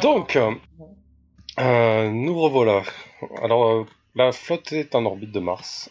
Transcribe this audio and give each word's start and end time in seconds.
Donc, 0.00 0.36
euh, 1.58 2.10
nous 2.10 2.40
revoilà. 2.40 2.82
Alors, 3.42 3.64
euh, 3.66 3.86
la 4.14 4.32
flotte 4.32 4.72
est 4.72 4.94
en 4.94 5.04
orbite 5.04 5.32
de 5.32 5.40
Mars. 5.40 5.90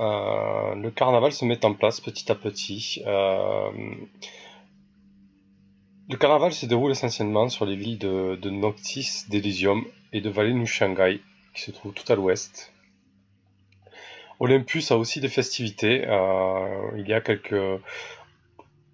Euh, 0.00 0.74
le 0.74 0.90
carnaval 0.90 1.32
se 1.32 1.44
met 1.44 1.64
en 1.64 1.74
place 1.74 2.00
petit 2.00 2.32
à 2.32 2.34
petit. 2.34 3.02
Euh, 3.06 3.70
le 6.08 6.16
carnaval 6.16 6.52
se 6.52 6.64
déroule 6.66 6.92
essentiellement 6.92 7.48
sur 7.48 7.66
les 7.66 7.76
villes 7.76 7.98
de, 7.98 8.50
Noctis, 8.50 9.24
d'Elysium 9.28 9.84
et 10.12 10.20
de 10.22 10.64
Shanghai, 10.64 11.20
qui 11.54 11.62
se 11.62 11.70
trouvent 11.70 11.92
tout 11.92 12.10
à 12.10 12.16
l'ouest. 12.16 12.72
Olympus 14.40 14.90
a 14.90 14.96
aussi 14.96 15.20
des 15.20 15.28
festivités. 15.28 16.06
Euh, 16.08 16.92
il 16.96 17.06
y 17.06 17.12
a 17.12 17.20
quelques. 17.20 17.54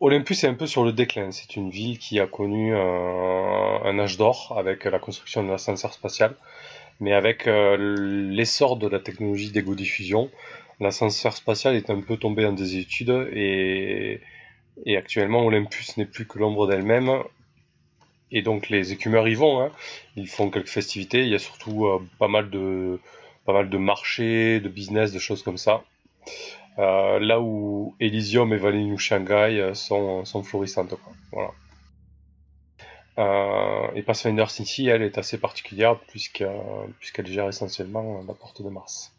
Olympus 0.00 0.44
est 0.44 0.48
un 0.48 0.54
peu 0.54 0.66
sur 0.66 0.84
le 0.84 0.92
déclin. 0.92 1.30
C'est 1.30 1.56
une 1.56 1.70
ville 1.70 1.98
qui 1.98 2.20
a 2.20 2.26
connu 2.26 2.74
un, 2.74 3.80
un 3.84 3.98
âge 3.98 4.18
d'or 4.18 4.54
avec 4.58 4.84
la 4.84 4.98
construction 4.98 5.42
de 5.42 5.50
l'ascenseur 5.50 5.92
spatial. 5.92 6.34
Mais 7.00 7.12
avec 7.12 7.46
euh, 7.46 7.76
l'essor 8.30 8.76
de 8.76 8.88
la 8.88 8.98
technologie 8.98 9.50
d'égo-diffusion, 9.50 10.30
l'ascenseur 10.80 11.36
spatial 11.36 11.74
est 11.74 11.90
un 11.90 12.00
peu 12.00 12.16
tombé 12.16 12.46
en 12.46 12.52
désétude 12.52 13.28
et, 13.32 14.20
et 14.84 14.96
actuellement 14.96 15.44
Olympus 15.44 15.96
n'est 15.96 16.06
plus 16.06 16.26
que 16.26 16.38
l'ombre 16.38 16.66
d'elle-même. 16.66 17.22
Et 18.32 18.42
donc 18.42 18.68
les 18.68 18.92
écumeurs 18.92 19.28
y 19.28 19.34
vont. 19.34 19.60
Hein. 19.60 19.70
Ils 20.16 20.28
font 20.28 20.50
quelques 20.50 20.68
festivités. 20.68 21.22
Il 21.22 21.28
y 21.28 21.34
a 21.34 21.38
surtout 21.38 21.86
euh, 21.86 22.02
pas 22.18 22.28
mal 22.28 22.50
de 22.50 22.98
pas 23.44 23.52
mal 23.52 23.70
de 23.70 23.78
marchés, 23.78 24.58
de 24.58 24.68
business, 24.68 25.12
de 25.12 25.20
choses 25.20 25.42
comme 25.42 25.56
ça. 25.56 25.84
Euh, 26.78 27.18
là 27.20 27.40
où 27.40 27.96
Elysium 28.00 28.52
et 28.52 28.58
Valley 28.58 28.84
New 28.84 28.98
Shanghai 28.98 29.60
euh, 29.60 29.74
sont, 29.74 30.24
florissantes. 30.42 30.94
Quoi. 30.96 31.12
Voilà. 31.32 31.50
Euh, 33.18 33.94
et 33.94 34.02
Pathfinder 34.02 34.44
City, 34.48 34.88
elle 34.88 35.02
est 35.02 35.16
assez 35.16 35.38
particulière 35.38 35.98
puisque, 36.08 36.44
puisqu'elle 36.98 37.28
gère 37.28 37.48
essentiellement 37.48 38.22
la 38.28 38.34
porte 38.34 38.60
de 38.60 38.68
Mars. 38.68 39.12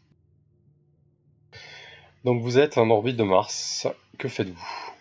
Donc 2.23 2.43
vous 2.43 2.59
êtes 2.59 2.77
en 2.77 2.89
orbite 2.91 3.17
de 3.17 3.23
Mars. 3.23 3.87
Que 4.19 4.27
faites-vous? 4.27 4.93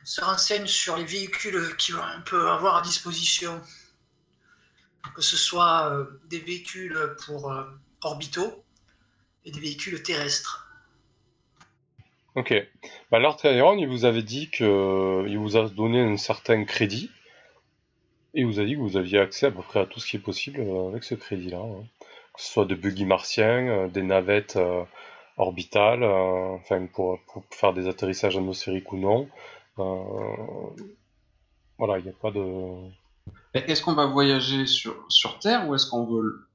On 0.00 0.04
se 0.04 0.20
renseigne 0.20 0.66
sur 0.66 0.96
les 0.96 1.04
véhicules 1.04 1.60
qu'on 1.76 2.22
peut 2.22 2.50
avoir 2.50 2.76
à 2.76 2.82
disposition. 2.82 3.60
Que 5.14 5.22
ce 5.22 5.36
soit 5.36 5.96
des 6.28 6.40
véhicules 6.40 6.98
pour 7.24 7.52
orbitaux 8.02 8.64
et 9.44 9.50
des 9.50 9.60
véhicules 9.60 10.02
terrestres. 10.02 10.68
Ok. 12.34 12.54
Bah, 13.10 13.18
Lord 13.18 13.38
il 13.44 13.86
vous 13.88 14.04
avait 14.04 14.22
dit 14.22 14.50
que 14.50 15.24
il 15.28 15.38
vous 15.38 15.56
a 15.56 15.68
donné 15.68 16.00
un 16.00 16.16
certain 16.16 16.64
crédit. 16.64 17.10
Et 18.34 18.40
il 18.40 18.46
vous 18.46 18.60
a 18.60 18.64
dit 18.64 18.74
que 18.74 18.80
vous 18.80 18.96
aviez 18.96 19.18
accès 19.18 19.46
à 19.46 19.50
peu 19.50 19.60
près 19.62 19.80
à 19.80 19.86
tout 19.86 20.00
ce 20.00 20.06
qui 20.06 20.16
est 20.16 20.20
possible 20.20 20.60
euh, 20.60 20.88
avec 20.88 21.04
ce 21.04 21.14
crédit-là. 21.14 21.58
hein. 21.58 21.84
Que 22.34 22.40
ce 22.40 22.50
soit 22.50 22.64
des 22.64 22.76
buggy 22.76 23.04
martiens, 23.04 23.68
euh, 23.68 23.88
des 23.88 24.02
navettes 24.02 24.56
euh, 24.56 24.84
orbitales, 25.36 26.02
euh, 26.02 26.54
enfin 26.56 26.86
pour, 26.86 27.18
pour 27.26 27.44
faire 27.50 27.74
des 27.74 27.88
atterrissages 27.88 28.38
atmosphériques 28.38 28.90
ou 28.90 28.96
non. 28.96 29.28
Euh, 29.78 30.02
voilà, 31.76 31.98
il 31.98 32.04
n'y 32.04 32.10
a 32.10 32.14
pas 32.14 32.30
de... 32.30 32.88
Est-ce 33.52 33.82
qu'on 33.82 33.92
va 33.92 34.06
voyager 34.06 34.66
sur, 34.66 34.94
sur 35.10 35.38
Terre 35.38 35.68
ou 35.68 35.74
est-ce 35.74 35.86
qu'on 35.86 36.04
vole 36.06 36.46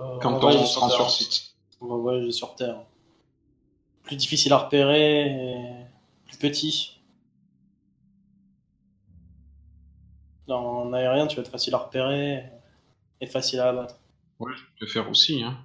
Euh, 0.00 0.18
quand 0.20 0.34
on 0.34 0.40
voyager 0.40 0.66
se 0.66 0.80
rend 0.80 0.88
Terre. 0.88 0.96
sur 0.96 1.10
site? 1.10 1.52
On 1.52 1.55
voyager 1.86 2.32
sur 2.32 2.54
Terre. 2.54 2.82
Plus 4.02 4.16
difficile 4.16 4.52
à 4.52 4.58
repérer, 4.58 5.30
plus 6.26 6.36
petit. 6.38 7.00
En 10.48 10.92
aérien, 10.92 11.26
tu 11.26 11.36
vas 11.36 11.42
être 11.42 11.50
facile 11.50 11.74
à 11.74 11.78
repérer 11.78 12.44
et 13.20 13.26
facile 13.26 13.60
à 13.60 13.70
abattre. 13.70 13.96
Oui, 14.38 14.52
je 14.54 14.64
peux 14.78 14.86
faire 14.86 15.10
aussi. 15.10 15.42
Hein. 15.42 15.58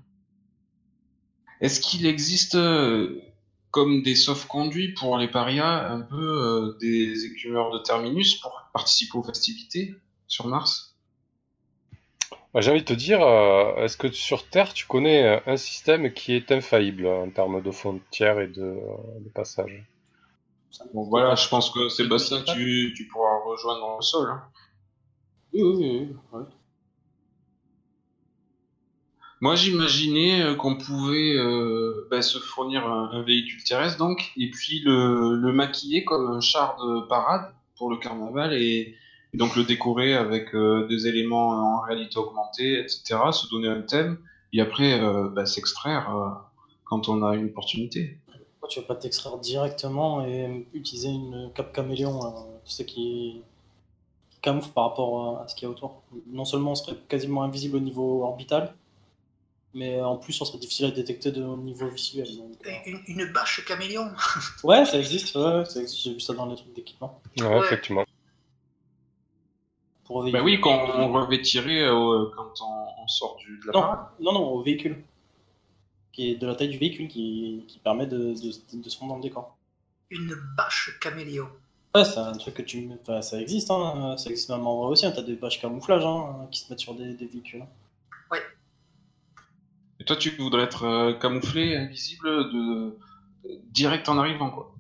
Est-ce 1.60 1.80
qu'il 1.80 2.06
existe, 2.06 2.56
euh, 2.56 3.22
comme 3.70 4.02
des 4.02 4.16
sauf-conduits 4.16 4.94
pour 4.94 5.18
les 5.18 5.28
parias, 5.28 5.92
un 5.92 6.02
peu 6.02 6.16
euh, 6.16 6.78
des 6.80 7.26
écumeurs 7.26 7.72
de 7.72 7.80
terminus 7.80 8.36
pour 8.36 8.60
participer 8.74 9.18
aux 9.18 9.24
festivités 9.24 9.96
sur 10.28 10.48
Mars? 10.48 10.91
Bah, 12.54 12.62
J'ai 12.62 12.72
envie 12.72 12.80
de 12.82 12.86
te 12.86 12.94
dire, 12.94 13.22
euh, 13.22 13.76
est-ce 13.84 13.98
que 13.98 14.10
sur 14.10 14.48
Terre, 14.50 14.74
tu 14.74 14.86
connais 14.86 15.24
euh, 15.26 15.40
un 15.48 15.58
système 15.58 16.14
qui 16.14 16.34
est 16.34 16.50
infaillible 16.54 17.06
en 17.08 17.30
termes 17.30 17.62
de 17.62 17.72
frontières 17.72 18.40
et 18.40 18.48
de, 18.48 18.62
euh, 18.62 19.20
de 19.20 19.30
passage? 19.30 19.84
Bon, 20.94 21.04
voilà, 21.04 21.36
je 21.36 21.48
pense 21.50 21.70
que 21.72 21.90
Sébastien, 21.90 22.44
tu, 22.44 22.94
tu 22.96 23.08
pourras 23.08 23.40
rejoindre 23.46 23.96
le 23.98 24.02
sol. 24.04 24.30
hein. 24.30 24.44
Oui, 25.54 25.62
oui, 25.62 25.76
oui. 25.76 26.16
oui. 26.34 26.42
Moi, 29.42 29.56
j'imaginais 29.56 30.42
euh, 30.44 30.56
qu'on 30.56 30.76
pouvait 30.78 31.36
euh, 31.36 32.08
bah, 32.12 32.22
se 32.22 32.38
fournir 32.40 32.86
un, 32.88 33.10
un 33.12 33.24
véhicule 33.24 33.64
terrestre, 33.64 33.98
donc, 33.98 34.32
et 34.38 34.52
puis 34.52 34.80
le, 34.86 35.36
le 35.36 35.52
maquiller 35.52 36.04
comme 36.06 36.30
un 36.32 36.42
char 36.42 36.78
de 36.78 37.08
parade 37.08 37.52
pour 37.76 37.90
le 37.90 37.98
carnaval, 37.98 38.54
et, 38.54 38.96
et 39.34 39.38
donc 39.38 39.56
le 39.56 39.64
décorer 39.64 40.14
avec 40.14 40.54
euh, 40.56 40.88
des 40.88 41.08
éléments 41.08 41.50
en 41.78 41.82
réalité 41.82 42.18
augmentée, 42.18 42.80
etc., 42.80 43.18
se 43.32 43.48
donner 43.50 43.68
un 43.70 43.82
thème, 43.82 44.18
et 44.54 44.62
après 44.62 45.00
euh, 45.02 45.30
bah, 45.30 45.46
s'extraire 45.46 46.16
euh, 46.16 46.30
quand 46.86 47.08
on 47.10 47.24
a 47.24 47.36
une 47.36 47.46
opportunité. 47.48 48.18
Pourquoi 48.60 48.70
tu 48.70 48.80
vas 48.82 48.86
pas 48.88 48.96
t'extraire 48.96 49.38
directement 49.38 50.26
et 50.26 50.68
utiliser 50.74 51.10
une 51.10 51.52
cape 51.56 51.74
caméléon, 51.74 52.20
euh, 52.26 52.30
tu 52.66 52.72
sais, 52.74 52.86
qui, 52.86 53.42
qui 54.30 54.40
camoufle 54.42 54.70
par 54.72 54.90
rapport 54.90 55.40
à 55.42 55.48
ce 55.48 55.56
qu'il 55.56 55.66
y 55.66 55.68
a 55.68 55.72
autour? 55.72 56.02
Non 56.28 56.46
seulement 56.46 56.72
on 56.72 56.76
serait 56.76 56.98
quasiment 57.08 57.44
invisible 57.44 57.78
au 57.78 57.80
niveau 57.80 58.24
orbital, 58.24 58.76
mais 59.74 60.02
en 60.02 60.18
plus 60.18 60.40
on 60.42 60.46
serait 60.46 60.60
difficile 60.60 60.86
à 60.88 60.92
détecter 60.92 61.32
de, 61.32 61.42
au 61.42 61.56
niveau 61.58 61.88
visuel. 61.88 62.28
donc, 62.38 62.52
euh. 62.68 62.70
Une, 62.86 63.00
une 63.08 63.32
bâche 63.32 63.64
caméléon. 63.66 64.10
Ouais, 64.64 64.84
ça 64.86 65.00
existe, 65.00 65.34
ouais, 65.38 65.42
ouais, 65.60 65.66
ça 65.66 65.80
existe, 65.80 66.04
j'ai 66.04 66.14
vu 66.14 66.20
ça 66.20 66.34
dans 66.34 66.46
les 66.46 66.56
trucs 66.58 66.74
d'équipement. 66.74 67.20
Ouais, 67.40 67.46
Ouais. 67.48 67.66
effectivement. 67.66 68.04
Pour 70.12 70.30
Bah 70.32 70.42
oui, 70.44 70.60
quand 70.60 70.90
on 70.98 71.12
revêtirait 71.14 71.82
euh, 71.84 72.26
quand 72.36 72.52
on, 72.62 73.04
on 73.04 73.08
sort 73.08 73.38
du, 73.38 73.58
de 73.60 73.68
la 73.68 73.74
Non, 73.74 73.82
parade. 73.82 74.00
non, 74.20 74.34
non, 74.34 74.48
au 74.50 74.62
véhicule. 74.62 75.04
Qui 76.12 76.32
est 76.32 76.36
de 76.36 76.46
la 76.46 76.56
taille 76.56 76.70
du 76.70 76.78
véhicule 76.78 77.08
qui, 77.08 77.64
qui 77.68 77.80
permet 77.80 78.06
de, 78.06 78.18
de, 78.18 78.82
de 78.82 78.90
se 78.90 79.00
rendre 79.00 79.14
dans 79.14 79.18
le 79.18 79.24
décor. 79.24 79.56
Une 80.10 80.36
bâche 80.58 80.98
caméléon. 81.00 81.48
Ouais, 81.96 82.04
c'est 82.06 82.18
un 82.20 82.34
truc 82.34 82.56
que 82.56 82.62
tu. 82.62 82.90
Enfin, 83.02 83.22
ça 83.22 83.40
existe, 83.42 83.72
hein. 83.72 84.16
Ça 84.18 84.30
existe 84.30 84.50
même 84.50 84.68
en 84.68 84.82
vrai 84.82 84.92
aussi. 84.92 85.06
Hein. 85.06 85.14
T'as 85.16 85.22
des 85.22 85.36
bâches 85.36 85.62
camouflage 85.62 86.04
hein, 86.06 86.48
qui 86.52 86.60
se 86.60 86.70
mettent 86.70 86.80
sur 86.82 86.94
des, 86.94 87.14
des 87.14 87.26
véhicules. 87.26 87.64
Et 90.00 90.04
toi, 90.04 90.16
tu 90.16 90.32
voudrais 90.32 90.64
être 90.64 90.84
euh, 90.84 91.14
camouflé, 91.14 91.78
invisible, 91.78 92.28
de 92.52 92.98
direct 93.72 94.10
en 94.10 94.18
arrivant, 94.18 94.50
quoi. 94.50 94.74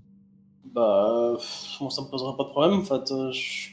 Bah, 0.66 1.38
moi, 1.80 1.92
ça 1.92 2.02
me 2.02 2.08
poserait 2.10 2.36
pas 2.38 2.44
de 2.46 2.50
problème. 2.50 2.80
En 2.80 2.84
fait, 2.84 3.12
euh, 3.12 3.32
je 3.32 3.70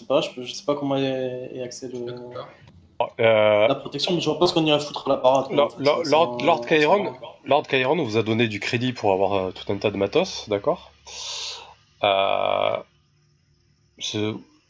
sais 0.00 0.06
pas, 0.06 0.20
je, 0.20 0.30
peux- 0.30 0.42
je 0.42 0.52
sais 0.52 0.64
pas 0.64 0.74
comment 0.74 0.96
est, 0.96 1.50
est 1.54 1.62
axé 1.62 1.88
le, 1.88 2.16
Euh, 3.18 3.68
la 3.68 3.74
protection, 3.74 4.14
mais 4.14 4.20
je 4.20 4.28
vois 4.28 4.38
pas 4.38 4.46
ce 4.46 4.52
qu'on 4.52 4.66
irait 4.66 4.80
foutre 4.80 5.08
à 5.08 5.10
la 5.10 5.16
parade. 5.16 5.46
quoi, 5.46 5.54
en 5.54 5.56
Lord, 5.56 5.72
fait, 5.72 6.10
Lord, 6.10 6.36
vous 8.04 8.16
a 8.16 8.22
donné 8.22 8.48
du 8.48 8.60
crédit 8.60 8.92
pour 8.92 9.12
avoir 9.12 9.32
euh, 9.34 9.50
tout 9.52 9.72
un 9.72 9.76
tas 9.78 9.90
de 9.90 9.96
matos, 9.96 10.48
d'accord? 10.48 10.92
Euh, 12.04 12.76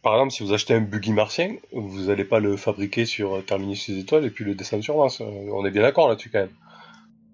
Par 0.03 0.15
exemple, 0.15 0.31
si 0.31 0.43
vous 0.45 0.53
achetez 0.53 0.75
un 0.75 0.81
buggy 0.81 1.13
martien, 1.13 1.57
vous 1.73 2.05
n'allez 2.07 2.25
pas 2.25 2.39
le 2.41 2.57
fabriquer 2.57 3.05
sur 3.05 3.45
Terminus 3.45 3.91
des 3.91 3.99
étoiles 3.99 4.25
et 4.25 4.31
puis 4.31 4.45
le 4.45 4.55
descendre 4.55 4.83
sur 4.85 4.97
Mars. 4.97 5.21
On 5.21 5.65
est 5.67 5.71
bien 5.71 5.83
d'accord 5.83 6.09
là-dessus 6.09 6.31
quand 6.31 6.41
même. 6.41 6.55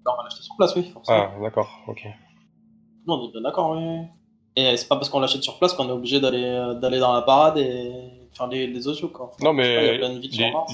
Non, 0.05 0.12
on 0.12 0.17
va 0.17 0.25
l'acheter 0.25 0.43
sur 0.43 0.56
place, 0.56 0.75
oui, 0.77 0.91
forcément. 0.93 1.31
Ah, 1.37 1.43
d'accord, 1.43 1.71
ok. 1.89 2.06
Non, 3.06 3.15
on 3.21 3.29
est 3.29 3.33
bien 3.33 3.43
d'accord, 3.43 3.71
oui. 3.73 4.06
Et 4.59 4.77
c'est 4.78 4.89
pas 4.89 4.97
parce 4.97 5.11
qu'on 5.11 5.21
l'achète 5.21 5.43
sur 5.43 5.59
place 5.59 5.75
qu'on 5.75 5.87
est 5.89 5.93
obligé 5.93 6.19
d'aller 6.19 6.43
euh, 6.44 6.72
d'aller 6.75 6.99
dans 6.99 7.12
la 7.12 7.20
parade 7.20 7.58
et 7.58 7.93
faire 8.35 8.47
les, 8.47 8.67
les 8.67 8.88
audios, 8.88 9.08
quoi. 9.08 9.32
Non, 9.41 9.50
Je 9.50 9.56
mais 9.56 9.99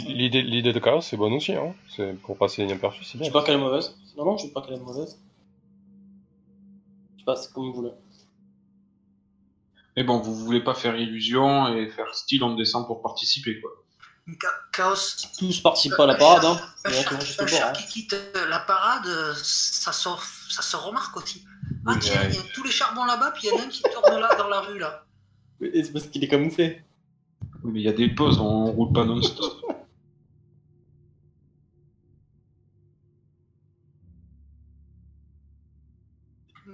l'idée 0.07 0.43
l'idée 0.43 0.73
de 0.73 0.79
Chaos, 0.79 1.01
c'est 1.01 1.17
bonne 1.17 1.33
aussi. 1.33 1.53
Hein. 1.53 1.75
C'est 1.97 2.13
pour 2.21 2.37
passer 2.39 2.63
inaperçu, 2.63 3.03
c'est 3.03 3.15
Je 3.15 3.19
bien. 3.19 3.27
sais 3.27 3.33
pas 3.33 3.43
qu'elle 3.43 3.57
est 3.57 3.59
mauvaise. 3.59 3.97
Non, 4.17 4.25
non, 4.25 4.37
je 4.37 4.45
sais 4.45 4.53
pas 4.53 4.63
qu'elle 4.63 4.75
est 4.75 4.81
mauvaise. 4.81 5.19
Je 7.15 7.21
sais 7.21 7.25
pas, 7.25 7.35
c'est 7.35 7.53
comme 7.53 7.65
vous 7.67 7.75
voulez. 7.75 7.93
Mais 9.97 10.05
bon, 10.05 10.19
vous 10.19 10.35
voulez 10.35 10.63
pas 10.63 10.75
faire 10.75 10.97
illusion 10.97 11.75
et 11.77 11.89
faire 11.89 12.15
style 12.15 12.45
on 12.45 12.55
descend 12.55 12.87
pour 12.87 13.03
participer, 13.03 13.61
quoi. 13.61 13.71
Chaos. 14.73 14.95
Tous 15.39 15.61
participent 15.61 15.97
pas 15.97 16.05
à 16.05 16.07
la 16.07 16.15
parade, 16.15 16.45
hein. 16.45 16.61
Un 16.85 17.47
char 17.49 17.69
hein. 17.69 17.73
qui 17.73 17.87
quitte 17.89 18.17
la 18.49 18.61
parade, 18.61 19.07
ça 19.35 19.93
se, 19.93 20.09
ça 20.49 20.63
se 20.63 20.77
remarque 20.77 21.17
aussi. 21.17 21.45
Ah 21.87 21.97
tiens, 22.01 22.21
ouais. 22.21 22.29
il 22.31 22.37
y 22.37 22.39
a 22.39 22.43
tous 22.55 22.65
les 22.65 22.71
charbons 22.71 23.05
là-bas, 23.05 23.33
puis 23.33 23.49
il 23.49 23.51
y 23.51 23.53
en 23.53 23.63
a 23.63 23.67
un 23.67 23.69
qui 23.69 23.83
tourne 23.83 24.21
là, 24.21 24.35
dans 24.37 24.49
la 24.49 24.61
rue, 24.61 24.79
là. 24.79 25.05
C'est 25.61 25.93
parce 25.93 26.07
qu'il 26.07 26.23
est 26.25 26.29
camouflé. 26.29 26.83
Oui, 27.63 27.73
mais 27.73 27.81
il 27.81 27.85
y 27.85 27.89
a 27.89 27.93
des 27.93 28.09
pauses, 28.15 28.39
on 28.39 28.73
roule 28.73 28.93
pas 28.93 29.05
non-stop. 29.05 29.65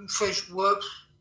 Enfin, 0.05 0.33
je 0.33 0.51
vois... 0.53 0.79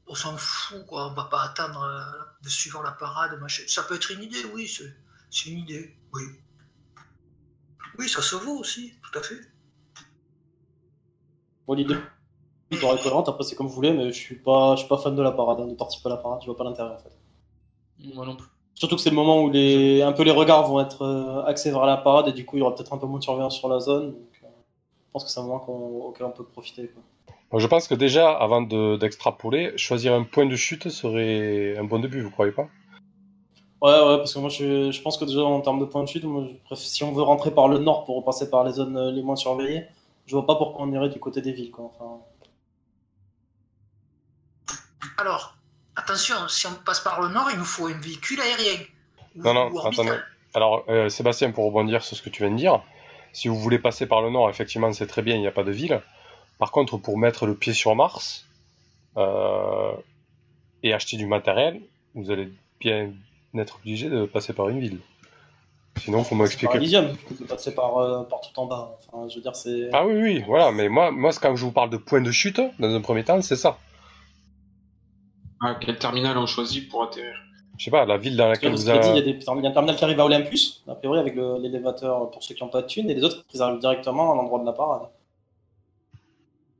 on 0.08 0.16
s'en 0.16 0.38
fout, 0.38 0.86
quoi. 0.86 1.12
On 1.12 1.14
va 1.14 1.26
pas 1.26 1.44
attendre 1.44 1.82
euh, 1.82 2.24
de 2.44 2.50
suivre 2.50 2.82
la 2.84 2.92
parade, 2.92 3.38
machin. 3.40 3.64
Ça 3.68 3.84
peut 3.84 3.96
être 3.96 4.12
une 4.12 4.24
idée, 4.24 4.46
oui, 4.54 4.68
c'est 4.68 5.50
une 5.50 5.60
idée, 5.60 5.98
oui. 6.14 6.24
Oui, 7.98 8.08
ça 8.08 8.22
se 8.22 8.36
vaut 8.36 8.60
aussi, 8.60 8.94
tout 9.02 9.20
à 9.20 9.22
fait. 9.22 9.42
Bon, 11.66 11.76
l'idée 12.72 12.86
est 12.86 13.02
cohérente, 13.04 13.30
après 13.30 13.44
c'est 13.44 13.56
comme 13.56 13.68
vous 13.68 13.74
voulez, 13.74 13.94
mais 13.94 14.12
je 14.12 14.20
suis 14.20 14.36
pas, 14.36 14.76
je 14.76 14.80
suis 14.82 14.88
pas 14.90 14.98
fan 14.98 15.16
de 15.16 15.22
la 15.22 15.32
parade, 15.32 15.60
hein, 15.62 15.68
de 15.68 15.74
participer 15.74 16.08
à 16.08 16.14
la 16.14 16.18
parade, 16.18 16.40
je 16.42 16.48
vois 16.48 16.58
pas 16.58 16.64
l'intérêt 16.64 16.92
en 16.94 16.98
fait. 16.98 17.18
Moi 18.16 18.26
non 18.26 18.36
plus. 18.36 18.48
Surtout 18.76 18.96
que 18.96 19.02
c'est 19.02 19.10
le 19.10 19.16
moment 19.16 19.42
où 19.42 19.50
les, 19.50 20.04
un 20.04 20.12
peu 20.12 20.24
les 20.24 20.32
regards 20.32 20.68
vont 20.68 20.80
être 20.80 21.02
euh, 21.02 21.44
axés 21.46 21.72
vers 21.72 21.86
la 21.86 21.98
parade 21.98 22.28
et 22.28 22.32
du 22.32 22.46
coup 22.46 22.58
il 22.58 22.60
y 22.60 22.62
aura 22.62 22.76
peut-être 22.76 22.94
un 22.94 22.98
peu 23.00 23.08
moins 23.08 23.18
de 23.20 23.24
surveillance 23.24 23.58
sur 23.58 23.70
la 23.70 23.80
zone. 23.80 24.12
Donc, 24.12 24.42
euh, 24.44 24.48
je 24.48 25.12
pense 25.12 25.24
que 25.24 25.32
c'est 25.32 25.40
un 25.40 25.44
moment 25.44 25.60
qu'on- 25.60 26.06
auquel 26.08 26.28
on 26.28 26.32
peut 26.32 26.44
profiter. 26.44 26.88
Quoi. 26.90 27.02
Bon, 27.50 27.58
je 27.60 27.68
pense 27.68 27.88
que 27.88 27.96
déjà, 27.96 28.30
avant 28.30 28.62
de- 28.62 28.98
d'extrapoler, 28.98 29.76
choisir 29.78 30.14
un 30.14 30.24
point 30.24 30.46
de 30.46 30.56
chute 30.56 30.90
serait 30.90 31.76
un 31.78 31.86
bon 31.86 31.98
début, 32.00 32.22
vous 32.22 32.30
croyez 32.30 32.52
pas? 32.52 32.68
Ouais, 33.82 33.92
ouais, 33.92 34.18
parce 34.18 34.34
que 34.34 34.40
moi 34.40 34.50
je, 34.50 34.92
je 34.92 35.02
pense 35.02 35.18
que 35.18 35.26
déjà 35.26 35.42
en 35.44 35.62
termes 35.62 35.80
de 35.80 35.86
point 35.86 36.04
de 36.04 36.08
chute, 36.08 36.24
moi, 36.24 36.44
je 36.48 36.54
préfère- 36.66 36.78
si 36.78 37.04
on 37.04 37.14
veut 37.14 37.22
rentrer 37.24 37.52
par 37.52 37.68
le 37.68 37.78
nord 37.80 38.06
pour 38.06 38.18
repasser 38.18 38.50
par 38.50 38.64
les 38.64 38.74
zones 38.74 38.98
euh, 38.98 39.12
les 39.12 39.22
moins 39.24 39.36
surveillées, 39.36 39.86
je 40.26 40.36
vois 40.36 40.46
pas 40.46 40.56
pourquoi 40.56 40.86
on 40.86 40.92
irait 40.92 41.10
du 41.10 41.20
côté 41.20 41.42
des 41.42 41.52
villes. 41.52 41.72
Quoi. 41.72 41.86
Enfin, 41.96 42.20
Alors, 45.18 45.56
attention, 45.96 46.36
si 46.48 46.68
on 46.68 46.74
passe 46.86 47.00
par 47.02 47.22
le 47.22 47.30
nord, 47.30 47.50
il 47.52 47.58
nous 47.58 47.66
faut 47.66 47.88
un 47.88 47.94
véhicule 48.00 48.40
aérien. 48.42 48.80
Ou- 49.36 49.44
Non, 49.44 49.54
non, 49.54 49.70
ou 49.72 49.80
attendez. 49.80 50.12
Alors, 50.54 50.84
euh, 50.90 51.10
Sébastien, 51.10 51.52
pour 51.52 51.66
rebondir 51.66 52.04
sur 52.04 52.18
ce 52.18 52.22
que 52.22 52.30
tu 52.30 52.44
viens 52.44 52.52
de 52.52 52.58
dire, 52.58 52.82
si 53.34 53.48
vous 53.48 53.58
voulez 53.60 53.80
passer 53.80 54.06
par 54.08 54.22
le 54.22 54.30
nord, 54.30 54.50
effectivement, 54.50 54.92
c'est 54.94 55.08
très 55.08 55.22
bien, 55.22 55.36
il 55.36 55.42
n'y 55.42 55.48
a 55.48 55.52
pas 55.52 55.64
de 55.64 55.72
ville. 55.72 56.02
Par 56.58 56.72
contre, 56.72 56.98
pour 56.98 57.18
mettre 57.18 57.46
le 57.46 57.54
pied 57.56 57.74
sur 57.74 57.96
Mars 57.96 58.46
euh, 59.18 59.92
et 60.84 60.94
acheter 60.94 61.18
du 61.18 61.28
matériel, 61.28 61.82
vous 62.16 62.32
allez 62.32 62.52
bien 62.80 63.12
être 63.56 63.76
obligé 63.78 64.10
de 64.10 64.26
passer 64.26 64.54
par 64.54 64.70
une 64.70 64.80
ville. 64.80 65.00
Sinon, 66.00 66.24
faut 66.24 66.30
par 66.36 66.40
m'expliquer. 66.44 66.78
Elysium, 66.78 67.16
tu 67.28 67.44
passer 67.46 67.74
par, 67.74 67.98
euh, 67.98 68.24
par 68.24 68.42
tout 68.42 68.58
en 68.60 68.66
bas. 68.68 68.98
Enfin, 69.12 69.28
je 69.30 69.36
veux 69.36 69.42
dire, 69.42 69.56
c'est. 69.56 69.90
Ah 69.94 70.06
oui, 70.06 70.14
oui, 70.22 70.44
voilà, 70.46 70.72
mais 70.72 70.90
moi, 70.90 71.10
moi, 71.12 71.32
quand 71.42 71.56
je 71.56 71.66
vous 71.66 71.72
parle 71.72 71.90
de 71.90 71.98
point 71.98 72.22
de 72.22 72.32
chute, 72.32 72.62
dans 72.80 72.94
un 72.94 73.02
premier 73.02 73.24
temps, 73.24 73.42
c'est 73.42 73.56
ça. 73.56 73.78
Ah, 75.62 75.76
quel 75.80 75.98
terminal 75.98 76.38
on 76.38 76.46
choisit 76.46 76.90
pour 76.90 77.04
atterrir 77.04 77.34
Je 77.78 77.86
sais 77.86 77.92
pas, 77.92 78.06
la 78.06 78.18
ville 78.18 78.38
dans 78.38 78.48
laquelle 78.48 78.74
vous 78.74 78.90
avez... 78.90 79.00
a 79.00 79.22
des, 79.22 79.32
il 79.32 79.64
y 79.64 79.68
a 79.68 79.70
un 79.70 79.72
terminal 79.74 79.96
qui 79.96 80.04
arrive 80.04 80.20
à 80.20 80.26
Olympus, 80.26 80.84
a 80.88 80.96
priori 80.96 81.20
avec 81.20 81.36
l'élévateur 81.36 82.30
pour 82.32 82.44
ceux 82.44 82.54
qui 82.54 82.64
n'ont 82.64 82.70
pas 82.70 82.82
de 82.84 82.88
thunes, 82.88 83.10
et 83.10 83.14
les 83.16 83.24
autres 83.24 83.44
ils 83.54 83.62
arrivent 83.62 83.80
directement 83.80 84.32
à 84.34 84.36
l'endroit 84.36 84.60
de 84.60 84.66
la 84.66 84.74
parade. 84.74 85.04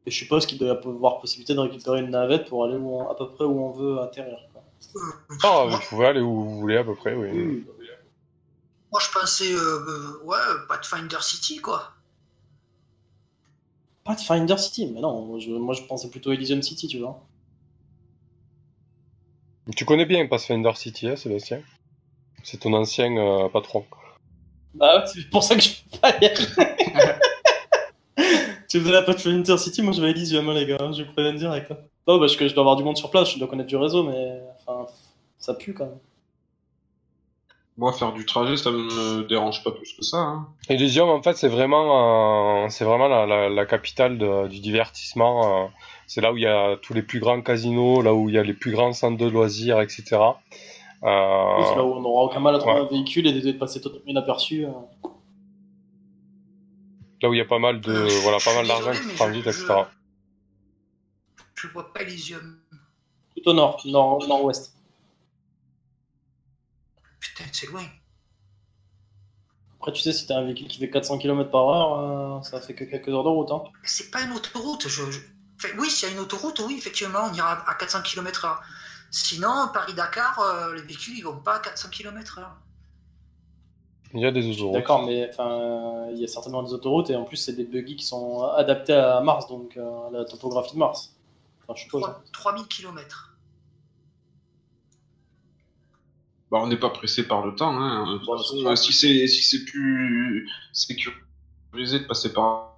Et 0.06 0.12
je 0.12 0.16
suppose 0.16 0.46
qu'il 0.46 0.58
doit 0.58 0.68
y 0.70 0.72
avoir 0.72 1.20
possibilité 1.20 1.54
de 1.54 1.60
récupérer 1.60 2.00
une 2.00 2.12
navette 2.12 2.48
pour 2.48 2.64
aller 2.66 2.76
où 2.78 2.96
on- 3.02 3.10
à 3.10 3.16
peu 3.16 3.28
près 3.30 3.44
où 3.46 3.60
on 3.62 3.72
veut 3.72 4.00
atterrir. 4.00 4.38
quoi. 4.54 4.64
Ah, 5.44 5.66
vous 5.70 5.80
pouvez 5.90 6.06
aller 6.06 6.22
où 6.22 6.44
vous 6.44 6.60
voulez 6.60 6.78
à 6.78 6.84
peu 6.84 6.96
près, 6.96 7.14
oui. 7.16 7.66
moi, 8.92 9.02
je 9.02 9.12
pensais, 9.12 9.52
euh, 9.52 9.58
euh, 9.60 10.24
ouais, 10.24 10.38
Pathfinder 10.70 11.18
City, 11.22 11.58
quoi. 11.58 11.92
Pathfinder 14.06 14.58
City, 14.58 14.90
mais 14.94 15.02
non, 15.02 15.38
je- 15.40 15.52
moi 15.52 15.74
je 15.74 15.82
pensais 15.84 16.10
plutôt 16.10 16.32
Elysium 16.32 16.62
City, 16.62 16.88
tu 16.88 17.00
vois. 17.00 17.22
Tu 19.76 19.86
connais 19.86 20.06
bien 20.06 20.26
Pathfinder 20.28 20.72
City, 20.76 21.08
hein, 21.10 21.16
Sébastien? 21.16 21.62
C'est 22.44 22.60
ton 22.62 22.74
ancien 22.74 23.16
euh, 23.18 23.50
patron. 23.50 23.86
Bah 24.74 25.00
ouais, 25.00 25.04
c'est 25.08 25.30
pour 25.30 25.44
ça 25.44 25.56
que 25.56 25.62
je 25.62 25.70
peux 25.92 25.98
pas 26.00 26.12
y 26.22 26.26
aller. 26.26 26.36
tu 28.70 28.80
faisais 28.80 28.92
la 28.92 29.02
Pathfinder 29.02 29.58
City, 29.58 29.82
moi 29.82 29.94
je 29.94 30.02
vais 30.02 30.08
à 30.08 30.12
Elysium, 30.12 30.48
hein, 30.50 30.54
les 30.54 30.66
gars, 30.66 30.78
je 30.96 31.04
vous 31.04 31.12
préviens 31.14 31.34
direct. 31.34 31.72
hein. 31.72 31.78
Non, 32.08 32.20
parce 32.20 32.36
que 32.38 32.48
je 32.48 32.54
dois 32.54 32.62
avoir 32.62 32.76
du 32.78 32.84
monde 32.84 32.98
sur 32.98 33.10
place, 33.12 33.32
je 33.34 33.40
dois 33.40 33.48
connaître 33.48 33.68
du 33.70 33.76
réseau, 33.76 34.04
mais 34.04 34.40
enfin, 34.66 34.88
ça 35.40 35.54
pue 35.54 35.74
quand 35.74 35.86
même. 35.86 35.98
Moi, 37.78 37.92
faire 37.94 38.12
du 38.14 38.26
trajet, 38.26 38.58
ça 38.58 38.72
me 38.72 39.24
dérange 39.28 39.64
pas 39.64 39.72
plus 39.72 39.94
que 39.94 40.04
ça. 40.04 40.18
Hein. 40.18 40.48
Elysium, 40.70 41.10
en 41.10 41.22
fait, 41.22 41.38
c'est 41.38 41.48
vraiment, 41.48 42.64
euh, 42.64 42.70
c'est 42.70 42.86
vraiment 42.86 43.08
la, 43.08 43.26
la, 43.28 43.50
la 43.50 43.66
capitale 43.68 44.18
de- 44.18 44.48
du 44.48 44.60
divertissement. 44.60 45.66
euh, 45.66 45.68
c'est 46.08 46.22
là 46.22 46.32
où 46.34 46.38
il 46.38 46.44
y 46.44 46.48
a 46.48 46.78
tous 46.82 46.94
les 46.94 47.04
plus 47.04 47.20
grands 47.20 47.42
casinos, 47.42 48.02
là 48.02 48.14
où 48.16 48.30
il 48.30 48.36
y 48.36 48.38
a 48.40 48.44
les 48.44 48.54
plus 48.54 48.72
grands 48.72 48.94
centres 48.94 49.18
de 49.18 49.28
loisirs, 49.30 49.80
etc. 49.82 50.04
Euh, 50.04 51.64
C'est 51.64 51.76
là 51.76 51.84
où 51.84 51.94
on 51.94 52.02
n'aura 52.02 52.24
aucun 52.24 52.40
mal 52.40 52.56
à 52.56 52.60
trouver 52.60 52.76
ouais. 52.76 52.82
un 52.82 52.86
véhicule 52.90 53.28
et 53.28 53.34
de 53.34 53.40
de 53.40 53.52
passer 53.52 53.80
totalement 53.82 54.06
inaperçu. 54.08 54.66
euh. 54.66 54.70
là 57.22 57.30
où 57.30 57.34
il 57.34 57.38
y 57.38 57.42
a 57.42 57.46
pas 57.46 57.60
mal 57.60 57.82
de, 57.82 57.92
Euh, 57.92 58.10
je- 58.10 58.18
voilà, 58.22 58.38
pas 58.44 58.54
mal 58.56 58.68
d'argent 58.68 58.92
qui 58.92 59.08
mais 59.08 59.14
transite, 59.16 59.44
je- 59.44 59.50
etc. 59.50 59.74
Je 61.56 61.68
vois 61.70 61.92
pas 61.94 62.02
Elysium. 62.04 62.60
Tout 63.36 63.50
au 63.50 63.54
nord, 63.54 63.82
nord, 63.86 64.28
nord-ouest. 64.28 64.74
Putain, 67.20 67.46
c'est 67.52 67.68
loin. 67.68 67.84
Après, 69.80 69.92
tu 69.92 70.02
sais, 70.02 70.14
si 70.14 70.28
t'as 70.28 70.38
un 70.38 70.44
véhicule 70.44 70.68
qui 70.68 70.80
fait 70.80 70.90
400 70.90 71.18
km 71.18 71.50
par 71.50 71.68
heure, 71.70 72.38
euh, 72.40 72.42
ça 72.44 72.62
fait 72.62 72.74
que 72.76 72.84
quelques 72.84 73.10
heures 73.10 73.24
de 73.24 73.30
route. 73.30 73.52
Hein. 73.52 73.64
C'est 73.84 74.12
pas 74.12 74.22
une 74.24 74.34
autoroute. 74.34 74.88
Je, 74.88 75.12
je- 75.12 75.20
Enfin, 75.58 75.70
oui, 75.80 75.90
s'il 75.90 76.08
y 76.08 76.12
a 76.12 76.16
une 76.16 76.22
autoroute, 76.22 76.60
oui, 76.60 76.76
effectivement, 76.78 77.30
on 77.30 77.34
ira 77.34 77.68
à 77.68 77.74
400 77.74 78.02
km/h. 78.04 78.58
Sinon, 79.10 79.70
Paris-Dakar, 79.74 80.40
euh, 80.40 80.76
les 80.76 80.82
véhicules, 80.82 81.18
ils 81.18 81.24
vont 81.24 81.38
pas 81.38 81.56
à 81.56 81.60
400 81.60 81.90
km/h. 81.90 82.46
Il 84.14 84.22
y 84.22 84.26
a 84.26 84.32
des 84.32 84.50
autoroutes. 84.50 84.74
D'accord, 84.74 85.06
mais 85.06 85.30
enfin, 85.30 86.08
il 86.12 86.20
y 86.20 86.24
a 86.24 86.28
certainement 86.28 86.64
des 86.64 86.74
autoroutes 86.74 87.10
et 87.10 87.16
en 87.16 87.24
plus, 87.24 87.38
c'est 87.38 87.54
des 87.54 87.66
buggy 87.66 87.96
qui 87.96 88.06
sont 88.06 88.44
adaptés 88.44 88.94
à 88.94 89.20
Mars, 89.22 89.48
donc 89.48 89.76
euh, 89.78 90.08
à 90.08 90.12
la 90.12 90.26
topographie 90.26 90.74
de 90.74 90.80
Mars. 90.80 91.14
Enfin, 91.64 91.74
je 91.76 91.84
suppose. 91.84 92.04
3000 92.32 92.68
km. 92.68 93.36
Bah, 96.50 96.60
on 96.62 96.68
n'est 96.68 96.80
pas 96.80 96.90
pressé 96.90 97.28
par 97.28 97.46
le 97.46 97.56
temps. 97.56 97.78
Hein. 97.78 98.20
Bon, 98.26 98.38
façon, 98.38 98.66
euh, 98.66 98.76
si 98.76 98.94
c'est 98.94 99.28
si 99.28 99.42
c'est 99.44 99.66
plus 99.66 100.50
sécurisé 100.72 102.00
de 102.00 102.06
passer 102.06 102.32
par 102.32 102.77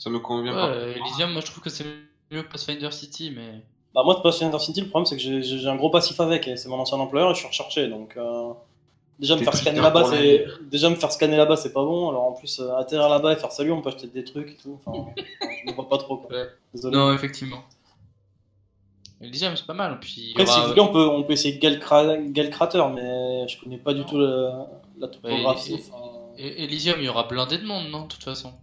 ça 0.00 0.10
me 0.10 0.18
convient 0.18 0.52
Ouais, 0.52 0.94
pas. 0.94 0.98
Elysium, 0.98 1.30
moi 1.32 1.40
je 1.40 1.46
trouve 1.46 1.62
que 1.62 1.70
c'est 1.70 1.84
mieux 2.32 2.42
que 2.42 2.50
Pathfinder 2.50 2.90
City, 2.90 3.30
mais. 3.34 3.62
Bah, 3.94 4.02
moi, 4.04 4.14
de 4.14 4.20
Pathfinder 4.20 4.58
City, 4.58 4.80
le 4.82 4.88
problème, 4.88 5.04
c'est 5.06 5.16
que 5.16 5.22
j'ai- 5.42 5.66
un 5.68 5.74
gros 5.76 5.90
passif 5.90 6.18
avec, 6.20 6.46
et 6.48 6.56
c'est 6.56 6.68
mon 6.68 6.78
ancien 6.78 6.96
employeur 6.98 7.30
et 7.30 7.34
je 7.34 7.38
suis 7.40 7.48
recherché, 7.48 7.86
donc. 7.88 8.16
euh, 8.16 8.52
Déjà 9.18 9.34
me 9.34 9.40
faire 9.44 9.52
scanner 9.54 9.80
là-bas, 9.82 10.00
c'est 10.16 10.46
déjà 10.70 10.88
me 10.88 10.94
faire 10.94 11.12
scanner 11.12 11.36
là-bas, 11.36 11.56
c'est 11.56 11.72
pas 11.74 11.84
bon. 11.84 12.08
Alors 12.08 12.22
en 12.22 12.32
plus 12.32 12.58
euh, 12.60 12.74
atterrir 12.78 13.08
là-bas 13.10 13.34
et 13.34 13.36
faire 13.36 13.52
salut, 13.52 13.70
on 13.72 13.82
peut 13.82 13.90
acheter 13.90 14.06
des 14.06 14.24
trucs 14.24 14.48
et 14.52 14.56
tout. 14.62 14.78
Enfin, 14.86 15.10
je 15.66 15.70
me 15.70 15.74
vois 15.74 15.88
pas 15.88 15.98
trop. 15.98 16.16
Quoi. 16.16 16.34
Ouais. 16.34 16.46
Désolé. 16.72 16.96
Non, 16.96 17.12
effectivement. 17.12 17.62
Elysium, 19.20 19.54
c'est 19.56 19.66
pas 19.66 19.74
mal. 19.74 19.98
Puis, 20.00 20.30
Après, 20.32 20.46
si 20.46 20.58
vous 20.60 20.68
voulez, 20.68 20.80
on 20.80 20.88
peut, 20.92 21.06
on 21.06 21.22
peut 21.24 21.34
essayer 21.34 21.58
Gal, 21.58 21.78
Cra- 21.78 22.32
Gal 22.32 22.48
Crater, 22.48 22.82
mais 22.94 23.46
je 23.48 23.60
connais 23.60 23.76
pas 23.76 23.92
du 23.92 24.04
tout 24.06 24.18
la, 24.18 24.66
la 24.98 25.08
topographie. 25.08 25.78
Et- 26.38 26.64
Elysium, 26.64 26.96
il 27.00 27.04
y 27.04 27.08
aura 27.08 27.24
blindé 27.24 27.58
de 27.58 27.66
monde, 27.66 27.90
non, 27.90 28.04
de 28.04 28.08
toute 28.08 28.24
façon? 28.24 28.54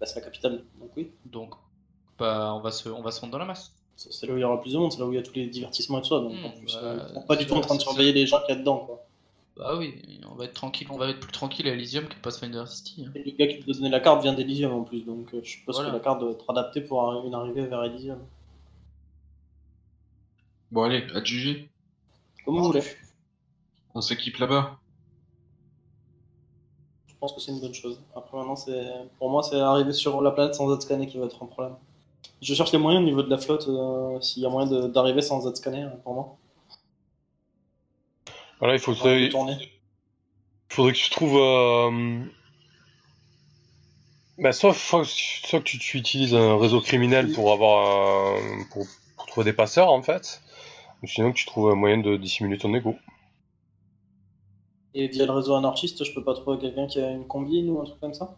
Bah, 0.00 0.06
c'est 0.06 0.16
la 0.20 0.24
capitale, 0.24 0.64
donc 0.80 0.90
oui. 0.96 1.10
Donc, 1.26 1.54
bah, 2.18 2.52
on 2.54 2.60
va 2.60 2.70
se, 2.70 2.88
on 2.88 3.02
va 3.02 3.10
se 3.10 3.20
rendre 3.20 3.32
dans 3.32 3.38
la 3.38 3.44
masse. 3.44 3.72
C'est 3.96 4.26
là 4.28 4.34
où 4.34 4.36
il 4.36 4.40
y 4.40 4.44
aura 4.44 4.60
plus 4.60 4.72
de 4.74 4.78
monde, 4.78 4.92
c'est 4.92 5.00
là 5.00 5.06
où 5.06 5.12
il 5.12 5.16
y 5.16 5.18
a 5.18 5.22
tous 5.22 5.34
les 5.34 5.46
divertissements 5.48 5.98
et 5.98 6.02
tout 6.02 6.08
ça. 6.10 6.20
Donc 6.20 6.32
plus, 6.60 6.72
bah, 6.74 7.08
sont 7.14 7.22
pas 7.22 7.34
du 7.36 7.46
tout 7.46 7.54
en 7.54 7.60
train 7.60 7.74
de 7.74 7.80
surveiller 7.80 8.12
les 8.12 8.26
gens 8.26 8.40
qu'il 8.46 8.54
y 8.54 8.58
a 8.58 8.60
dedans. 8.60 8.78
Quoi. 8.86 9.04
Bah 9.56 9.74
oui, 9.76 10.00
on 10.30 10.36
va 10.36 10.44
être 10.44 10.54
tranquille, 10.54 10.86
on 10.90 10.96
va 10.96 11.08
être 11.08 11.18
plus 11.18 11.32
tranquille 11.32 11.66
à 11.66 11.72
Elysium 11.72 12.06
que 12.06 12.14
Pathfinder 12.22 12.62
City. 12.66 13.06
hein. 13.08 13.10
Et 13.16 13.24
le 13.24 13.36
gars 13.36 13.48
qui 13.48 13.60
nous 13.66 13.74
a 13.74 13.76
donné 13.78 13.88
la 13.90 13.98
carte 13.98 14.22
vient 14.22 14.32
d'Elysium 14.34 14.72
en 14.72 14.84
plus, 14.84 15.00
donc 15.04 15.34
euh, 15.34 15.40
je 15.42 15.50
suppose 15.50 15.74
Voilà. 15.74 15.90
que 15.90 15.96
la 15.96 16.00
carte 16.00 16.20
doit 16.20 16.30
être 16.30 16.48
adaptée 16.48 16.80
pour 16.80 17.02
arri- 17.02 17.26
une 17.26 17.34
arrivée 17.34 17.66
vers 17.66 17.82
Elysium. 17.82 18.20
Bon 20.70 20.82
allez, 20.84 21.04
à 21.14 21.24
juger. 21.24 21.68
Comme 22.44 22.56
vous 22.58 22.64
voulez. 22.66 22.82
On 23.94 24.00
s'équipe 24.00 24.36
là-bas. 24.36 24.78
Je 27.18 27.20
pense 27.20 27.32
que 27.32 27.40
c'est 27.40 27.50
une 27.50 27.58
bonne 27.58 27.74
chose. 27.74 28.00
Après, 28.14 28.36
maintenant, 28.38 28.54
c'est 28.54 28.80
pour 29.18 29.28
moi, 29.28 29.42
c'est 29.42 29.58
arriver 29.58 29.92
sur 29.92 30.20
la 30.22 30.30
planète 30.30 30.54
sans 30.54 30.72
être 30.72 30.82
scanné 30.82 31.08
qui 31.08 31.18
va 31.18 31.26
être 31.26 31.42
un 31.42 31.46
problème. 31.46 31.74
Je 32.40 32.54
cherche 32.54 32.70
les 32.70 32.78
moyens 32.78 33.02
au 33.02 33.04
niveau 33.04 33.24
de 33.24 33.28
la 33.28 33.38
flotte, 33.38 33.66
euh, 33.66 34.20
s'il 34.20 34.44
y 34.44 34.46
a 34.46 34.48
moyen 34.48 34.86
d'arriver 34.86 35.20
sans 35.20 35.44
être 35.48 35.56
scanné 35.56 35.82
hein, 35.82 35.92
pour 36.04 36.14
moi. 36.14 36.36
Voilà, 38.60 38.74
il 38.76 38.80
Pour 38.80 38.94
faudrait, 38.94 39.28
que 40.92 40.92
tu 40.92 41.10
trouves. 41.10 41.38
Euh... 41.40 42.20
Bah, 44.38 44.52
soit, 44.52 44.72
soit, 44.72 45.02
soit 45.04 45.58
que 45.58 45.64
tu, 45.64 45.80
tu 45.80 45.98
utilises 45.98 46.36
un 46.36 46.56
réseau 46.56 46.80
criminel 46.80 47.32
pour 47.32 47.50
avoir 47.52 48.36
un- 48.36 48.62
pour, 48.72 48.86
pour 49.16 49.26
trouver 49.26 49.44
des 49.44 49.52
passeurs 49.52 49.90
en 49.90 50.02
fait, 50.02 50.40
ou 51.02 51.08
sinon 51.08 51.32
que 51.32 51.36
tu 51.38 51.46
trouves 51.46 51.70
un 51.72 51.74
moyen 51.74 51.98
de 51.98 52.16
dissimuler 52.16 52.58
ton 52.58 52.72
ego. 52.74 52.94
Et 54.92 55.08
via 55.08 55.24
le 55.24 55.32
réseau 55.32 55.54
anarchiste, 55.54 56.04
je 56.04 56.12
peux 56.12 56.22
pas 56.22 56.34
trouver 56.34 56.58
quelqu'un 56.58 56.86
qui 56.86 57.00
a 57.00 57.10
une 57.10 57.26
combine 57.26 57.70
ou 57.70 57.80
un 57.80 57.84
truc 57.84 57.98
comme 58.00 58.12
ça? 58.12 58.36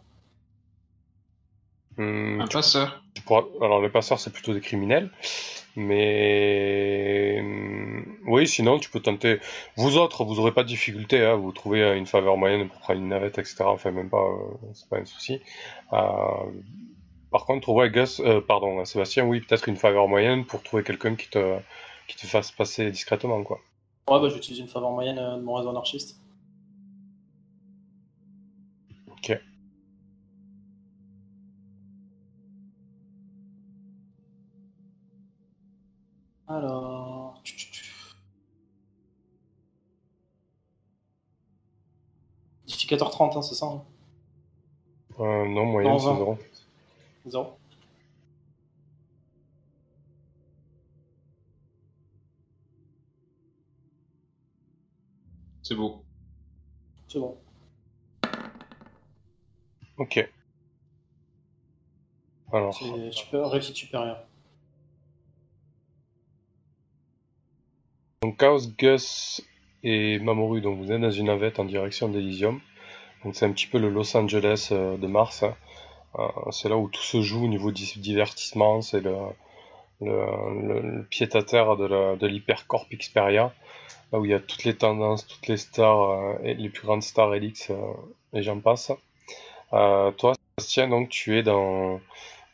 Hum, 1.97 2.39
Un 2.41 2.47
passeur. 2.47 3.03
tu 3.13 3.21
pourras- 3.23 3.43
Alors 3.61 3.81
les 3.81 3.89
passeurs 3.89 4.19
c'est 4.19 4.31
plutôt 4.31 4.53
des 4.53 4.61
criminels, 4.61 5.09
mais 5.75 7.37
hum, 7.41 8.17
oui 8.27 8.47
sinon 8.47 8.79
tu 8.79 8.89
peux 8.89 9.01
tenter. 9.01 9.39
Vous 9.77 9.97
autres 9.97 10.23
vous 10.25 10.39
aurez 10.39 10.53
pas 10.53 10.63
de 10.63 10.69
difficulté, 10.69 11.25
hein, 11.25 11.35
vous 11.35 11.51
trouvez 11.51 11.83
euh, 11.83 11.97
une 11.97 12.05
faveur 12.07 12.37
moyenne 12.37 12.69
pour 12.69 12.79
prendre 12.79 12.99
une 13.01 13.09
navette 13.09 13.39
etc. 13.39 13.71
Enfin 13.71 13.91
même 13.91 14.09
pas, 14.09 14.19
euh, 14.23 14.71
c'est 14.73 14.89
pas 14.89 14.97
un 14.99 15.05
souci. 15.05 15.41
Euh, 15.93 15.97
par 17.31 17.45
contre 17.45 17.69
ouais 17.69 17.89
Gus, 17.89 18.19
euh, 18.21 18.41
pardon 18.41 18.85
Sébastien 18.85 19.25
oui 19.25 19.41
peut-être 19.41 19.67
une 19.69 19.77
faveur 19.77 20.07
moyenne 20.07 20.45
pour 20.45 20.63
trouver 20.63 20.83
quelqu'un 20.83 21.15
qui 21.15 21.29
te 21.29 21.59
qui 22.07 22.15
te 22.17 22.27
fasse 22.27 22.51
passer 22.51 22.91
discrètement 22.91 23.43
quoi. 23.43 23.59
Ouais, 24.07 24.19
bah 24.21 24.29
j'utilise 24.29 24.59
une 24.59 24.67
faveur 24.67 24.91
moyenne 24.91 25.17
euh, 25.17 25.37
de 25.37 25.41
mon 25.41 25.55
réseau 25.55 25.69
anarchiste. 25.71 26.20
Ok. 29.23 29.31
Alors. 36.47 37.39
tchou, 37.43 37.55
tchou, 37.57 37.71
tchou. 37.71 38.15
Difficulté 42.67 43.03
30, 43.05 43.35
hein, 43.37 43.41
c'est 43.41 43.55
ça 43.55 43.65
hein 43.67 43.83
Euh, 45.19 45.47
non 45.47 45.65
moyenne 45.65 45.99
c'est 45.99 46.05
vingt. 46.05 46.15
zéro. 46.17 46.37
Zéro. 47.27 47.57
C'est 55.63 55.75
beau. 55.75 56.03
C'est 57.07 57.19
bon. 57.19 57.37
Ok. 60.01 60.27
Alors. 62.51 62.73
C'est 62.73 63.11
super, 63.11 63.47
réussite 63.51 63.75
supérieure. 63.75 64.23
Donc 68.23 68.37
Chaos, 68.37 68.61
Gus 68.79 69.41
et 69.83 70.17
Mamoru, 70.17 70.61
donc 70.61 70.79
vous 70.79 70.91
êtes 70.91 70.99
dans 70.99 71.11
une 71.11 71.27
navette 71.27 71.59
en 71.59 71.65
direction 71.65 72.09
d'Elysium. 72.09 72.59
Donc 73.23 73.35
c'est 73.35 73.45
un 73.45 73.51
petit 73.51 73.67
peu 73.67 73.77
le 73.77 73.89
Los 73.89 74.17
Angeles 74.17 74.69
euh, 74.71 74.97
de 74.97 75.05
Mars. 75.05 75.43
hein. 75.43 75.55
Euh, 76.17 76.27
c'est 76.49 76.67
là 76.67 76.77
où 76.77 76.89
tout 76.89 77.03
se 77.03 77.21
joue 77.21 77.45
au 77.45 77.47
niveau 77.47 77.71
du 77.71 77.83
divertissement. 77.99 78.81
C'est 78.81 79.01
le, 79.01 79.15
le, 80.01 80.25
le, 80.67 80.79
le 80.97 81.03
pied-à-terre 81.05 81.77
de 81.77 81.85
la- 81.85 82.15
de 82.15 82.25
l'Hypercorp 82.25 82.87
Xperia. 82.91 83.53
Là 84.11 84.19
où 84.19 84.25
il 84.25 84.31
y 84.31 84.33
a 84.33 84.39
toutes 84.39 84.63
les 84.63 84.75
tendances, 84.75 85.27
toutes 85.27 85.47
les 85.47 85.57
stars, 85.57 86.09
euh, 86.09 86.37
et 86.43 86.55
les 86.55 86.69
plus 86.69 86.87
grandes 86.87 87.03
stars 87.03 87.35
Elix 87.35 87.71
et 88.33 88.41
j'en 88.41 88.59
passe. 88.59 88.91
Euh, 89.73 90.11
toi, 90.11 90.33
Sébastien, 90.57 90.87
donc 90.87 91.09
tu 91.09 91.37
es 91.37 91.43
dans, 91.43 91.99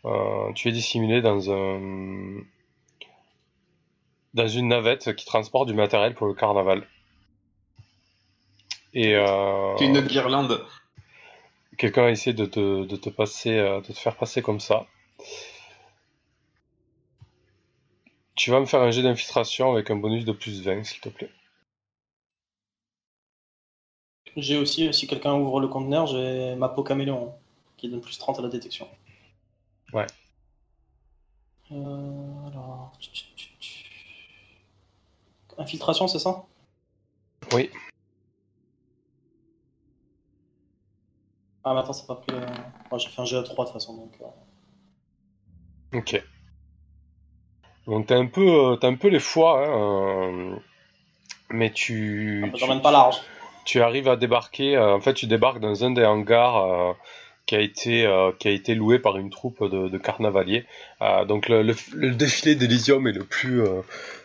euh, 0.05 0.53
tu 0.53 0.69
es 0.69 0.71
dissimulé 0.71 1.21
dans 1.21 1.51
un, 1.51 2.41
dans 4.33 4.47
une 4.47 4.69
navette 4.69 5.15
qui 5.15 5.25
transporte 5.25 5.67
du 5.67 5.73
matériel 5.73 6.13
pour 6.13 6.27
le 6.27 6.33
carnaval. 6.33 6.87
Et 8.93 9.15
euh, 9.15 9.75
une 9.77 9.99
guirlande. 10.01 10.65
quelqu'un 11.77 12.05
a 12.05 12.09
essayé 12.09 12.33
de 12.33 12.45
te, 12.45 12.85
de 12.85 12.95
te 12.95 13.09
passer, 13.09 13.57
euh, 13.57 13.81
de 13.81 13.87
te 13.87 13.99
faire 13.99 14.15
passer 14.15 14.41
comme 14.41 14.59
ça. 14.59 14.85
Tu 18.35 18.51
vas 18.51 18.59
me 18.59 18.65
faire 18.65 18.81
un 18.81 18.91
jet 18.91 19.01
d'infiltration 19.01 19.71
avec 19.71 19.89
un 19.89 19.95
bonus 19.95 20.23
de 20.23 20.31
plus 20.31 20.61
20, 20.61 20.83
s'il 20.83 21.01
te 21.01 21.09
plaît. 21.09 21.29
J'ai 24.37 24.57
aussi, 24.57 24.93
si 24.93 25.07
quelqu'un 25.07 25.33
ouvre 25.33 25.59
le 25.59 25.67
conteneur, 25.67 26.05
j'ai 26.05 26.55
ma 26.55 26.69
peau 26.69 26.83
caméléon, 26.83 27.33
qui 27.75 27.89
donne 27.89 28.01
plus 28.01 28.17
30 28.19 28.37
à 28.37 28.43
la 28.43 28.49
détection. 28.49 28.87
Ouais. 29.93 30.05
Euh, 31.71 32.47
alors. 32.47 32.93
Infiltration, 35.57 36.07
c'est 36.07 36.19
ça? 36.19 36.45
Oui. 37.51 37.71
Ah, 41.63 41.73
mais 41.73 41.79
attends, 41.79 41.93
c'est 41.93 42.05
pas 42.05 42.15
pris. 42.15 42.35
euh, 42.35 42.45
ouais, 42.91 42.99
j'ai 42.99 43.09
fait 43.09 43.21
un 43.21 43.25
G 43.25 43.35
à 43.37 43.43
3 43.43 43.65
de 43.65 43.71
toute 43.71 43.73
façon, 43.73 43.95
donc. 43.97 44.13
euh, 44.21 45.97
Ok. 45.97 46.23
Donc 47.87 48.05
t'as 48.05 48.17
un 48.17 48.27
peu, 48.27 48.41
euh, 48.47 48.75
t'as 48.75 48.89
un 48.89 48.95
peu 48.95 49.07
les 49.07 49.19
foies, 49.19 49.65
hein, 49.65 49.71
euh, 49.71 50.55
mais 51.49 51.71
tu, 51.71 52.51
quand 52.59 52.67
même 52.67 52.81
pas 52.81 52.91
large. 52.91 53.15
Tu 53.67 53.81
arrives 53.81 54.07
à 54.07 54.15
débarquer. 54.15 54.75
euh, 54.77 54.95
en 54.95 55.01
fait, 55.01 55.13
tu 55.13 55.27
débarques 55.27 55.59
dans 55.59 55.83
un 55.83 55.91
des 55.91 56.05
hangars 56.05 56.57
euh, 56.57 56.93
qui 57.45 57.55
a 57.55 57.59
été 57.59 58.05
euh, 58.05 58.31
qui 58.39 58.47
a 58.47 58.51
été 58.51 58.75
loué 58.75 58.97
par 58.97 59.17
une 59.17 59.29
troupe 59.29 59.63
de, 59.63 59.97
carnavaliers. 59.97 60.65
Donc 61.27 61.49
le, 61.49 61.73
défilé 62.11 62.55
d'Elysium 62.55 63.07
est 63.07 63.11
le 63.11 63.23
plus 63.23 63.63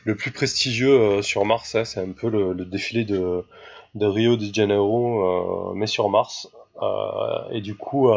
le 0.04 0.14
plus 0.16 0.30
prestigieux 0.30 1.22
sur 1.22 1.44
Mars. 1.44 1.74
hein, 1.74 1.84
c'est 1.84 2.00
un 2.00 2.12
peu 2.12 2.28
le, 2.28 2.64
défilé 2.64 3.04
de 3.04 3.44
Rio 4.00 4.36
de 4.36 4.52
Janeiro, 4.52 5.72
mais 5.74 5.86
sur 5.86 6.08
Mars. 6.08 6.48
Et 7.52 7.60
du 7.60 7.74
coup, 7.76 8.10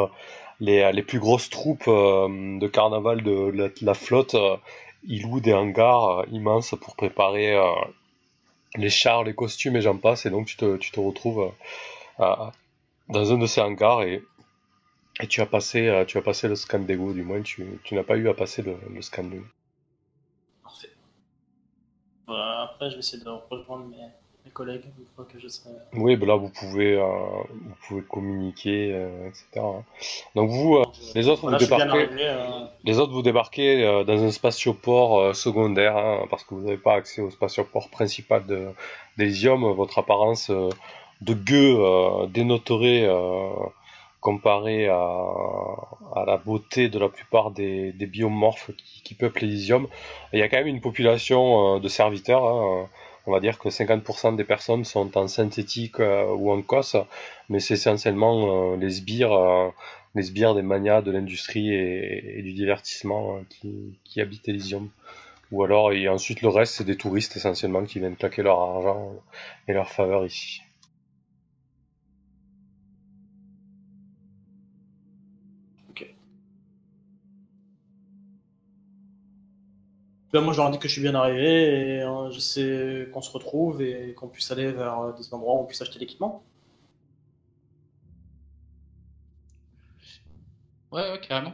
les 0.59 0.91
les 0.91 1.03
plus 1.03 1.19
grosses 1.19 1.49
troupes 1.49 1.87
de 1.87 2.67
carnaval 2.67 3.21
de 3.23 3.71
la, 3.81 3.93
flotte, 3.93 4.35
ils 5.07 5.23
louent 5.23 5.41
des 5.41 5.53
hangars 5.53 6.25
immenses 6.31 6.73
pour 6.81 6.95
préparer 6.95 7.55
les 8.77 8.89
chars, 8.89 9.23
les 9.23 9.35
costumes 9.35 9.75
et 9.75 9.81
j'en 9.81 9.97
passe. 9.97 10.25
Et 10.25 10.29
donc 10.29 10.47
tu 10.47 10.57
te 10.57 10.77
tu 10.77 10.91
te 10.91 10.99
retrouves 10.99 11.51
euh, 12.19 12.35
dans 13.09 13.33
un 13.33 13.37
de 13.37 13.45
ces 13.45 13.61
hangars 13.61 14.03
et 14.03 14.23
et 15.21 15.27
tu 15.27 15.41
as 15.41 15.45
passé, 15.45 15.87
euh, 15.87 16.03
tu 16.05 16.17
as 16.17 16.21
passé 16.21 16.47
le 16.47 16.55
scan 16.55 16.79
d'ego, 16.79 17.13
du 17.13 17.23
moins 17.23 17.41
tu, 17.41 17.79
tu 17.83 17.95
n'as 17.95 18.03
pas 18.03 18.17
eu 18.17 18.27
à 18.27 18.33
passer 18.33 18.61
le, 18.61 18.77
le 18.93 19.01
scan 19.01 19.23
de 19.23 19.41
Parfait. 20.61 20.91
Voilà, 22.27 22.63
après, 22.63 22.89
je 22.89 22.95
vais 22.95 22.99
essayer 22.99 23.23
de 23.23 23.29
rejoindre 23.29 23.85
mes, 23.85 24.09
collègues 24.51 24.83
une 24.97 25.05
fois 25.15 25.25
que 25.31 25.39
je 25.39 25.47
serai. 25.47 25.69
Oui, 25.93 26.15
ben 26.15 26.27
là 26.27 26.35
vous 26.35 26.49
pouvez, 26.49 26.93
euh, 26.95 27.05
vous 27.05 27.75
pouvez 27.87 28.01
communiquer, 28.01 28.91
euh, 28.93 29.27
etc. 29.29 29.45
hein. 29.57 29.83
Donc 30.35 30.49
vous, 30.49 30.75
euh, 30.77 30.83
les 31.15 31.27
autres 31.27 31.41
Voilà, 31.43 31.57
vous 31.57 31.63
débarquez, 31.65 31.89
arrivé. 31.89 32.23
euh, 32.23 32.65
les 32.83 32.99
autres 32.99 33.13
vous 33.13 33.21
débarquez 33.21 33.83
euh, 33.83 34.03
dans 34.03 34.23
un 34.23 34.31
spatioport 34.31 35.19
euh, 35.19 35.33
secondaire, 35.33 35.97
hein, 35.97 36.25
parce 36.29 36.43
que 36.43 36.55
vous 36.55 36.61
n'avez 36.61 36.77
pas 36.77 36.93
accès 36.95 37.21
au 37.21 37.29
spatioport 37.31 37.89
principal 37.89 38.45
de 38.45 38.67
d'Elysium. 39.17 39.63
Votre 39.73 39.99
apparence 39.99 40.49
euh, 40.49 40.69
de 41.21 41.33
gueux 41.33 41.77
euh, 41.79 42.27
dénoterait 42.27 43.03
euh, 43.07 43.49
comparé 44.19 44.87
à, 44.87 44.97
à 46.15 46.25
la 46.25 46.37
beauté 46.37 46.89
de 46.89 46.97
la 46.99 47.09
plupart 47.09 47.51
des, 47.51 47.91
des 47.93 48.05
biomorphes 48.07 48.71
qui, 48.75 49.03
qui 49.03 49.13
peuplent 49.13 49.43
Elysium. 49.43 49.87
Il 50.33 50.39
y 50.39 50.41
a 50.41 50.49
quand 50.49 50.57
même 50.57 50.67
une 50.67 50.81
population 50.81 51.75
euh, 51.75 51.79
de 51.79 51.87
serviteurs. 51.87 52.43
hein, 52.45 52.89
on 53.27 53.31
va 53.31 53.39
dire 53.39 53.57
que 53.59 53.69
50% 53.69 54.35
des 54.35 54.43
personnes 54.43 54.85
sont 54.85 55.17
en 55.17 55.27
synthétique 55.27 55.99
euh, 55.99 56.25
ou 56.33 56.51
en 56.51 56.61
cosse, 56.61 56.95
mais 57.49 57.59
c'est 57.59 57.75
essentiellement 57.75 58.73
euh, 58.73 58.77
les 58.77 58.89
sbires, 58.89 59.33
euh, 59.33 59.69
les 60.13 60.23
sbires 60.23 60.55
des 60.55 60.61
manias 60.61 61.01
de 61.01 61.11
l'industrie 61.11 61.73
et, 61.73 62.41
du 62.43 62.53
divertissement 62.53 63.37
euh, 63.37 63.39
qui, 63.49 63.97
qui 64.03 64.21
habitent 64.21 64.47
Elysium. 64.47 64.89
Ou 65.51 65.63
alors, 65.63 65.91
et 65.93 66.07
ensuite 66.09 66.41
le 66.41 66.49
reste, 66.49 66.75
c'est 66.75 66.83
des 66.83 66.97
touristes 66.97 67.35
essentiellement 67.37 67.83
qui 67.83 67.99
viennent 67.99 68.15
claquer 68.15 68.41
leur 68.41 68.59
argent 68.59 69.13
et 69.67 69.73
leur 69.73 69.89
faveur 69.89 70.25
ici. 70.25 70.64
Ben, 80.35 80.41
moi, 80.41 80.51
je 80.51 80.59
leur 80.59 80.69
dis 80.69 80.79
que 80.79 80.89
je 80.89 80.91
suis 80.91 81.01
bien 81.01 81.15
arrivé 81.15 81.95
et 81.95 82.01
euh, 82.01 82.29
je 82.29 82.41
sais 82.41 83.07
qu'on 83.13 83.21
se 83.21 83.31
retrouve 83.31 83.81
et 83.81 84.13
qu'on 84.15 84.27
puisse 84.27 84.51
aller 84.51 84.69
vers 84.69 84.99
euh, 84.99 85.13
des 85.13 85.33
endroits 85.33 85.53
où 85.53 85.59
on 85.59 85.65
puisse 85.65 85.81
acheter 85.81 85.97
l'équipement. 85.97 86.43
Ouais, 90.91 91.09
ouais, 91.09 91.21
carrément. 91.21 91.53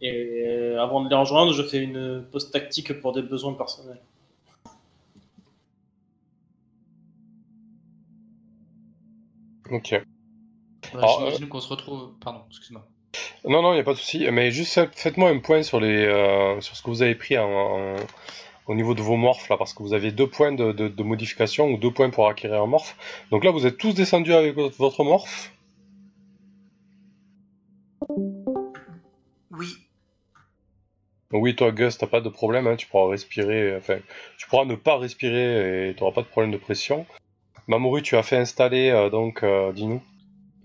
Et 0.00 0.46
euh, 0.46 0.80
avant 0.80 1.02
de 1.02 1.08
les 1.08 1.16
rejoindre, 1.16 1.52
je 1.54 1.64
fais 1.64 1.82
une 1.82 2.24
pause 2.30 2.52
tactique 2.52 3.00
pour 3.00 3.12
des 3.12 3.22
besoins 3.22 3.54
personnels. 3.54 4.00
Ok. 9.72 9.92
Alors, 10.92 11.18
J'imagine 11.18 11.48
qu'on 11.48 11.60
se 11.60 11.68
retrouve. 11.68 12.12
Pardon, 12.20 12.42
excuse-moi. 12.48 12.86
Non, 13.46 13.60
non, 13.62 13.72
il 13.72 13.74
n'y 13.74 13.80
a 13.80 13.84
pas 13.84 13.92
de 13.92 13.98
souci. 13.98 14.26
Mais 14.32 14.50
juste 14.50 14.72
faites- 14.74 14.98
faites-moi 14.98 15.28
un 15.30 15.38
point 15.38 15.62
sur 15.62 15.80
les, 15.80 16.04
euh, 16.06 16.60
sur 16.60 16.76
ce 16.76 16.82
que 16.82 16.90
vous 16.90 17.02
avez 17.02 17.14
pris 17.14 17.36
en, 17.38 17.48
en- 17.50 17.96
au 18.66 18.74
niveau 18.74 18.94
de 18.94 19.02
vos 19.02 19.16
morphes 19.16 19.48
là, 19.50 19.58
parce 19.58 19.74
que 19.74 19.82
vous 19.82 19.92
avez 19.92 20.10
deux 20.10 20.26
points 20.28 20.52
de, 20.52 20.72
de, 20.72 20.88
de 20.88 21.02
modification 21.02 21.66
ou 21.70 21.76
deux 21.76 21.90
points 21.90 22.08
pour 22.10 22.28
acquérir 22.28 22.62
un 22.62 22.66
morphe. 22.66 22.96
Donc 23.30 23.44
là, 23.44 23.50
vous 23.50 23.66
êtes 23.66 23.76
tous 23.76 23.92
descendus 23.94 24.32
avec 24.32 24.54
votre, 24.56 25.04
morphe. 25.04 25.52
Oui, 29.50 29.66
oui, 31.32 31.54
toi, 31.54 31.70
Gus, 31.72 31.98
t'as 31.98 32.06
pas 32.06 32.20
de 32.20 32.28
problème, 32.28 32.66
hein, 32.66 32.76
tu 32.76 32.86
pourras 32.86 33.10
respirer, 33.10 33.76
enfin, 33.76 33.98
tu 34.38 34.48
pourras 34.48 34.64
ne 34.64 34.74
pas 34.74 34.98
respirer 34.98 35.90
et 35.90 35.94
tu 35.94 36.00
n'auras 36.02 36.14
pas 36.14 36.22
de 36.22 36.26
problème 36.28 36.52
de 36.52 36.56
pression. 36.56 37.06
Mamoru, 37.66 38.02
tu 38.02 38.16
as 38.16 38.22
fait 38.22 38.36
installer, 38.36 38.90
euh, 38.90 39.10
donc, 39.10 39.42
euh, 39.42 39.72
dis-nous. 39.72 40.02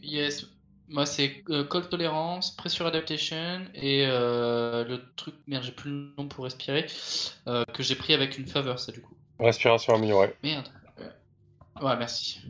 Yes. 0.02 0.46
Moi, 0.90 1.06
c'est 1.06 1.44
euh, 1.50 1.64
cold 1.64 1.88
tolerance, 1.90 2.52
pressure 2.52 2.88
adaptation 2.88 3.62
et 3.76 4.06
euh, 4.08 4.84
le 4.84 5.02
truc, 5.16 5.36
merde, 5.46 5.64
j'ai 5.64 5.72
plus 5.72 5.92
le 5.92 6.14
nom 6.18 6.28
pour 6.28 6.46
respirer, 6.46 6.88
euh, 7.48 7.64
que 7.66 7.84
j'ai 7.84 7.96
pris 7.96 8.14
avec 8.14 8.40
une 8.40 8.48
faveur, 8.48 8.80
ça 8.80 8.92
du 8.92 9.02
coup. 9.02 9.14
Respiration 9.40 9.94
améliorée. 9.94 10.36
Merde. 10.42 10.68
Ouais, 11.82 11.96
merci. 11.96 12.42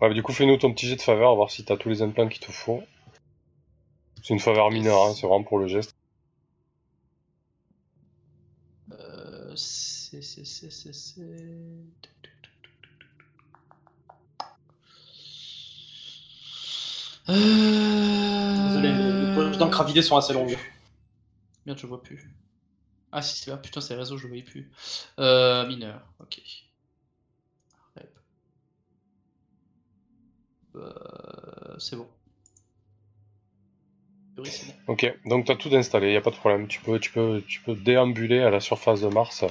Ouais, 0.00 0.08
mais 0.08 0.14
du 0.14 0.22
coup, 0.22 0.32
fais-nous 0.32 0.56
ton 0.58 0.72
petit 0.72 0.86
jet 0.86 0.96
de 0.96 1.02
faveur, 1.02 1.34
voir 1.34 1.50
si 1.50 1.64
t'as 1.64 1.76
tous 1.76 1.88
les 1.88 2.02
implants 2.02 2.28
qu'il 2.28 2.40
te 2.40 2.52
faut. 2.52 2.82
C'est 4.22 4.32
une 4.32 4.40
faveur 4.40 4.70
mineure, 4.70 5.02
hein, 5.02 5.12
c'est 5.14 5.26
vraiment 5.26 5.44
pour 5.44 5.58
le 5.58 5.66
geste. 5.66 5.94
Euh, 8.92 9.54
c'est, 9.56 10.22
c'est, 10.22 10.44
c'est, 10.44 10.70
c'est, 10.70 10.94
c'est... 10.94 11.22
Désolé, 17.28 18.92
les 18.92 19.34
poches 19.34 19.58
d'encre 19.58 19.80
à 19.80 19.84
vider 19.84 20.02
sont 20.02 20.16
assez 20.16 20.32
longues. 20.32 20.56
Merde, 21.66 21.78
je 21.78 21.86
vois 21.86 22.02
plus. 22.02 22.30
Ah 23.12 23.22
si, 23.22 23.36
c'est 23.36 23.50
là, 23.50 23.56
putain, 23.56 23.80
c'est 23.80 23.94
réseau, 23.94 24.16
je 24.16 24.24
le 24.24 24.28
voyais 24.28 24.44
plus. 24.44 24.70
Euh, 25.18 25.66
mineur, 25.66 26.00
ok. 26.20 26.40
Euh, 30.76 31.76
c'est 31.78 31.96
bon. 31.96 32.06
Oui, 34.38 34.48
c'est 34.50 34.66
bon. 34.66 34.92
Ok, 34.92 35.18
donc 35.24 35.46
t'as 35.46 35.56
tout 35.56 35.70
installé, 35.72 36.12
y 36.12 36.16
a 36.16 36.20
pas 36.20 36.30
de 36.30 36.36
problème. 36.36 36.68
Tu 36.68 36.80
peux, 36.80 36.98
tu 36.98 37.10
peux, 37.10 37.42
tu 37.46 37.60
peux 37.62 37.74
déambuler 37.74 38.40
à 38.42 38.50
la 38.50 38.60
surface 38.60 39.00
de 39.00 39.08
Mars, 39.08 39.44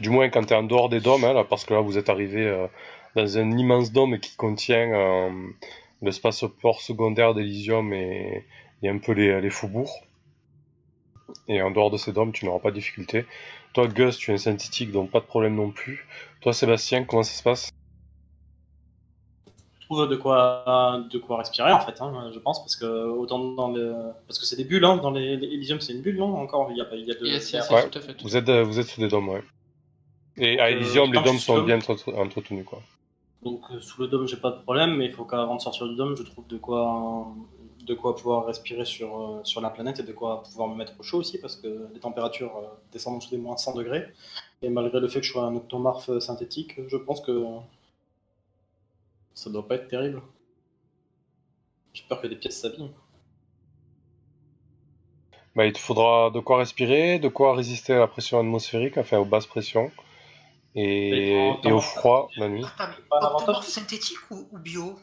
du 0.00 0.10
moins 0.10 0.28
quand 0.28 0.44
t'es 0.44 0.54
en 0.54 0.64
dehors 0.64 0.88
des 0.88 1.00
dômes, 1.00 1.24
hein, 1.24 1.32
là, 1.32 1.44
parce 1.44 1.64
que 1.64 1.74
là 1.74 1.80
vous 1.80 1.98
êtes 1.98 2.08
arrivé 2.08 2.46
euh, 2.46 2.66
dans 3.14 3.38
un 3.38 3.50
immense 3.56 3.92
dôme 3.92 4.18
qui 4.18 4.34
contient 4.36 4.92
euh, 4.92 5.30
l'espace 6.02 6.44
port 6.60 6.80
secondaire 6.80 7.32
d'Elysium 7.34 7.92
et, 7.92 8.44
et 8.82 8.88
un 8.88 8.98
peu 8.98 9.12
les, 9.12 9.40
les 9.40 9.50
faubourgs. 9.50 10.02
Et 11.48 11.62
en 11.62 11.70
dehors 11.70 11.90
de 11.90 11.96
ces 11.96 12.12
dômes, 12.12 12.32
tu 12.32 12.44
n'auras 12.44 12.58
pas 12.58 12.70
de 12.70 12.76
difficulté. 12.76 13.24
Toi, 13.72 13.86
Gus, 13.88 14.18
tu 14.18 14.30
es 14.30 14.34
un 14.34 14.38
synthétique, 14.38 14.92
donc 14.92 15.10
pas 15.10 15.20
de 15.20 15.24
problème 15.24 15.54
non 15.54 15.70
plus. 15.70 16.06
Toi, 16.42 16.52
Sébastien, 16.52 17.04
comment 17.04 17.22
ça 17.22 17.32
se 17.32 17.42
passe? 17.42 17.70
Je 19.80 19.86
trouve 19.86 20.08
de 20.08 20.16
quoi, 20.16 21.04
de 21.10 21.18
quoi 21.18 21.38
respirer 21.38 21.72
en 21.72 21.80
fait, 21.80 22.00
hein, 22.00 22.30
je 22.32 22.38
pense, 22.38 22.60
parce 22.60 22.76
que 22.76 22.86
autant 22.86 23.38
dans 23.52 23.70
le, 23.70 23.94
parce 24.26 24.38
que 24.38 24.46
c'est 24.46 24.56
des 24.56 24.64
bulles, 24.64 24.84
hein, 24.84 24.96
dans 24.96 25.10
les, 25.10 25.36
les 25.36 25.48
Elysium 25.48 25.80
c'est 25.80 25.92
une 25.92 26.00
bulle, 26.00 26.16
non 26.16 26.34
Encore, 26.34 26.70
il 26.70 26.78
y 26.78 26.80
a 26.80 26.84
pas, 26.86 26.96
il 26.96 27.04
y 27.06 27.10
a 27.10 27.14
de. 27.14 27.26
Yes, 27.26 27.52
yes, 27.52 27.68
Ouais. 27.70 27.88
tout 27.90 27.98
à 27.98 28.00
fait. 28.00 28.14
tout 28.14 28.24
Vous 28.24 28.36
êtes, 28.36 28.48
euh, 28.48 28.62
vous 28.64 28.78
êtes 28.78 28.86
sous 28.86 29.00
des 29.00 29.08
dômes, 29.08 29.28
ouais. 29.28 29.42
Et 30.38 30.58
à 30.60 30.66
Euh, 30.66 30.70
Elysium, 30.70 31.12
les 31.12 31.22
dômes 31.22 31.38
sont 31.38 31.62
bien 31.62 31.76
entre- 31.76 32.14
entretenus, 32.14 32.64
quoi. 32.64 32.80
Donc 33.42 33.62
euh, 33.70 33.80
sous 33.80 34.00
le 34.00 34.08
dôme, 34.08 34.26
j'ai 34.26 34.36
pas 34.36 34.50
de 34.50 34.62
problème, 34.62 34.96
mais 34.96 35.06
il 35.06 35.12
faut 35.12 35.24
qu'avant 35.24 35.56
de 35.56 35.60
sortir 35.60 35.88
du 35.88 35.96
dôme, 35.96 36.16
je 36.16 36.22
trouve 36.22 36.46
de 36.46 36.58
quoi, 36.58 37.26
de 37.80 37.94
quoi 37.94 38.14
pouvoir 38.14 38.46
respirer 38.46 38.84
sur, 38.84 39.20
euh, 39.20 39.40
sur 39.44 39.60
la 39.60 39.70
planète 39.70 39.98
et 40.00 40.04
de 40.04 40.12
quoi 40.12 40.42
pouvoir 40.44 40.68
me 40.68 40.76
mettre 40.76 40.94
au 40.98 41.02
chaud 41.02 41.18
aussi, 41.18 41.40
parce 41.40 41.56
que 41.56 41.88
les 41.92 42.00
températures 42.00 42.56
euh, 42.56 42.68
descendent 42.92 43.16
en 43.16 43.18
dessous 43.18 43.30
des 43.30 43.38
moins 43.38 43.56
100 43.56 43.74
degrés. 43.74 44.06
Et 44.62 44.70
malgré 44.70 45.00
le 45.00 45.08
fait 45.08 45.20
que 45.20 45.26
je 45.26 45.32
sois 45.32 45.44
un 45.44 45.56
octomorphe 45.56 46.18
synthétique, 46.20 46.80
je 46.86 46.96
pense 46.96 47.20
que 47.20 47.44
ça 49.34 49.50
doit 49.50 49.66
pas 49.66 49.74
être 49.74 49.88
terrible. 49.88 50.22
J'ai 51.94 52.04
peur 52.08 52.20
que 52.20 52.28
des 52.28 52.36
pièces 52.36 52.60
s'abîment. 52.60 52.92
Bah, 55.56 55.66
il 55.66 55.72
te 55.72 55.78
faudra 55.78 56.30
de 56.30 56.38
quoi 56.40 56.58
respirer, 56.58 57.18
de 57.18 57.28
quoi 57.28 57.54
résister 57.54 57.92
à 57.92 57.98
la 57.98 58.06
pression 58.06 58.38
atmosphérique, 58.38 58.96
enfin 58.96 59.18
aux 59.18 59.24
basses 59.24 59.46
pressions, 59.46 59.90
et, 60.74 61.52
Et 61.64 61.72
au 61.72 61.80
froid 61.80 62.30
la 62.36 62.48
nuit. 62.48 62.64
Pas 63.08 63.34
octomorphe 63.34 63.68
synthétique 63.68 64.18
ou, 64.30 64.48
ou 64.52 64.58
bio 64.58 64.98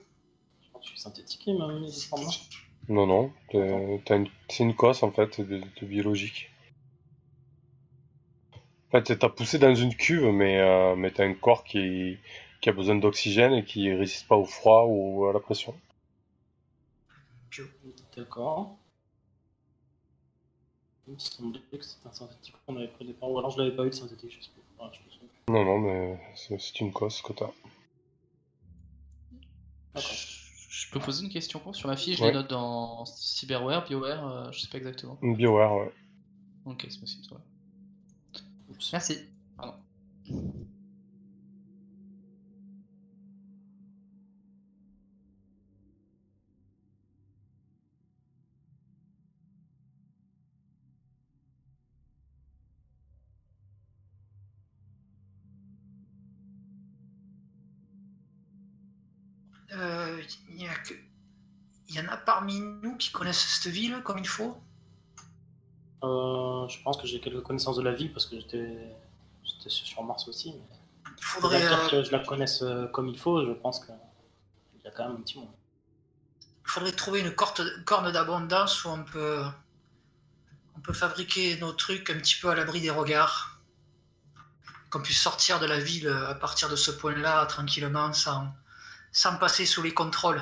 Je 0.61 0.71
pense 0.71 0.81
que 0.81 0.85
je 0.87 0.89
suis 0.91 0.99
synthétique, 0.99 1.43
il 1.47 1.57
m'a 1.57 1.67
mis. 1.67 1.91
Synthétique. 1.91 2.57
Non, 2.89 3.05
non, 3.07 3.31
t'es- 3.49 4.01
t'as 4.05 4.17
une- 4.17 4.29
c'est 4.49 4.63
une 4.63 4.75
cosse 4.75 5.01
en 5.03 5.11
fait 5.11 5.39
de, 5.39 5.61
de 5.79 5.85
biologique. 5.85 6.51
En 8.89 8.91
fait, 9.01 9.17
t'as 9.17 9.29
poussé 9.29 9.57
dans 9.57 9.73
une 9.73 9.95
cuve, 9.95 10.25
mais, 10.31 10.59
euh, 10.59 10.95
mais 10.95 11.09
t'as 11.09 11.25
un 11.25 11.33
corps 11.33 11.63
qui, 11.63 12.17
qui 12.61 12.69
a 12.69 12.71
besoin 12.71 12.93
d'oxygène 12.95 13.53
et 13.53 13.63
qui 13.65 13.91
résiste 13.91 14.27
pas 14.27 14.35
au 14.35 14.45
froid 14.45 14.85
ou 14.87 15.25
à 15.25 15.33
la 15.33 15.39
pression. 15.39 15.73
Bio. 17.51 17.65
D'accord. 18.15 18.79
Il 21.07 21.13
me 21.15 21.19
semblait 21.19 21.59
que 21.59 21.83
c'était 21.83 22.07
un 22.07 22.13
synthétique 22.13 22.55
qu'on 22.65 22.77
avait 22.77 22.87
pris 22.87 23.03
au 23.03 23.07
départ, 23.07 23.29
ou 23.29 23.37
alors 23.37 23.51
je 23.51 23.57
l'avais 23.57 23.75
pas 23.75 23.83
eu 23.85 23.89
de 23.89 23.95
synthétique, 23.95 24.31
je 24.31 24.41
sais 24.45 24.51
plus. 24.51 24.61
Ouais, 24.81 24.89
je 24.93 24.99
me 25.03 25.09
souviens 25.09 25.18
plus. 25.18 25.18
Non, 25.49 25.65
non, 25.65 25.79
mais 25.79 26.19
c'est 26.35 26.79
une 26.79 26.93
cosse 26.93 27.21
que 27.23 27.33
t'as. 27.33 27.49
Je 29.95 30.91
peux 30.91 30.99
poser 30.99 31.25
une 31.25 31.31
question 31.31 31.59
pour 31.59 31.75
sur 31.75 31.87
ma 31.89 31.97
fiche, 31.97 32.17
je 32.17 32.23
Ouais. 32.23 32.29
les 32.29 32.35
note 32.35 32.49
dans 32.49 33.03
cyberware, 33.05 33.83
bioware, 33.85 34.27
euh, 34.27 34.51
je 34.51 34.59
sais 34.59 34.67
pas 34.67 34.77
exactement. 34.77 35.17
BioWare, 35.21 35.75
ouais. 35.75 35.91
Ok, 36.65 36.85
c'est 36.89 36.99
possible. 36.99 37.25
Merci. 38.93 39.17
Pardon. 39.57 39.73
Euh, 59.73 60.21
Il 60.49 60.61
y, 60.61 60.67
a 60.67 60.75
que- 60.75 60.93
il 61.87 61.95
y 61.95 61.99
en 61.99 62.07
a 62.07 62.17
parmi 62.17 62.59
nous 62.59 62.97
qui 62.97 63.11
connaissent 63.11 63.59
cette 63.61 63.71
ville 63.71 64.01
comme 64.03 64.17
il 64.19 64.27
faut? 64.27 64.57
Euh, 66.03 66.67
je 66.67 66.81
pense 66.81 66.97
que 66.97 67.07
j'ai 67.07 67.19
quelques 67.19 67.43
connaissances 67.43 67.77
de 67.77 67.81
la 67.81 67.93
ville 67.93 68.11
parce 68.13 68.25
que 68.25 68.35
j'étais 68.39 68.95
sur 69.67 70.03
Mars 70.03 70.27
aussi. 70.27 70.53
Mais... 70.53 70.77
Il 71.17 71.23
faudrait, 71.23 71.59
dire 71.59 71.79
euh, 71.79 71.89
que 71.89 72.03
je 72.03 72.11
la 72.11 72.19
connaisse 72.19 72.61
euh, 72.61 72.87
comme 72.87 73.07
il 73.09 73.19
faut, 73.19 73.45
je 73.45 73.51
pense 73.51 73.85
qu'il 73.85 73.93
y 74.83 74.87
a 74.87 74.91
quand 74.91 75.07
même 75.07 75.17
un 75.17 75.21
petit 75.21 75.37
monde. 75.37 75.51
il 76.41 76.69
faudrait 76.69 76.93
trouver 76.93 77.19
une 77.19 77.35
corne 77.35 78.11
d'abondance 78.11 78.85
où 78.85 78.89
on 78.89 79.03
peut, 79.03 79.43
on 80.77 80.79
peut 80.79 80.93
fabriquer 80.93 81.57
nos 81.57 81.73
trucs 81.73 82.09
un 82.09 82.17
petit 82.17 82.35
peu 82.39 82.49
à 82.49 82.55
l'abri 82.55 82.79
des 82.81 82.89
regards. 82.89 83.59
Qu'on 84.89 85.01
puisse 85.01 85.21
sortir 85.21 85.59
de 85.59 85.67
la 85.67 85.79
ville 85.79 86.07
à 86.07 86.33
partir 86.33 86.69
de 86.69 86.75
ce 86.75 86.89
point-là 86.89 87.45
tranquillement 87.45 88.11
sans, 88.13 88.47
sans 89.11 89.37
passer 89.37 89.65
sous 89.65 89.81
les 89.81 89.93
contrôles. 89.93 90.41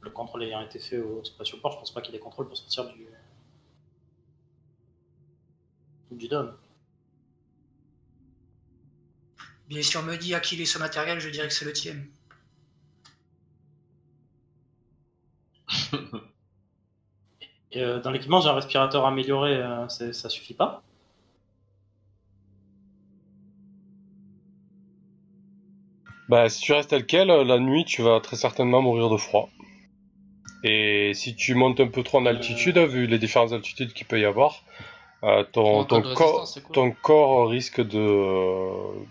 Le 0.00 0.10
contrôle 0.10 0.42
ayant 0.42 0.60
été 0.60 0.78
fait 0.78 0.98
au 0.98 1.24
spatioport, 1.24 1.72
je 1.72 1.78
pense 1.78 1.94
pas 1.94 2.00
qu'il 2.00 2.12
y 2.12 2.16
ait 2.16 2.18
des 2.18 2.24
contrôles 2.24 2.48
pour 2.48 2.56
sortir 2.56 2.86
du. 2.86 3.06
du 6.10 6.28
dôme. 6.28 6.54
Bien 9.68 9.82
si 9.82 9.96
on 9.96 10.02
me 10.02 10.16
dit 10.16 10.34
à 10.34 10.40
qui 10.40 10.56
il 10.56 10.60
est 10.60 10.66
ce 10.66 10.78
matériel, 10.78 11.18
je 11.20 11.30
dirais 11.30 11.48
que 11.48 11.54
c'est 11.54 11.64
le 11.64 11.72
tien. 11.72 11.96
Et 17.72 17.82
euh, 17.82 18.00
dans 18.00 18.10
l'équipement, 18.10 18.40
j'ai 18.40 18.50
un 18.50 18.54
respirateur 18.54 19.06
amélioré, 19.06 19.56
euh, 19.56 19.88
ça 19.88 20.28
suffit 20.28 20.52
pas. 20.52 20.82
Bah, 26.32 26.48
si 26.48 26.62
tu 26.62 26.72
restes 26.72 26.88
tel 26.88 27.04
quel, 27.04 27.28
la 27.28 27.58
nuit, 27.58 27.84
tu 27.84 28.00
vas 28.00 28.18
très 28.18 28.36
certainement 28.36 28.80
mourir 28.80 29.10
de 29.10 29.18
froid. 29.18 29.50
Et 30.64 31.12
si 31.12 31.36
tu 31.36 31.54
montes 31.54 31.78
un 31.78 31.88
peu 31.88 32.02
trop 32.02 32.20
en 32.20 32.24
altitude, 32.24 32.78
vu 32.78 33.06
les 33.06 33.18
différentes 33.18 33.52
altitudes 33.52 33.92
qu'il 33.92 34.06
peut 34.06 34.18
y 34.18 34.24
avoir, 34.24 34.64
euh, 35.24 35.44
ton, 35.44 35.84
ton, 35.84 36.00
corps, 36.14 36.48
ton 36.72 37.44
risque 37.44 37.82
de, 37.82 39.04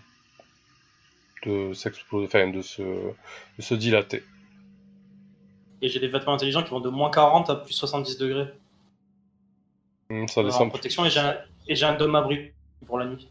de 1.46 1.72
s'exploser, 1.74 2.26
enfin, 2.26 2.48
de 2.48 2.60
se, 2.60 2.82
de 2.82 3.62
se 3.62 3.74
dilater. 3.74 4.24
Et 5.80 5.88
j'ai 5.88 6.00
des 6.00 6.08
vêtements 6.08 6.34
intelligents 6.34 6.64
qui 6.64 6.70
vont 6.70 6.80
de 6.80 6.90
moins 6.90 7.12
40 7.12 7.50
à 7.50 7.54
plus 7.54 7.72
70 7.72 8.18
degrés. 8.18 8.48
Hmm, 10.10 10.26
Ça 10.26 10.40
euh, 10.40 10.42
en 10.42 10.46
descend. 10.48 10.70
protection 10.70 11.04
et 11.04 11.10
j'ai 11.10 11.20
un, 11.20 11.36
et 11.68 11.76
j'ai 11.76 11.86
un 11.86 11.94
dôme 11.94 12.16
abri 12.16 12.50
pour 12.84 12.98
la 12.98 13.06
nuit. 13.06 13.28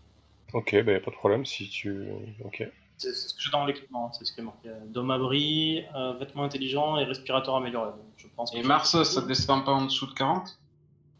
Ok, 0.54 0.82
bah, 0.82 0.93
y 0.93 0.95
a 0.95 1.01
pas 1.01 1.12
de 1.12 1.15
problème 1.17 1.45
si 1.45 1.67
tu. 1.67 2.06
Ok. 2.45 2.65
C'est 3.02 3.14
ce 3.14 3.34
que 3.34 3.42
j'ai 3.42 3.50
dans 3.50 3.66
l'équipement, 3.66 4.08
hein, 4.08 4.12
c'est 4.14 4.26
ce 4.26 4.32
qui 4.32 4.42
est 4.42 4.44
marqué. 4.44 4.70
Dôme 4.86 5.10
abri, 5.10 5.84
euh, 5.96 6.14
vêtements 6.14 6.44
intelligents 6.44 6.98
et 6.98 7.04
respirateur 7.04 7.56
amélioré. 7.56 7.90
Donc, 7.90 8.14
je 8.16 8.28
pense 8.36 8.54
Et 8.54 8.62
Mars, 8.62 9.02
ça 9.02 9.22
descend 9.22 9.66
pas 9.66 9.72
en 9.72 9.86
dessous 9.86 10.06
de 10.06 10.14
40 10.14 10.60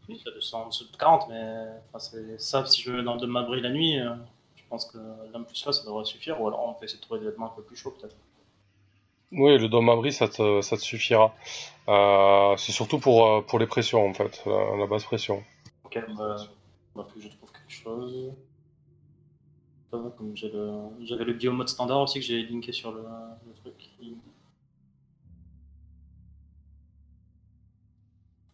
Oui, 0.08 0.22
ça 0.24 0.30
descend 0.32 0.66
en 0.66 0.68
dessous 0.68 0.86
de 0.92 0.96
40, 0.96 1.28
mais 1.30 1.66
enfin, 1.90 1.98
c'est 1.98 2.40
ça, 2.40 2.66
si 2.68 2.84
je 2.84 2.92
me 2.92 2.98
mets 2.98 3.04
dans 3.04 3.16
le 3.16 3.22
dôme 3.22 3.36
abri 3.36 3.62
la 3.62 3.72
nuit, 3.72 4.00
euh, 4.00 4.14
je 4.56 4.62
pense 4.70 4.86
que 4.86 5.00
l'un 5.34 5.42
plus 5.42 5.66
là, 5.66 5.72
ça 5.72 5.84
devrait 5.84 6.06
suffire. 6.06 6.40
Ou 6.40 6.48
alors 6.48 6.68
on 6.68 6.74
peut 6.76 6.86
essayer 6.86 7.00
de 7.00 7.04
trouver 7.04 7.22
des 7.22 7.26
vêtements 7.26 7.48
un 7.48 7.56
peu 7.56 7.64
plus 7.64 7.76
chauds 7.76 7.96
peut-être. 8.00 8.16
Oui, 9.32 9.58
le 9.58 9.68
dôme 9.68 9.90
abri, 9.90 10.14
ça 10.14 10.28
te, 10.28 10.62
ça 10.62 10.78
te 10.78 10.82
suffira. 10.82 11.34
Euh, 11.88 12.56
c'est 12.58 12.74
surtout 12.74 13.00
pour, 13.00 13.44
pour 13.46 13.58
les 13.58 13.66
pressions, 13.66 14.08
en 14.08 14.14
fait, 14.14 14.44
la, 14.46 14.76
la 14.78 14.86
basse 14.86 15.06
pression. 15.06 15.42
Ok, 15.86 15.98
bah, 16.16 16.36
bah, 16.96 17.08
que 17.12 17.20
je 17.20 17.30
trouve 17.30 17.52
quelque 17.52 17.72
chose. 17.72 18.34
Comme 19.92 20.32
j'ai 20.36 20.50
le- 20.50 20.90
j'avais 21.04 21.26
le 21.26 21.34
biomode 21.34 21.68
standard 21.68 22.02
aussi 22.02 22.20
que 22.20 22.26
j'ai 22.26 22.44
linké 22.44 22.72
sur 22.72 22.92
le, 22.94 23.02
le 23.02 23.54
truc. 23.54 23.90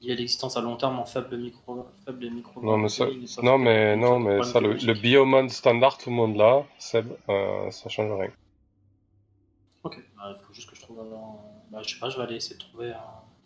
Il 0.02 0.08
y 0.10 0.12
a 0.12 0.16
l'existence 0.16 0.58
à 0.58 0.62
long 0.62 0.78
terme 0.78 1.00
en 1.00 1.06
faible 1.06 1.38
micro, 1.38 1.86
faible 2.06 2.26
et 2.26 2.30
micro. 2.30 2.62
Non, 2.62 2.78
mais 2.78 2.90
ça, 2.90 3.08
non, 3.44 3.58
mais, 3.58 3.96
non, 3.96 4.20
mais 4.20 4.44
ça, 4.44 4.60
le, 4.60 4.70
le 4.70 4.74
biologique. 4.76 5.02
biomode 5.02 5.50
standard, 5.50 5.98
tout 5.98 6.10
le 6.10 6.16
monde 6.16 6.36
là, 6.36 6.66
Seb, 6.80 7.12
euh, 7.30 7.70
ça 7.72 7.90
change 7.90 8.12
rien. 8.20 8.32
Ok, 9.84 9.98
bah, 10.16 10.36
il 10.40 10.44
faut 10.46 10.54
juste 10.54 10.70
que 10.70 10.76
je 10.76 10.82
trouve. 10.82 11.00
un- 11.00 11.72
Bah, 11.72 11.82
je 11.84 11.94
sais 11.94 12.00
pas, 12.00 12.10
je 12.10 12.18
vais 12.18 12.24
aller 12.24 12.36
essayer 12.36 12.56
de 12.56 12.62
trouver 12.62 12.92
un. 12.92 13.02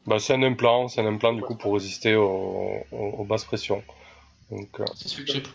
Bah, 0.06 0.19
c'est 0.19 0.34
un 0.34 0.43
implant, 0.43 0.88
c'est 0.88 1.01
un 1.01 1.06
implant 1.08 1.34
du 1.34 1.41
coup 1.41 1.56
pour 1.56 1.73
résister 1.73 2.15
aux, 2.15 2.84
aux- 2.91 2.97
aux 3.19 3.23
basses 3.25 3.45
pressions. 3.45 3.84
Donc, 4.49 4.80
euh, 4.80 4.86
C'est 4.95 5.08
celui 5.10 5.25
que 5.25 5.32
j'ai 5.32 5.41
pris. 5.41 5.54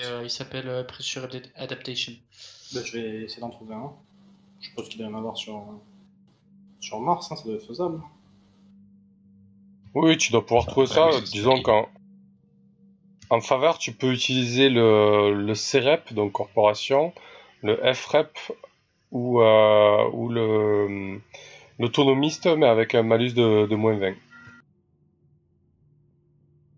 Euh, 0.00 0.20
il 0.22 0.30
s'appelle 0.30 0.68
euh, 0.68 0.84
Pressure 0.84 1.24
Ad- 1.24 1.50
Adaptation. 1.56 2.12
Bah, 2.72 2.80
je 2.84 2.92
vais 2.92 3.22
essayer 3.22 3.40
d'en 3.40 3.50
trouver 3.50 3.74
un. 3.74 3.92
Je 4.60 4.68
pense 4.74 4.88
qu'il 4.88 4.98
doit 4.98 5.08
y 5.08 5.12
en 5.12 5.16
avoir 5.18 5.36
sur, 5.36 5.62
sur 6.80 7.00
Mars, 7.00 7.30
hein, 7.30 7.36
ça 7.36 7.44
doit 7.44 7.54
être 7.54 7.66
faisable. 7.66 8.00
oui, 9.94 10.16
tu 10.16 10.32
dois 10.32 10.44
pouvoir 10.44 10.66
trouver 10.66 10.86
ça. 10.86 11.10
Disons 11.32 11.62
qu'en 11.62 11.88
en 13.30 13.40
faveur, 13.40 13.78
tu 13.78 13.92
peux 13.92 14.12
utiliser 14.12 14.68
le, 14.70 15.34
le 15.34 15.54
CREP, 15.54 16.12
donc 16.14 16.32
corporation, 16.32 17.12
le 17.62 17.76
FREP 17.94 18.38
ou, 19.12 19.40
euh, 19.42 20.08
ou 20.12 20.28
le 20.28 21.20
l'autonomiste, 21.78 22.46
mais 22.46 22.66
avec 22.66 22.94
un 22.94 23.02
malus 23.02 23.34
de, 23.34 23.66
de 23.66 23.76
moins 23.76 23.96
20. 23.96 24.14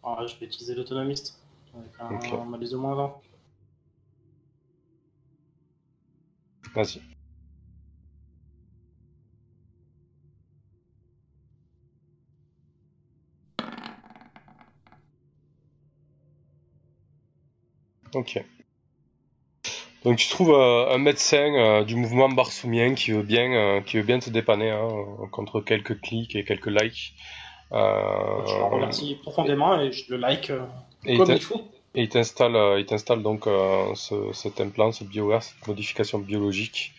Alors 0.02 0.20
là, 0.20 0.26
je 0.26 0.37
vais 0.37 0.46
utiliser 0.46 0.74
l'autonomiste. 0.74 1.39
Avec 1.74 1.92
un, 2.00 2.14
Ok. 2.16 2.33
un 2.33 2.44
malus 2.44 2.70
de 2.70 2.76
moins 2.76 2.94
20. 2.94 3.14
Vas-y. 6.74 7.00
Ok. 18.14 18.44
Donc 20.04 20.16
tu 20.16 20.28
trouves 20.28 20.52
euh, 20.52 20.94
un 20.94 20.98
médecin 20.98 21.54
euh, 21.54 21.85
du 21.85 21.94
mouvement 21.94 22.28
barsoumien 22.28 22.94
qui 22.94 23.12
veut 23.12 23.22
bien, 23.22 23.52
euh, 23.52 23.80
qui 23.83 23.98
veut 23.98 24.02
bien 24.02 24.18
te 24.18 24.30
dépanner 24.30 24.70
hein, 24.70 24.88
contre 25.30 25.61
quelques 25.61 26.00
clics 26.00 26.35
et 26.35 26.44
quelques 26.44 26.68
likes. 26.68 27.14
Je 27.72 27.76
le 27.76 28.64
remercie 28.64 29.16
profondément 29.22 29.78
et 29.80 29.92
je 29.92 30.11
le 30.11 30.16
like 30.16 30.50
et 31.04 31.14
il 31.14 31.18
comme 31.18 31.26
t'in- 31.26 31.34
il 31.34 31.42
faut. 31.42 31.62
et 31.94 32.02
il 32.02 32.08
t'installe, 32.08 32.56
euh, 32.56 32.80
il 32.80 32.86
t'installe 32.86 33.22
donc 33.22 33.46
euh, 33.46 33.94
ce, 33.94 34.32
cet 34.32 34.60
implant, 34.60 34.92
ce 34.92 35.04
BioWare, 35.04 35.42
cette 35.42 35.66
modification 35.66 36.18
biologique 36.18 36.92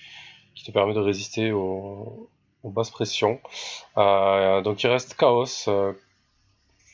qui 0.56 0.64
te 0.66 0.72
permet 0.72 0.94
de 0.94 1.00
résister 1.00 1.52
aux, 1.52 2.30
aux 2.64 2.70
basses 2.72 2.90
pressions. 2.92 3.42
Euh, 3.98 4.62
donc 4.62 4.84
il 4.84 4.88
reste 4.88 5.16
Chaos. 5.16 5.46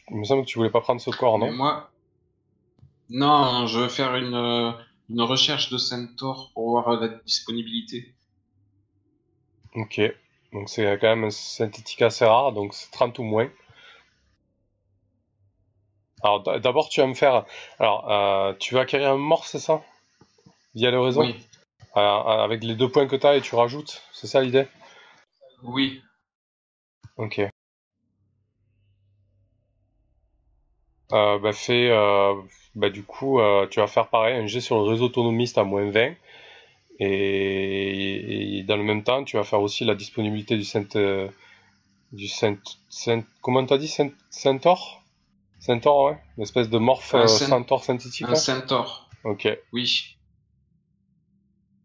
il 0.09 0.17
me 0.17 0.23
semble 0.23 0.43
que 0.43 0.47
tu 0.49 0.57
voulais 0.59 0.69
pas 0.71 0.81
prendre 0.81 1.01
ce 1.01 1.09
corps, 1.11 1.39
Mais 1.39 1.47
non 1.49 1.53
moi, 1.53 1.89
non, 3.09 3.67
je 3.67 3.79
veux 3.79 3.89
faire 3.89 4.15
une, 4.15 4.75
une 5.09 5.21
recherche 5.21 5.69
de 5.69 5.77
Centaur 5.77 6.51
pour 6.53 6.69
voir 6.71 6.99
la 7.01 7.07
disponibilité. 7.25 8.13
Ok. 9.75 10.01
Donc 10.53 10.69
c'est 10.69 10.83
quand 10.99 11.07
même 11.07 11.25
un 11.25 11.29
synthétique 11.29 12.01
assez 12.01 12.25
rare, 12.25 12.51
donc 12.53 12.73
c'est 12.73 12.89
30 12.91 13.19
ou 13.19 13.23
moins. 13.23 13.49
Alors 16.23 16.43
d'abord 16.59 16.89
tu 16.89 17.01
vas 17.01 17.07
me 17.07 17.13
faire... 17.13 17.45
Alors 17.79 18.11
euh, 18.11 18.53
tu 18.59 18.73
vas 18.75 18.81
acquérir 18.81 19.11
un 19.11 19.17
morph, 19.17 19.47
c'est 19.47 19.59
ça? 19.59 19.81
Via 20.75 20.91
le 20.91 20.99
réseau? 21.01 21.21
Oui, 21.21 21.35
Euh, 21.97 21.99
Avec 21.99 22.63
les 22.63 22.75
deux 22.75 22.89
points 22.89 23.07
que 23.07 23.15
tu 23.17 23.27
as 23.27 23.35
et 23.37 23.41
tu 23.41 23.55
rajoutes, 23.55 24.03
c'est 24.13 24.27
ça 24.27 24.41
l'idée? 24.41 24.67
Oui. 25.63 26.01
Ok. 27.15 27.49
Euh, 31.13 31.39
bah, 31.39 31.53
fais, 31.53 31.89
euh, 31.89 32.33
bah, 32.75 32.89
du 32.89 33.03
coup, 33.03 33.39
euh, 33.39 33.67
tu 33.67 33.79
vas 33.79 33.87
faire 33.87 34.07
pareil, 34.09 34.35
un 34.37 34.47
jet 34.47 34.59
sur 34.61 34.75
le 34.77 34.83
réseau 34.83 35.05
autonomiste 35.05 35.57
à 35.57 35.63
moins 35.63 35.89
20. 35.89 36.13
Et, 36.99 38.59
et 38.59 38.63
dans 38.63 38.77
le 38.77 38.83
même 38.83 39.03
temps, 39.03 39.23
tu 39.23 39.37
vas 39.37 39.43
faire 39.43 39.61
aussi 39.61 39.85
la 39.85 39.95
disponibilité 39.95 40.57
du 40.57 40.63
Saint, 40.65 40.85
euh, 40.95 41.29
du 42.13 42.27
Saint, 42.27 42.57
Saint, 42.89 43.23
comment 43.41 43.65
t'as 43.65 43.77
dit, 43.79 43.87
Saint? 43.89 44.11
Centaur, 45.59 46.05
ouais. 46.05 46.17
Une 46.37 46.43
espèce 46.43 46.67
de 46.69 46.77
morphe 46.79 47.13
Un 47.13 47.19
euh, 47.19 47.27
Cent- 47.27 47.45
Centaur 47.47 47.83
synthétique. 47.83 48.27
Un 48.27 48.31
là. 48.31 48.35
Centaur, 48.35 49.07
Ok. 49.23 49.47
oui. 49.71 50.17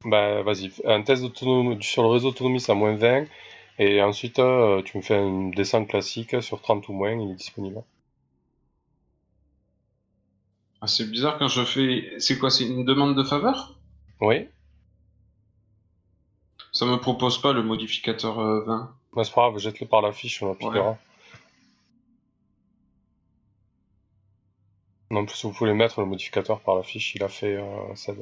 Bah, 0.04 0.42
vas-y. 0.42 0.70
Un 0.84 1.02
test 1.02 1.22
d'autonomie 1.22 1.82
sur 1.82 2.02
le 2.04 2.08
réseau 2.10 2.28
autonomiste 2.28 2.70
à 2.70 2.74
moins 2.74 2.94
20. 2.94 3.26
Et 3.78 4.00
ensuite, 4.02 4.38
euh, 4.38 4.82
tu 4.82 4.96
me 4.96 5.02
fais 5.02 5.18
une 5.18 5.50
descente 5.50 5.88
classique 5.88 6.40
sur 6.42 6.60
30 6.60 6.88
ou 6.88 6.92
moins, 6.92 7.10
il 7.12 7.32
est 7.32 7.34
disponible. 7.34 7.82
Ah, 10.82 10.86
c'est 10.86 11.10
bizarre 11.10 11.38
quand 11.38 11.48
je 11.48 11.64
fais. 11.64 12.12
C'est 12.18 12.38
quoi, 12.38 12.50
c'est 12.50 12.64
une 12.66 12.84
demande 12.84 13.16
de 13.16 13.22
faveur? 13.22 13.78
Oui. 14.20 14.48
Ça 16.72 16.86
me 16.86 16.96
propose 16.96 17.40
pas 17.40 17.52
le 17.52 17.62
modificateur 17.62 18.38
euh, 18.40 18.64
20. 18.64 18.94
Bah, 19.14 19.24
c'est 19.24 19.32
pas 19.34 19.48
grave, 19.48 19.58
jette-le 19.58 19.86
par 19.86 20.02
la 20.02 20.12
fiche, 20.12 20.42
on 20.42 20.50
appliquera. 20.52 20.98
Non, 25.12 25.20
en 25.20 25.26
plus, 25.26 25.44
vous 25.44 25.52
pouvez 25.52 25.72
mettre 25.74 26.00
le 26.00 26.06
modificateur 26.06 26.60
par 26.60 26.74
la 26.74 26.82
fiche, 26.82 27.14
il 27.14 27.22
a 27.22 27.28
fait 27.28 27.54
euh, 27.54 27.94
16. 27.94 28.16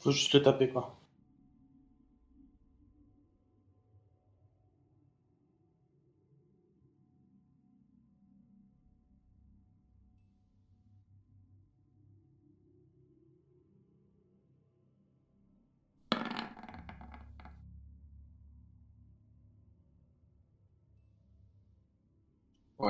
Faut 0.00 0.10
juste 0.12 0.34
le 0.34 0.42
taper, 0.42 0.68
quoi. 0.68 1.01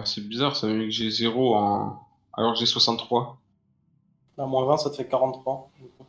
Ouais, 0.02 0.06
c'est 0.06 0.20
bizarre, 0.26 0.56
ça 0.56 0.66
veut 0.66 0.78
dire 0.78 0.86
que 0.86 0.90
j'ai 0.90 1.10
0 1.10 1.54
en. 1.54 2.00
Alors 2.32 2.54
que 2.54 2.58
j'ai 2.58 2.66
63. 2.66 3.38
À 4.36 4.46
moins 4.46 4.64
20, 4.66 4.76
ça 4.78 4.90
te 4.90 4.96
fait 4.96 5.08
43. 5.08 5.70
du 5.78 5.86
coup. 5.90 6.06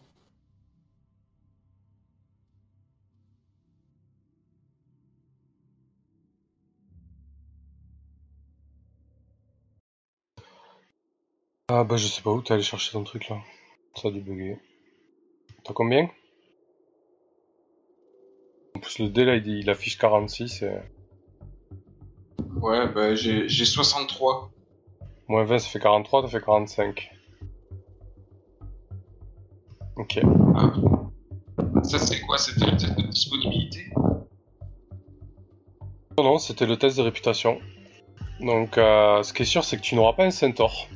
Ah 11.67 11.84
bah 11.84 11.97
je 11.97 12.08
sais 12.08 12.21
pas 12.21 12.32
où 12.32 12.41
t'es 12.41 12.53
allé 12.53 12.63
chercher 12.63 12.93
ton 12.93 13.03
truc 13.03 13.27
là. 13.29 13.38
Ça 13.95 14.08
a 14.08 14.12
dû 14.12 14.21
bugger. 14.21 14.60
T'as 15.63 15.73
combien? 15.73 16.10
En 18.75 18.79
plus 18.79 18.99
le 18.99 19.10
dé 19.10 19.25
là 19.25 19.36
il, 19.36 19.47
il 19.47 19.69
affiche 19.71 19.97
46 19.97 20.62
et 20.62 20.79
Ouais, 22.63 22.88
bah 22.88 23.13
j'ai 23.13 23.47
j'ai 23.49 23.65
63. 23.65 24.49
moins 25.28 25.43
20 25.43 25.60
ça 25.60 25.67
fait 25.67 25.80
43, 25.80 26.21
t'as 26.21 26.28
fait 26.30 26.41
45. 26.41 27.12
Ok. 29.97 30.19
Ah. 30.56 30.71
Ça 31.84 31.99
c'est 31.99 32.21
quoi? 32.21 32.38
C'était 32.38 32.65
le 32.65 32.78
test 32.78 32.97
de 32.97 33.02
disponibilité? 33.08 33.86
Non, 36.17 36.23
non, 36.23 36.38
c'était 36.38 36.65
le 36.65 36.78
test 36.78 36.97
de 36.97 37.02
réputation. 37.02 37.60
Donc, 38.39 38.78
euh, 38.78 39.23
ce 39.23 39.34
qui 39.34 39.41
est 39.41 39.45
sûr, 39.45 39.63
c'est 39.65 39.78
que 39.78 39.82
tu 39.82 39.95
n'auras 39.95 40.13
pas 40.13 40.23
un 40.26 40.32
centaure. 40.32 40.88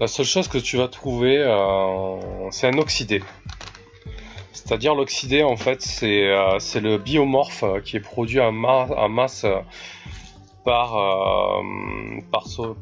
La 0.00 0.06
seule 0.06 0.26
chose 0.26 0.48
que 0.48 0.58
tu 0.58 0.76
vas 0.78 0.88
trouver, 0.88 1.36
euh, 1.38 2.50
c'est 2.50 2.66
un 2.68 2.78
oxydé. 2.78 3.22
C'est-à-dire 4.52 4.94
l'oxydé, 4.94 5.42
en 5.42 5.56
fait, 5.56 5.82
c'est 5.82 6.26
euh, 6.28 6.58
le 6.80 6.98
biomorphe 6.98 7.64
qui 7.84 7.96
est 7.96 8.00
produit 8.00 8.40
en, 8.40 8.52
ma- 8.52 8.86
en 8.96 9.08
masse 9.08 9.44
par, 10.64 10.96
euh, 10.96 11.62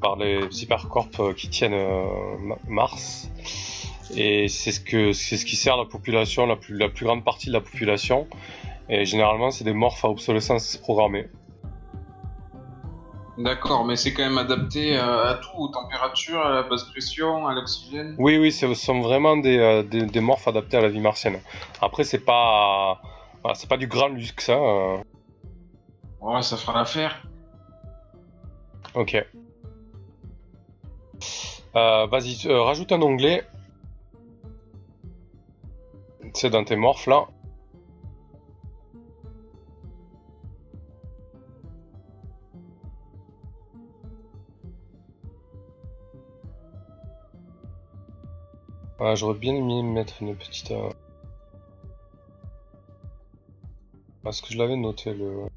par, 0.00 0.16
les 0.16 0.62
hypercorps 0.62 1.08
euh, 1.20 1.32
qui 1.34 1.48
tiennent 1.48 1.74
euh, 1.74 2.36
Ma- 2.40 2.58
Mars. 2.66 3.30
Et 4.14 4.48
c'est 4.48 4.72
ce, 4.72 4.80
que, 4.80 5.12
c'est 5.12 5.36
ce 5.36 5.44
qui 5.44 5.56
sert 5.56 5.76
la 5.76 5.84
population, 5.84 6.46
la 6.46 6.56
plus, 6.56 6.76
la 6.76 6.88
plus 6.88 7.04
grande 7.04 7.24
partie 7.24 7.48
de 7.48 7.52
la 7.52 7.60
population. 7.60 8.26
Et 8.88 9.04
généralement, 9.04 9.50
c'est 9.50 9.64
des 9.64 9.72
morphes 9.72 10.04
à 10.04 10.08
obsolescence 10.08 10.76
programmée. 10.76 11.26
D'accord, 13.36 13.84
mais 13.84 13.96
c'est 13.96 14.14
quand 14.14 14.22
même 14.22 14.38
adapté 14.38 14.96
à 14.96 15.38
tout, 15.42 15.58
aux 15.58 15.68
températures, 15.68 16.40
à 16.40 16.50
la 16.50 16.62
basse 16.62 16.84
pression, 16.84 17.46
à 17.46 17.54
l'oxygène. 17.54 18.14
Oui, 18.18 18.38
oui, 18.38 18.50
ce 18.50 18.72
sont 18.74 19.00
vraiment 19.00 19.36
des, 19.36 19.84
des, 19.90 20.06
des 20.06 20.20
morphes 20.20 20.48
adaptés 20.48 20.78
à 20.78 20.80
la 20.80 20.88
vie 20.88 21.00
martienne. 21.00 21.38
Après, 21.82 22.04
c'est 22.04 22.24
pas, 22.24 22.98
c'est 23.54 23.68
pas 23.68 23.76
du 23.76 23.88
grand 23.88 24.08
luxe, 24.08 24.48
hein. 24.48 25.02
Ouais, 26.20 26.42
ça 26.42 26.56
fera 26.56 26.78
l'affaire. 26.78 27.25
Ok. 28.96 29.14
Euh, 31.76 32.06
vas-y, 32.06 32.46
euh, 32.46 32.62
rajoute 32.62 32.92
un 32.92 33.02
onglet. 33.02 33.44
C'est 36.32 36.48
dans 36.48 36.64
tes 36.64 36.76
morphes 36.76 37.06
là. 37.06 37.26
J'aurais 49.14 49.38
bien 49.38 49.54
aimé 49.54 49.82
mettre 49.82 50.22
une 50.22 50.34
petite. 50.34 50.70
Euh, 50.70 50.90
parce 54.22 54.40
que 54.40 54.52
je 54.52 54.58
l'avais 54.58 54.76
noté 54.76 55.12
le. 55.12 55.48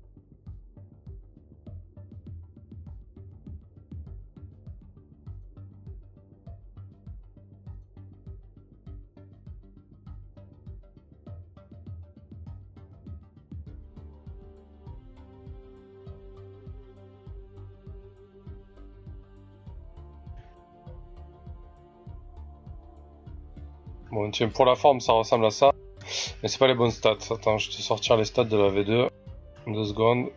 Bon, 24.19 24.29
tiens, 24.31 24.49
pour 24.49 24.65
la 24.65 24.75
forme, 24.75 24.99
ça 24.99 25.13
ressemble 25.13 25.45
à 25.45 25.49
ça. 25.49 25.71
Mais 26.43 26.49
c'est 26.49 26.57
pas 26.57 26.67
les 26.67 26.75
bonnes 26.75 26.91
stats. 26.91 27.15
Attends, 27.31 27.57
je 27.57 27.69
vais 27.69 27.77
te 27.77 27.81
sortir 27.81 28.17
les 28.17 28.25
stats 28.25 28.43
de 28.43 28.57
la 28.57 28.69
V2. 28.69 29.09
Deux 29.67 29.85
secondes. 29.85 30.27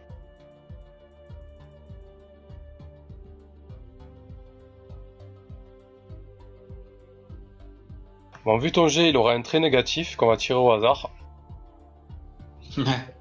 Bon, 8.45 8.57
vu 8.57 8.71
ton 8.71 8.87
jet, 8.87 9.09
il 9.09 9.17
aura 9.17 9.33
un 9.33 9.43
trait 9.43 9.59
négatif 9.59 10.15
qu'on 10.15 10.29
va 10.29 10.37
tirer 10.37 10.61
au 10.61 10.71
hasard. 10.71 11.11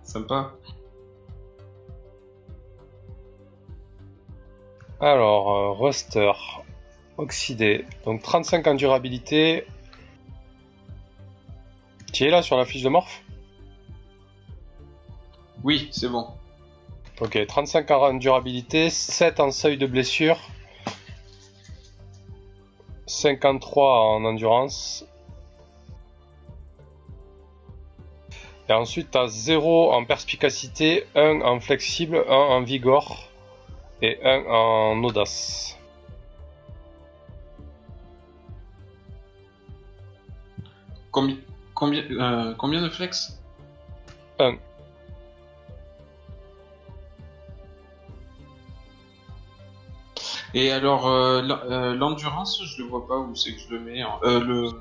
Sympa. 0.03 0.51
Alors, 4.99 5.49
euh, 5.49 5.71
roster. 5.71 6.31
Oxydé. 7.17 7.83
Donc 8.05 8.21
35 8.21 8.67
en 8.67 8.75
durabilité. 8.75 9.65
Tu 12.11 12.25
es 12.25 12.29
là 12.29 12.41
sur 12.41 12.57
la 12.57 12.65
fiche 12.65 12.83
de 12.83 12.89
morph? 12.89 13.23
Oui, 15.63 15.89
c'est 15.91 16.09
bon. 16.09 16.27
Ok, 17.21 17.39
35 17.45 17.89
en 17.91 18.13
durabilité, 18.15 18.89
7 18.89 19.39
en 19.39 19.51
seuil 19.51 19.77
de 19.77 19.85
blessure, 19.85 20.39
53 23.05 24.15
en 24.15 24.25
endurance. 24.25 25.05
Et 28.67 28.73
ensuite, 28.73 29.11
tu 29.11 29.17
as 29.17 29.27
0 29.27 29.91
en 29.93 30.03
perspicacité, 30.05 31.05
1 31.15 31.41
en 31.41 31.59
flexible, 31.59 32.23
1 32.27 32.33
en 32.33 32.61
vigor 32.63 33.27
et 34.01 34.17
1 34.23 34.45
en 34.47 35.03
audace. 35.03 35.77
Combi- 41.11 41.41
combien, 41.81 42.03
euh, 42.11 42.53
combien 42.59 42.79
de 42.79 42.89
flex 42.89 43.41
Un. 44.39 44.55
Et 50.53 50.71
alors, 50.71 51.07
euh, 51.07 51.41
euh, 51.41 51.95
l'endurance, 51.95 52.61
je 52.63 52.83
le 52.83 52.87
vois 52.87 53.07
pas 53.07 53.17
où 53.17 53.35
c'est 53.35 53.53
que 53.53 53.59
je 53.59 53.69
le 53.73 53.79
mets. 53.79 54.01
hein. 54.01 54.19
Euh, 54.23 54.39
le... 54.39 54.71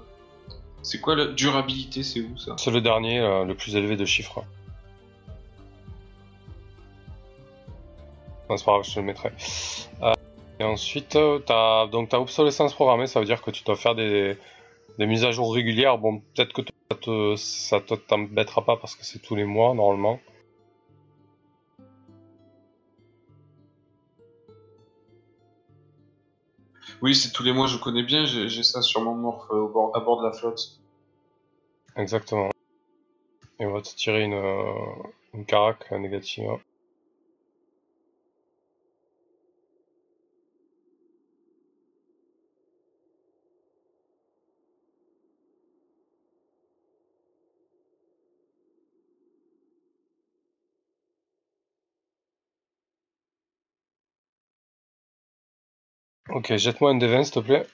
C'est 0.83 1.01
quoi 1.01 1.17
la 1.17 1.27
durabilité 1.27 2.03
C'est 2.03 2.21
où 2.21 2.37
ça? 2.37 2.55
C'est 2.59 2.71
le 2.71 2.83
dernier, 2.83 3.19
euh, 3.21 3.45
le 3.45 3.55
plus 3.55 3.77
élevé 3.77 3.97
de 3.97 4.05
chiffres. 4.05 4.45
Non, 8.51 8.57
c'est 8.59 8.65
pas 8.65 8.73
grave, 8.73 8.85
je 8.85 8.95
te 8.95 8.99
le 9.01 9.07
mettrai. 9.07 9.33
Et 10.59 10.65
ensuite, 10.65 11.17
t'as 11.47 11.87
donc 11.87 12.11
t'as 12.11 12.19
obsolescence 12.19 12.75
programmée, 12.75 13.07
ça 13.07 13.21
veut 13.21 13.25
dire 13.27 13.41
que 13.41 13.51
tu 13.51 13.65
dois 13.65 13.77
faire 13.77 13.95
des, 13.95 14.37
des 14.99 15.07
mises 15.07 15.25
à 15.25 15.31
jour 15.31 15.55
régulières. 15.55 15.97
Bon, 15.97 16.21
peut-être 16.35 16.53
que 16.53 16.63
te, 17.01 17.37
ça 17.37 17.81
te 17.81 17.95
t'embêtera 17.95 18.65
pas 18.65 18.77
parce 18.77 18.95
que 18.95 19.05
c'est 19.05 19.19
tous 19.19 19.35
les 19.35 19.45
mois 19.45 19.75
normalement. 19.75 20.21
Oui, 27.03 27.15
c'est 27.15 27.33
tous 27.33 27.43
les 27.43 27.53
mois, 27.53 27.67
je 27.67 27.79
connais 27.79 28.03
bien. 28.03 28.27
J'ai 28.27 28.63
ça 28.63 28.83
sur 28.83 29.01
mon 29.03 29.15
morph 29.15 29.51
euh, 29.51 29.55
au 29.55 29.69
bord, 29.69 29.97
à 29.97 30.01
bord 30.01 30.21
de 30.21 30.27
la 30.27 30.33
flotte. 30.33 30.79
Exactement. 31.97 32.51
Et 33.59 33.67
on 33.67 33.73
va 33.73 33.81
te 33.81 33.95
tirer 33.95 34.23
une, 34.23 34.35
euh, 34.35 35.03
une 35.35 35.47
carac 35.47 35.91
négative. 35.93 36.51
Ok, 56.33 56.57
jette-moi 56.57 56.90
un 56.90 56.99
D20 56.99 57.25
s'il 57.25 57.35
te 57.35 57.40
plaît. 57.40 57.66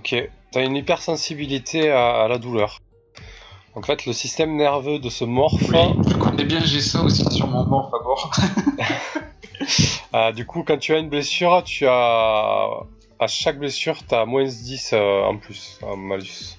Ok, 0.00 0.16
t'as 0.50 0.64
une 0.64 0.76
hypersensibilité 0.76 1.90
à, 1.90 2.22
à 2.22 2.28
la 2.28 2.38
douleur. 2.38 2.78
En 3.74 3.82
fait, 3.82 4.06
le 4.06 4.14
système 4.14 4.56
nerveux 4.56 4.98
de 4.98 5.10
ce 5.10 5.26
morph, 5.26 5.60
Oui, 5.74 5.78
je 6.08 6.16
connais 6.16 6.44
bien, 6.44 6.60
j'ai 6.64 6.80
ça 6.80 7.02
aussi 7.02 7.30
sur 7.30 7.46
mon 7.48 7.66
morph 7.66 7.92
à 7.92 8.02
bord. 8.02 8.32
euh, 10.14 10.32
du 10.32 10.46
coup, 10.46 10.64
quand 10.66 10.78
tu 10.78 10.94
as 10.94 10.98
une 11.00 11.10
blessure, 11.10 11.62
tu 11.64 11.86
as. 11.86 12.70
À 13.18 13.26
chaque 13.26 13.58
blessure, 13.58 13.98
t'as 14.08 14.24
moins 14.24 14.44
10 14.44 14.94
euh, 14.94 15.22
en 15.24 15.36
plus, 15.36 15.78
en 15.82 15.98
malus. 15.98 16.56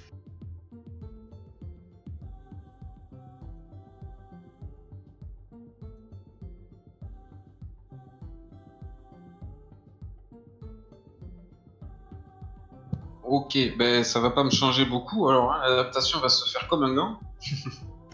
Ok, 13.51 13.77
ben 13.77 14.03
ça 14.03 14.19
va 14.19 14.29
pas 14.29 14.43
me 14.43 14.49
changer 14.49 14.85
beaucoup. 14.85 15.29
Alors, 15.29 15.51
hein, 15.51 15.61
l'adaptation 15.67 16.19
va 16.19 16.29
se 16.29 16.49
faire 16.49 16.67
comme 16.67 16.83
un 16.83 16.93
gant. 16.93 17.19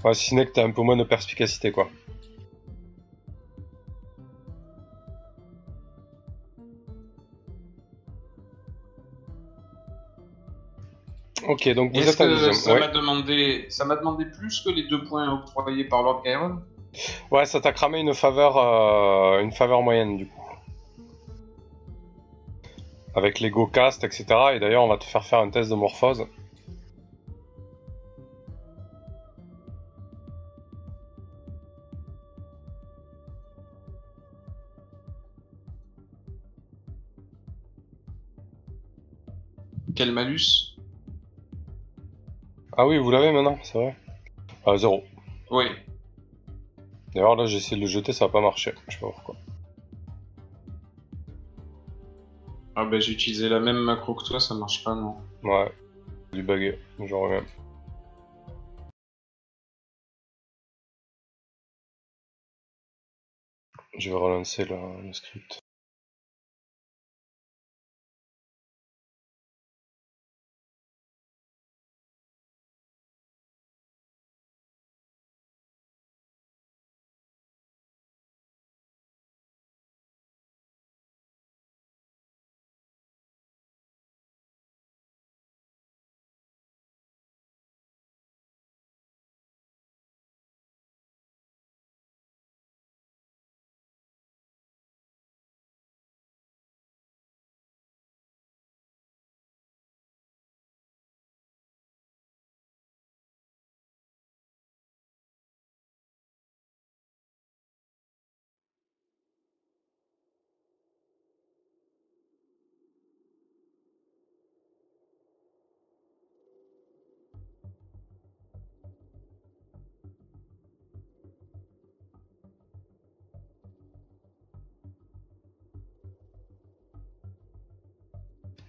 Ouais, 0.06 0.14
si 0.14 0.30
ce 0.30 0.36
n'est 0.36 0.46
que 0.46 0.52
t'as 0.52 0.64
un 0.64 0.70
peu 0.70 0.84
moins 0.84 0.96
de 0.96 1.04
perspicacité, 1.04 1.72
quoi. 1.72 1.90
Ok, 11.48 11.68
donc 11.74 11.96
vous 11.96 12.08
êtes 12.08 12.22
en 12.22 12.26
que 12.26 12.52
ça 12.54 12.74
Ouais. 12.74 12.80
m'a 12.80 12.88
demandé, 12.90 13.66
ça 13.70 13.86
m'a 13.86 13.96
demandé 13.96 14.26
plus 14.26 14.62
que 14.62 14.70
les 14.70 14.84
deux 14.84 15.04
points 15.04 15.34
octroyés 15.34 15.86
par 15.86 16.04
Lord 16.04 16.22
Gyron 16.24 16.60
ouais, 17.32 17.46
ça 17.46 17.60
t'a 17.60 17.74
cramé 17.74 18.00
une 18.00 18.14
faveur, 18.14 18.58
euh, 18.58 19.40
une 19.42 19.52
faveur 19.52 19.82
moyenne, 19.82 20.18
du 20.18 20.28
coup. 20.28 20.37
Avec 23.18 23.40
les 23.40 23.50
go 23.50 23.66
cast, 23.66 24.04
etc. 24.04 24.26
Et 24.54 24.60
d'ailleurs, 24.60 24.84
on 24.84 24.88
va 24.88 25.00
te 25.00 25.04
faire 25.04 25.26
faire 25.26 25.40
un 25.40 25.50
test 25.50 25.72
de 25.72 25.76
morphose. 25.76 26.28
Quel 39.96 40.12
malus? 40.12 40.78
Ah 42.78 42.86
oui, 42.86 43.00
vous 43.00 43.10
l'avez 43.10 43.32
maintenant, 43.32 43.58
c'est 43.64 43.80
vrai. 43.80 43.96
Ah, 44.64 44.78
zéro. 44.78 45.04
Oui. 45.50 45.66
D'ailleurs, 47.16 47.36
là, 47.36 47.48
j'ai 47.48 47.58
essayé 47.58 47.78
de 47.78 47.82
le 47.82 47.88
jeter, 47.88 48.14
ça 48.14 48.26
a 48.26 48.30
pas 48.30 48.42
marché. 48.42 48.76
Je 48.88 48.94
sais 48.94 49.00
pas 49.00 49.08
pourquoi. 49.08 49.36
Ah 52.80 52.86
ben 52.86 53.02
j'ai 53.02 53.14
utilisé 53.14 53.50
la 53.50 53.60
même 53.60 53.80
macro 53.80 54.14
que 54.14 54.24
toi, 54.24 54.40
ça 54.40 54.54
marche 54.54 54.84
pas 54.84 54.94
non. 54.94 55.16
Ouais, 55.42 55.74
du 56.32 56.44
bug, 56.44 56.78
je 57.00 57.16
reviens. 57.16 57.44
Je 63.98 64.12
vais 64.12 64.16
relancer 64.16 64.66
le 64.66 65.12
script. 65.12 65.60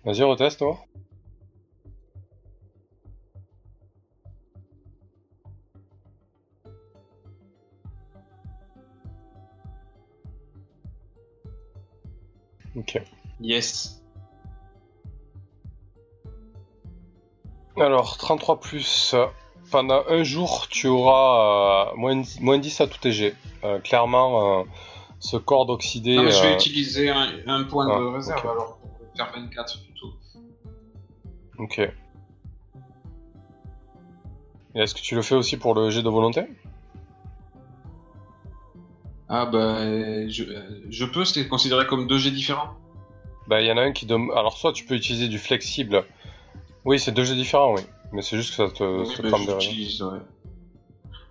Vas-y, 0.08 0.22
reteste, 0.22 0.60
toi. 0.60 0.78
Ok. 12.74 13.02
Yes. 13.42 14.02
Alors, 17.76 18.16
33 18.16 18.60
plus. 18.60 19.12
euh, 19.12 19.26
Pendant 19.70 20.02
un 20.08 20.22
jour, 20.22 20.68
tu 20.70 20.86
auras 20.86 21.90
euh, 21.92 21.96
moins, 21.96 22.22
moins 22.40 22.56
10 22.56 22.80
à 22.80 22.86
tout 22.86 23.10
jets. 23.10 23.34
Euh, 23.62 23.78
clairement, 23.80 24.60
euh, 24.60 24.64
ce 25.20 25.36
corps 25.36 25.66
d'oxydé. 25.66 26.16
Non, 26.16 26.22
mais 26.22 26.30
je 26.30 26.40
vais 26.44 26.52
euh, 26.52 26.54
utiliser 26.54 27.10
un, 27.10 27.28
un 27.46 27.64
point 27.64 27.84
de 27.86 28.06
ah, 28.08 28.14
réserve 28.14 28.38
ok. 28.38 28.44
alors 28.46 28.78
pour 28.78 28.98
faire 29.14 29.32
24 29.34 29.80
plutôt. 29.80 29.87
Ok. 31.58 31.78
Et 34.74 34.80
est-ce 34.80 34.94
que 34.94 35.00
tu 35.00 35.14
le 35.14 35.22
fais 35.22 35.34
aussi 35.34 35.56
pour 35.56 35.74
le 35.74 35.90
jet 35.90 36.02
de 36.02 36.08
volonté? 36.08 36.42
Ah 39.28 39.44
bah 39.46 39.78
je, 40.28 40.44
euh, 40.44 40.80
je 40.88 41.04
peux, 41.04 41.24
c'est 41.24 41.46
considéré 41.48 41.86
comme 41.86 42.06
deux 42.06 42.18
jets 42.18 42.30
différents? 42.30 42.74
Bah, 43.46 43.60
il 43.60 43.66
y 43.66 43.72
en 43.72 43.76
a 43.76 43.82
un 43.82 43.92
qui 43.92 44.06
donne. 44.06 44.30
Alors, 44.36 44.56
soit 44.56 44.72
tu 44.72 44.84
peux 44.84 44.94
utiliser 44.94 45.28
du 45.28 45.38
flexible. 45.38 46.04
Oui, 46.84 46.98
c'est 46.98 47.12
deux 47.12 47.24
jets 47.24 47.34
différents, 47.34 47.74
oui. 47.74 47.82
Mais 48.12 48.22
c'est 48.22 48.36
juste 48.36 48.50
que 48.50 48.56
ça 48.68 48.72
te, 48.74 48.84
Oui, 49.00 49.06
ça 49.06 49.22
te 49.22 49.28
crame 49.28 49.60
j'utilise, 49.60 50.02
ouais. 50.02 50.18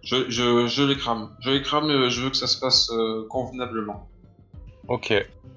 Je, 0.03 0.29
je, 0.29 0.67
je 0.67 0.83
les 0.83 0.95
crame. 0.95 1.35
Je 1.39 1.49
les 1.51 1.61
crame, 1.61 1.89
euh, 1.89 2.09
je 2.09 2.21
veux 2.21 2.29
que 2.29 2.37
ça 2.37 2.47
se 2.47 2.59
passe 2.59 2.89
euh, 2.91 3.25
convenablement. 3.29 4.07
Ok. 4.87 5.13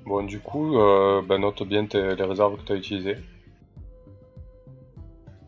Bon, 0.06 0.22
du 0.22 0.40
coup, 0.40 0.78
euh, 0.78 1.22
bah, 1.22 1.38
note 1.38 1.62
bien 1.62 1.86
tes- 1.86 2.14
les 2.14 2.24
réserves 2.24 2.56
que 2.58 2.62
tu 2.66 2.72
as 2.72 2.76
utilisées. 2.76 3.16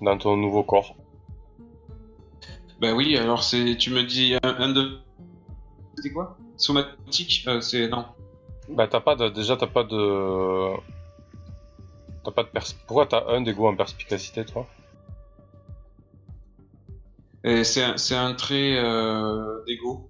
Dans 0.03 0.19
ton 0.19 0.37
nouveau 0.37 0.65
corps. 0.65 0.97
Bah 2.81 2.93
oui, 2.93 3.17
alors 3.17 3.45
c'est. 3.45 3.77
Tu 3.77 3.91
me 3.91 4.03
dis 4.03 4.35
un, 4.43 4.49
un 4.59 4.69
de. 4.71 4.99
C'était 5.95 6.11
quoi? 6.11 6.37
Somatique 6.57 7.45
euh, 7.47 7.61
C'est. 7.61 7.89
Non. 7.89 8.07
Bah, 8.69 8.89
t'as 8.89 9.01
pas 9.01 9.15
de. 9.15 9.29
Déjà, 9.29 9.57
t'as 9.57 9.69
pas 9.69 9.85
de. 9.85 10.73
T'as 12.25 12.33
pas 12.33 12.43
de 12.43 12.49
pers... 12.49 12.65
Pourquoi 12.87 13.07
t'as 13.07 13.25
un 13.29 13.43
dégoût 13.43 13.69
en 13.69 13.77
perspicacité, 13.77 14.45
toi? 14.45 14.67
Et 17.45 17.63
C'est 17.63 17.85
un, 17.85 17.97
c'est 17.97 18.17
un 18.17 18.35
trait 18.35 18.77
euh, 18.79 19.63
d'ego. 19.67 20.09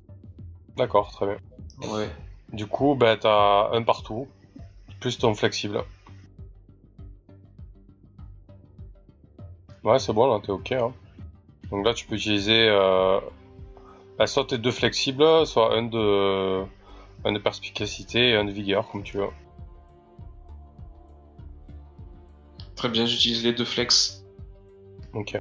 D'accord, 0.76 1.10
très 1.12 1.26
bien. 1.26 1.90
Ouais. 1.90 2.08
Du 2.52 2.66
coup, 2.66 2.94
bah, 2.94 3.18
t'as 3.18 3.70
un 3.72 3.82
partout. 3.82 4.26
Plus 5.00 5.18
ton 5.18 5.34
flexible. 5.34 5.82
Ouais, 9.84 9.98
c'est 9.98 10.12
bon, 10.12 10.32
là, 10.32 10.40
t'es 10.44 10.52
ok. 10.52 10.72
Hein. 10.72 10.92
Donc 11.70 11.84
là, 11.84 11.94
tu 11.94 12.06
peux 12.06 12.14
utiliser 12.14 12.68
euh, 12.68 13.20
bah, 14.18 14.26
soit 14.26 14.46
tes 14.46 14.58
deux 14.58 14.70
flexibles, 14.70 15.46
soit 15.46 15.74
un 15.76 15.82
de, 15.82 16.64
un 17.24 17.32
de 17.32 17.38
perspicacité 17.38 18.30
et 18.30 18.36
un 18.36 18.44
de 18.44 18.52
vigueur, 18.52 18.88
comme 18.90 19.02
tu 19.02 19.18
veux. 19.18 19.28
Très 22.76 22.88
bien, 22.88 23.06
j'utilise 23.06 23.44
les 23.44 23.52
deux 23.52 23.64
flex. 23.64 24.24
Ok. 25.14 25.38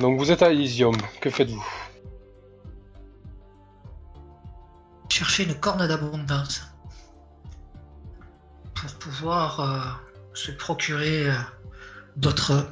Donc 0.00 0.18
vous 0.18 0.30
êtes 0.30 0.42
à 0.42 0.52
Elysium, 0.52 0.96
que 1.20 1.28
faites-vous? 1.28 1.87
Chercher 5.08 5.44
une 5.44 5.54
corne 5.54 5.86
d'abondance. 5.86 6.62
Pour 8.74 8.92
pouvoir 8.98 9.60
euh, 9.60 9.80
se 10.34 10.52
procurer 10.52 11.28
euh, 11.28 11.34
d'autres. 12.16 12.70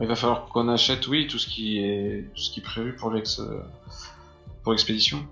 Il 0.00 0.06
va 0.06 0.16
falloir 0.16 0.46
qu'on 0.48 0.68
achète, 0.68 1.06
oui, 1.08 1.26
tout 1.26 1.38
ce 1.38 1.46
qui 1.46 1.78
est, 1.78 2.30
tout 2.34 2.40
ce 2.40 2.50
qui 2.50 2.60
est 2.60 2.62
prévu 2.62 2.94
pour 2.96 3.10
l'ex, 3.10 3.40
pour 4.62 4.72
l'expédition. 4.72 5.26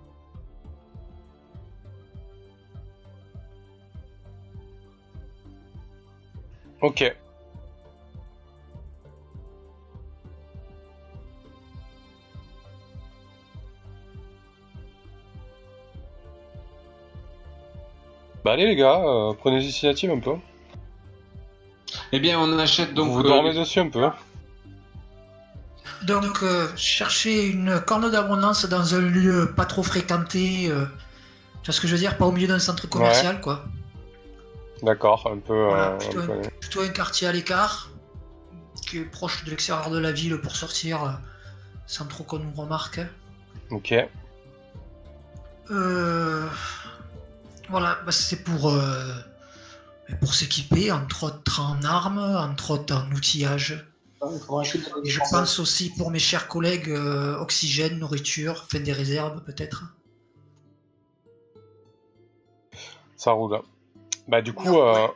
Ok. 6.80 7.16
Bah 18.44 18.52
allez 18.52 18.66
les 18.66 18.76
gars, 18.76 19.00
euh, 19.04 19.32
prenez 19.34 19.58
l'initiative 19.58 20.10
un 20.10 20.20
peu. 20.20 20.32
Eh 22.12 22.20
bien, 22.20 22.38
on 22.38 22.58
achète 22.58 22.94
donc. 22.94 23.10
vous 23.10 23.20
euh, 23.20 23.28
dormez 23.28 23.54
dessus 23.54 23.80
un 23.80 23.88
peu. 23.88 24.04
hein. 24.04 24.14
Donc, 26.02 26.42
euh, 26.42 26.68
chercher 26.76 27.46
une 27.48 27.80
corne 27.80 28.10
d'abondance 28.10 28.64
dans 28.66 28.94
un 28.94 29.00
lieu 29.00 29.52
pas 29.56 29.64
trop 29.64 29.82
fréquenté. 29.82 30.68
euh, 30.70 30.84
tu 31.62 31.66
vois 31.66 31.74
ce 31.74 31.80
que 31.80 31.88
je 31.88 31.92
veux 31.94 31.98
dire? 31.98 32.16
Pas 32.16 32.26
au 32.26 32.32
milieu 32.32 32.46
d'un 32.46 32.58
centre 32.60 32.88
commercial, 32.88 33.40
quoi. 33.40 33.64
D'accord, 34.82 35.28
un 35.32 35.38
peu. 35.38 35.64
Voilà, 35.64 35.88
euh, 35.92 35.98
plutôt, 35.98 36.20
un 36.20 36.26
peu- 36.26 36.40
plutôt 36.60 36.80
un 36.82 36.88
quartier 36.88 37.26
à 37.26 37.32
l'écart, 37.32 37.90
qui 38.86 38.98
est 38.98 39.04
proche 39.04 39.44
de 39.44 39.50
l'extérieur 39.50 39.90
de 39.90 39.98
la 39.98 40.12
ville 40.12 40.36
pour 40.38 40.54
sortir 40.54 41.02
euh, 41.02 41.08
sans 41.86 42.06
trop 42.06 42.22
qu'on 42.22 42.38
nous 42.38 42.52
remarque. 42.54 43.00
Ok. 43.70 43.92
Euh, 45.70 46.46
voilà, 47.70 47.98
bah, 48.04 48.12
c'est 48.12 48.42
pour, 48.44 48.70
euh, 48.70 49.12
pour 50.20 50.34
s'équiper, 50.34 50.90
entre 50.92 51.24
autres 51.24 51.60
en 51.60 51.82
armes, 51.84 52.18
entre 52.18 52.72
autres 52.72 52.94
en 52.94 53.10
outillage. 53.12 53.84
Et 55.04 55.10
je 55.10 55.20
pense 55.30 55.58
aussi 55.60 55.90
pour 55.96 56.10
mes 56.10 56.18
chers 56.18 56.48
collègues, 56.48 56.88
euh, 56.90 57.38
oxygène, 57.38 57.98
nourriture, 57.98 58.64
fin 58.68 58.80
des 58.80 58.92
réserves 58.92 59.42
peut-être. 59.44 59.84
Ça 63.16 63.32
roule. 63.32 63.60
Bah 64.26 64.42
du 64.42 64.52
coup, 64.52 64.68
Ouais. 64.70 65.08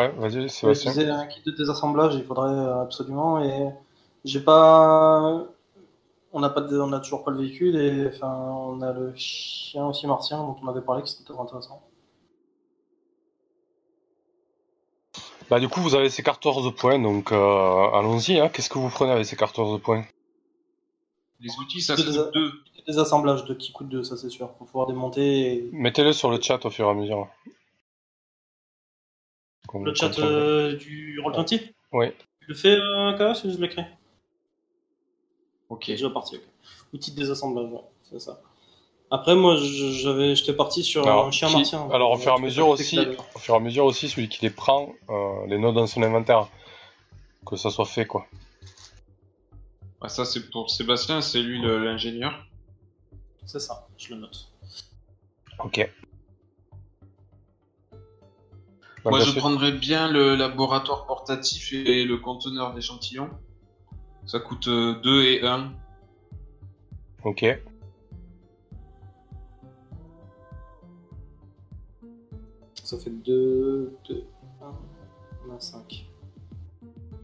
ouais, 0.00 0.12
vas-y 0.18 0.48
Sébastien. 0.50 0.92
un 1.18 1.26
kit 1.26 1.42
de 1.46 1.52
désassemblage, 1.52 2.14
il 2.14 2.24
faudrait 2.24 2.82
absolument. 2.82 3.42
Et 3.44 3.70
j'ai 4.24 4.40
pas. 4.40 5.44
On 6.36 6.40
n'a 6.40 6.50
pas 6.50 6.60
de- 6.62 6.78
on 6.80 6.92
a 6.92 6.98
toujours 7.00 7.22
pas 7.24 7.30
le 7.30 7.38
véhicule 7.38 7.76
et 7.76 8.08
enfin 8.08 8.28
on 8.28 8.82
a 8.82 8.92
le 8.92 9.14
chien 9.14 9.86
aussi 9.86 10.06
martien 10.08 10.38
dont 10.38 10.56
on 10.62 10.66
avait 10.68 10.80
parlé 10.82 11.02
qui 11.04 11.12
c'était 11.12 11.32
très 11.32 11.40
intéressant. 11.40 11.80
Bah 15.50 15.60
du 15.60 15.68
coup 15.68 15.80
vous 15.80 15.94
avez 15.94 16.08
ces 16.10 16.22
14 16.22 16.74
points, 16.74 16.98
donc 16.98 17.30
euh, 17.30 17.90
allons-y. 17.92 18.40
Hein. 18.40 18.48
Qu'est-ce 18.48 18.68
que 18.70 18.78
vous 18.78 18.88
prenez 18.88 19.12
avec 19.12 19.26
ces 19.26 19.36
14 19.36 19.80
points 19.80 20.04
Les 21.40 21.50
outils, 21.58 21.80
ça 21.82 21.94
De 21.96 22.00
se 22.02 22.06
désa- 22.10 22.30
deux. 22.32 22.50
Désassemblage 22.86 23.46
de 23.46 23.54
qui 23.54 23.72
coûte 23.72 23.88
2, 23.88 24.02
ça 24.04 24.18
c'est 24.18 24.28
sûr, 24.28 24.50
pour 24.52 24.66
pouvoir 24.66 24.86
démonter. 24.86 25.54
Et... 25.54 25.70
Mettez-le 25.72 26.12
sur 26.12 26.30
le 26.30 26.38
chat 26.38 26.62
au 26.66 26.70
fur 26.70 26.86
et 26.86 26.90
à 26.90 26.92
mesure. 26.94 27.28
Le 29.72 29.94
chat 29.94 30.18
euh, 30.18 30.76
du 30.76 31.18
Roll20 31.24 31.72
Oui. 31.92 32.08
Tu 32.40 32.46
le 32.48 32.54
fais, 32.54 32.76
euh, 32.76 33.16
Chaos, 33.16 33.42
ou 33.46 33.50
je 33.50 33.56
l'écris 33.56 33.84
Ok. 35.68 35.86
Déjà 35.86 36.10
parti, 36.10 36.36
ok. 36.36 36.42
Outil 36.92 37.10
de 37.12 37.16
désassemblage, 37.16 37.70
ouais, 37.70 37.80
c'est 38.10 38.20
ça. 38.20 38.40
Après, 39.10 39.34
moi, 39.36 39.56
je- 39.56 39.90
j'avais, 39.92 40.34
j'étais 40.34 40.52
parti 40.54 40.82
sur 40.82 41.06
Alors, 41.06 41.26
un 41.26 41.30
chien 41.30 41.48
qui- 41.48 41.54
martien. 41.56 41.88
alors, 41.92 42.12
au 42.12 42.16
fur 42.16 42.32
et 42.32 42.34
à 42.34 42.38
mesure 42.38 42.68
aussi, 42.68 42.98
au 43.34 43.38
fur 43.38 43.54
et 43.54 43.56
à 43.56 43.60
mesure 43.60 43.84
aussi, 43.84 44.08
celui 44.08 44.28
qui 44.28 44.42
les 44.42 44.50
prend, 44.50 44.92
euh, 45.10 45.46
les 45.46 45.58
note 45.58 45.74
dans 45.74 45.86
son 45.86 46.02
inventaire, 46.02 46.48
que 47.46 47.56
ça 47.56 47.70
soit 47.70 47.84
fait 47.86 48.06
quoi. 48.06 48.26
Ah, 50.00 50.08
ça, 50.08 50.24
c'est 50.24 50.50
pour 50.50 50.70
Sébastien, 50.70 51.20
c'est 51.20 51.40
lui 51.42 51.60
le- 51.60 51.78
l'ingénieur. 51.84 52.46
C'est 53.46 53.60
ça, 53.60 53.86
je 53.98 54.14
le 54.14 54.20
note. 54.20 54.48
Ok. 55.62 55.88
Moi, 59.04 59.18
Bah, 59.18 59.24
je 59.24 59.38
prendrais 59.38 59.72
bien 59.72 60.10
le 60.10 60.34
laboratoire 60.34 61.06
portatif 61.06 61.72
et 61.74 62.04
le 62.04 62.16
conteneur 62.16 62.72
d'échantillons. 62.72 63.28
Ça 64.26 64.40
coûte 64.40 64.68
2 64.68 65.22
et 65.24 65.44
1. 65.46 65.72
Ok. 67.24 67.44
Ça 72.82 72.98
fait 72.98 73.10
2, 73.10 73.96
2, 74.08 74.24
1, 74.62 74.64
on 75.48 75.56
a 75.56 75.60
5. 75.60 76.06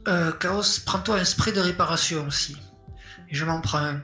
Euh, 0.09 0.33
Chaos, 0.33 0.63
prends-toi 0.87 1.17
un 1.17 1.25
spray 1.25 1.53
de 1.53 1.61
réparation 1.61 2.27
aussi. 2.27 2.57
Et 3.29 3.35
je 3.35 3.45
m'en 3.45 3.61
prends 3.61 3.79
un. 3.79 4.03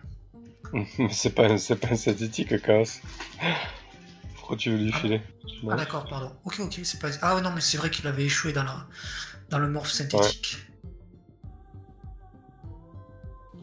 Mais 0.72 0.86
c'est 1.10 1.30
pas, 1.34 1.46
un- 1.48 1.58
c'est 1.58 1.76
pas 1.76 1.88
un 1.88 1.96
synthétique, 1.96 2.60
Chaos. 2.62 3.00
Pourquoi 4.34 4.56
tu 4.56 4.70
veux 4.70 4.76
lui 4.78 4.90
Ah. 4.94 4.98
filer? 4.98 5.22
Ah 5.70 5.76
d'accord, 5.76 6.06
pardon. 6.08 6.32
Ok, 6.44 6.60
ok, 6.60 6.80
c'est 6.84 7.00
pas... 7.00 7.08
Ah 7.22 7.40
non, 7.40 7.50
mais 7.52 7.60
c'est 7.62 7.78
vrai 7.78 7.90
qu'il 7.90 8.06
avait 8.06 8.24
échoué 8.24 8.52
dans 8.52 8.62
la, 8.64 8.86
dans 9.48 9.58
le 9.58 9.68
morph 9.68 9.90
synthétique. 9.90 10.58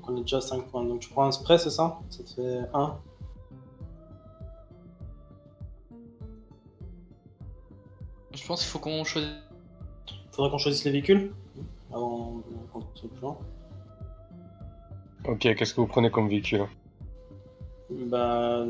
On 0.08 0.18
est 0.18 0.22
déjà 0.22 0.38
à 0.38 0.42
5 0.42 0.68
points. 0.68 0.84
Donc 0.84 1.00
tu 1.00 1.10
prends 1.10 1.26
un 1.26 1.32
spray, 1.32 1.58
c'est 1.58 1.70
ça? 1.70 2.00
Ça 2.10 2.24
te 2.24 2.30
fait 2.30 2.62
1. 2.74 2.98
Je 8.34 8.48
pense 8.48 8.62
qu'il 8.62 8.70
faut 8.70 8.80
qu'on 8.80 9.04
choisisse. 9.04 9.32
Faudrait 10.32 10.50
qu'on 10.52 10.58
choisisse 10.58 10.84
les 10.86 10.92
véhicules 10.92 11.34
avant 11.92 12.38
de 12.38 12.72
continuer 12.74 13.14
plus 13.14 13.22
loin. 13.22 13.38
Ok, 15.26 15.40
qu'est-ce 15.40 15.74
que 15.74 15.82
vous 15.82 15.88
prenez 15.88 16.10
comme 16.10 16.28
véhicule? 16.28 16.66
Bah, 17.90 18.66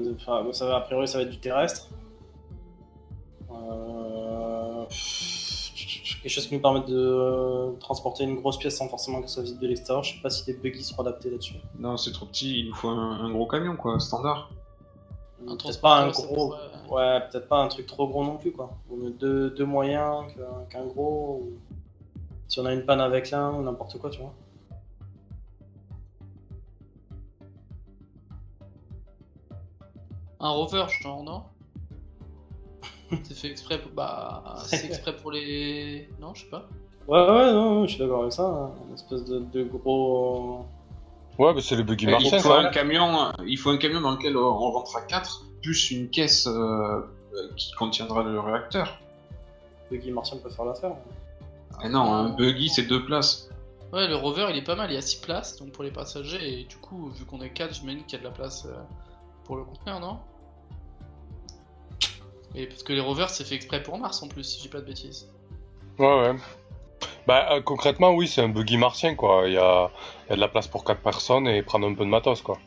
ça 0.51 0.65
va, 0.65 0.75
a 0.75 0.81
priori, 0.81 1.07
ça 1.07 1.17
va 1.17 1.23
être 1.23 1.29
du 1.29 1.39
terrestre. 1.39 1.89
Euh, 3.51 4.85
Quelque 6.23 6.31
chose 6.31 6.47
qui 6.47 6.55
nous 6.55 6.61
permette 6.61 6.87
de 6.87 6.95
euh, 6.97 7.71
transporter 7.81 8.23
une 8.23 8.35
grosse 8.35 8.57
pièce 8.57 8.77
sans 8.77 8.87
forcément 8.87 9.21
que 9.21 9.27
ça 9.27 9.33
soit 9.35 9.43
vide 9.43 9.59
de 9.59 9.67
l'extérieur. 9.67 10.03
Je 10.05 10.15
sais 10.15 10.21
pas 10.21 10.29
si 10.29 10.45
les 10.49 10.53
buggy 10.57 10.81
seront 10.81 11.01
adaptés 11.03 11.29
là-dessus. 11.29 11.57
Non, 11.77 11.97
c'est 11.97 12.13
trop 12.13 12.25
petit, 12.27 12.61
il 12.61 12.69
nous 12.69 12.73
faut 12.75 12.87
un, 12.87 13.25
un 13.25 13.29
gros 13.29 13.45
camion, 13.45 13.75
quoi, 13.75 13.99
standard. 13.99 14.49
Un 15.45 15.57
Peut-être 15.57 15.81
pas 15.81 15.97
un 15.97 16.11
gros. 16.11 16.55
Ouais, 16.89 17.19
peut-être 17.29 17.49
pas 17.49 17.57
un 17.57 17.67
truc 17.67 17.87
trop 17.87 18.07
gros 18.07 18.23
non 18.23 18.37
plus, 18.37 18.53
quoi. 18.53 18.69
Vaut 18.87 18.95
mieux 18.95 19.09
deux, 19.11 19.49
deux 19.49 19.65
moyens 19.65 20.23
qu'un 20.33 20.63
qu'un 20.69 20.85
gros. 20.85 21.41
ou- 21.43 21.57
Si 22.47 22.57
on 22.61 22.65
a 22.65 22.73
une 22.73 22.85
panne 22.85 23.01
avec 23.01 23.29
l'un 23.31 23.51
ou 23.51 23.61
n'importe 23.61 23.97
quoi, 23.99 24.09
tu 24.09 24.21
vois. 24.21 24.33
Un 30.39 30.49
rover, 30.49 30.85
genre, 31.01 31.23
non? 31.23 31.43
C'est 33.23 33.33
fait 33.35 33.47
exprès 33.49 33.79
pour... 33.79 33.91
Bah, 33.91 34.55
c'est 34.65 34.85
exprès 34.87 35.15
pour 35.15 35.31
les... 35.31 36.09
Non, 36.19 36.33
je 36.33 36.41
sais 36.41 36.49
pas. 36.49 36.67
Ouais, 37.07 37.19
ouais, 37.19 37.51
non, 37.51 37.75
non, 37.75 37.85
je 37.85 37.91
suis 37.91 37.99
d'accord 37.99 38.21
avec 38.21 38.33
ça. 38.33 38.43
hein. 38.45 38.71
Une 38.87 38.93
espèce 38.93 39.25
de, 39.25 39.39
de 39.39 39.63
gros. 39.63 40.65
Ouais, 41.37 41.53
bah 41.53 41.61
c'est 41.61 41.75
le 41.75 41.83
buggy 41.83 42.05
Et 42.07 42.11
martien, 42.11 42.37
il, 42.37 42.41
faut 42.41 42.51
un 42.51 42.69
camion, 42.69 43.31
il 43.45 43.57
faut 43.57 43.71
un 43.71 43.77
camion 43.77 44.01
dans 44.01 44.11
lequel 44.11 44.37
on 44.37 44.53
rentre 44.71 44.95
à 44.97 45.01
4, 45.01 45.45
plus 45.63 45.91
une 45.91 46.09
caisse 46.09 46.45
euh, 46.47 46.51
euh, 46.51 47.01
qui 47.57 47.71
contiendra 47.73 48.21
le 48.23 48.39
réacteur. 48.39 48.99
Buggy 49.89 50.11
martien 50.11 50.37
peut 50.37 50.49
faire 50.51 50.65
l'affaire. 50.65 50.95
Et 51.83 51.89
non, 51.89 52.13
un 52.13 52.29
buggy, 52.29 52.69
c'est 52.69 52.83
deux 52.83 53.03
places. 53.03 53.49
Ouais, 53.91 54.07
le 54.07 54.15
rover, 54.15 54.47
il 54.51 54.57
est 54.57 54.63
pas 54.63 54.75
mal, 54.75 54.91
il 54.91 54.93
y 54.93 54.97
a 54.97 55.01
6 55.01 55.21
places, 55.21 55.57
donc 55.57 55.71
pour 55.71 55.83
les 55.83 55.91
passagers, 55.91 56.61
et 56.61 56.63
du 56.65 56.77
coup, 56.77 57.09
vu 57.09 57.25
qu'on 57.25 57.41
est 57.41 57.51
4, 57.51 57.73
j'imagine 57.73 58.03
qu'il 58.05 58.13
y 58.13 58.15
a 58.15 58.19
de 58.19 58.23
la 58.29 58.33
place 58.33 58.65
euh, 58.65 58.73
pour 59.43 59.55
le 59.57 59.63
conteneur, 59.63 59.99
non? 59.99 60.19
Et 62.55 62.67
parce 62.67 62.83
que 62.83 62.93
les 62.93 62.99
rovers, 62.99 63.29
c'est 63.29 63.43
fait 63.43 63.55
exprès 63.55 63.81
pour 63.81 63.97
Mars 63.97 64.21
en 64.21 64.27
plus, 64.27 64.43
si 64.43 64.61
j'ai 64.61 64.69
pas 64.69 64.79
de 64.79 64.85
bêtises. 64.85 65.27
Ouais, 65.97 66.05
ouais. 66.21 66.35
Bah, 67.27 67.47
euh, 67.53 67.61
concrètement, 67.61 68.11
oui, 68.11 68.27
c'est 68.27 68.41
un 68.41 68.49
buggy 68.49 68.77
martien, 68.77 69.15
quoi. 69.15 69.43
Il 69.47 69.53
y 69.53 69.57
a, 69.57 69.89
il 70.25 70.29
y 70.29 70.33
a 70.33 70.35
de 70.35 70.41
la 70.41 70.47
place 70.47 70.67
pour 70.67 70.83
4 70.83 71.01
personnes 71.01 71.47
et 71.47 71.63
prendre 71.63 71.87
un 71.87 71.93
peu 71.95 72.03
de 72.05 72.09
matos, 72.09 72.41
quoi. 72.41 72.57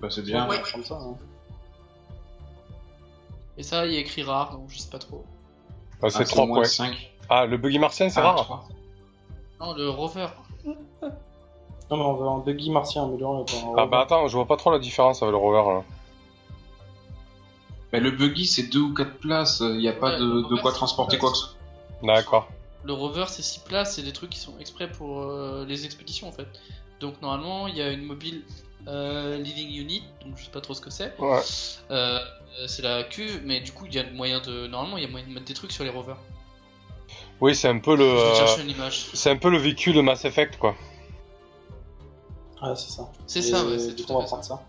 Bah, 0.00 0.08
c'est 0.10 0.22
bien. 0.22 0.48
Ouais. 0.48 0.56
Comme 0.72 0.84
ça. 0.84 0.94
hein. 0.94 1.16
Et 3.58 3.62
ça, 3.62 3.84
il 3.86 3.94
a 3.94 3.98
écrit 3.98 4.22
rare, 4.22 4.52
donc 4.52 4.70
je 4.70 4.78
sais 4.78 4.88
pas 4.90 4.98
trop. 4.98 5.24
Bah, 6.00 6.08
c'est 6.10 6.22
Ah, 6.22 6.24
3 6.24 6.46
moins 6.46 6.56
points. 6.56 6.64
5. 6.64 7.12
Ah, 7.28 7.46
le 7.46 7.56
buggy 7.58 7.78
martien, 7.78 8.08
c'est 8.08 8.20
Ah, 8.20 8.32
rare. 8.32 8.64
Non, 9.60 9.74
le 9.74 9.88
rover. 9.90 10.26
Non, 10.64 10.72
mais 11.90 11.96
on 12.04 12.14
veut 12.14 12.26
un 12.26 12.38
buggy 12.38 12.70
martien 12.70 13.04
amélioré. 13.04 13.44
Pas 13.44 13.52
un 13.56 13.74
Ah, 13.82 13.86
bah 13.86 14.00
attends, 14.00 14.26
je 14.26 14.34
vois 14.36 14.46
pas 14.46 14.56
trop 14.56 14.70
la 14.70 14.78
différence 14.78 15.22
avec 15.22 15.32
le 15.32 15.36
rover, 15.36 15.62
là. 15.74 15.82
Bah, 17.92 18.00
le 18.00 18.10
buggy, 18.10 18.46
c'est 18.46 18.64
deux 18.64 18.80
ou 18.80 18.94
quatre 18.94 19.18
places, 19.18 19.60
il 19.60 19.78
n'y 19.78 19.88
a 19.88 19.92
pas 19.92 20.16
de, 20.16 20.60
quoi 20.60 20.72
transporter 20.72 21.18
quoi 21.18 21.30
que 21.30 21.36
ce 21.36 21.44
soit. 21.44 21.56
D'accord. 22.02 22.48
Le 22.84 22.92
rover, 22.92 23.26
c'est 23.28 23.42
6 23.42 23.60
places, 23.60 23.94
c'est 23.94 24.02
des 24.02 24.12
trucs 24.12 24.30
qui 24.30 24.40
sont 24.40 24.58
exprès 24.58 24.90
pour 24.90 25.22
euh, 25.22 25.64
les 25.68 25.84
expéditions 25.84 26.28
en 26.28 26.32
fait. 26.32 26.48
Donc 27.00 27.20
normalement, 27.22 27.68
il 27.68 27.76
y 27.76 27.82
a 27.82 27.90
une 27.90 28.02
mobile 28.02 28.42
euh, 28.88 29.36
living 29.38 29.80
unit, 29.80 30.02
donc 30.24 30.36
je 30.36 30.44
sais 30.44 30.50
pas 30.50 30.60
trop 30.60 30.74
ce 30.74 30.80
que 30.80 30.90
c'est. 30.90 31.14
Ouais. 31.20 31.40
Euh, 31.90 32.18
c'est 32.66 32.82
la 32.82 33.04
queue, 33.04 33.40
mais 33.44 33.60
du 33.60 33.72
coup, 33.72 33.86
il 33.86 33.94
y 33.94 33.98
a 33.98 34.10
moyen 34.10 34.40
de. 34.40 34.66
Normalement, 34.66 34.96
il 34.96 35.04
y 35.04 35.06
a 35.06 35.10
moyen 35.10 35.26
de 35.26 35.32
mettre 35.32 35.46
des 35.46 35.54
trucs 35.54 35.72
sur 35.72 35.84
les 35.84 35.90
rovers. 35.90 36.18
Oui, 37.40 37.54
c'est 37.54 37.68
un 37.68 37.78
peu 37.78 37.96
le. 37.96 38.16
C'est 38.90 39.30
un 39.30 39.36
peu 39.36 39.50
le 39.50 39.58
véhicule 39.58 39.94
de 39.94 40.00
Mass 40.00 40.24
Effect, 40.24 40.58
quoi. 40.58 40.74
Ouais, 42.62 42.74
c'est 42.76 42.90
ça. 42.90 43.10
C'est 43.26 43.42
ça, 43.42 43.64
ouais, 43.64 43.78
c'est 43.78 43.94
tout 43.94 44.12
à 44.12 44.16
va 44.16 44.20
fait 44.22 44.26
prendre 44.26 44.44
ça. 44.44 44.56
ça. 44.56 44.66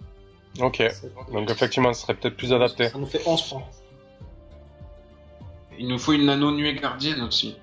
Ok. 0.62 0.84
Donc, 1.32 1.49
effectivement, 1.49 1.93
ce 1.93 2.01
serait 2.04 2.14
peut-être 2.14 2.38
plus 2.38 2.54
adapté. 2.54 2.89
Ça 2.89 2.97
nous 2.97 3.06
fait 3.08 3.22
11 3.26 3.41
points. 3.49 3.64
Il 5.80 5.88
nous 5.88 5.97
faut 5.97 6.14
une 6.14 6.26
nano-nuée 6.26 6.76
gardienne 6.76 7.22
aussi. 7.22 7.56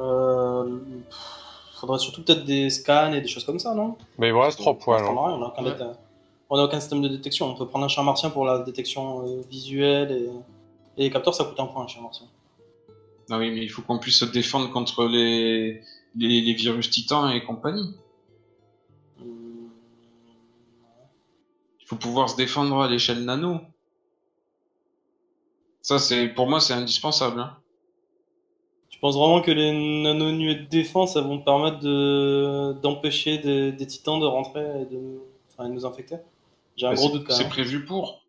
Euh, 0.00 0.78
faudrait 1.78 1.98
surtout 1.98 2.22
peut-être 2.24 2.44
des 2.44 2.70
scans 2.70 3.12
et 3.12 3.20
des 3.20 3.28
choses 3.28 3.44
comme 3.44 3.58
ça, 3.58 3.74
non? 3.74 3.96
Mais 4.18 4.28
il 4.28 4.32
vous 4.32 4.40
reste 4.40 4.58
3 4.58 4.78
points, 4.78 5.02
là. 5.02 5.10
On 5.10 5.38
n'a 5.38 5.46
aucun, 5.48 5.64
Ouais. 5.64 5.70
déta- 5.72 5.96
on 6.48 6.58
a 6.58 6.64
aucun 6.64 6.80
système 6.80 7.02
de 7.02 7.08
détection. 7.08 7.46
On 7.50 7.54
peut 7.54 7.66
prendre 7.66 7.84
un 7.84 7.88
chien 7.88 8.02
martien 8.02 8.30
pour 8.30 8.44
la 8.46 8.60
détection 8.60 9.26
euh, 9.26 9.42
visuelle 9.50 10.10
et... 10.12 10.24
et 11.00 11.04
les 11.04 11.10
capteurs, 11.10 11.34
ça 11.34 11.44
coûte 11.44 11.60
un 11.60 11.66
point 11.66 11.84
un 11.84 11.86
chien 11.86 12.00
martien. 12.02 12.26
Ah 13.30 13.38
oui, 13.38 13.50
mais 13.50 13.62
il 13.62 13.68
faut 13.68 13.82
qu'on 13.82 13.98
puisse 13.98 14.18
se 14.18 14.24
défendre 14.24 14.70
contre 14.72 15.04
les, 15.04 15.82
les, 16.16 16.40
les 16.40 16.52
virus 16.54 16.90
titans 16.90 17.30
et 17.30 17.44
compagnie. 17.44 17.94
Faut 21.90 21.96
pouvoir 21.96 22.30
se 22.30 22.36
défendre 22.36 22.80
à 22.80 22.88
l'échelle 22.88 23.24
nano. 23.24 23.60
Ça, 25.82 25.98
c'est 25.98 26.28
pour 26.28 26.48
moi, 26.48 26.60
c'est 26.60 26.72
indispensable. 26.72 27.40
hein. 27.40 27.56
Tu 28.90 29.00
penses 29.00 29.16
vraiment 29.16 29.40
que 29.42 29.50
les 29.50 29.72
nano-nuées 30.02 30.54
de 30.54 30.66
défense 30.68 31.16
elles 31.16 31.24
vont 31.24 31.40
permettre 31.40 31.80
de... 31.80 32.74
d'empêcher 32.80 33.38
des... 33.38 33.72
des 33.72 33.86
titans 33.88 34.20
de 34.20 34.26
rentrer 34.26 34.82
et 34.82 34.86
de, 34.86 35.20
enfin, 35.50 35.68
de 35.68 35.74
nous 35.74 35.84
infecter? 35.84 36.16
J'ai 36.76 36.86
un 36.86 36.90
Bah, 36.90 36.94
gros 36.96 37.08
c'est- 37.08 37.12
doute 37.14 37.26
quand 37.26 37.34
C'est 37.34 37.48
prévu 37.48 37.84
pour. 37.84 38.24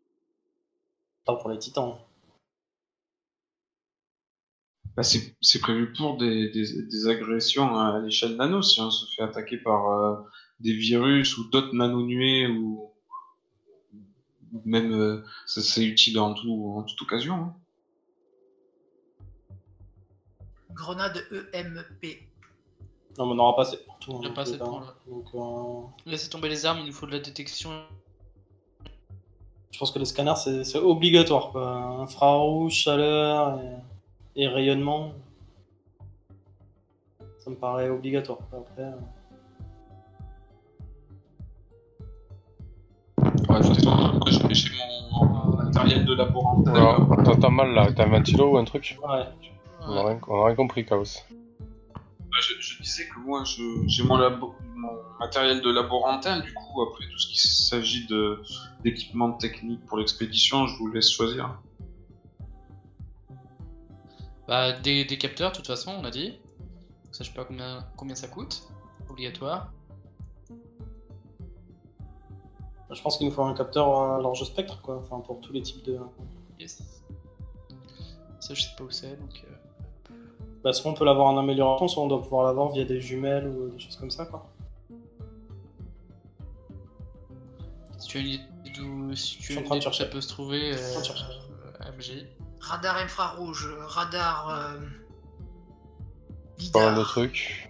Pas 1.26 1.36
pour 1.36 1.52
les 1.52 1.60
titans. 1.60 1.98
Bah, 4.96 5.04
c'est 5.04 5.36
c'est 5.40 5.60
prévu 5.62 5.94
pour 5.94 6.18
des, 6.18 6.50
des, 6.50 6.84
des 6.84 7.08
agressions 7.08 7.78
à 7.78 8.00
l'échelle 8.00 8.36
nano. 8.38 8.64
Si 8.64 8.82
on 8.82 8.90
se 8.90 9.06
fait 9.14 9.22
attaquer 9.22 9.58
par 9.58 9.90
euh, 9.90 10.16
des 10.60 10.74
virus 10.74 11.38
ou 11.38 11.48
d'autres 11.50 11.76
nano-nuées 11.76 12.48
ou 12.48 12.91
même 14.66 14.92
euh, 14.94 15.24
c'est 15.46 15.84
utile 15.84 16.20
en, 16.20 16.34
tout, 16.34 16.74
en 16.78 16.84
toute 16.84 17.02
occasion. 17.02 17.34
hein. 17.36 17.56
Grenade 20.74 21.24
EMP. 21.54 22.28
Non, 23.18 23.26
mais 23.26 23.32
on 23.34 23.36
n'aura 23.36 23.56
pas 23.56 23.64
assez 23.64 23.78
pour 23.78 23.98
tout. 24.00 24.22
Hein, 24.24 24.32
pas 24.34 24.42
assez 24.42 24.58
là. 24.58 24.66
Donc, 25.08 25.26
euh, 25.36 25.88
Laissez 26.06 26.30
tomber 26.30 26.50
les 26.50 26.66
armes, 26.66 26.80
il 26.80 26.86
nous 26.88 26.94
faut 26.94 27.06
de 27.06 27.12
la 27.12 27.20
détection. 27.20 27.72
je 29.72 29.78
pense 29.80 29.92
que 29.92 30.00
les 30.00 30.06
scanners, 30.06 30.36
c'est 30.64 30.78
obligatoire. 30.80 31.52
Quoi. 31.52 31.70
Infrarouge, 32.02 32.74
chaleur 32.74 33.60
et... 34.36 34.42
et 34.44 34.48
rayonnement. 34.48 35.14
Ça 37.40 37.50
me 37.50 37.56
paraît 37.56 37.90
obligatoire. 37.90 38.40
Après, 38.54 38.92
chez 44.54 44.72
mon 45.12 45.56
matériel 45.58 46.06
de 46.06 46.14
laborantin. 46.14 47.24
T'entends 47.24 47.52
mal, 47.52 47.74
là. 47.74 47.92
T'as 47.92 48.06
un 48.06 48.10
ventilo 48.10 48.54
ou 48.54 48.58
un 48.58 48.64
truc 48.66 48.98
Ouais. 49.08 49.24
On 49.88 49.96
a 49.98 50.04
rien, 50.08 50.20
on 50.28 50.42
a 50.42 50.46
rien 50.48 50.56
compris, 50.56 50.86
Chaos. 50.86 51.04
Bah, 51.30 52.38
je, 52.40 52.54
je 52.60 52.82
disais 52.82 53.08
que 53.08 53.20
moi, 53.20 53.44
je- 53.44 53.84
j'ai 53.88 54.04
mon, 54.04 54.18
labo- 54.18 54.54
mon 54.76 54.92
matériel 55.20 55.62
de 55.62 55.70
laborantin, 55.72 56.40
du 56.40 56.54
coup, 56.54 56.82
après 56.82 57.06
tout 57.12 57.18
ce 57.18 57.28
qui 57.28 57.40
s'agit 57.40 58.06
de 58.08 58.42
d'équipement 58.84 59.32
technique 59.34 59.86
pour 59.86 59.98
l'expédition, 59.98 60.68
je 60.68 60.78
vous 60.78 60.88
laisse 60.92 61.12
choisir. 61.12 61.58
Bah, 64.48 64.72
des, 64.74 65.06
des 65.06 65.18
capteurs, 65.18 65.52
de 65.52 65.58
toute 65.58 65.68
façon, 65.68 65.94
on 66.00 66.04
a 66.06 66.12
dit. 66.12 66.34
Ça, 67.12 67.24
je 67.24 67.30
sais 67.30 67.36
pas 67.36 67.44
combien, 67.46 67.86
combien 67.98 68.16
ça 68.16 68.28
coûte. 68.28 68.64
Obligatoire. 69.10 69.72
Je 72.94 73.02
pense 73.02 73.18
qu'il 73.18 73.28
nous 73.28 73.34
faut 73.34 73.44
un 73.44 73.54
capteur 73.54 73.88
à 74.02 74.22
large 74.22 74.44
spectre, 74.44 74.82
quoi. 74.82 74.98
Enfin, 74.98 75.20
pour 75.20 75.40
tous 75.42 75.54
les 75.54 75.62
types 75.62 75.84
de. 75.86 75.98
Yes. 76.60 76.82
Ça, 78.40 78.54
je 78.54 78.62
sais 78.64 78.70
pas 78.78 78.84
où 78.84 78.90
c'est, 78.92 79.16
donc. 79.20 79.44
euh, 79.50 80.14
Bah, 80.64 80.74
soit 80.74 80.92
on 80.92 80.94
peut 80.94 81.06
l'avoir 81.06 81.28
en 81.28 81.38
amélioration, 81.38 81.88
soit 81.88 82.04
on 82.04 82.08
doit 82.08 82.22
pouvoir 82.22 82.46
l'avoir 82.46 82.72
via 82.72 82.84
des 82.86 83.00
jumelles 83.00 83.48
ou 83.48 83.70
des 83.70 83.80
choses 83.80 83.96
comme 83.96 84.12
ça, 84.12 84.26
quoi. 84.26 84.48
Si 87.98 88.08
tu 88.08 88.18
as 88.18 88.22
une 88.22 88.28
idée 88.28 88.44
d'où 88.76 89.16
si 89.16 89.38
tu 89.40 89.54
as 89.58 89.60
en 89.62 89.64
une 89.64 89.70
ça 89.70 89.80
chercher. 89.92 90.10
peut 90.10 90.22
se 90.22 90.30
trouver, 90.30 90.74
euh, 90.74 91.04
chercher. 91.04 91.24
euh, 91.82 91.92
MJ. 91.98 92.26
Radar 92.60 92.98
infrarouge, 92.98 93.70
radar 93.88 94.50
euh, 94.50 94.54
Pas 96.74 96.80
mal 96.80 96.94
de 96.94 97.00
lidar. 97.00 97.08
trucs. 97.08 97.70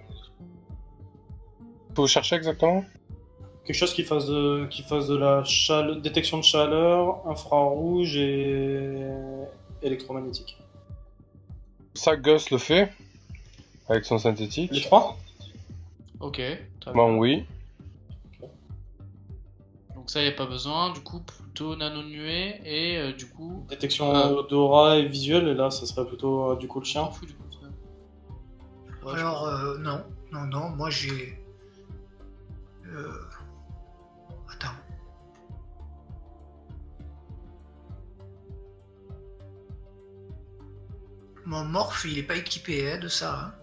Vous 1.96 2.08
cherchez 2.08 2.36
exactement? 2.38 2.84
Quelque 3.66 3.76
chose 3.76 3.94
qui 3.94 4.04
fasse 4.04 4.26
de, 4.26 4.66
qui 4.70 4.82
fasse 4.82 5.08
de 5.08 5.16
la 5.16 5.44
chaleur, 5.44 5.98
détection 6.02 6.38
de 6.40 6.44
chaleur, 6.44 7.28
infrarouge 7.28 8.18
et 8.18 9.06
électromagnétique. 9.82 10.58
Ça, 11.94 12.16
Gus 12.16 12.50
le 12.52 12.58
fait. 12.58 12.92
Avec 13.88 14.06
son 14.06 14.18
synthétique. 14.18 14.72
Les 14.72 14.82
trois? 14.82 15.18
Ok. 16.20 16.42
très 16.80 16.94
Bon, 16.94 17.12
bien. 17.12 17.20
oui. 17.20 17.46
Donc 19.96 20.10
ça, 20.10 20.22
il 20.22 20.28
n'y 20.28 20.34
a 20.34 20.36
pas 20.36 20.46
besoin. 20.46 20.92
Du 20.94 21.02
coup, 21.02 21.20
plutôt 21.20 21.76
nano 21.76 22.02
nuée 22.02 22.62
et 22.64 22.98
euh, 22.98 23.14
du 23.14 23.28
coup. 23.30 23.66
Détection 23.70 24.42
d'aura 24.44 24.98
et 24.98 25.08
visuel, 25.08 25.48
et 25.48 25.54
là, 25.54 25.70
ça 25.70 25.86
serait 25.86 26.08
plutôt 26.08 26.52
euh, 26.52 26.56
du 26.56 26.68
coup 26.68 26.80
le 26.80 26.86
chien. 26.86 27.10
du 27.22 27.34
coup. 27.34 27.44
ça. 27.52 27.68
Ouais, 29.06 29.14
je 29.16 29.20
Alors, 29.20 29.48
euh, 29.48 29.78
non, 29.78 30.02
non, 30.32 30.46
non, 30.46 30.70
moi 30.70 30.90
j'ai. 30.90 31.38
Euh... 32.88 33.12
Mon 41.52 41.66
morph, 41.66 42.06
il 42.06 42.18
est 42.18 42.24
pas 42.24 42.38
équipé 42.38 42.90
hein, 42.94 42.98
de 42.98 43.10
ça. 43.10 43.34
hein. 43.36 43.54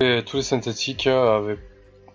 Et 0.00 0.22
tous 0.24 0.38
les 0.38 0.42
synthétiques 0.42 1.06
euh, 1.06 1.36
avaient, 1.36 1.58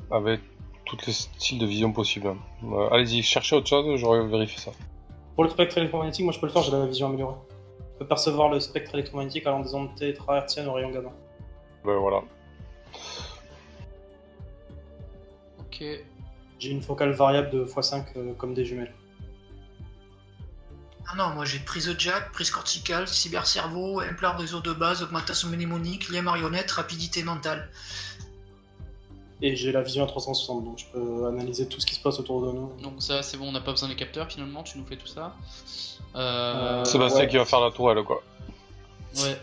avaient 0.10 0.40
tous 0.86 0.98
les 1.06 1.14
styles 1.14 1.60
de 1.60 1.68
vision 1.68 1.94
possibles. 1.94 2.34
Euh, 2.64 2.90
Allez-y, 2.90 3.22
cherchez 3.22 3.56
autre 3.56 3.68
chose, 3.68 4.00
je 4.00 4.06
vérifie 4.28 4.60
ça. 4.60 4.72
Pour 5.36 5.44
le 5.44 5.52
spectre 5.52 5.78
électromagnétique, 5.78 6.26
moi 6.26 6.34
je 6.34 6.40
peux 6.40 6.48
le 6.48 6.52
faire, 6.52 6.64
j'ai 6.64 6.72
la 6.72 6.88
vision 6.88 7.06
améliorée. 7.10 7.36
Je 7.94 8.00
peux 8.00 8.08
percevoir 8.08 8.50
le 8.50 8.60
spectre 8.60 8.96
électromagnétique 8.96 9.46
allant 9.46 9.60
des 9.60 9.76
ondes 9.76 9.94
tétrahertziennes 9.96 10.68
au 10.70 10.74
rayon 10.74 10.90
gamma. 10.90 11.12
Ben 11.86 11.98
voilà. 11.98 12.24
Ok. 15.60 15.84
J'ai 16.58 16.72
une 16.72 16.82
focale 16.82 17.12
variable 17.12 17.52
de 17.52 17.64
x5 17.64 18.06
euh, 18.16 18.34
comme 18.34 18.56
des 18.56 18.66
jumelles. 18.66 18.94
Ah 21.10 21.16
non, 21.18 21.30
moi 21.30 21.46
j'ai 21.46 21.60
prise 21.60 21.88
de 21.88 22.00
jack, 22.00 22.32
prise 22.32 22.52
corticale, 22.52 23.08
cybercerveau, 23.08 24.00
implant 24.02 24.38
réseau 24.38 24.62
de 24.62 24.72
base, 24.72 25.04
augmentation 25.04 25.50
mnémonique, 25.50 26.10
lien 26.10 26.22
marionnette, 26.22 26.72
rapidité 26.72 27.24
mentale. 27.24 27.70
Et 29.42 29.56
j'ai 29.56 29.72
la 29.72 29.82
vision 29.82 30.04
à 30.04 30.08
360, 30.08 30.64
donc 30.64 30.78
je 30.78 30.86
peux 30.86 31.26
analyser 31.28 31.68
tout 31.68 31.80
ce 31.80 31.86
qui 31.86 31.96
se 31.96 32.00
passe 32.00 32.20
autour 32.20 32.46
de 32.46 32.52
nous. 32.52 32.72
Donc 32.84 33.02
ça, 33.02 33.24
c'est 33.24 33.38
bon, 33.38 33.50
on 33.50 33.52
n'a 33.52 33.62
pas 33.62 33.72
besoin 33.72 33.90
des 33.90 33.96
capteurs 33.96 34.32
finalement. 34.32 34.62
Tu 34.62 34.78
nous 34.78 34.86
fais 34.86 34.98
tout 34.98 35.08
ça. 35.08 35.36
Euh, 36.16 36.86
Sébastien 36.86 37.22
ouais. 37.22 37.28
qui 37.28 37.38
va 37.38 37.46
faire 37.46 37.62
la 37.62 37.72
tourelle, 37.72 38.04
quoi. 38.04 38.22
Ouais. 39.18 39.40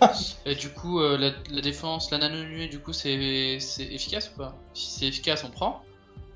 Et 0.47 0.55
du 0.55 0.71
coup, 0.71 1.01
euh, 1.01 1.19
la, 1.19 1.33
la 1.51 1.61
défense, 1.61 2.11
la 2.11 2.19
nano 2.19 2.43
nuée, 2.45 2.69
du 2.69 2.79
coup, 2.79 2.93
c'est 2.93 3.59
c'est 3.61 3.85
efficace 3.85 4.31
ou 4.35 4.39
pas? 4.39 4.55
Si 4.73 5.01
c'est 5.01 5.07
efficace, 5.07 5.45
on 5.45 5.51
prend. 5.51 5.83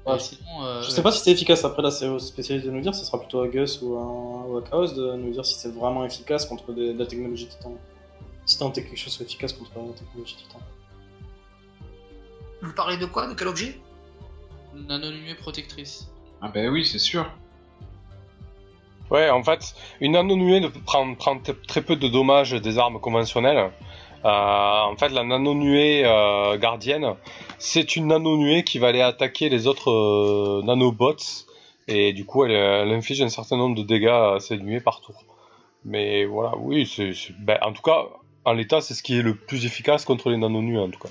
Ouais. 0.04 0.16
Et 0.16 0.18
sinon, 0.18 0.64
euh, 0.64 0.82
Je 0.82 0.90
sais 0.90 1.02
pas 1.02 1.12
si 1.12 1.20
c'est 1.20 1.30
efficace, 1.30 1.64
après 1.64 1.82
là 1.82 1.90
c'est 1.90 2.08
aux 2.08 2.18
spécialistes 2.18 2.66
de 2.66 2.72
nous 2.72 2.80
dire, 2.80 2.94
ce 2.94 3.04
sera 3.04 3.18
plutôt 3.18 3.40
à 3.42 3.48
Gus 3.48 3.80
ou 3.82 3.96
à, 3.96 4.02
ou 4.48 4.56
à 4.58 4.62
Chaos 4.62 4.88
de 4.92 5.14
nous 5.14 5.30
dire 5.30 5.44
si 5.46 5.54
c'est 5.54 5.72
vraiment 5.72 6.04
efficace 6.04 6.44
contre 6.46 6.72
des- 6.72 6.92
de 6.92 6.98
la 6.98 7.06
technologie 7.06 7.46
Titan. 7.46 7.74
Si 8.44 8.58
tant 8.58 8.72
est 8.72 8.82
que 8.82 8.88
quelque 8.88 8.96
chose 8.98 9.12
soit 9.12 9.24
efficace 9.24 9.52
contre 9.52 9.70
la 9.76 9.92
technologie 9.92 10.36
Titan. 10.36 10.58
Vous 12.62 12.72
parlez 12.74 12.96
de 12.96 13.06
quoi? 13.06 13.26
De 13.28 13.34
quel 13.34 13.48
objet? 13.48 13.80
Nano 14.74 15.10
nuée 15.10 15.34
protectrice. 15.34 16.08
Ah 16.40 16.48
ben 16.48 16.68
oui, 16.70 16.84
c'est 16.84 16.98
sûr. 16.98 17.24
Ouais, 19.10 19.28
en 19.30 19.42
fait, 19.44 19.74
une 20.00 20.12
nano-nuée 20.12 20.60
ne 20.60 20.68
prend, 20.68 21.14
prend 21.14 21.38
très 21.68 21.82
peu 21.82 21.96
de 21.96 22.08
dommages 22.08 22.52
des 22.52 22.78
armes 22.78 22.98
conventionnelles. 22.98 23.70
Euh, 24.24 24.28
en 24.28 24.96
fait, 24.96 25.08
la 25.08 25.24
nano-nuée 25.24 26.04
euh, 26.04 26.56
gardienne, 26.58 27.14
c'est 27.58 27.96
une 27.96 28.06
nano-nuée 28.08 28.62
qui 28.64 28.78
va 28.78 28.88
aller 28.88 29.00
attaquer 29.02 29.48
les 29.48 29.66
autres 29.66 29.90
euh, 29.90 30.62
nanobots. 30.64 31.16
Et 31.88 32.12
du 32.12 32.24
coup, 32.24 32.44
elle, 32.44 32.52
elle 32.52 32.92
inflige 32.92 33.20
un 33.22 33.28
certain 33.28 33.56
nombre 33.56 33.76
de 33.76 33.82
dégâts 33.82 34.06
à 34.06 34.38
ces 34.40 34.56
nuées 34.58 34.80
par 34.80 35.00
tour. 35.00 35.24
Mais 35.84 36.24
voilà, 36.24 36.56
oui, 36.56 36.86
c'est, 36.86 37.12
ben, 37.40 37.58
en 37.62 37.72
tout 37.72 37.82
cas, 37.82 38.06
en 38.44 38.52
l'état, 38.52 38.80
c'est 38.80 38.94
ce 38.94 39.02
qui 39.02 39.18
est 39.18 39.22
le 39.22 39.34
plus 39.34 39.66
efficace 39.66 40.04
contre 40.04 40.30
les 40.30 40.36
nano-nuées, 40.36 40.78
en 40.78 40.90
tout 40.90 41.00
cas. 41.00 41.08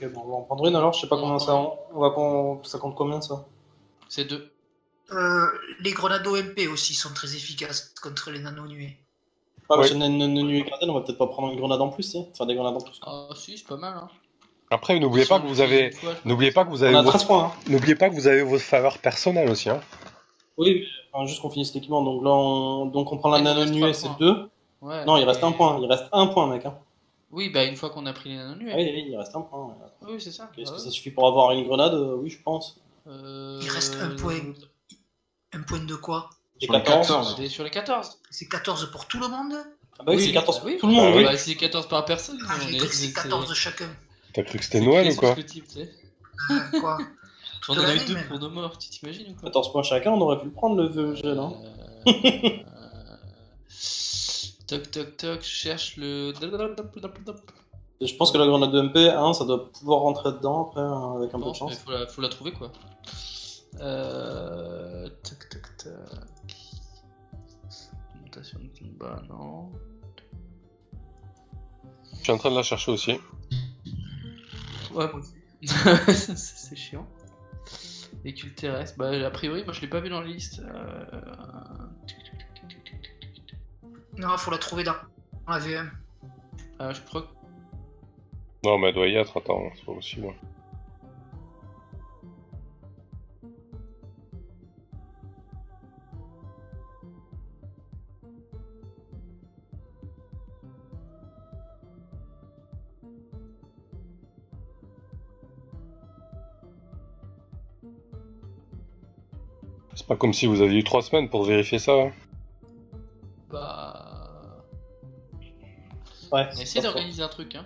Ok, 0.00 0.12
bon, 0.12 0.22
on 0.24 0.28
va 0.28 0.34
en 0.36 0.42
prendre 0.42 0.66
une 0.68 0.76
alors, 0.76 0.92
je 0.92 1.00
sais 1.00 1.08
pas 1.08 1.16
combien 1.18 1.40
ça, 1.40 1.54
on 1.92 2.00
va, 2.00 2.10
con- 2.10 2.62
ça 2.62 2.78
compte 2.78 2.94
combien 2.94 3.20
ça? 3.20 3.44
C'est 4.08 4.24
deux. 4.26 4.52
Euh, 5.10 5.46
Les 5.80 5.90
grenades 5.92 6.26
OMP 6.26 6.68
aussi 6.68 6.94
sont 6.94 7.12
très 7.12 7.34
efficaces 7.34 7.92
contre 8.00 8.30
les 8.30 8.38
nano-nuées. 8.38 8.96
Ah, 9.70 9.74
Ouais. 9.74 9.88
parce 9.88 9.90
que 9.92 10.90
on 10.90 10.94
va 10.94 11.00
peut-être 11.02 11.18
pas 11.18 11.26
prendre 11.28 11.52
une 11.52 11.58
grenade 11.58 11.80
en 11.80 11.88
plus, 11.88 12.02
si 12.02 12.24
Faire 12.36 12.46
des 12.46 12.54
grenades 12.56 12.74
en 12.74 12.80
plus. 12.80 13.00
Ah 13.06 13.28
si, 13.34 13.56
c'est 13.56 13.66
pas 13.66 13.76
mal. 13.76 13.94
Hein. 13.96 14.08
Après, 14.72 14.98
n'oubliez 15.00 15.26
pas 15.26 15.40
que 15.40 15.46
vous 15.46 15.60
avez, 15.60 15.90
n'oubliez 16.24 16.52
pas 16.52 16.64
que 16.64 16.70
vous 16.70 16.82
avez, 16.82 16.94
On 16.94 16.98
a 16.98 17.02
vos- 17.02 17.08
13 17.10 17.24
points, 17.24 17.44
hein. 17.44 17.52
n'oubliez 17.68 17.94
pas 17.94 18.08
que 18.10 18.14
vous 18.14 18.26
avez 18.26 18.42
vos 18.42 18.58
faveurs 18.58 18.98
personnelles 18.98 19.50
aussi, 19.50 19.68
hein. 19.70 19.80
Oui, 20.58 20.80
mais, 20.80 20.86
enfin, 21.12 21.26
juste 21.26 21.40
qu'on 21.40 21.50
finisse 21.50 21.72
l'équipement, 21.74 22.02
donc 22.02 22.22
là 22.22 22.30
on, 22.30 22.86
donc 22.86 23.10
on 23.12 23.18
prend 23.18 23.30
la 23.30 23.40
nano 23.40 23.64
nuée, 23.64 23.92
c'est 23.94 24.06
points. 24.08 24.16
2. 24.20 24.50
Ouais, 24.82 25.04
Non, 25.06 25.16
il 25.16 25.24
reste 25.24 25.40
mais- 25.42 25.48
un 25.48 25.52
point, 25.52 25.78
il 25.80 25.86
reste 25.86 26.04
un 26.12 26.26
point, 26.28 26.46
mec. 26.48 26.66
Hein. 26.66 26.76
Oui, 27.32 27.48
bah 27.48 27.64
une 27.64 27.76
fois 27.76 27.90
qu'on 27.90 28.06
a 28.06 28.12
pris 28.12 28.30
les 28.30 28.36
nano 28.36 28.54
nuées. 28.56 28.72
Oui, 28.74 28.90
oui, 28.92 29.04
il 29.08 29.16
reste 29.16 29.34
un 29.36 29.40
point. 29.42 29.66
ouais. 29.66 29.74
Oui, 30.12 30.20
c'est 30.20 30.32
ça. 30.32 30.50
Est-ce 30.56 30.70
Ah 30.70 30.72
que 30.74 30.78
ouais. 30.78 30.84
ça 30.84 30.90
suffit 30.90 31.10
pour 31.10 31.26
avoir 31.28 31.52
une 31.52 31.64
grenade? 31.66 31.94
Euh, 31.94 32.16
Oui, 32.16 32.30
je 32.30 32.42
pense. 32.42 32.80
Euh, 33.06 33.58
Il 33.62 33.68
reste 33.70 33.96
un 34.00 34.14
point. 34.16 34.34
Un 35.52 35.62
point 35.62 35.80
de 35.84 35.94
quoi? 35.96 36.30
Sur 36.62 36.72
les 36.72 36.82
14. 36.82 37.06
14. 37.08 37.36
T'es 37.36 37.48
sur 37.48 37.64
les 37.64 37.70
14. 37.70 38.18
C'est 38.30 38.48
14 38.48 38.90
pour 38.92 39.06
tout 39.06 39.18
le 39.18 39.28
monde 39.28 39.52
Ah 39.98 40.02
bah 40.04 40.12
oui, 40.12 40.16
Oui, 40.16 40.26
c'est 40.26 40.32
14 40.32 40.58
bah 40.58 40.62
oui. 40.66 40.76
tout 40.78 40.86
le 40.86 40.92
monde. 40.92 41.10
Ah 41.12 41.16
oui. 41.16 41.24
Bah, 41.24 41.36
c'est 41.36 41.54
14 41.54 41.88
par 41.88 42.04
personne. 42.04 42.38
Ah, 42.48 42.54
on 42.56 42.68
j'ai 42.68 42.74
est- 42.74 42.78
cru 42.78 42.88
que 42.88 42.94
c'est 42.94 43.06
c'est- 43.06 43.12
14 43.12 43.52
chacun. 43.54 43.88
T'as 44.34 44.42
cru 44.42 44.58
que 44.58 44.64
c'était 44.64 44.78
c'est 44.78 44.84
Noël 44.84 45.10
ou 45.10 45.16
quoi 45.16 45.34
sous 45.34 45.40
ce 45.40 45.46
type, 45.46 45.66
tu 45.68 45.74
sais. 45.74 45.90
Euh, 46.50 46.80
quoi 46.80 46.98
On 47.68 47.74
en 47.74 47.78
a 47.78 47.82
eu 47.82 47.86
l'année, 47.86 48.00
deux 48.06 48.14
même. 48.14 48.28
pour 48.28 48.38
nos 48.38 48.48
morts, 48.50 48.78
tu 48.78 48.88
t'imagines 48.88 49.30
ou 49.32 49.34
quoi 49.34 49.48
14 49.50 49.72
points 49.72 49.82
chacun, 49.82 50.12
on 50.12 50.20
aurait 50.20 50.38
pu 50.38 50.46
le 50.46 50.52
prendre 50.52 50.76
le 50.76 50.88
vieux 50.88 51.14
gel. 51.14 51.38
Hein. 51.38 51.52
Euh, 52.06 52.56
Toc 54.66 54.90
toc 54.90 55.16
toc, 55.16 55.40
je 55.42 55.48
cherche 55.48 55.96
le. 55.96 56.32
Je 58.00 58.14
pense 58.14 58.30
que 58.30 58.38
la 58.38 58.46
grenade 58.46 58.70
de 58.70 58.80
MP, 58.82 58.96
hein, 59.10 59.32
ça 59.34 59.44
doit 59.44 59.70
pouvoir 59.72 60.00
rentrer 60.00 60.32
dedans 60.32 60.68
après, 60.68 60.80
hein, 60.80 61.14
avec 61.16 61.30
un 61.34 61.38
peu 61.38 61.44
Bon, 61.44 61.50
de 61.50 61.56
chance. 61.56 61.74
faut 61.84 61.90
la, 61.90 62.06
faut 62.06 62.20
la 62.22 62.28
trouver 62.28 62.52
quoi. 62.52 62.70
Euh... 63.80 65.08
Tac 65.22 65.48
tac 65.50 65.76
tac. 65.76 65.92
Non. 69.28 69.72
Je 72.12 72.22
suis 72.22 72.32
en 72.32 72.38
train 72.38 72.50
de 72.50 72.56
la 72.56 72.62
chercher 72.62 72.90
aussi. 72.90 73.12
Ouais, 74.92 75.06
moi 75.12 75.20
aussi. 75.20 75.34
c'est 76.36 76.76
chiant. 76.76 77.06
Véhicule 78.24 78.54
terrestre, 78.54 78.98
bah 78.98 79.10
a 79.10 79.30
priori, 79.30 79.64
moi 79.64 79.72
je 79.72 79.80
l'ai 79.80 79.88
pas 79.88 80.00
vu 80.00 80.10
dans 80.10 80.20
la 80.20 80.26
liste. 80.26 80.60
Euh... 80.60 81.20
Non, 84.18 84.36
faut 84.36 84.50
la 84.50 84.58
trouver 84.58 84.84
dans 84.84 84.94
dans 85.46 85.52
la 85.52 85.58
VM. 85.58 85.90
Ah, 86.78 86.92
je 86.92 87.00
crois 87.02 87.22
que. 87.22 87.28
Non, 88.64 88.78
mais 88.78 88.88
elle 88.88 88.94
doit 88.94 89.06
y 89.06 89.16
être, 89.16 89.36
attends, 89.38 89.70
c'est 89.74 89.84
pas 89.86 89.94
possible. 89.94 90.34
Pas 110.10 110.16
comme 110.16 110.32
si 110.34 110.46
vous 110.46 110.60
aviez 110.60 110.80
eu 110.80 110.82
trois 110.82 111.02
semaines 111.02 111.28
pour 111.28 111.44
vérifier 111.44 111.78
ça. 111.78 111.92
hein. 111.92 112.12
Bah. 113.48 114.64
Ouais, 116.32 116.48
On 116.50 116.56
c'est 116.56 116.80
pas 116.80 116.88
d'organiser 116.88 117.22
un 117.22 117.28
truc, 117.28 117.54
hein. 117.54 117.64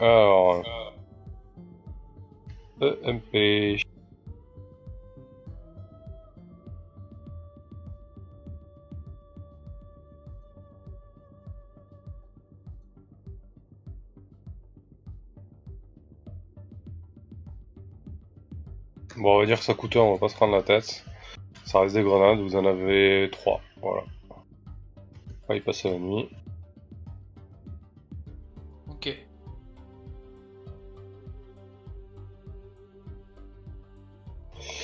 Alors. 0.00 0.62
E 2.80 2.98
EMP. 3.04 3.83
Bon, 19.24 19.36
on 19.36 19.38
va 19.38 19.46
dire 19.46 19.58
que 19.58 19.64
ça 19.64 19.72
coûte 19.72 19.96
un, 19.96 20.00
on 20.00 20.12
va 20.12 20.18
pas 20.18 20.28
se 20.28 20.36
prendre 20.36 20.52
la 20.54 20.62
tête. 20.62 21.02
Ça 21.64 21.80
reste 21.80 21.94
des 21.94 22.02
grenades, 22.02 22.40
vous 22.40 22.56
en 22.56 22.66
avez 22.66 23.30
trois. 23.32 23.62
Voilà. 23.80 24.02
On 24.28 25.48
va 25.48 25.56
y 25.56 25.60
passer 25.60 25.90
la 25.90 25.96
nuit. 25.98 26.28
Ok. 28.90 29.16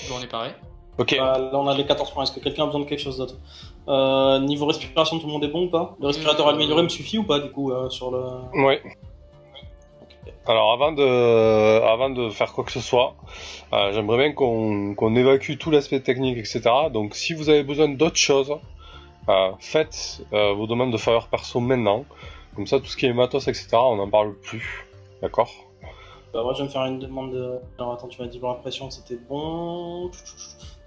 Bon, 0.09 0.15
on 0.19 0.23
est 0.23 0.27
pareil. 0.27 0.53
Ok. 0.97 1.15
Bah, 1.19 1.39
là, 1.39 1.51
on 1.59 1.69
a 1.69 1.75
les 1.77 1.85
14 1.85 2.11
points. 2.11 2.23
Est-ce 2.23 2.33
que 2.33 2.41
quelqu'un 2.41 2.63
a 2.63 2.67
besoin 2.67 2.81
de 2.81 2.87
quelque 2.87 2.99
chose 3.03 3.19
d'autre? 3.19 3.35
Euh, 3.89 4.39
Niveau 4.39 4.65
respiration, 4.65 5.19
tout 5.19 5.27
le 5.27 5.33
monde 5.35 5.45
est 5.45 5.49
bon 5.49 5.67
ou 5.67 5.69
pas? 5.71 5.97
Le 6.01 6.07
respirateur 6.07 6.49
Euh, 6.49 6.53
amélioré 6.53 6.83
me 6.83 6.89
suffit 6.89 7.19
ou 7.19 7.25
pas, 7.25 7.41
du 7.41 7.51
coup, 7.51 7.73
euh, 7.73 7.91
sur 7.91 8.11
le... 8.11 8.21
Ok. 8.55 8.79
Alors 10.47 10.73
avant 10.73 10.93
de, 10.93 11.83
avant 11.83 12.09
de 12.09 12.31
faire 12.31 12.53
quoi 12.55 12.65
que 12.65 12.73
ce 12.73 12.81
soit, 12.81 13.15
euh, 13.73 13.93
j'aimerais 13.93 14.19
bien 14.19 14.33
qu'on 14.33 15.15
évacue 15.15 15.57
tout 15.57 15.71
l'aspect 15.71 16.01
technique, 16.01 16.39
etc. 16.39 16.63
Donc 16.93 17.15
si 17.15 17.35
vous 17.35 17.49
avez 17.49 17.63
besoin 17.63 17.89
d'autres 17.89 18.17
choses, 18.17 18.53
euh, 19.29 19.53
faites 19.61 20.23
euh, 20.33 20.55
vos 20.55 20.67
demandes 20.67 20.93
de 20.93 20.97
faveur 20.97 21.29
perso 21.29 21.61
maintenant. 21.61 22.05
Comme 22.57 22.67
ça, 22.67 22.81
tout 22.81 22.87
ce 22.87 22.97
qui 22.97 23.07
est 23.07 23.13
matos, 23.13 23.47
etc., 23.47 23.69
on 23.75 23.97
n'en 23.97 24.11
parle 24.11 24.35
plus. 24.35 24.87
D'accord? 25.23 25.51
Bah, 26.33 26.43
moi, 26.43 26.53
je 26.55 26.59
vais 26.59 26.65
me 26.65 26.69
faire 26.69 26.85
une 26.85 26.99
demande 26.99 27.33
de. 27.33 27.59
Alors, 27.79 27.93
attends, 27.93 28.09
tu 28.09 28.21
m'as 28.21 28.27
dit 28.27 28.41
pour 28.41 28.49
l'impression, 28.49 28.91
c'était 28.91 29.19
bon. 29.29 30.11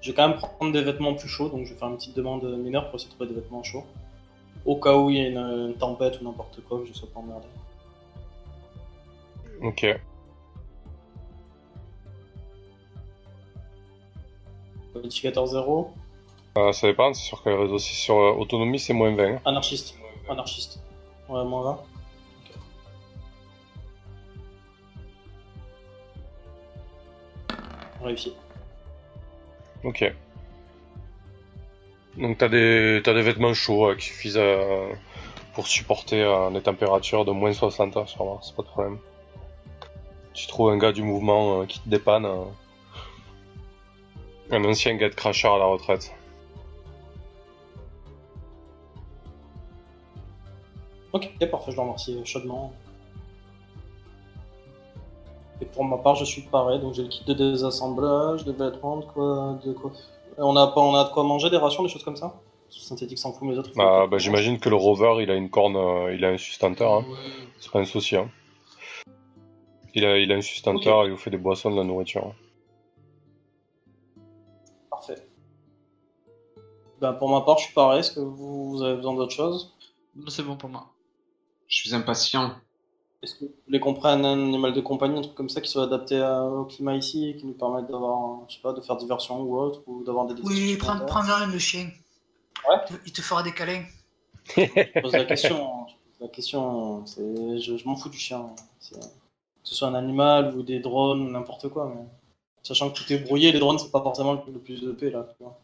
Je 0.02 0.12
vais 0.12 0.16
quand 0.16 0.28
même 0.28 0.38
prendre 0.38 0.74
des 0.74 0.82
vêtements 0.82 1.14
plus 1.14 1.30
chauds, 1.30 1.48
donc 1.48 1.66
je 1.66 1.74
vais 1.74 1.80
faire 1.80 1.88
une 1.88 1.96
petite 1.96 2.16
demande 2.16 2.44
mineure 2.58 2.90
pour 2.90 2.96
essayer 2.96 3.10
de 3.10 3.16
trouver 3.16 3.30
des 3.30 3.40
vêtements 3.40 3.64
chauds. 3.64 3.86
Au 4.66 4.76
cas 4.76 4.96
où 4.98 5.10
il 5.10 5.18
y 5.18 5.22
a 5.22 5.30
une, 5.30 5.38
une 5.38 5.76
tempête 5.76 6.20
ou 6.20 6.26
n'importe 6.26 6.60
quoi, 6.68 6.80
que 6.80 6.86
je 6.86 6.94
sois 6.94 7.08
pas 7.14 7.22
emmerdé. 7.22 7.48
Ok. 9.62 9.86
Modificateur 14.96 15.46
0, 15.48 15.92
Euh, 16.58 16.72
ça 16.72 16.88
dépend, 16.88 17.14
c'est 17.14 17.24
sur 17.24 17.42
quel 17.44 17.54
réseau 17.56 17.80
Si 17.80 17.96
sur 17.96 18.16
euh, 18.16 18.32
autonomie, 18.34 18.80
c'est 18.80 18.94
moins 18.94 19.14
20. 19.16 19.24
hein. 19.36 19.40
anarchiste. 19.46 19.96
Anarchiste. 20.30 20.80
Ouais, 21.28 21.44
moins 21.44 21.64
20. 21.64 21.72
Ok. 21.72 22.58
Vérifier. 28.02 28.34
Ok. 29.84 30.14
Donc 32.18 32.38
t'as 32.38 32.48
des, 32.50 33.02
t'as 33.04 33.14
des 33.14 33.22
vêtements 33.24 33.54
chauds 33.54 33.88
euh, 33.90 33.96
qui 33.96 34.06
suffisent 34.06 34.40
pour 35.56 35.68
supporter 35.68 36.22
euh, 36.22 36.50
des 36.52 36.62
températures 36.62 37.26
de 37.26 37.32
moins 37.32 37.54
60 37.54 37.98
hein, 37.98 38.06
sur 38.06 38.26
Mars, 38.26 38.52
pas 38.52 38.62
de 38.64 38.68
problème. 38.68 38.98
Tu 40.34 40.48
trouves 40.48 40.72
un 40.72 40.78
gars 40.78 40.92
du 40.92 41.02
mouvement 41.04 41.66
qui 41.66 41.80
te 41.80 41.90
dépanne. 41.90 42.28
Un 44.54 44.64
ancien 44.66 44.96
gars 44.96 45.10
de 45.10 45.48
à 45.48 45.58
la 45.58 45.66
retraite. 45.66 46.14
Ok, 51.14 51.30
parfait, 51.52 51.72
je 51.72 51.76
le 51.76 51.82
remercie 51.82 52.20
chaudement. 52.26 52.74
Et 55.62 55.66
pour 55.66 55.86
ma 55.86 55.98
part, 55.98 56.16
je 56.16 56.26
suis 56.26 56.42
paré, 56.42 56.80
donc 56.80 56.94
j'ai 56.94 57.04
le 57.04 57.10
kit 57.10 57.24
de 57.26 57.34
désassemblage, 57.34 58.44
des 58.44 58.52
vêtements, 58.52 58.98
de 58.98 59.06
quoi, 59.06 59.60
de 59.64 59.74
quoi. 59.74 59.92
On 60.38 60.56
a 60.56 60.68
pas, 60.68 60.82
on 60.82 60.96
a 60.96 61.04
de 61.04 61.10
quoi 61.10 61.24
manger, 61.24 61.50
des 61.52 61.58
rations, 61.58 61.84
des 61.84 61.90
choses 61.90 62.04
comme 62.04 62.16
ça? 62.16 62.34
Synthétique 62.70 63.20
s'en 63.20 63.32
fout, 63.32 63.44
mais 63.44 63.54
les 63.54 63.60
autres. 63.60 63.70
Bah, 63.76 64.08
bah, 64.10 64.18
j'imagine 64.18 64.60
que 64.60 64.68
le 64.68 64.76
rover 64.76 65.22
il 65.22 65.30
a 65.30 65.36
une 65.36 65.52
corne, 65.52 65.76
euh, 65.76 66.16
il 66.16 66.26
a 66.26 66.30
un 66.30 66.38
sustenteur, 66.38 66.92
hein. 66.92 67.06
Ouais. 67.08 67.18
c'est 67.60 67.72
pas 67.72 67.80
un 67.80 67.86
souci. 67.86 68.16
Hein. 68.16 68.32
Il, 69.94 70.04
a, 70.06 70.18
il 70.18 70.32
a 70.32 70.36
un 70.36 70.42
sustenteur, 70.42 71.06
il 71.06 71.12
vous 71.12 71.18
fait 71.18 71.30
des 71.30 71.38
boissons, 71.38 71.70
de 71.70 71.76
la 71.76 71.84
nourriture. 71.84 72.34
Ben, 77.04 77.12
pour 77.12 77.28
ma 77.30 77.42
part, 77.42 77.58
je 77.58 77.66
suis 77.66 77.74
paré. 77.74 78.00
Est-ce 78.00 78.12
que 78.12 78.22
vous, 78.22 78.70
vous 78.72 78.82
avez 78.82 78.96
besoin 78.96 79.14
d'autre 79.14 79.34
chose? 79.34 79.74
C'est 80.30 80.42
bon 80.44 80.56
pour 80.56 80.70
moi. 80.70 80.88
Je 81.68 81.76
suis 81.76 81.94
impatient. 81.94 82.56
Est-ce 83.22 83.36
que 83.36 83.44
vous 83.46 83.52
voulez 83.68 83.82
qu'on 83.82 83.94
prenne 83.94 84.24
un 84.24 84.32
animal 84.42 84.72
de 84.72 84.80
compagnie, 84.80 85.18
un 85.20 85.22
truc 85.22 85.36
comme 85.36 85.50
ça 85.50 85.60
qui 85.60 85.70
soit 85.70 85.84
adapté 85.84 86.22
à- 86.22 86.46
au 86.46 86.64
climat 86.64 86.96
ici 86.96 87.28
et 87.30 87.36
qui 87.36 87.46
nous 87.46 87.56
permette 87.56 87.88
d'avoir, 87.88 88.40
je 88.48 88.56
sais 88.56 88.62
pas, 88.62 88.72
de 88.72 88.80
faire 88.80 88.96
diversion 88.96 89.42
ou 89.42 89.58
autre, 89.58 89.82
ou 89.86 90.02
d'avoir 90.06 90.28
des 90.28 90.42
Oui, 90.44 90.78
prends, 90.78 90.98
prends 91.06 91.28
un 91.30 91.48
le 91.48 91.60
chien. 91.60 91.90
Ouais. 92.70 92.78
Il 92.90 92.96
te- 92.96 93.02
Il 93.08 93.12
te 93.12 93.22
fera 93.22 93.44
des 93.44 93.52
câlins. 93.54 93.84
Je 94.56 95.02
pose 95.02 95.12
la 95.12 95.26
question. 95.26 95.58
hein. 95.58 95.86
Je 95.90 95.94
pose 96.20 96.22
la 96.22 96.28
question. 96.30 97.06
C'est, 97.06 97.60
je, 97.60 97.76
je 97.76 97.86
m'en 97.86 97.98
fous 97.98 98.08
du 98.10 98.18
chien. 98.18 98.46
C'est- 98.80 98.96
que 98.98 99.70
ce 99.70 99.76
soit 99.76 99.90
un 99.90 99.96
animal 99.96 100.56
ou 100.58 100.64
des 100.64 100.80
drones 100.80 101.22
ou 101.28 101.30
n'importe 101.30 101.68
quoi. 101.68 101.92
Mais... 101.94 102.02
Sachant 102.62 102.90
que 102.92 102.98
tout 102.98 103.12
est 103.12 103.18
brouillé, 103.18 103.52
les 103.52 103.60
drones 103.60 103.78
c'est 103.78 103.92
pas 103.92 104.02
forcément 104.02 104.34
le, 104.36 104.54
le 104.54 104.60
plus 104.60 104.80
de 104.82 104.94
paix 104.94 105.10
là. 105.10 105.28
tu 105.38 105.44
vois. 105.44 105.60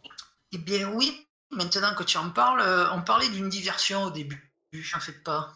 Eh 0.52 0.58
bien 0.58 0.92
oui, 0.96 1.12
maintenant 1.52 1.94
que 1.96 2.04
tu 2.04 2.18
en 2.18 2.30
parles, 2.30 2.62
euh, 2.62 2.92
on 2.94 3.02
parlait 3.02 3.30
d'une 3.30 3.50
diversion 3.50 4.04
au 4.04 4.10
début. 4.12 4.54
En 4.96 5.00
fait 5.00 5.24
pas. 5.24 5.50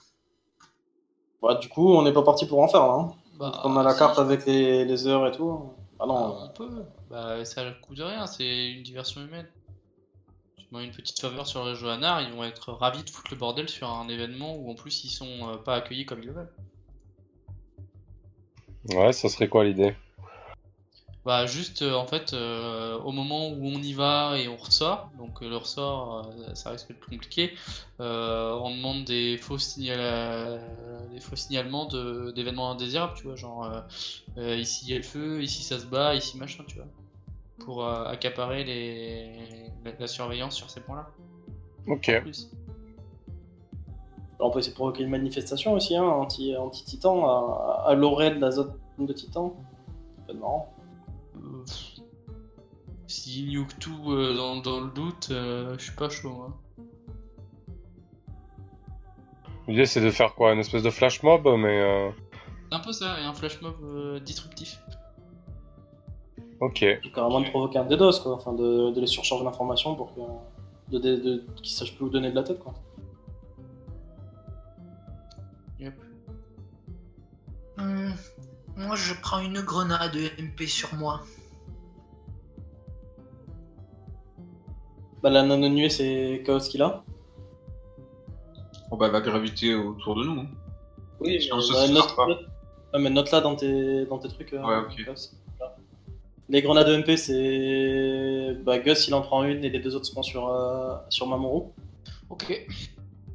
Ouais, 1.42 1.58
du 1.60 1.70
coup, 1.70 1.94
on 1.94 2.02
n'est 2.02 2.14
pas 2.14 2.24
parti 2.24 2.46
pour 2.48 2.62
en 2.62 2.68
faire 2.68 2.88
là. 2.88 2.94
hein. 2.94 3.14
Bah, 3.38 3.62
on 3.64 3.76
a 3.78 3.84
la 3.84 3.94
si. 3.94 4.00
carte 4.00 4.18
avec 4.20 4.46
les, 4.46 4.86
les 4.86 5.08
heures 5.08 5.28
et 5.28 5.32
tout. 5.32 5.74
Ah 6.00 6.06
non. 6.06 6.38
on 6.44 6.50
peut. 6.50 6.86
Bah, 7.10 7.44
ça 7.46 7.70
coûte 7.82 8.00
rien, 8.00 8.26
c'est 8.28 8.72
une 8.72 8.84
diversion 8.84 9.22
humaine. 9.22 9.48
Tu 10.58 10.66
demandes 10.72 10.86
une 10.86 10.92
petite 10.96 11.20
faveur 11.20 11.46
sur 11.46 11.64
le 11.66 11.76
Johannar, 11.76 12.22
ils 12.22 12.34
vont 12.34 12.44
être 12.44 12.72
ravis 12.74 13.04
de 13.04 13.10
foutre 13.10 13.32
le 13.32 13.38
bordel 13.38 13.70
sur 13.70 13.90
un 13.90 14.08
événement 14.08 14.56
où 14.56 14.72
en 14.72 14.76
plus 14.76 15.04
ils 15.04 15.10
sont 15.10 15.50
euh, 15.50 15.58
pas 15.58 15.76
accueillis 15.76 16.06
comme 16.06 16.20
ils 16.24 16.28
le 16.28 16.34
veulent. 16.34 16.54
Ouais, 18.96 19.14
ça 19.14 19.30
serait 19.30 19.48
quoi 19.48 19.64
l'idée? 19.64 19.96
Bah, 21.26 21.46
juste 21.46 21.84
euh, 21.84 21.94
en 21.94 22.06
fait, 22.06 22.34
euh, 22.34 23.00
au 23.00 23.14
moment 23.14 23.48
où 23.48 23.66
on 23.66 23.82
y 23.82 23.94
va 23.94 24.38
et 24.38 24.50
on 24.50 24.58
ressort, 24.58 25.10
donc 25.18 25.42
euh, 25.42 25.50
le 25.50 25.56
ressort 25.56 26.28
euh, 26.28 26.54
ça 26.54 26.72
risque 26.72 26.90
d'être 26.90 27.00
compliqué, 27.00 27.54
euh, 28.02 28.54
on 28.62 28.76
demande 28.76 29.06
des 29.06 29.38
faux, 29.38 29.58
signal... 29.58 30.00
euh, 30.02 30.60
des 31.14 31.22
faux 31.22 31.38
signalements 31.38 31.86
de- 31.86 32.32
d'événements 32.32 32.72
indésirables, 32.72 33.14
tu 33.16 33.24
vois, 33.24 33.38
genre 33.38 33.64
euh, 33.64 33.80
euh, 34.38 34.58
ici 34.58 34.84
il 34.86 34.92
y 34.92 34.96
a 34.96 34.98
le 34.98 35.04
feu, 35.04 35.42
ici 35.42 35.64
ça 35.64 35.80
se 35.80 35.86
bat, 35.86 36.14
ici 36.14 36.38
machin, 36.38 36.66
tu 36.68 36.76
vois, 36.76 36.88
pour 37.60 37.86
euh, 37.86 38.04
accaparer 38.04 38.66
les... 38.66 39.72
la, 39.86 39.92
la 39.98 40.08
surveillance 40.08 40.56
sur 40.56 40.70
ces 40.70 40.82
points-là. 40.82 41.08
Ok. 41.88 42.12
en 42.18 42.22
plus. 42.22 42.50
On 44.40 44.50
peut 44.50 44.60
essayer 44.60 44.74
de 44.74 44.76
provoquer 44.76 45.04
une 45.04 45.10
manifestation 45.10 45.72
aussi, 45.72 45.96
hein, 45.96 46.04
anti- 46.04 46.58
anti-titan, 46.58 47.26
à, 47.26 47.86
à 47.88 47.94
l'orée 47.94 48.32
de 48.32 48.40
la 48.40 48.52
zone 48.52 48.74
de 49.00 49.14
titan. 49.14 49.56
Être 50.28 50.36
marrant. 50.36 50.73
S'ils 53.08 53.50
nuke 53.50 53.78
tout 53.80 54.12
euh, 54.12 54.34
dans, 54.36 54.58
dans 54.58 54.80
le 54.82 54.90
doute, 54.92 55.28
euh, 55.32 55.76
je 55.78 55.84
suis 55.84 55.96
pas 55.96 56.10
chaud. 56.10 56.32
moi. 56.32 56.58
L'idée 59.68 59.86
c'est 59.86 60.02
de 60.02 60.10
faire 60.12 60.34
quoi 60.36 60.52
Une 60.54 60.60
espèce 60.60 60.84
de 60.84 60.90
flash 60.90 61.24
mob, 61.24 61.48
mais 61.58 61.80
euh, 61.82 62.10
C'est 62.70 62.76
un 62.76 62.80
peu 62.80 62.92
ça, 62.92 63.20
et 63.20 63.24
un 63.24 63.34
flash 63.34 63.62
mob 63.62 63.76
euh, 63.84 64.20
disruptif. 64.20 64.80
ok. 66.60 66.86
Carrément 67.14 67.42
de 67.42 67.50
provoquer 67.50 67.80
un 67.80 67.86
DDoS, 67.86 68.20
quoi. 68.24 68.34
Enfin, 68.36 68.54
de, 68.54 68.92
de 68.92 69.00
les 69.02 69.08
surcharger 69.08 69.44
d'informations 69.46 69.96
pour 69.96 70.14
que, 70.16 70.22
de, 70.92 70.98
de, 71.00 71.16
de- 71.18 71.44
qu'ils 71.62 71.72
sachent 71.72 71.96
plus 71.96 72.06
où 72.06 72.10
donner 72.10 72.30
de 72.32 72.36
la 72.36 72.44
tête, 72.44 72.60
quoi. 72.60 72.74
Yep. 75.80 75.94
Hmm, 77.78 78.12
Moi, 78.76 78.96
je 78.96 79.14
prends 79.22 79.40
une 79.40 79.62
grenade 79.62 80.16
MP 80.40 80.66
sur 80.68 80.94
moi. 80.96 81.22
Bah, 85.22 85.30
la 85.30 85.44
nano-nuée, 85.44 85.90
c'est 85.90 86.44
Chaos 86.46 86.60
qu'il 86.60 86.82
a. 86.82 87.04
Bon, 88.90 88.98
bah, 88.98 89.06
elle 89.08 89.12
va 89.14 89.22
graviter 89.22 89.74
autour 89.76 90.16
de 90.16 90.24
nous. 90.26 90.42
hein. 90.42 90.48
Oui, 91.20 91.40
Je 91.40 91.50
pense 91.50 91.70
que 91.70 91.74
bah, 91.74 91.88
note, 91.88 92.04
sert 92.08 92.16
pas. 92.16 92.28
Ouais, 92.28 93.00
mais 93.00 93.10
note 93.10 93.32
là 93.32 93.42
dans 93.42 93.56
tes, 93.56 94.06
dans 94.06 94.20
tes 94.20 94.28
trucs. 94.28 94.54
euh, 94.54 94.64
Ouais, 94.66 94.78
ok. 94.86 95.06
Chaos. 95.06 95.16
Les 96.50 96.62
grenades 96.62 96.90
MP, 96.90 97.16
c'est. 97.16 98.58
Bah, 98.64 98.80
Gus, 98.80 99.08
il 99.08 99.14
en 99.14 99.22
prend 99.22 99.44
une 99.44 99.64
et 99.64 99.70
les 99.70 99.80
deux 99.80 99.96
autres 99.96 100.06
seront 100.06 100.24
sur, 100.24 100.50
euh, 100.50 100.96
sur 101.10 101.26
Mamoru. 101.28 101.70
Ok. 102.30 102.52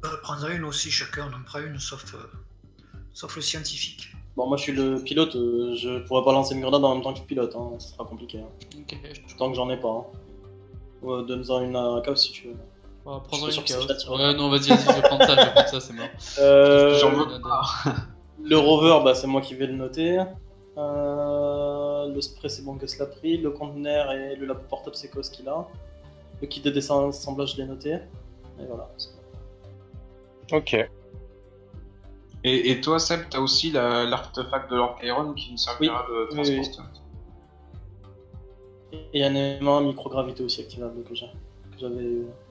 Euh, 0.05 0.07
prends-en 0.21 0.49
une 0.49 0.63
aussi, 0.65 0.91
chacun 0.91 1.29
on 1.31 1.35
en 1.39 1.43
prend 1.43 1.59
une, 1.59 1.79
sauf, 1.79 2.13
euh, 2.13 2.17
sauf 3.13 3.35
le 3.35 3.41
scientifique. 3.41 4.13
Bon, 4.39 4.47
moi, 4.47 4.55
je 4.55 4.63
suis 4.63 4.71
le 4.71 4.99
pilote, 5.03 5.35
euh, 5.35 5.75
je 5.75 5.99
pourrais 6.07 6.23
pas 6.23 6.31
lancer 6.31 6.55
une 6.55 6.61
grenade 6.61 6.81
en 6.85 6.93
même 6.93 7.03
temps 7.03 7.11
que 7.11 7.19
je 7.19 7.23
pilote, 7.25 7.53
hein. 7.57 7.71
ça 7.77 7.89
sera 7.89 8.05
compliqué. 8.05 8.39
hein. 8.39 8.47
Ok, 8.79 8.97
je 9.29 9.35
Tant 9.35 9.49
que 9.49 9.57
j'en 9.57 9.69
ai 9.69 9.75
pas. 9.75 9.89
Hein. 9.89 10.05
Ouais, 11.01 11.25
Donne-en 11.25 11.59
une 11.61 11.75
à 11.75 12.01
Chaos 12.05 12.15
si 12.15 12.31
tu 12.31 12.47
veux. 12.47 12.55
On 13.05 13.17
va 13.17 13.21
Je 13.21 13.27
prendre 13.27 13.51
suis 13.51 13.59
une 13.59 13.65
que 13.65 13.73
chaos. 13.73 14.15
Ouais, 14.17 14.33
non, 14.35 14.49
vas-y, 14.49 14.69
vas-y, 14.69 14.77
je 14.79 14.95
vais 14.95 15.01
prendre 15.01 15.25
ça, 15.25 15.35
je 15.35 15.41
vais 15.45 15.51
prendre 15.51 15.67
ça, 15.67 15.79
c'est 15.81 15.91
mort. 15.91 16.07
Euh, 16.39 16.97
J'en 16.99 17.11
veux 17.11 17.41
pas. 17.41 17.61
Le 18.41 18.57
rover, 18.57 19.01
bah, 19.03 19.13
c'est 19.13 19.27
moi 19.27 19.41
qui 19.41 19.55
vais 19.55 19.67
le 19.67 19.75
noter. 19.75 20.19
Euh, 20.77 22.07
le 22.07 22.21
spray, 22.21 22.49
c'est 22.49 22.63
bon, 22.63 22.75
Gus 22.75 22.97
l'a 22.97 23.07
pris. 23.07 23.39
Le 23.39 23.51
conteneur 23.51 24.13
et 24.13 24.37
le 24.37 24.45
labo 24.45 24.61
portable, 24.69 24.95
c'est 24.95 25.09
Chaos 25.11 25.23
qui 25.33 25.43
l'a. 25.43 25.67
Le 26.41 26.47
kit 26.47 26.61
de 26.61 26.69
désassemblage, 26.69 27.55
je 27.55 27.57
l'ai 27.57 27.65
noté. 27.67 27.91
Et 27.95 28.65
voilà. 28.69 28.89
c'est 28.97 29.09
bon. 30.49 30.57
Ok. 30.59 30.89
Et, 32.43 32.71
et 32.71 32.79
toi, 32.81 32.99
Seb, 32.99 33.21
t'as 33.29 33.39
aussi 33.39 33.71
la- 33.71 34.05
l'artefact 34.05 34.71
de 34.71 34.77
l'Orcairon 34.77 35.33
qui 35.33 35.51
nous 35.51 35.57
servira 35.57 36.05
de 36.07 36.29
Oui, 36.33 36.39
oui. 36.45 36.55
transporteur. 36.55 36.85
Et 39.13 39.23
un 39.23 39.35
élément 39.35 39.77
à 39.77 39.81
microgravité 39.81 40.43
aussi 40.43 40.61
activable 40.61 41.03
que 41.03 41.13
j'ai- 41.15 41.25
que 41.71 41.79
j'avais 41.79 42.05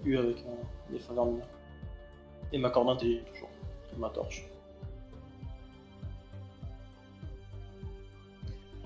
eu 0.04 0.16
avec 0.18 0.36
euh, 0.38 0.50
les 0.92 0.98
faveurs. 0.98 1.26
Et 2.52 2.58
ma 2.58 2.70
corde 2.70 2.98
toujours. 2.98 3.48
Et 3.94 3.98
ma 3.98 4.08
torche. 4.10 4.46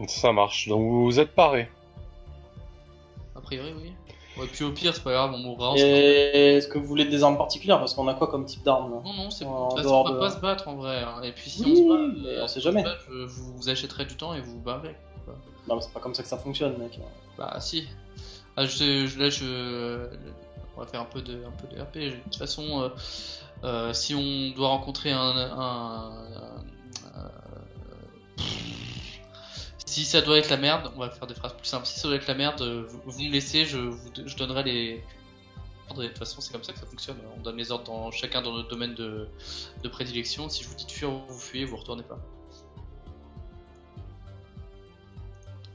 Ça 0.09 0.33
marche. 0.33 0.69
Donc 0.69 0.81
vous 0.83 1.05
vous 1.05 1.21
êtes 1.21 1.35
parés. 1.35 1.69
A 3.37 3.41
priori, 3.41 3.73
oui. 3.77 3.93
Ouais, 4.39 4.47
puis 4.51 4.65
au 4.65 4.71
pire, 4.73 4.95
c'est 4.95 5.03
pas 5.05 5.13
grave, 5.13 5.33
on 5.35 5.39
mourra. 5.39 5.75
Et 5.77 6.57
est-ce 6.57 6.67
que 6.69 6.79
vous 6.79 6.87
voulez 6.87 7.05
des 7.05 7.23
armes 7.23 7.37
particulières 7.37 7.79
Parce 7.79 7.93
qu'on 7.95 8.09
a 8.09 8.15
quoi 8.15 8.29
comme 8.29 8.47
type 8.47 8.63
d'arme 8.63 8.91
là 8.91 9.01
Non, 9.05 9.13
non, 9.13 9.31
c'est 9.31 9.45
bon. 9.45 9.69
De 9.75 9.83
toute 9.83 9.91
on 9.91 10.05
va 10.05 10.11
de- 10.13 10.19
pas 10.19 10.31
se 10.31 10.41
battre 10.41 10.69
en 10.69 10.75
vrai. 10.77 11.03
hein. 11.03 11.21
Et 11.23 11.33
puis 11.33 11.51
si 11.51 11.63
on 11.67 11.75
se 11.75 11.83
bat, 11.89 12.15
mais 12.23 12.29
euh, 12.39 12.45
on 12.45 12.49
sait 12.49 12.61
jamais. 12.61 12.83
je- 13.09 13.25
vous, 13.27 13.57
vous 13.57 13.69
achèterez 13.69 14.07
du 14.07 14.17
temps 14.17 14.33
et 14.35 14.41
vous 14.41 14.53
vous 14.53 14.61
barrez. 14.61 14.97
Non, 15.69 15.77
mais 15.77 15.81
c'est 15.83 15.93
pas 15.93 16.01
comme 16.01 16.15
ça 16.15 16.23
que 16.23 16.29
ça 16.29 16.39
fonctionne, 16.39 16.77
mec. 16.79 16.99
Bah 17.39 17.57
si. 17.61 17.87
Ah, 18.57 18.65
je, 18.67 19.07
je- 19.07 19.19
là, 19.19 19.31
je... 19.31 20.07
On 20.77 20.81
va 20.81 20.87
faire 20.87 21.01
un 21.03 21.07
peu 21.07 21.21
de, 21.21 21.35
un 21.45 21.51
peu 21.61 21.75
de 21.77 21.81
RP. 21.81 21.97
De 21.99 22.17
toute 22.25 22.37
façon, 22.37 22.83
euh, 22.83 22.89
euh, 23.65 23.93
si 23.93 24.15
on 24.15 24.57
doit 24.57 24.69
rencontrer 24.69 25.11
un- 25.13 26.11
si 29.93 30.07
ça 30.07 30.23
doit 30.23 30.39
être 30.39 30.49
la 30.49 30.57
merde, 30.57 30.91
on 30.97 31.01
va 31.01 31.11
faire 31.11 31.27
des 31.27 31.35
phrases 31.35 31.53
plus 31.53 31.67
simples. 31.67 31.87
Si 31.87 32.01
ça 32.01 32.09
doit 32.09 32.17
être 32.17 32.27
la 32.27 32.35
merde, 32.35 32.63
euh, 32.63 32.87
vous, 32.89 33.01
vous 33.05 33.23
me 33.23 33.31
laissez, 33.31 33.67
je, 33.67 33.77
vous, 33.77 34.11
je 34.25 34.37
donnerai 34.37 34.63
les... 34.63 35.05
ordres. 35.91 36.03
Et 36.03 36.07
De 36.07 36.09
toute 36.09 36.19
façon, 36.19 36.41
c'est 36.41 36.51
comme 36.51 36.65
ça 36.65 36.73
que 36.73 36.79
ça 36.79 36.87
fonctionne. 36.87 37.19
On 37.37 37.41
donne 37.41 37.59
les 37.59 37.71
ordres 37.71 37.85
dans, 37.85 38.11
chacun 38.11 38.41
dans 38.41 38.53
notre 38.55 38.69
domaine 38.69 38.95
de, 38.95 39.29
de 39.83 39.89
prédilection. 39.89 40.49
Si 40.49 40.65
je 40.65 40.69
vous 40.69 40.75
dis 40.77 40.87
de 40.87 40.91
fuir, 40.91 41.11
vous 41.11 41.39
fuyez, 41.39 41.67
vous 41.67 41.77
retournez 41.77 42.05
pas. 42.05 42.19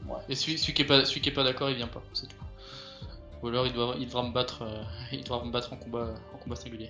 Ouais. 0.07 0.15
Et 0.29 0.35
celui, 0.35 0.57
celui 0.57 0.73
qui 0.73 0.81
est 0.81 0.85
pas, 0.85 1.05
celui 1.05 1.21
qui 1.21 1.29
est 1.29 1.33
pas 1.33 1.43
d'accord, 1.43 1.69
il 1.69 1.75
vient 1.75 1.87
pas, 1.87 2.01
c'est 2.13 2.27
tout. 2.27 2.35
Ou 3.43 3.49
alors 3.49 3.67
il, 3.67 3.73
doit, 3.73 3.95
il 3.99 4.07
devra 4.07 4.23
me 4.23 4.31
battre, 4.31 4.63
euh, 4.63 4.83
il 5.11 5.23
devra 5.23 5.45
me 5.45 5.51
battre 5.51 5.73
en 5.73 5.77
combat, 5.77 6.15
en 6.33 6.37
combat 6.37 6.55
singulier. 6.55 6.89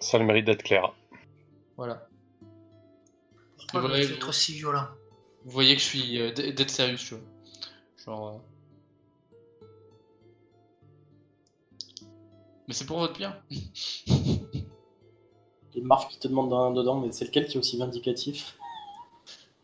Ça 0.00 0.18
a 0.18 0.20
le 0.20 0.26
mérite 0.26 0.44
d'être 0.44 0.62
clair. 0.62 0.92
Voilà. 1.78 2.05
Pourquoi 3.68 3.88
vous 3.88 3.94
être 3.94 4.28
aussi 4.28 4.52
violent 4.54 4.86
Vous 5.44 5.50
voyez 5.50 5.74
que 5.74 5.80
je 5.80 5.86
suis 5.86 6.20
euh, 6.20 6.30
d- 6.30 6.52
dead 6.52 6.70
serious, 6.70 6.96
tu 6.98 7.14
vois. 7.14 7.24
Genre. 8.04 8.28
euh, 8.28 8.38
Mais 12.68 12.74
c'est 12.74 12.86
pour 12.86 12.98
votre 12.98 13.16
bien. 13.18 13.36
Les 15.74 15.82
marques 15.82 16.10
qui 16.12 16.18
te 16.18 16.26
demandent 16.28 16.52
un 16.54 16.70
dedans, 16.72 16.98
mais 17.00 17.12
c'est 17.12 17.26
lequel 17.26 17.46
qui 17.46 17.56
est 17.56 17.60
aussi 17.60 17.76
vindicatif? 17.76 18.56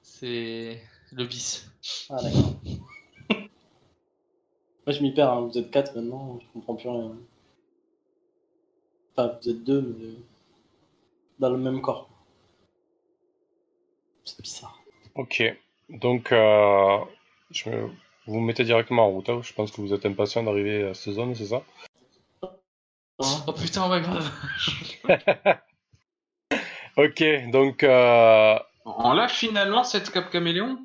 C'est 0.03 0.79
le 1.13 1.25
vice. 1.25 1.67
Ah, 2.11 2.17
d'accord. 2.23 2.53
Moi, 4.87 4.95
je 4.95 5.01
m'y 5.03 5.13
perds, 5.15 5.31
hein. 5.31 5.41
vous 5.43 5.57
êtes 5.59 5.71
4 5.71 5.95
maintenant, 5.95 6.39
je 6.41 6.47
comprends 6.53 6.75
plus 6.75 6.89
rien. 6.89 7.13
Enfin, 9.17 9.33
vous 9.41 9.49
êtes 9.49 9.65
deux, 9.65 9.81
mais 9.81 10.15
dans 11.39 11.51
le 11.51 11.57
même 11.59 11.81
corps. 11.81 12.09
C'est 14.25 14.41
bizarre. 14.41 14.79
Ok. 15.15 15.43
Donc, 15.89 16.33
euh, 16.33 16.99
je 17.51 17.69
me- 17.71 17.87
vous 18.27 18.35
vous 18.35 18.41
mettez 18.41 18.65
directement 18.65 19.07
en 19.07 19.11
route. 19.11 19.29
hein. 19.29 19.41
Je 19.43 19.53
pense 19.53 19.71
que 19.73 19.81
vous 19.81 19.93
êtes 19.93 20.07
impatient 20.07 20.43
d'arriver 20.43 20.85
à 20.89 20.95
cette 20.95 21.15
zone, 21.15 21.35
c'est 21.35 21.47
ça? 21.47 21.63
Oh 23.19 23.53
putain, 23.53 23.89
ouais, 23.91 24.01
grave. 24.01 24.31
Ok, 26.99 27.25
donc 27.51 27.83
euh, 27.85 28.59
On 28.85 29.13
l'a 29.15 29.27
finalement 29.29 29.83
cette 29.83 30.11
Cap 30.11 30.31
Caméléon? 30.31 30.79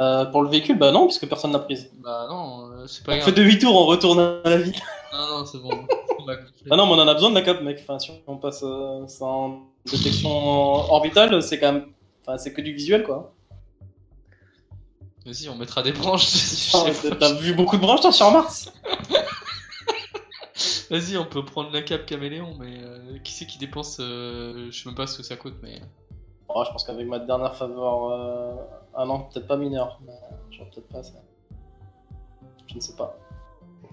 Euh, 0.00 0.24
pour 0.26 0.42
le 0.42 0.48
véhicule, 0.48 0.76
bah 0.78 0.90
non, 0.92 1.06
puisque 1.06 1.28
personne 1.28 1.52
n'a 1.52 1.58
prise. 1.60 1.90
Bah 1.98 2.26
non, 2.28 2.70
euh, 2.72 2.86
c'est 2.88 3.04
pas 3.04 3.12
On 3.12 3.16
grave. 3.18 3.28
fait 3.28 3.40
demi-tour, 3.40 3.74
on 3.74 3.86
retourne 3.86 4.18
à 4.44 4.48
la 4.50 4.56
ville. 4.58 4.74
Non, 5.12 5.38
non, 5.38 5.46
c'est 5.46 5.58
bon. 5.58 5.70
On. 6.20 6.26
Ah 6.70 6.76
non, 6.76 6.86
mais 6.86 6.92
on 6.92 6.98
en 6.98 7.08
a 7.08 7.14
besoin 7.14 7.30
de 7.30 7.36
la 7.36 7.42
cap, 7.42 7.62
mec. 7.62 7.78
Enfin, 7.80 7.98
si 8.00 8.10
on 8.26 8.36
passe 8.36 8.62
euh, 8.64 9.06
sans 9.06 9.60
détection 9.86 10.28
orbitale, 10.30 11.40
c'est 11.42 11.58
quand 11.60 11.72
même. 11.72 11.86
Enfin, 12.28 12.36
c'est 12.36 12.52
que 12.52 12.60
du 12.60 12.74
visuel, 12.74 13.04
quoi. 13.04 13.32
Vas-y, 15.24 15.48
on 15.48 15.54
mettra 15.56 15.82
des 15.82 15.92
branches. 15.92 16.70
T'as 17.18 17.32
vu 17.34 17.54
beaucoup 17.54 17.76
de 17.76 17.80
branches, 17.80 18.02
toi, 18.02 18.12
sur 18.12 18.30
Mars 18.30 18.70
Vas-y, 20.90 21.16
on 21.16 21.24
peut 21.24 21.44
prendre 21.44 21.70
la 21.72 21.80
cape 21.82 22.04
caméléon, 22.04 22.54
mais 22.58 22.78
euh, 22.82 23.18
qui 23.24 23.32
c'est 23.32 23.46
qui 23.46 23.58
dépense 23.58 23.98
euh, 24.00 24.68
Je 24.70 24.78
sais 24.82 24.88
même 24.88 24.94
pas 24.94 25.06
ce 25.06 25.16
que 25.16 25.22
ça 25.22 25.36
coûte, 25.36 25.54
mais. 25.62 25.80
Oh, 26.48 26.62
Je 26.66 26.70
pense 26.72 26.84
qu'avec 26.84 27.06
ma 27.06 27.18
dernière 27.18 27.54
faveur. 27.54 28.10
Euh... 28.10 28.54
Ah 28.94 29.04
non, 29.06 29.20
peut-être 29.20 29.46
pas 29.46 29.56
mineur. 29.56 29.98
mais 30.04 30.12
J'aurais 30.50 30.68
peut-être 30.70 30.88
pas 30.88 31.02
ça. 31.02 31.12
Je 32.66 32.74
ne 32.74 32.80
sais 32.80 32.96
pas. 32.96 33.16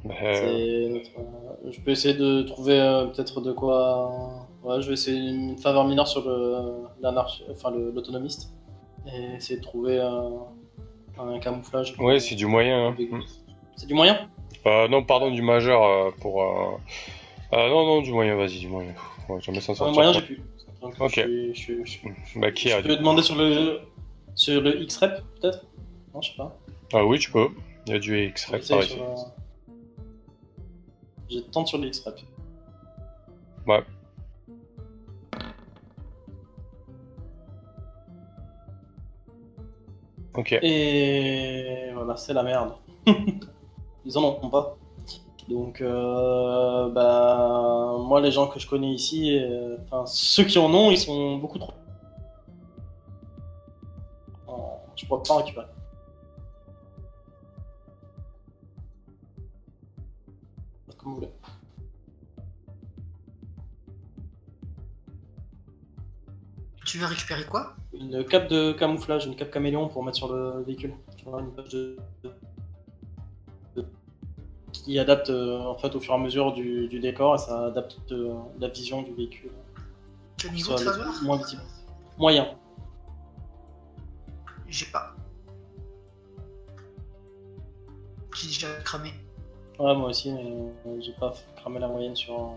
euh, 0.06 0.10
C'est 0.34 0.90
notre, 0.90 1.20
euh, 1.20 1.72
Je 1.72 1.80
peux 1.82 1.92
essayer 1.92 2.16
de 2.16 2.42
trouver 2.44 2.80
euh, 2.80 3.06
peut-être 3.08 3.40
de 3.42 3.52
quoi. 3.54 4.48
Ouais, 4.66 4.82
je 4.82 4.88
vais 4.88 4.94
essayer 4.94 5.18
une 5.30 5.58
faveur 5.58 5.86
mineure 5.86 6.08
sur 6.08 6.28
le 6.28 6.86
l'anarchi- 7.02 7.44
enfin 7.52 7.70
l'autonomiste 7.72 8.52
et 9.08 9.36
essayer 9.36 9.60
de 9.60 9.64
trouver 9.64 10.00
euh, 10.00 10.30
un 11.20 11.40
camouflage. 11.40 11.96
ouais, 12.00 12.20
c'est 12.20 12.36
du 12.36 12.48
moyen. 12.48 12.88
hein. 12.88 12.96
Mm. 13.00 13.22
C'est 13.76 13.86
du 13.86 13.94
moyen? 13.94 14.28
Euh, 14.66 14.88
non, 14.88 15.04
pardon, 15.04 15.30
du 15.32 15.42
majeur 15.44 15.84
euh, 15.84 16.10
pour. 16.20 16.42
Euh... 16.42 16.72
euh, 17.54 17.70
non, 17.70 17.86
non, 17.86 18.02
du 18.02 18.12
moyen, 18.12 18.36
vas-y, 18.36 18.60
du 18.60 18.68
moyen. 18.68 18.94
Ouais, 19.30 19.40
jamais 19.42 19.62
s'en 19.62 19.74
Un 19.74 19.76
sortir. 19.76 19.94
moyen, 19.94 20.14
j'ai 20.14 20.22
plus. 20.22 20.42
Donc, 20.82 20.96
Ok. 21.00 21.14
je, 21.16 21.54
suis- 21.54 22.02
Bah, 22.36 22.52
qui 22.52 22.72
a 22.72 22.82
je 22.82 22.88
peux 22.88 22.96
demander 22.98 23.22
sur 23.22 23.36
le 23.36 23.82
sur 24.34 24.62
le 24.62 24.82
X-Rep 24.82 25.22
peut-être? 25.40 25.64
Non, 26.14 26.22
je 26.22 26.32
sais 26.32 26.38
pas. 26.38 26.58
Ah 26.94 27.06
oui, 27.06 27.20
tu 27.20 27.32
peux. 27.32 27.48
Il 27.86 27.94
y 27.94 27.96
a 27.96 28.00
du 28.00 28.34
J'essaye 28.36 28.50
par 28.52 28.62
sur, 28.62 28.80
ici. 28.82 29.00
euh, 29.00 29.16
Je 31.30 31.40
tente 31.40 31.68
sur 31.68 31.78
le 31.78 31.88
X-Rep. 31.88 32.20
Ouais. 33.68 33.84
Ok. 40.38 40.54
Et 40.62 41.92
voilà, 41.94 42.16
c'est 42.18 42.34
la 42.34 42.44
merde. 42.44 42.74
Ils 44.06 44.18
en 44.18 44.24
ont 44.42 44.50
pas. 44.50 44.78
Donc, 45.48 45.80
euh, 45.82 46.90
bah, 46.90 47.98
moi, 48.00 48.20
les 48.20 48.32
gens 48.32 48.48
que 48.48 48.60
je 48.60 48.68
connais 48.68 48.92
ici, 48.92 49.38
euh, 49.40 49.78
enfin, 49.86 50.06
ceux 50.08 50.44
qui 50.44 50.58
en 50.58 50.74
ont, 50.74 50.90
ils 50.90 50.98
sont 50.98 51.38
beaucoup 51.38 51.60
trop. 51.60 51.74
Euh, 54.50 54.52
Je 54.96 55.06
pourrais 55.06 55.22
pas 55.24 55.34
en 55.36 55.38
récupérer. 55.38 55.68
Comme 60.98 61.10
vous 61.14 61.16
voulez. 61.16 61.32
Tu 66.86 66.98
veux 66.98 67.06
récupérer 67.06 67.46
quoi? 67.46 67.76
Une 68.00 68.24
cape 68.26 68.50
de 68.50 68.72
camouflage, 68.74 69.26
une 69.26 69.36
cape 69.36 69.52
caméléon 69.52 69.88
pour 69.88 70.04
mettre 70.04 70.18
sur 70.18 70.34
le 70.34 70.64
véhicule. 70.64 70.94
Une 71.26 71.52
page 71.54 71.70
de... 71.70 71.98
de- 72.24 72.32
qui 74.72 75.00
adapte 75.00 75.30
euh, 75.30 75.58
en 75.60 75.78
fait 75.78 75.96
au 75.96 76.00
fur 76.00 76.14
et 76.14 76.18
à 76.18 76.20
mesure 76.20 76.54
du, 76.54 76.88
du 76.88 77.00
décor 77.00 77.36
et 77.36 77.38
ça 77.38 77.68
adapte 77.68 77.98
euh, 78.12 78.36
la 78.60 78.68
vision 78.68 79.02
du 79.02 79.14
véhicule. 79.14 79.52
Quel 80.38 80.52
niveau 80.52 80.74
de 80.74 80.80
faveur 80.80 81.14
moins 81.24 81.38
visible. 81.38 81.64
Moyen. 82.18 82.48
J'ai 84.68 84.86
pas. 84.92 85.16
J'ai 88.36 88.48
déjà 88.48 88.68
cramé. 88.84 89.12
Ouais, 89.80 89.96
moi 89.96 90.10
aussi, 90.10 90.32
mais 90.32 90.44
euh, 90.86 91.00
j'ai 91.00 91.14
pas 91.14 91.34
cramé 91.56 91.80
la 91.80 91.88
moyenne 91.88 92.16
sur, 92.16 92.52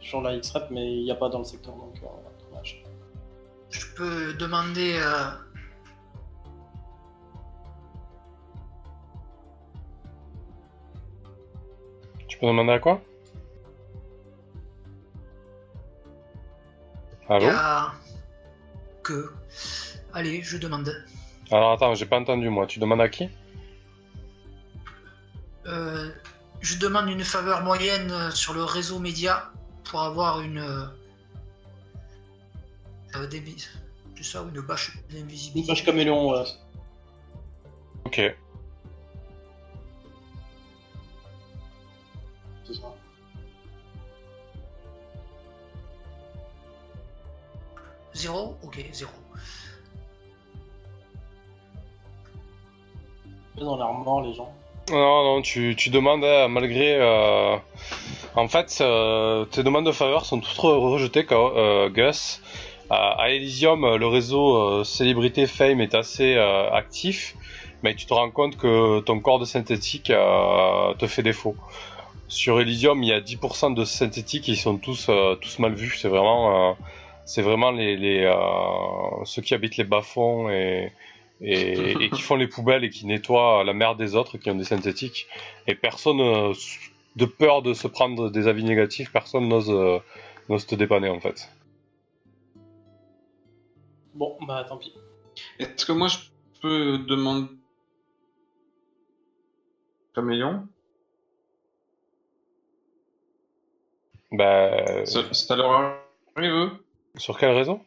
sur 0.00 0.20
la 0.20 0.34
X-Rep, 0.36 0.70
mais 0.70 0.98
il 0.98 1.04
n'y 1.04 1.10
a 1.10 1.16
pas 1.16 1.28
dans 1.28 1.38
le 1.38 1.44
secteur 1.44 1.74
donc 1.74 1.98
euh. 2.02 2.06
Je 3.72 3.86
peux 3.96 4.34
demander. 4.34 4.94
euh, 5.02 5.30
Tu 12.28 12.38
peux 12.38 12.46
demander 12.46 12.72
à 12.72 12.78
quoi? 12.78 13.00
Allô? 17.28 17.46
À- 17.48 17.92
Que. 19.02 19.32
Allez, 20.12 20.42
je 20.42 20.58
demande. 20.58 20.92
Alors 21.50 21.72
attends, 21.72 21.94
j'ai 21.94 22.06
pas 22.06 22.18
entendu 22.20 22.48
moi. 22.48 22.66
Tu 22.66 22.78
demandes 22.78 23.00
à 23.00 23.08
qui? 23.08 23.28
Euh, 25.66 26.10
je 26.60 26.78
demande 26.78 27.08
une 27.08 27.24
faveur 27.24 27.62
moyenne 27.62 28.10
euh, 28.10 28.30
sur 28.30 28.52
le 28.54 28.62
réseau 28.64 28.98
média 28.98 29.50
pour 29.84 30.02
avoir 30.02 30.40
une. 30.40 30.64
Euh, 33.16 33.22
euh, 33.22 33.26
des 33.26 33.40
vis- 33.40 33.68
C'est 34.16 34.24
ça, 34.24 34.42
ou 34.42 34.48
une 34.48 34.60
bâche 34.60 34.92
Une 35.10 35.18
d'invisibilité. 35.20 35.68
page 35.72 35.84
caméléon, 35.84 36.24
voilà. 36.24 36.44
Ok. 38.06 38.20
c'est 42.64 42.74
ça. 42.74 42.94
Zéro? 48.14 48.56
Ok, 48.62 48.84
zéro. 48.92 49.10
Dans 53.56 53.76
l'air 53.76 53.92
mort, 53.92 54.22
les 54.22 54.34
gens. 54.34 54.52
Non, 54.90 55.24
non, 55.24 55.42
tu, 55.42 55.74
tu 55.76 55.90
demandes 55.90 56.24
euh, 56.24 56.48
malgré. 56.48 56.96
euh, 57.00 57.56
En 58.34 58.48
fait, 58.48 58.78
euh, 58.80 59.44
tes 59.46 59.62
demandes 59.62 59.86
de 59.86 59.92
faveur 59.92 60.24
sont 60.24 60.40
toutes 60.40 60.56
re- 60.56 60.90
rejetées, 60.92 61.26
euh, 61.30 61.88
Gus. 61.88 62.40
À, 62.94 63.30
Elysium, 63.30 63.96
le 63.96 64.06
réseau 64.06 64.54
euh, 64.54 64.84
célébrité 64.84 65.46
Fame 65.46 65.80
est 65.80 65.94
assez 65.94 66.34
euh, 66.34 66.70
actif. 66.70 67.34
mais 67.82 67.94
tu 67.94 68.04
te 68.04 68.12
rends 68.12 68.30
compte 68.30 68.58
que 68.58 69.00
ton 69.00 69.18
corps 69.18 69.38
de 69.38 69.46
synthétique 69.46 70.10
euh, 70.10 70.92
te 70.98 71.06
fait 71.06 71.22
défaut. 71.22 71.56
Sur 72.28 72.60
Elysium, 72.60 73.02
il 73.02 73.08
y 73.08 73.14
a 73.14 73.20
10% 73.20 73.74
de 73.74 73.86
synthétiques 73.86 74.44
qui 74.44 74.56
sont 74.56 74.76
tous, 74.76 75.08
mal 75.58 75.72
vus. 75.72 75.96
C'est 75.96 76.10
vraiment, 76.10 76.76
ceux 77.24 77.42
qui 79.40 79.54
habitent 79.54 79.78
les 79.78 79.84
bas-fonds 79.84 80.50
et, 80.50 80.92
qui 81.40 82.20
font 82.20 82.36
les 82.36 82.46
poubelles 82.46 82.84
et 82.84 82.90
qui 82.90 83.06
nettoient 83.06 83.64
la 83.64 83.72
merde 83.72 83.96
des 83.96 84.16
autres 84.16 84.36
qui 84.36 84.50
ont 84.50 84.54
des 84.54 84.64
synthétiques. 84.64 85.28
Et 85.66 85.74
personne, 85.74 86.52
de 87.16 87.24
peur 87.24 87.62
de 87.62 87.72
se 87.72 87.88
prendre 87.88 88.28
des 88.28 88.48
avis 88.48 88.64
négatifs, 88.64 89.10
personne 89.12 89.48
n'ose 89.48 90.66
te 90.66 90.74
dépanner 90.74 91.08
en 91.08 91.20
fait. 91.20 91.48
Bon, 94.14 94.36
bah 94.46 94.64
tant 94.68 94.76
pis. 94.78 94.92
Est-ce 95.58 95.86
que 95.86 95.92
moi 95.92 96.08
je 96.08 96.18
peux 96.60 96.98
demander. 96.98 97.48
Caméléon? 100.14 100.68
Bah, 104.30 105.04
ça, 105.06 105.32
ça 105.32 105.56
leur 105.56 105.70
arrive, 105.70 106.50
eux? 106.52 106.70
sur 107.16 107.38
quelle 107.38 107.50
raison? 107.50 107.84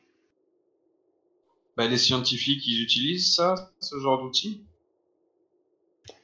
Bah, 1.78 1.88
Les 1.88 1.98
scientifiques, 1.98 2.66
ils 2.68 2.82
utilisent 2.82 3.36
ça, 3.36 3.72
ce 3.80 4.00
genre 4.00 4.22
d'outils? 4.22 4.64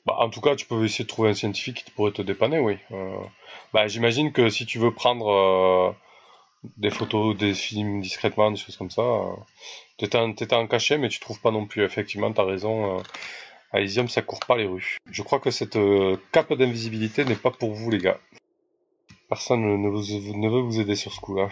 Bah, 0.05 0.15
en 0.17 0.29
tout 0.29 0.41
cas, 0.41 0.55
tu 0.55 0.65
peux 0.65 0.83
essayer 0.83 1.05
de 1.05 1.09
trouver 1.09 1.29
un 1.29 1.33
scientifique 1.33 1.83
qui 1.83 1.91
pourrait 1.91 2.11
te 2.11 2.21
dépanner, 2.21 2.59
oui. 2.59 2.77
Euh, 2.91 3.15
bah, 3.73 3.87
j'imagine 3.87 4.31
que 4.31 4.49
si 4.49 4.65
tu 4.65 4.79
veux 4.79 4.93
prendre 4.93 5.29
euh, 5.29 5.91
des 6.77 6.89
photos, 6.89 7.35
des 7.37 7.53
films 7.53 8.01
discrètement, 8.01 8.51
des 8.51 8.57
choses 8.57 8.77
comme 8.77 8.91
ça, 8.91 9.01
euh, 9.01 10.07
en, 10.13 10.33
t'étais 10.33 10.55
en 10.55 10.67
cachet, 10.67 10.97
mais 10.97 11.09
tu 11.09 11.19
trouves 11.19 11.41
pas 11.41 11.51
non 11.51 11.65
plus. 11.65 11.83
Effectivement, 11.83 12.31
t'as 12.31 12.45
raison. 12.45 12.97
Euh, 12.97 13.01
à 13.73 13.79
Elysium, 13.79 14.09
ça 14.09 14.21
court 14.21 14.41
pas 14.41 14.57
les 14.57 14.67
rues. 14.67 14.97
Je 15.09 15.21
crois 15.21 15.39
que 15.39 15.51
cette 15.51 15.77
euh, 15.77 16.17
cape 16.31 16.53
d'invisibilité 16.53 17.23
n'est 17.23 17.35
pas 17.35 17.51
pour 17.51 17.73
vous, 17.73 17.89
les 17.89 17.99
gars. 17.99 18.19
Personne 19.29 19.61
ne, 19.61 20.49
veut 20.49 20.61
vous 20.61 20.79
aider 20.79 20.95
sur 20.95 21.13
ce 21.13 21.21
coup-là. 21.21 21.49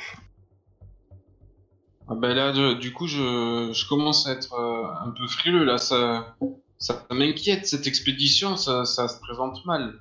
Ah 2.09 2.15
bah 2.15 2.33
là, 2.33 2.73
du 2.73 2.91
coup, 2.91 3.07
je, 3.07 3.71
je 3.73 3.87
commence 3.87 4.27
à 4.27 4.33
être 4.33 4.53
euh, 4.53 5.07
un 5.07 5.11
peu 5.11 5.27
frileux, 5.27 5.63
là. 5.63 5.77
Ça, 5.77 6.35
ça 6.77 7.05
m'inquiète, 7.11 7.67
cette 7.67 7.87
expédition, 7.87 8.57
ça, 8.57 8.83
ça 8.83 9.07
se 9.07 9.19
présente 9.21 9.65
mal. 9.65 9.93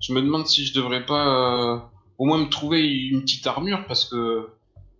Je 0.00 0.12
me 0.12 0.20
demande 0.20 0.46
si 0.46 0.64
je 0.64 0.74
devrais 0.74 1.04
pas 1.04 1.26
euh, 1.26 1.78
au 2.18 2.26
moins 2.26 2.38
me 2.38 2.48
trouver 2.48 2.82
une 2.86 3.22
petite 3.22 3.46
armure, 3.46 3.84
parce 3.86 4.04
que 4.04 4.48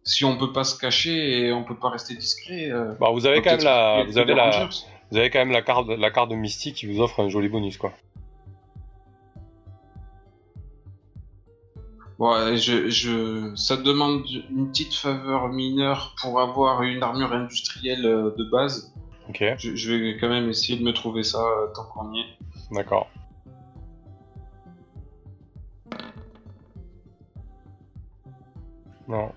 si 0.03 0.25
on 0.25 0.37
peut 0.37 0.53
pas 0.53 0.65
se 0.65 0.79
cacher 0.79 1.47
et 1.47 1.53
on 1.53 1.65
peut 1.65 1.77
pas 1.77 1.89
rester 1.91 2.15
discret... 2.15 2.71
euh, 2.71 2.95
Bah, 3.01 3.09
vous 3.13 3.27
avez 3.27 3.41
quand 3.43 3.53
même 3.53 3.65
la, 3.65 4.05
vous 4.05 4.19
avez 4.19 4.27
des 4.27 4.35
la, 4.35 4.51
rangers. 4.51 4.85
vous 5.11 5.17
avez 5.19 5.31
quand 5.31 5.39
même 5.39 5.51
la 5.53 5.63
carte, 5.63 5.89
la 5.89 6.11
carte 6.11 6.31
de 6.31 6.35
Mystique 6.35 6.75
qui 6.77 6.87
vous 6.87 7.01
offre 7.01 7.21
un 7.21 7.29
joli 7.29 7.49
bonus, 7.49 7.79
quoi. 7.79 7.93
Ouais, 12.19 12.57
je, 12.57 12.89
je, 12.91 13.55
ça 13.57 13.77
demande 13.77 14.25
une 14.51 14.69
petite 14.71 14.95
faveur 14.95 15.49
mineure 15.49 16.15
pour 16.21 16.41
avoir 16.41 16.83
une 16.83 17.03
armure 17.03 17.33
industrielle 17.33 18.07
euh, 18.07 18.31
de 18.39 18.45
base. 18.45 18.95
Ok, 19.29 19.43
Je, 19.59 19.75
je 19.75 19.93
vais 19.93 20.17
quand 20.21 20.29
même 20.29 20.49
essayer 20.49 20.79
de 20.79 20.85
me 20.85 20.93
trouver 20.93 21.23
ça 21.25 21.41
euh, 21.41 21.67
tant 21.75 21.85
qu'on 21.85 22.13
y 22.13 22.21
est. 22.21 22.27
d'accord. 22.71 23.09
Non. 29.09 29.33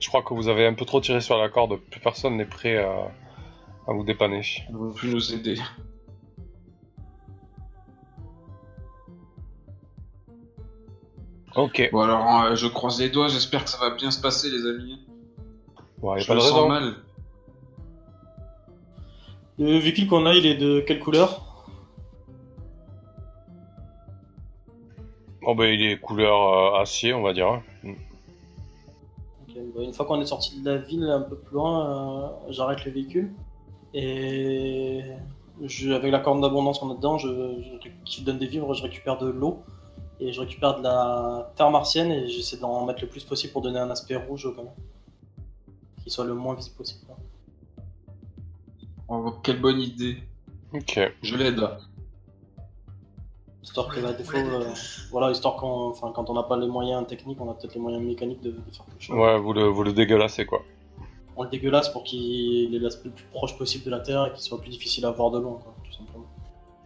Je 0.00 0.08
crois 0.08 0.22
que 0.22 0.34
vous 0.34 0.48
avez 0.48 0.66
un 0.66 0.74
peu 0.74 0.84
trop 0.84 1.00
tiré 1.00 1.20
sur 1.20 1.38
la 1.38 1.48
corde. 1.48 1.76
Plus 1.76 2.00
personne 2.00 2.36
n'est 2.36 2.44
prêt 2.44 2.76
à, 2.76 3.10
à 3.88 3.92
vous 3.92 4.04
dépanner. 4.04 4.42
Elle 4.68 4.76
va 4.76 4.92
plus 4.92 5.10
nous 5.10 5.32
aider. 5.34 5.56
Ok. 11.54 11.88
Bon 11.90 12.00
alors, 12.02 12.42
euh, 12.42 12.54
je 12.54 12.66
croise 12.66 13.00
les 13.00 13.08
doigts, 13.08 13.28
j'espère 13.28 13.64
que 13.64 13.70
ça 13.70 13.78
va 13.78 13.94
bien 13.94 14.10
se 14.10 14.20
passer 14.20 14.50
les 14.50 14.66
amis. 14.66 15.06
Bon, 15.98 16.14
y 16.14 16.18
a 16.18 16.20
je 16.20 16.26
pas 16.28 16.34
de 16.34 16.40
sens 16.40 16.68
mal. 16.68 16.96
Le 19.58 19.78
véhicule 19.78 20.06
qu'on 20.06 20.26
a, 20.26 20.34
il 20.34 20.44
est 20.44 20.56
de 20.56 20.80
quelle 20.80 21.00
couleur? 21.00 21.64
Oh, 25.40 25.54
ben, 25.54 25.72
il 25.72 25.82
est 25.86 25.98
couleur 25.98 26.74
euh, 26.74 26.82
acier, 26.82 27.14
on 27.14 27.22
va 27.22 27.32
dire. 27.32 27.46
hein. 27.48 27.62
Bah, 27.84 27.90
Une 29.80 29.92
fois 29.92 30.06
qu'on 30.06 30.20
est 30.20 30.26
sorti 30.26 30.60
de 30.60 30.70
la 30.70 30.76
ville, 30.78 31.04
un 31.04 31.20
peu 31.20 31.36
plus 31.36 31.54
loin, 31.54 31.90
euh, 31.90 32.28
j'arrête 32.50 32.84
le 32.84 32.92
véhicule. 32.92 33.32
Et 33.94 35.02
je, 35.62 35.90
avec 35.92 36.12
la 36.12 36.18
corne 36.20 36.40
d'abondance 36.40 36.78
qu'on 36.78 36.90
a 36.90 36.94
dedans, 36.94 37.18
je, 37.18 37.28
je- 37.28 37.88
qui 38.04 38.22
donne 38.22 38.38
des 38.38 38.46
vivres, 38.46 38.74
je 38.74 38.82
récupère 38.82 39.18
de 39.18 39.28
l'eau. 39.28 39.62
Et 40.18 40.32
je 40.32 40.40
récupère 40.40 40.78
de 40.78 40.82
la 40.82 41.52
terre 41.56 41.70
martienne 41.70 42.10
et 42.10 42.26
j'essaie 42.28 42.56
d'en 42.56 42.86
mettre 42.86 43.02
le 43.02 43.08
plus 43.08 43.22
possible 43.24 43.52
pour 43.52 43.60
donner 43.60 43.78
un 43.78 43.90
aspect 43.90 44.16
rouge 44.16 44.46
au 44.46 44.52
commun. 44.52 44.72
Qui 46.02 46.10
soit 46.10 46.24
le 46.24 46.34
moins 46.34 46.54
visible 46.54 46.76
possible. 46.76 47.04
Oh, 49.08 49.32
quelle 49.42 49.60
bonne 49.60 49.80
idée. 49.80 50.16
Ok. 50.72 50.98
Je 51.22 51.36
l'aide. 51.36 51.60
Histoire 53.66 53.88
que, 53.88 53.98
l'aide- 54.00 54.16
défaut, 54.16 54.36
euh, 54.36 54.64
voilà, 55.10 55.30
histoire 55.32 55.56
qu'on, 55.56 55.88
enfin, 55.90 56.10
quand 56.14 56.30
on 56.30 56.34
n'a 56.34 56.44
pas 56.44 56.56
les 56.56 56.68
moyens 56.68 57.04
techniques, 57.06 57.38
on 57.40 57.50
a 57.50 57.54
peut-être 57.54 57.74
les 57.74 57.80
moyens 57.80 58.02
mécaniques 58.02 58.40
de, 58.40 58.52
de 58.52 58.56
faire 58.72 58.86
quelque 58.86 59.02
chose. 59.02 59.16
Ouais, 59.16 59.38
vous 59.38 59.52
le, 59.52 59.64
vous 59.64 59.82
le 59.82 59.92
dégueulassez, 59.92 60.46
quoi. 60.46 60.62
On 61.36 61.42
le 61.42 61.50
dégueulasse 61.50 61.88
pour 61.90 62.04
qu'il 62.04 62.74
ait 62.74 62.78
l'aspect 62.78 63.08
le 63.08 63.14
plus 63.14 63.24
proche 63.32 63.58
possible 63.58 63.84
de 63.84 63.90
la 63.90 64.00
Terre 64.00 64.26
et 64.26 64.32
qu'il 64.32 64.40
soit 64.42 64.58
plus 64.60 64.70
difficile 64.70 65.04
à 65.04 65.10
voir 65.10 65.30
de 65.32 65.40
loin, 65.40 65.58
quoi, 65.62 65.74
tout 65.84 65.92
simplement. 65.92 66.24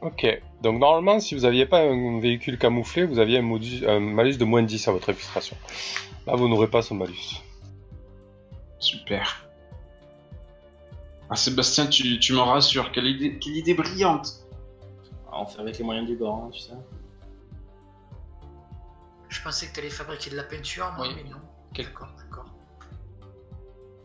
Ok. 0.03 0.43
Donc, 0.63 0.81
normalement, 0.81 1.21
si 1.21 1.35
vous 1.35 1.45
aviez 1.45 1.67
pas 1.67 1.81
un 1.83 2.19
véhicule 2.19 2.59
camouflé, 2.59 3.05
vous 3.05 3.19
aviez 3.21 3.39
un, 3.39 3.43
modus- 3.43 3.87
un 3.87 4.01
malus 4.01 4.39
de 4.39 4.45
moins 4.47 4.63
10 4.63 4.89
à 4.89 4.93
votre 4.93 5.11
infiltration. 5.11 5.57
Là, 6.27 6.35
vous 6.35 6.49
n'aurez 6.49 6.69
pas 6.69 6.81
ce 6.83 6.95
malus. 6.95 7.43
Super. 8.79 9.47
Ah 11.29 11.37
Sébastien, 11.37 11.87
tu, 11.87 12.19
tu 12.19 12.33
me 12.33 12.41
rassures, 12.41 12.91
quelle 12.91 13.07
idée, 13.07 13.39
quelle 13.39 13.57
idée 13.57 13.75
brillante. 13.75 14.40
Ah, 15.33 15.41
on 15.43 15.47
fait 15.47 15.61
avec 15.61 15.79
les 15.79 15.85
moyens 15.85 16.07
du 16.07 16.17
bord, 16.17 16.35
hein, 16.45 16.51
tu 16.53 16.61
sais. 16.61 16.73
Je 19.29 19.43
pensais 19.43 19.67
que 19.69 19.73
tu 19.75 19.81
allais 19.81 19.91
fabriquer 19.91 20.31
de 20.31 20.37
la 20.37 20.43
peinture, 20.45 20.93
non, 20.99 21.05
Oui. 21.05 21.09
mais 21.17 21.31
non. 21.31 21.37
Quel- 21.73 21.87
D'accord, 21.87 22.09
d'accord. 22.17 22.47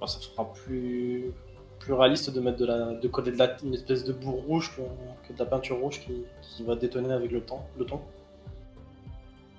Ça 0.07 0.19
fera 0.19 0.53
plus, 0.53 1.31
plus 1.79 1.93
réaliste 1.93 2.29
de 2.29 2.39
mettre 2.39 2.57
de 2.59 2.65
la, 2.67 2.93
de 2.93 3.07
coller 3.07 3.31
de 3.31 3.37
la, 3.39 3.57
une 3.63 3.73
espèce 3.73 4.03
de 4.03 4.13
boue 4.13 4.33
rouge 4.33 4.75
que, 4.75 4.81
que 5.27 5.33
de 5.33 5.39
la 5.39 5.45
peinture 5.45 5.77
rouge 5.79 5.99
qui, 6.01 6.23
qui 6.43 6.63
va 6.63 6.75
détonner 6.75 7.11
avec 7.11 7.31
le 7.31 7.41
temps, 7.41 7.67
le 7.79 7.85
ton. 7.87 8.01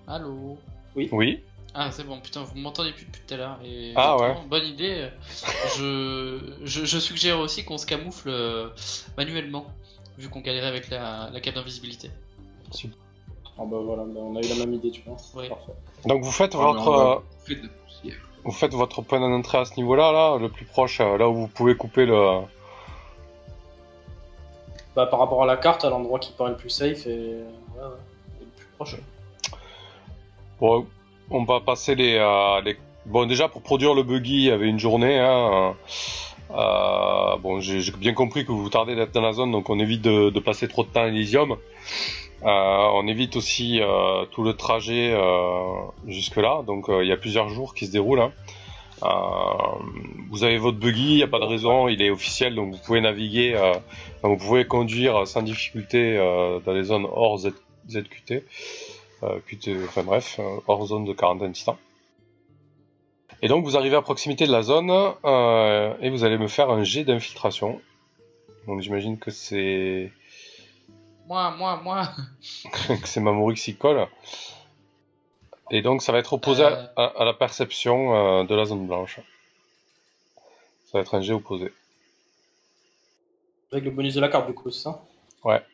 Allô 0.07 0.57
Oui. 0.95 1.43
Ah, 1.75 1.91
c'est 1.91 2.05
bon, 2.05 2.21
putain, 2.21 2.43
vous 2.45 2.57
m'entendez 2.57 2.93
plus 2.93 3.07
depuis 3.07 3.21
tout 3.27 3.35
à 3.35 3.37
l'heure. 3.37 3.59
Et 3.64 3.93
Ah, 3.97 4.14
exactement, 4.21 4.47
Bonne 4.49 4.64
idée. 4.67 5.11
Je, 5.77 6.39
je, 6.64 6.85
je 6.85 6.99
suggère 6.99 7.41
aussi 7.41 7.64
qu'on 7.64 7.77
se 7.77 7.87
camoufle 7.87 8.29
euh, 8.29 8.69
manuellement, 9.19 9.67
vu 10.19 10.29
qu'on 10.29 10.41
galérait 10.41 10.69
avec 10.69 10.91
la, 10.91 11.31
la 11.33 11.41
cape 11.41 11.55
d'invisibilité. 11.55 12.11
Ah 13.59 13.62
bah 13.64 13.79
voilà, 13.83 14.05
bah, 14.05 14.21
on 14.23 14.37
a 14.37 14.41
eu 14.41 14.49
la 14.49 14.57
même 14.57 14.75
idée, 14.75 14.91
tu 14.91 15.03
vois. 15.07 15.17
Oui. 15.35 15.49
Parfait. 15.49 15.73
Donc, 16.05 16.23
vous 16.23 16.33
faites 16.33 16.55
Ah, 16.55 16.59
votre, 16.59 16.89
euh, 16.89 17.55
de 17.55 18.11
vous 18.45 18.53
faites 18.53 18.75
votre 18.75 19.03
point 19.03 19.19
d'entrée 19.19 19.59
à 19.59 19.64
ce 19.64 19.75
niveau-là, 19.77 20.12
là, 20.12 20.39
le 20.39 20.49
plus 20.49 20.67
proche, 20.67 21.01
euh, 21.01 21.17
là 21.17 21.29
où 21.29 21.35
vous 21.35 21.49
pouvez 21.49 21.75
couper 21.75 22.07
le. 22.07 22.43
Bah, 24.95 25.07
par 25.07 25.19
rapport 25.19 25.43
à 25.43 25.47
la 25.47 25.57
carte, 25.57 25.85
à 25.85 25.91
l'endroit 25.91 26.19
qui 26.19 26.33
paraît 26.33 26.51
le 26.51 26.57
plus 26.57 26.71
safe 26.71 27.07
et, 27.07 27.19
ouais, 27.19 27.83
ouais, 27.83 28.41
et 28.41 28.45
le 28.45 28.51
plus 28.57 28.67
proche. 28.77 28.97
Bon, 30.61 30.87
on 31.31 31.45
va 31.45 31.61
passer 31.61 31.95
les, 31.95 32.17
euh, 32.17 32.61
les... 32.62 32.79
Bon, 33.05 33.27
déjà, 33.27 33.49
pour 33.49 33.62
produire 33.62 33.95
le 33.95 34.03
buggy, 34.03 34.37
il 34.37 34.45
y 34.45 34.51
avait 34.51 34.69
une 34.69 34.79
journée. 34.79 35.19
Hein, 35.19 35.51
euh, 35.53 35.73
bon, 36.51 37.61
j'ai 37.61 37.90
bien 37.92 38.14
compris 38.14 38.44
que 38.44 38.53
vous 38.53 38.68
tardez 38.68 38.94
d'être 38.94 39.12
dans 39.12 39.22
la 39.22 39.32
zone, 39.32 39.51
donc 39.51 39.70
on 39.70 39.78
évite 39.78 40.03
de, 40.03 40.40
passer 40.40 40.68
trop 40.68 40.84
de 40.84 40.88
temps 40.88 41.03
à 41.03 41.09
Elysium. 41.09 41.57
Euh, 42.42 42.88
on 42.94 43.07
évite 43.07 43.36
aussi 43.36 43.80
euh, 43.80 44.26
tout 44.26 44.42
le 44.42 44.53
trajet 44.53 45.12
euh, 45.12 45.62
jusque-là, 46.07 46.62
donc 46.66 46.88
euh, 46.88 47.03
il 47.03 47.09
y 47.09 47.12
a 47.12 47.16
plusieurs 47.16 47.49
jours 47.49 47.74
qui 47.74 47.86
se 47.86 47.92
déroulent. 47.92 48.20
hein. 48.20 48.32
Euh, 49.03 49.09
vous 50.30 50.44
avez 50.44 50.57
votre 50.59 50.78
buggy, 50.78 51.12
il 51.12 51.16
n'y 51.16 51.22
a 51.22 51.28
pas 51.28 51.38
de 51.38 51.44
raison, 51.44 51.88
il 51.88 52.01
est 52.01 52.11
officiel, 52.11 52.55
donc 52.55 52.72
vous 52.72 52.80
pouvez 52.84 53.01
naviguer, 53.01 53.55
euh, 53.55 53.72
vous 54.22 54.36
pouvez 54.36 54.66
conduire 54.66 55.26
sans 55.26 55.42
difficulté 55.42 56.16
euh, 56.16 56.61
dans 56.61 56.72
les 56.72 56.84
zones 56.84 57.07
hors 57.11 57.38
ZQT 57.38 58.44
euh, 59.22 59.38
QT, 59.47 59.76
enfin 59.84 60.03
bref, 60.03 60.36
euh, 60.38 60.61
hors 60.66 60.86
zone 60.86 61.05
de 61.05 61.12
quarantaine 61.12 61.53
distant. 61.53 61.78
Et 63.43 63.49
donc 63.49 63.64
vous 63.64 63.76
arrivez 63.76 63.97
à 63.97 64.03
proximité 64.03 64.47
de 64.47 64.53
la 64.53 64.62
zone 64.62 64.91
euh, 65.24 65.95
et 66.01 66.11
vous 66.11 66.24
allez 66.24 66.39
me 66.39 66.49
faire 66.49 66.70
un 66.70 66.84
jet 66.84 67.05
d'infiltration. 67.05 67.80
Donc 68.66 68.80
j'imagine 68.80 69.18
que 69.18 69.30
c'est 69.30 70.12
Moi, 71.26 71.51
moi, 71.53 71.80
moi 71.82 72.09
que 72.89 73.07
c'est 73.09 73.20
Mamoru 73.20 73.55
qui 73.55 73.61
s'y 73.62 73.76
colle. 73.76 74.07
Et 75.70 75.82
donc 75.82 76.03
ça 76.03 76.12
va 76.12 76.18
être 76.18 76.32
opposé 76.32 76.62
à- 76.64 76.68
Euh. 76.68 76.87
à, 76.97 77.22
à 77.22 77.24
la 77.24 77.34
perception 77.34 78.14
euh, 78.14 78.45
de 78.45 78.55
la 78.55 78.64
zone 78.64 78.87
blanche. 78.87 79.20
Ça 80.84 80.99
va 80.99 81.01
être 81.01 81.14
un 81.14 81.20
jet 81.20 81.32
opposé. 81.32 81.72
Avec 83.72 83.84
le 83.84 83.91
bonus 83.91 84.14
de 84.14 84.20
la 84.20 84.28
carte, 84.28 84.47
du 84.47 84.55
coup, 84.55 84.70
c'est 84.70 84.82
ça? 84.84 85.03
Avec 85.45 85.64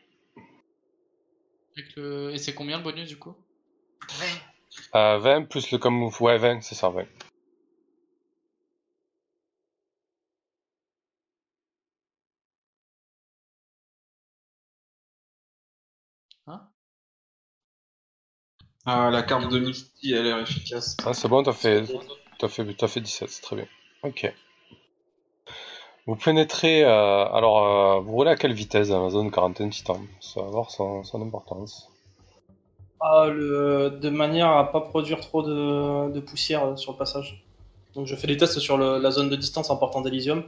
le... 1.96 2.32
Et 2.32 2.38
c'est 2.38 2.54
combien 2.54 2.78
le 2.78 2.82
bonus 2.82 3.08
du 3.08 3.18
coup? 3.18 3.34
20. 4.94 4.98
Euh, 4.98 5.18
20 5.18 5.42
plus 5.48 5.70
le 5.70 5.78
camouflage. 5.78 6.20
Ouais, 6.22 6.38
20, 6.38 6.62
c'est 6.62 6.74
ça, 6.74 6.88
20. 6.88 7.04
Ah, 18.84 19.10
la 19.10 19.22
carte 19.22 19.50
de 19.50 19.58
Misty 19.58 20.14
a 20.14 20.22
l'air 20.22 20.38
efficace. 20.38 20.96
Ah, 21.04 21.14
c'est 21.14 21.28
bon, 21.28 21.42
t'as 21.42 21.52
fait, 21.52 21.84
t'as 22.38 22.48
fait, 22.48 22.74
t'as 22.74 22.88
fait 22.88 23.00
17, 23.00 23.28
c'est 23.30 23.42
très 23.42 23.56
bien. 23.56 23.66
Ok. 24.02 24.32
Vous 26.06 26.14
pénétrez, 26.16 26.84
euh, 26.84 27.24
alors, 27.26 27.64
euh, 27.64 28.00
vous 28.00 28.12
roulez 28.12 28.30
à 28.30 28.36
quelle 28.36 28.52
vitesse 28.52 28.88
dans 28.88 29.02
la 29.04 29.10
zone 29.10 29.30
quarantaine 29.32 29.70
titan 29.70 30.00
Ça 30.20 30.40
va 30.40 30.46
avoir 30.46 30.70
son, 30.70 31.02
son 31.04 31.20
importance? 31.22 31.88
Ah, 33.00 33.26
le, 33.28 33.90
de 34.00 34.10
manière 34.10 34.48
à 34.50 34.70
pas 34.70 34.80
produire 34.80 35.20
trop 35.20 35.42
de, 35.42 36.10
de 36.12 36.20
poussière 36.20 36.64
euh, 36.64 36.76
sur 36.76 36.92
le 36.92 36.98
passage. 36.98 37.44
Donc 37.94 38.06
je 38.06 38.14
fais 38.16 38.26
des 38.28 38.36
tests 38.36 38.58
sur 38.60 38.78
le- 38.78 38.98
la 38.98 39.10
zone 39.10 39.28
de 39.28 39.36
distance 39.36 39.70
en 39.70 39.76
partant 39.76 40.00
d'Elysium 40.02 40.44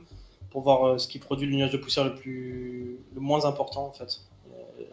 pour 0.51 0.63
voir 0.63 0.87
euh, 0.87 0.99
ce 0.99 1.09
qui 1.09 1.19
produit 1.19 1.49
le 1.49 1.57
nuage 1.57 1.73
de 1.73 1.77
poussière 1.79 2.05
le 2.05 2.15
plus 2.15 2.99
le 3.15 3.21
moins 3.21 3.45
important 3.45 3.87
en 3.87 3.93
fait, 3.93 4.21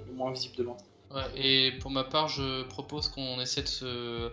le 0.08 0.14
moins 0.14 0.32
visible 0.32 0.56
de 0.56 0.64
loin. 0.64 0.78
Ouais, 1.14 1.22
et 1.36 1.72
pour 1.80 1.92
ma 1.92 2.04
part, 2.04 2.28
je 2.28 2.64
propose 2.64 3.08
qu'on 3.10 3.40
essaie 3.42 3.64
de 3.64 3.68
se 3.68 4.32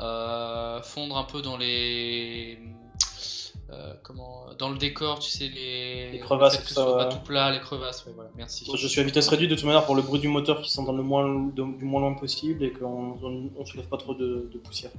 euh, 0.00 0.82
fondre 0.82 1.16
un 1.16 1.24
peu 1.24 1.40
dans 1.42 1.56
les. 1.56 2.58
euh, 3.70 3.94
comment 4.02 4.46
Dans 4.58 4.68
le 4.70 4.76
décor, 4.78 5.18
tu 5.20 5.30
sais, 5.30 5.48
les. 5.48 6.12
Les 6.12 6.18
crevasses, 6.18 6.54
le 6.54 6.58
fait 6.58 6.62
que 6.64 6.68
tout 6.68 6.74
ce 6.74 6.80
ça, 6.80 6.84
soit 6.86 6.96
pas 6.98 7.06
tout 7.06 7.20
plat, 7.20 7.50
les 7.50 7.60
crevasses, 7.60 8.04
ouais, 8.06 8.12
voilà, 8.14 8.30
merci. 8.36 8.70
Je 8.76 8.86
suis 8.86 9.00
à 9.00 9.04
vitesse 9.04 9.28
réduite 9.28 9.50
de 9.50 9.54
toute 9.54 9.64
manière 9.64 9.86
pour 9.86 9.94
le 9.96 10.02
bruit 10.02 10.20
du 10.20 10.28
moteur 10.28 10.60
qui 10.60 10.70
s'entend 10.70 10.92
le 10.92 11.02
moins 11.02 11.26
de- 11.28 11.76
du 11.78 11.84
moins 11.84 12.00
loin 12.02 12.14
possible 12.14 12.62
et 12.64 12.72
qu'on 12.72 13.16
on, 13.22 13.50
on 13.58 13.64
soulève 13.64 13.88
pas 13.88 13.96
trop 13.96 14.14
de, 14.14 14.50
de 14.52 14.58
poussière. 14.58 14.90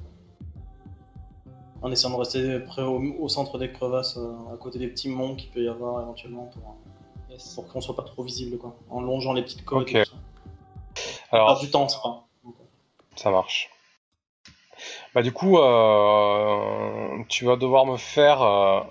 En 1.82 1.92
essayant 1.92 2.14
de 2.14 2.20
rester 2.20 2.60
près 2.60 2.82
au, 2.82 3.00
au 3.20 3.30
centre 3.30 3.58
des 3.58 3.72
crevasses, 3.72 4.18
euh, 4.18 4.54
à 4.54 4.58
côté 4.58 4.80
des 4.80 4.88
petits 4.88 5.08
monts 5.10 5.36
qu'il 5.36 5.50
peut 5.50 5.64
y 5.64 5.68
avoir 5.70 6.02
éventuellement 6.02 6.46
pour, 6.54 6.76
Yes. 7.30 7.54
pour 7.54 7.68
qu'on 7.68 7.80
soit 7.80 7.96
pas 7.96 8.02
trop 8.02 8.24
visible 8.24 8.58
quoi. 8.58 8.76
En 8.90 9.02
longeant 9.02 9.34
les 9.34 9.44
petites 9.44 9.64
côtes. 9.64 9.88
Et 9.92 10.04
tout 10.04 10.10
ça. 10.10 10.18
Alors, 11.32 11.60
du 11.60 11.70
temps. 11.70 11.88
Ça 13.16 13.30
marche. 13.32 13.70
Bah 15.14 15.22
du 15.22 15.34
coup, 15.34 15.58
euh, 15.58 17.24
tu 17.28 17.46
vas 17.46 17.56
devoir 17.58 17.86
me 17.86 17.98
faire 17.98 18.42
euh, 18.42 18.82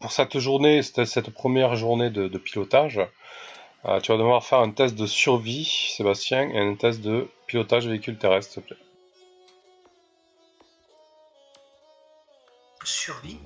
pour 0.00 0.12
cette 0.12 0.38
journée, 0.38 0.82
cette, 0.82 1.04
cette 1.04 1.30
première 1.30 1.76
journée 1.76 2.08
de, 2.08 2.26
de 2.28 2.38
pilotage, 2.38 3.00
euh, 3.84 4.00
tu 4.00 4.12
vas 4.12 4.18
devoir 4.18 4.44
faire 4.44 4.60
un 4.60 4.70
test 4.70 4.94
de 4.94 5.06
survie, 5.06 5.90
Sébastien, 5.94 6.48
et 6.50 6.58
un 6.58 6.74
test 6.74 7.00
de 7.02 7.28
pilotage 7.46 7.86
véhicule 7.86 8.16
terrestre, 8.16 8.54
s'il 8.54 8.62
te 8.62 8.68
plaît. 8.68 8.84
Survie? 12.84 13.38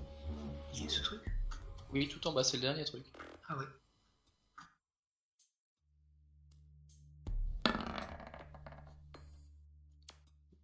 Il 0.74 0.84
y 0.84 0.86
a 0.86 0.90
ce 0.90 1.02
truc? 1.02 1.22
Oui, 1.92 2.08
tout 2.08 2.26
en 2.28 2.32
bas, 2.32 2.44
c'est 2.44 2.56
le 2.56 2.62
dernier 2.62 2.84
truc. 2.84 3.04
Ah 3.48 3.56
ouais. 3.56 3.64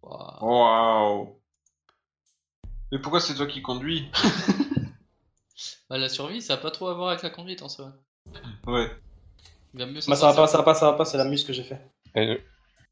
Waouh. 0.03 0.45
Waouh. 0.45 1.39
Mais 2.91 2.99
pourquoi 2.99 3.19
c'est 3.21 3.35
toi 3.35 3.47
qui 3.47 3.61
conduis? 3.61 4.09
Bah, 5.89 5.97
la 5.97 6.07
survie, 6.07 6.41
ça 6.41 6.53
a 6.53 6.57
pas 6.57 6.71
trop 6.71 6.87
à 6.87 6.93
voir 6.93 7.09
avec 7.09 7.21
la 7.21 7.29
conduite 7.29 7.61
en 7.61 7.67
soi. 7.69 7.91
Ouais. 8.65 8.89
Il 9.73 9.85
mieux 9.85 9.99
Bah 10.07 10.15
ça 10.15 10.27
va 10.31 10.33
pas, 10.33 10.47
ça 10.47 10.57
va 10.57 10.63
pas, 10.63 10.73
ça 10.73 10.89
va 10.89 10.97
pas, 10.97 11.03
c'est 11.03 11.17
la 11.17 11.25
muse 11.25 11.43
que 11.43 11.51
j'ai 11.51 11.63
fait. 11.65 11.81
Et 12.15 12.25
le- 12.25 12.41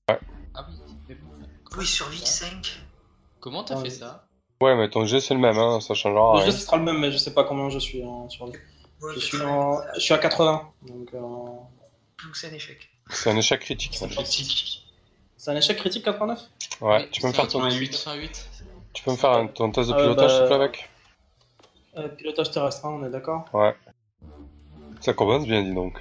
Ah 0.09 0.19
oui, 0.67 0.75
mais 1.07 1.15
bon. 1.15 1.29
Oui, 1.77 1.85
survie 1.85 2.17
5. 2.19 2.81
Comment 3.39 3.63
t'as 3.63 3.75
Ah 3.75 3.77
fait 3.77 3.83
oui. 3.89 3.91
ça? 3.91 4.27
Ouais, 4.61 4.75
mais 4.75 4.89
ton 4.89 5.05
jet 5.05 5.21
c'est 5.21 5.33
le 5.33 5.39
même, 5.39 5.57
hein, 5.57 5.79
ça 5.79 5.93
changera 5.93 6.39
le 6.39 6.45
jeu 6.45 6.51
ce 6.51 6.65
sera 6.65 6.75
le 6.75 6.83
même, 6.83 6.99
mais 6.99 7.09
je 7.13 7.17
sais 7.17 7.33
pas 7.33 7.45
comment 7.45 7.69
je 7.69 7.79
suis 7.79 8.03
en 8.03 8.27
survie. 8.29 8.51
Ouais, 9.01 9.13
Je 9.15 9.19
suis, 9.21 9.41
en... 9.41 9.81
je 9.95 9.99
suis 10.01 10.13
à 10.13 10.17
80, 10.17 10.69
donc 10.81 11.13
euh, 11.13 11.19
Donc 11.21 12.35
c'est 12.35 12.49
un 12.49 12.53
échec. 12.53 12.89
C'est 13.09 13.29
un 13.31 13.37
échec 13.37 13.61
critique. 13.61 13.95
C'est 13.95 14.09
critique. 14.09 14.85
C'est 15.39 15.51
un 15.51 15.55
échec 15.55 15.77
critique 15.77 16.03
89 16.03 16.37
Ouais, 16.81 17.07
tu 17.11 17.21
peux 17.21 17.27
me 17.27 17.33
faire 17.33 17.45
un 17.45 17.47
ton, 17.47 17.59
88. 17.61 17.89
88. 17.91 18.49
tu 18.93 19.03
peux 19.03 19.11
me 19.11 19.15
faire 19.15 19.31
un- 19.31 19.47
ton 19.47 19.71
test 19.71 19.87
de 19.89 19.93
Ah 19.93 19.97
ouais, 19.97 20.03
pilotage, 20.03 20.27
bah- 20.27 20.33
s'il 20.33 20.41
te 20.41 20.45
plaît, 20.47 20.55
avec 20.55 20.89
euh, 21.97 22.07
Pilotage 22.09 22.51
terrestre, 22.51 22.85
hein, 22.85 22.97
on 23.01 23.05
est 23.05 23.09
d'accord 23.09 23.45
Ouais. 23.53 23.73
Ça 24.99 25.13
commence 25.13 25.45
bien, 25.47 25.63
dis 25.63 25.73
donc. 25.73 25.97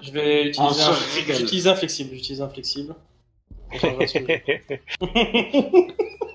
Je 0.00 0.10
vais 0.12 0.48
utiliser 0.48 0.80
se 0.82 0.90
un... 0.90 1.34
j'utilise 1.34 1.66
un 1.66 1.74
flexible, 1.74 2.14
j'utilise 2.14 2.42
un 2.42 2.48
flexible. 2.48 2.94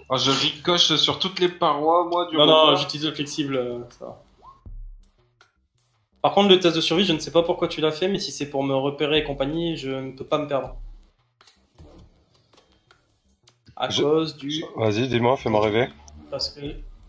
Ah, 0.09 0.17
je 0.17 0.29
ricoche 0.31 0.95
sur 0.97 1.17
toutes 1.17 1.39
les 1.39 1.49
parois, 1.49 2.05
moi, 2.05 2.27
du 2.29 2.37
non, 2.37 2.45
non, 2.45 2.75
j'utilise 2.75 3.07
le 3.07 3.13
flexible, 3.15 3.55
euh, 3.55 3.79
ça 3.97 4.05
va. 4.05 4.21
Par 6.21 6.33
contre, 6.33 6.49
le 6.49 6.59
test 6.59 6.75
de 6.75 6.81
survie, 6.81 7.03
je 7.05 7.13
ne 7.13 7.19
sais 7.19 7.31
pas 7.31 7.41
pourquoi 7.41 7.67
tu 7.67 7.81
l'as 7.81 7.91
fait, 7.91 8.07
mais 8.07 8.19
si 8.19 8.31
c'est 8.31 8.47
pour 8.49 8.63
me 8.63 8.75
repérer 8.75 9.19
et 9.19 9.23
compagnie, 9.23 9.75
je 9.75 9.89
ne 9.89 10.11
peux 10.11 10.25
pas 10.25 10.37
me 10.37 10.47
perdre. 10.47 10.75
À 13.75 13.89
Je- 13.89 14.01
cause 14.03 14.37
du. 14.37 14.63
Vas-y, 14.75 15.07
dis-moi, 15.07 15.35
fais-moi 15.37 15.61
rêver. 15.61 15.87
Parce 16.29 16.49
que. 16.49 16.61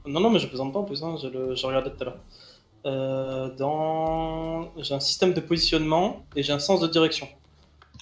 Non, 0.06 0.20
non, 0.20 0.30
mais 0.30 0.38
je 0.38 0.46
plaisante 0.46 0.72
pas 0.72 0.80
en 0.80 0.84
plus, 0.84 1.02
hein, 1.02 1.16
je, 1.22 1.28
le... 1.28 1.54
je 1.54 1.66
regardais 1.66 1.90
tout 1.90 1.96
à 2.02 2.04
l'heure. 2.04 2.16
Euh, 2.86 3.48
dans... 3.56 4.70
J'ai 4.82 4.92
un 4.94 5.00
système 5.00 5.32
de 5.32 5.40
positionnement 5.40 6.24
et 6.36 6.42
j'ai 6.42 6.52
un 6.52 6.58
sens 6.58 6.80
de 6.80 6.86
direction. 6.86 7.26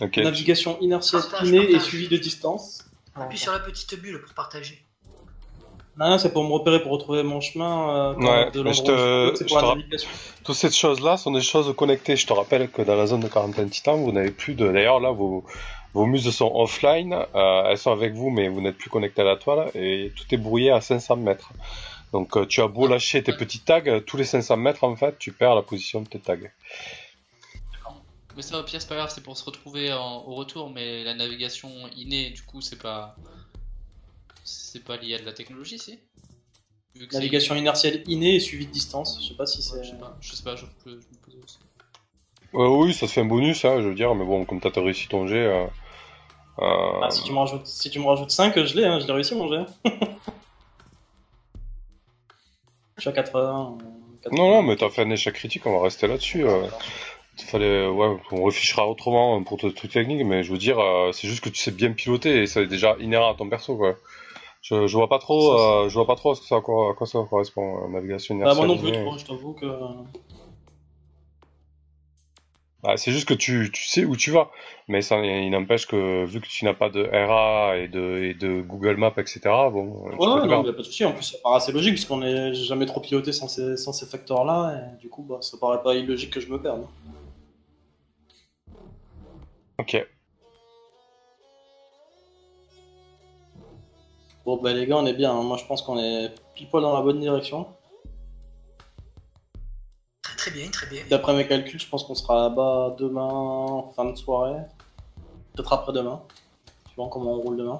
Ok. 0.00 0.16
Navigation 0.16 0.78
inertielle 0.80 1.22
Partage, 1.22 1.48
innée 1.48 1.70
et 1.70 1.78
suivi 1.78 2.08
de 2.08 2.16
distance. 2.16 2.84
Appuie 3.14 3.38
sur 3.38 3.52
la 3.52 3.60
petite 3.60 3.94
bulle 4.00 4.20
pour 4.22 4.34
partager. 4.34 4.82
Non, 5.98 6.08
non, 6.08 6.18
c'est 6.18 6.32
pour 6.32 6.42
me 6.42 6.52
repérer, 6.52 6.82
pour 6.82 6.90
retrouver 6.92 7.22
mon 7.22 7.40
chemin. 7.40 7.90
euh, 7.90 8.14
Ouais, 8.14 8.50
de 8.50 8.62
mais 8.62 8.72
je 8.72 8.82
te- 8.82 8.90
je 9.38 9.44
pour 9.44 9.60
te 9.60 9.64
la 9.66 9.74
navigation. 9.76 10.08
Toutes 10.42 10.56
ces 10.56 10.70
choses-là 10.72 11.18
sont 11.18 11.30
des 11.30 11.42
choses 11.42 11.72
connectées. 11.76 12.16
Je 12.16 12.26
te 12.26 12.32
rappelle 12.32 12.70
que 12.70 12.80
dans 12.82 12.96
la 12.96 13.06
zone 13.06 13.20
de 13.20 13.28
quarantaine 13.28 13.68
titan, 13.70 13.96
vous 13.98 14.10
n'avez 14.10 14.30
plus 14.30 14.54
de. 14.54 14.66
D'ailleurs, 14.72 14.98
là, 15.00 15.10
vos, 15.12 15.44
vos 15.94 16.06
muses 16.06 16.30
sont 16.30 16.50
offline. 16.54 17.14
euh, 17.34 17.64
elles 17.66 17.78
sont 17.78 17.92
avec 17.92 18.14
vous, 18.14 18.30
mais 18.30 18.48
vous 18.48 18.60
n'êtes 18.60 18.76
plus 18.76 18.90
connecté 18.90 19.22
à 19.22 19.24
la 19.24 19.36
toile. 19.36 19.70
Et 19.74 20.12
tout 20.16 20.24
est 20.34 20.38
brouillé 20.38 20.70
à 20.70 20.80
500 20.80 21.16
mètres. 21.16 21.52
Donc, 22.12 22.36
euh, 22.36 22.44
tu 22.46 22.60
as 22.60 22.68
beau 22.68 22.86
lâcher 22.86 23.22
tes 23.22 23.32
petits 23.32 23.60
tags, 23.60 23.82
euh, 23.86 24.00
tous 24.00 24.16
les 24.18 24.24
500 24.24 24.56
mètres, 24.58 24.84
en 24.84 24.94
fait, 24.96 25.18
tu 25.18 25.32
perds 25.32 25.54
la 25.54 25.62
position 25.62 26.02
de 26.02 26.08
tes 26.08 26.18
tags. 26.18 26.36
Mais 28.36 28.42
ça, 28.42 28.58
au 28.58 28.62
pire, 28.64 28.80
c'est 28.80 28.88
pas 28.88 28.96
grave, 28.96 29.10
c'est 29.14 29.22
pour 29.22 29.36
se 29.36 29.44
retrouver 29.44 29.92
en- 29.92 30.22
au 30.26 30.34
retour, 30.34 30.70
mais 30.70 31.04
la 31.04 31.12
navigation 31.14 31.70
innée, 31.96 32.30
du 32.30 32.42
coup, 32.42 32.60
c'est 32.62 32.80
pas. 32.80 33.14
C'est 34.44 34.82
pas 34.84 34.96
lié 34.96 35.14
à 35.14 35.18
de 35.18 35.24
la 35.24 35.32
technologie, 35.34 35.78
si? 35.78 35.98
Vu 36.94 37.06
que 37.06 37.12
c'est- 37.12 37.18
Navigation 37.18 37.54
inertielle 37.54 38.02
innée 38.06 38.36
et 38.36 38.40
suivi 38.40 38.66
de 38.66 38.72
distance. 38.72 39.18
Je 39.22 39.28
sais 39.28 39.34
pas 39.34 39.46
si 39.46 39.58
Ouais, 39.58 39.64
c'est. 39.64 39.84
je 39.84 39.90
sais 39.90 39.96
pas, 39.96 40.16
je 40.20 40.32
sais 40.34 40.42
pas, 40.42 40.56
je, 40.56 40.64
je- 40.86 40.90
je 40.90 40.96
me 40.96 41.00
pose 41.24 41.36
aussi. 41.44 41.58
Euh, 42.54 42.68
oui, 42.68 42.92
ça 42.94 43.06
te 43.06 43.12
fait 43.12 43.20
un 43.20 43.26
bonus, 43.26 43.64
hein, 43.64 43.80
je 43.82 43.88
veux 43.88 43.94
dire, 43.94 44.14
mais 44.14 44.24
bon, 44.24 44.44
comme 44.44 44.60
t'as 44.60 44.70
réussi 44.80 45.08
ton 45.08 45.26
jet. 45.26 45.46
Euh, 45.46 45.66
Ah, 46.58 47.08
si 47.10 47.22
tu 47.24 47.32
me 47.32 47.38
rajoutes, 47.38 47.66
si 47.66 47.90
tu 47.90 47.98
me 47.98 48.06
rajoutes 48.06 48.30
5, 48.30 48.54
je 48.64 48.76
l'ai, 48.76 48.84
hein, 48.84 49.00
je 49.00 49.06
l'ai 49.06 49.12
réussi 49.12 49.34
mon 49.34 49.48
jet. 49.48 49.64
je 52.96 53.00
suis 53.00 53.10
à 53.10 53.12
80. 53.12 53.78
euh, 53.80 53.86
80. 54.22 54.36
Non, 54.36 54.50
non, 54.50 54.62
mais 54.62 54.76
t'as 54.76 54.90
fait 54.90 55.02
un 55.02 55.10
échec 55.10 55.34
critique, 55.34 55.66
on 55.66 55.76
va 55.76 55.82
rester 55.84 56.06
là-dessus. 56.06 56.46
euh. 56.46 56.66
Fallait, 57.46 57.86
ouais, 57.88 58.16
on 58.30 58.44
réfléchira 58.44 58.86
autrement 58.86 59.42
pour 59.42 59.58
tes 59.58 59.72
trucs 59.72 59.90
techniques, 59.92 60.24
mais 60.24 60.42
je 60.44 60.52
veux 60.52 60.58
dire, 60.58 60.78
euh, 60.78 61.10
c'est 61.12 61.26
juste 61.26 61.42
que 61.42 61.48
tu 61.48 61.56
sais 61.56 61.70
bien 61.70 61.92
piloter 61.92 62.42
et 62.42 62.46
c'est 62.46 62.66
déjà 62.66 62.94
inhérent 63.00 63.32
à 63.32 63.34
ton 63.34 63.48
perso, 63.48 63.76
quoi. 63.76 63.96
Je, 64.60 64.86
je 64.86 64.96
vois 64.96 65.08
pas 65.08 65.18
trop, 65.18 65.54
euh, 65.58 65.88
je 65.88 65.94
vois 65.94 66.06
pas 66.06 66.14
trop 66.14 66.32
à, 66.32 66.34
ce 66.36 66.42
que 66.42 66.46
ça, 66.46 66.56
à 66.56 66.60
quoi, 66.60 66.90
à 66.90 66.94
quoi 66.94 67.06
ça 67.06 67.18
correspond, 67.28 67.84
euh, 67.84 67.88
navigation 67.88 68.36
Bah, 68.36 68.54
moi 68.54 68.66
inertielle. 68.66 68.68
non 68.68 68.76
plus, 68.78 68.92
mais- 68.92 69.02
trop, 69.04 69.18
je 69.18 69.24
t'avoue 69.24 69.54
que. 69.54 69.66
Bah, 72.82 72.96
c'est 72.96 73.12
juste 73.12 73.28
que 73.28 73.34
tu, 73.34 73.70
tu 73.72 73.86
sais 73.86 74.04
où 74.04 74.16
tu 74.16 74.32
vas, 74.32 74.50
mais 74.88 75.02
ça, 75.02 75.16
il 75.24 75.50
n'empêche 75.50 75.86
que 75.86 76.24
vu 76.24 76.40
que 76.40 76.48
tu 76.48 76.64
n'as 76.64 76.74
pas 76.74 76.90
de 76.90 77.04
RA 77.04 77.76
et 77.76 77.86
de, 77.86 78.18
et 78.24 78.34
de 78.34 78.60
Google 78.60 78.96
Maps, 78.96 79.12
etc. 79.18 79.40
Bon, 79.70 80.02
Ouais, 80.10 80.16
non, 80.18 80.34
perdre. 80.48 80.62
mais 80.62 80.66
y 80.66 80.70
a 80.70 80.72
pas 80.72 80.78
de 80.78 80.82
souci. 80.82 81.04
En 81.04 81.12
plus, 81.12 81.22
ça 81.22 81.38
paraît 81.44 81.58
assez 81.58 81.70
logique, 81.70 81.92
puisqu'on 81.94 82.22
est 82.22 82.52
j'ai 82.54 82.64
jamais 82.64 82.86
trop 82.86 83.00
piloté 83.00 83.30
sans 83.30 83.46
ces, 83.46 83.76
sans 83.76 83.92
ces 83.92 84.06
facteurs-là, 84.06 84.74
et 84.96 85.00
du 85.00 85.08
coup, 85.08 85.22
bah, 85.22 85.38
ça 85.42 85.56
paraît 85.60 85.80
pas 85.82 85.94
illogique 85.94 86.30
que 86.32 86.40
je 86.40 86.48
me 86.48 86.60
perde. 86.60 86.84
Ok. 89.78 90.04
Bon, 94.44 94.56
bah, 94.56 94.72
les 94.72 94.86
gars, 94.86 94.96
on 94.96 95.06
est 95.06 95.14
bien. 95.14 95.32
hein. 95.32 95.42
Moi, 95.44 95.56
je 95.56 95.64
pense 95.66 95.82
qu'on 95.82 95.98
est 95.98 96.32
pile 96.56 96.68
poil 96.68 96.82
dans 96.82 96.94
la 96.94 97.00
bonne 97.02 97.20
direction. 97.20 97.68
Très 100.42 100.50
très 100.50 100.58
bien, 100.58 100.70
très 100.72 100.86
bien. 100.88 101.04
D'après 101.08 101.36
mes 101.36 101.46
calculs, 101.46 101.78
je 101.78 101.86
pense 101.86 102.02
qu'on 102.02 102.16
sera 102.16 102.48
là-bas 102.48 102.96
demain, 102.98 103.84
fin 103.94 104.04
de 104.06 104.16
soirée. 104.16 104.60
Peut-être 105.54 105.72
après-demain. 105.72 106.20
Suivant 106.88 107.08
comment 107.08 107.34
on 107.34 107.40
roule 107.40 107.56
demain. 107.58 107.78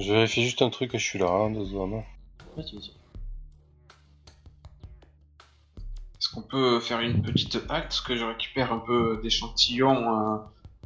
Je 0.00 0.12
vérifie 0.12 0.42
juste 0.42 0.60
un 0.62 0.70
truc 0.70 0.92
et 0.92 0.98
je 0.98 1.04
suis 1.04 1.20
là, 1.20 1.30
hein, 1.30 1.52
deux 1.52 1.66
secondes. 1.66 2.02
Ouais, 2.56 2.64
tu 2.64 2.74
dis. 2.78 2.96
Est-ce 6.18 6.30
qu'on 6.34 6.42
peut 6.42 6.80
faire 6.80 6.98
une 6.98 7.22
petite 7.22 7.60
halte, 7.68 8.02
que 8.04 8.16
je 8.16 8.24
récupère 8.24 8.72
un 8.72 8.80
peu 8.80 9.20
d'échantillons 9.22 10.34
euh, 10.34 10.38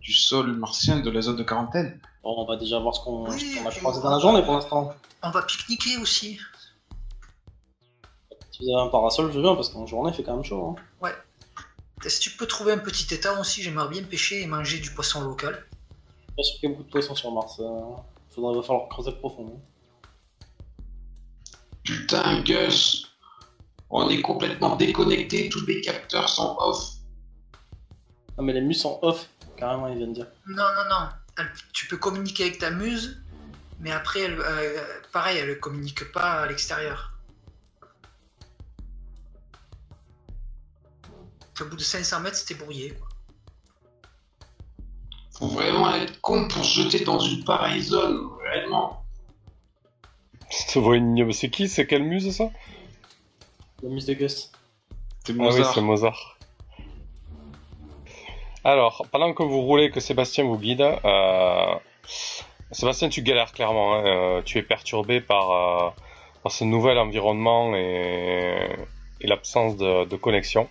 du 0.02 0.12
sol 0.12 0.52
martien 0.52 1.00
de 1.00 1.08
la 1.08 1.22
zone 1.22 1.36
de 1.36 1.42
quarantaine 1.42 1.98
Bon, 2.26 2.34
on 2.42 2.44
va 2.44 2.56
déjà 2.56 2.80
voir 2.80 2.92
ce 2.92 3.00
qu'on 3.04 3.30
Oui, 3.30 3.56
a 3.64 3.70
croisé 3.70 3.80
on 4.00 4.02
dans 4.02 4.08
va- 4.08 4.16
la 4.16 4.18
journée 4.18 4.42
pour 4.42 4.54
l'instant. 4.54 4.92
On 5.22 5.30
va 5.30 5.42
pique-niquer 5.42 5.96
aussi. 5.98 6.40
Si 8.50 8.64
vous 8.64 8.76
avez 8.76 8.88
un 8.88 8.90
parasol, 8.90 9.30
je 9.32 9.38
viens 9.38 9.54
parce 9.54 9.68
qu'en 9.68 9.86
journée, 9.86 10.10
il 10.10 10.16
fait 10.16 10.24
quand 10.24 10.34
même 10.34 10.42
chaud. 10.44 10.74
Hein. 11.04 11.12
Si 12.08 12.18
tu 12.18 12.30
peux 12.36 12.46
trouver 12.48 12.72
un 12.72 12.78
petit 12.78 13.14
étang 13.14 13.38
aussi, 13.40 13.62
j'aimerais 13.62 13.88
bien 13.88 14.02
pêcher 14.02 14.42
et 14.42 14.46
manger 14.46 14.80
du 14.80 14.90
poisson 14.90 15.20
local. 15.22 15.66
Pas 16.36 16.42
sûr 16.42 16.58
qu'il 16.58 16.68
y 16.68 16.72
ait 16.72 16.74
beaucoup 16.74 16.82
de 16.88 16.90
poissons 16.90 17.14
sur 17.14 17.30
Mars. 17.32 17.60
euh, 17.60 17.80
faudra, 18.30 18.52
va 18.52 18.62
falloir 18.62 18.88
creuser 18.88 19.12
profond. 19.12 19.52
hein. 19.56 19.60
Putain, 21.84 22.40
Gus 22.42 23.06
On 23.88 24.08
est 24.10 24.20
complètement 24.20 24.74
déconnecté, 24.74 25.48
tous 25.48 25.64
les 25.64 25.80
capteurs 25.80 26.28
sont 26.28 26.56
off. 26.58 26.90
Non, 28.36 28.42
mais 28.42 28.52
les 28.52 28.60
mus 28.62 28.74
sont 28.74 28.98
off, 29.02 29.28
carrément, 29.56 29.86
ils 29.86 29.96
viennent 29.98 30.12
dire. 30.12 30.26
Non, 30.48 30.56
non, 30.56 30.88
non. 30.90 31.08
Elle- 31.38 31.52
tu 31.72 31.86
peux 31.86 31.96
communiquer 31.98 32.44
avec 32.44 32.58
ta 32.58 32.70
muse, 32.70 33.22
mais 33.80 33.92
après, 33.92 34.20
elle, 34.20 34.40
euh, 34.40 34.82
pareil, 35.12 35.38
elle 35.38 35.50
ne 35.50 35.54
communique 35.54 36.10
pas 36.12 36.42
à 36.42 36.46
l'extérieur. 36.46 37.12
Au 41.60 41.64
bout 41.64 41.76
de 41.76 41.82
500 41.82 42.20
mètres, 42.20 42.36
c'était 42.36 42.54
brouillé. 42.54 42.90
quoi. 42.94 43.08
Faut 45.38 45.48
vraiment 45.48 45.94
être 45.94 46.20
con 46.20 46.48
pour 46.48 46.64
se 46.64 46.80
jeter 46.82 47.04
dans 47.04 47.18
une 47.18 47.44
pareille 47.44 47.82
zone, 47.82 48.30
réellement. 48.42 49.04
C'est 50.50 50.80
vrai, 50.80 50.98
une- 50.98 51.32
c'est 51.32 51.50
qui 51.50 51.68
C'est 51.68 51.86
quelle 51.86 52.04
muse 52.04 52.34
ça? 52.34 52.50
La 53.82 53.90
mus 53.90 54.04
de 54.06 54.14
Gus. 54.14 54.50
C'est 55.26 55.34
Ah 55.38 55.48
oui, 55.48 55.62
c'est 55.74 55.80
Mozart. 55.80 56.35
Alors, 58.66 59.06
pendant 59.12 59.32
que 59.32 59.44
vous 59.44 59.60
roulez, 59.60 59.92
que 59.92 60.00
Sébastien 60.00 60.42
vous 60.42 60.58
guide, 60.58 60.80
euh, 60.82 61.74
Sébastien, 62.72 63.08
tu 63.08 63.22
galères 63.22 63.52
clairement. 63.52 63.94
hein, 63.94 64.04
euh, 64.04 64.42
tu 64.44 64.58
es 64.58 64.62
perturbé 64.62 65.20
par, 65.20 65.52
euh, 65.52 65.90
par 66.42 66.50
ce 66.50 66.64
nouvel 66.64 66.98
environnement 66.98 67.76
et, 67.76 68.68
et 69.20 69.26
l'absence 69.28 69.76
de, 69.76 70.04
de 70.06 70.16
connexion. 70.16 70.68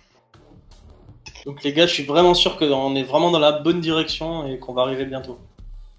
Donc 1.46 1.62
les 1.62 1.72
gars, 1.72 1.86
je 1.86 1.94
suis 1.94 2.02
vraiment 2.02 2.34
sûr 2.34 2.58
qu'on 2.58 2.94
est 2.96 3.02
vraiment 3.02 3.30
dans 3.30 3.38
la 3.38 3.52
bonne 3.52 3.80
direction 3.80 4.46
et 4.46 4.58
qu'on 4.58 4.74
va 4.74 4.82
arriver 4.82 5.06
bientôt. 5.06 5.38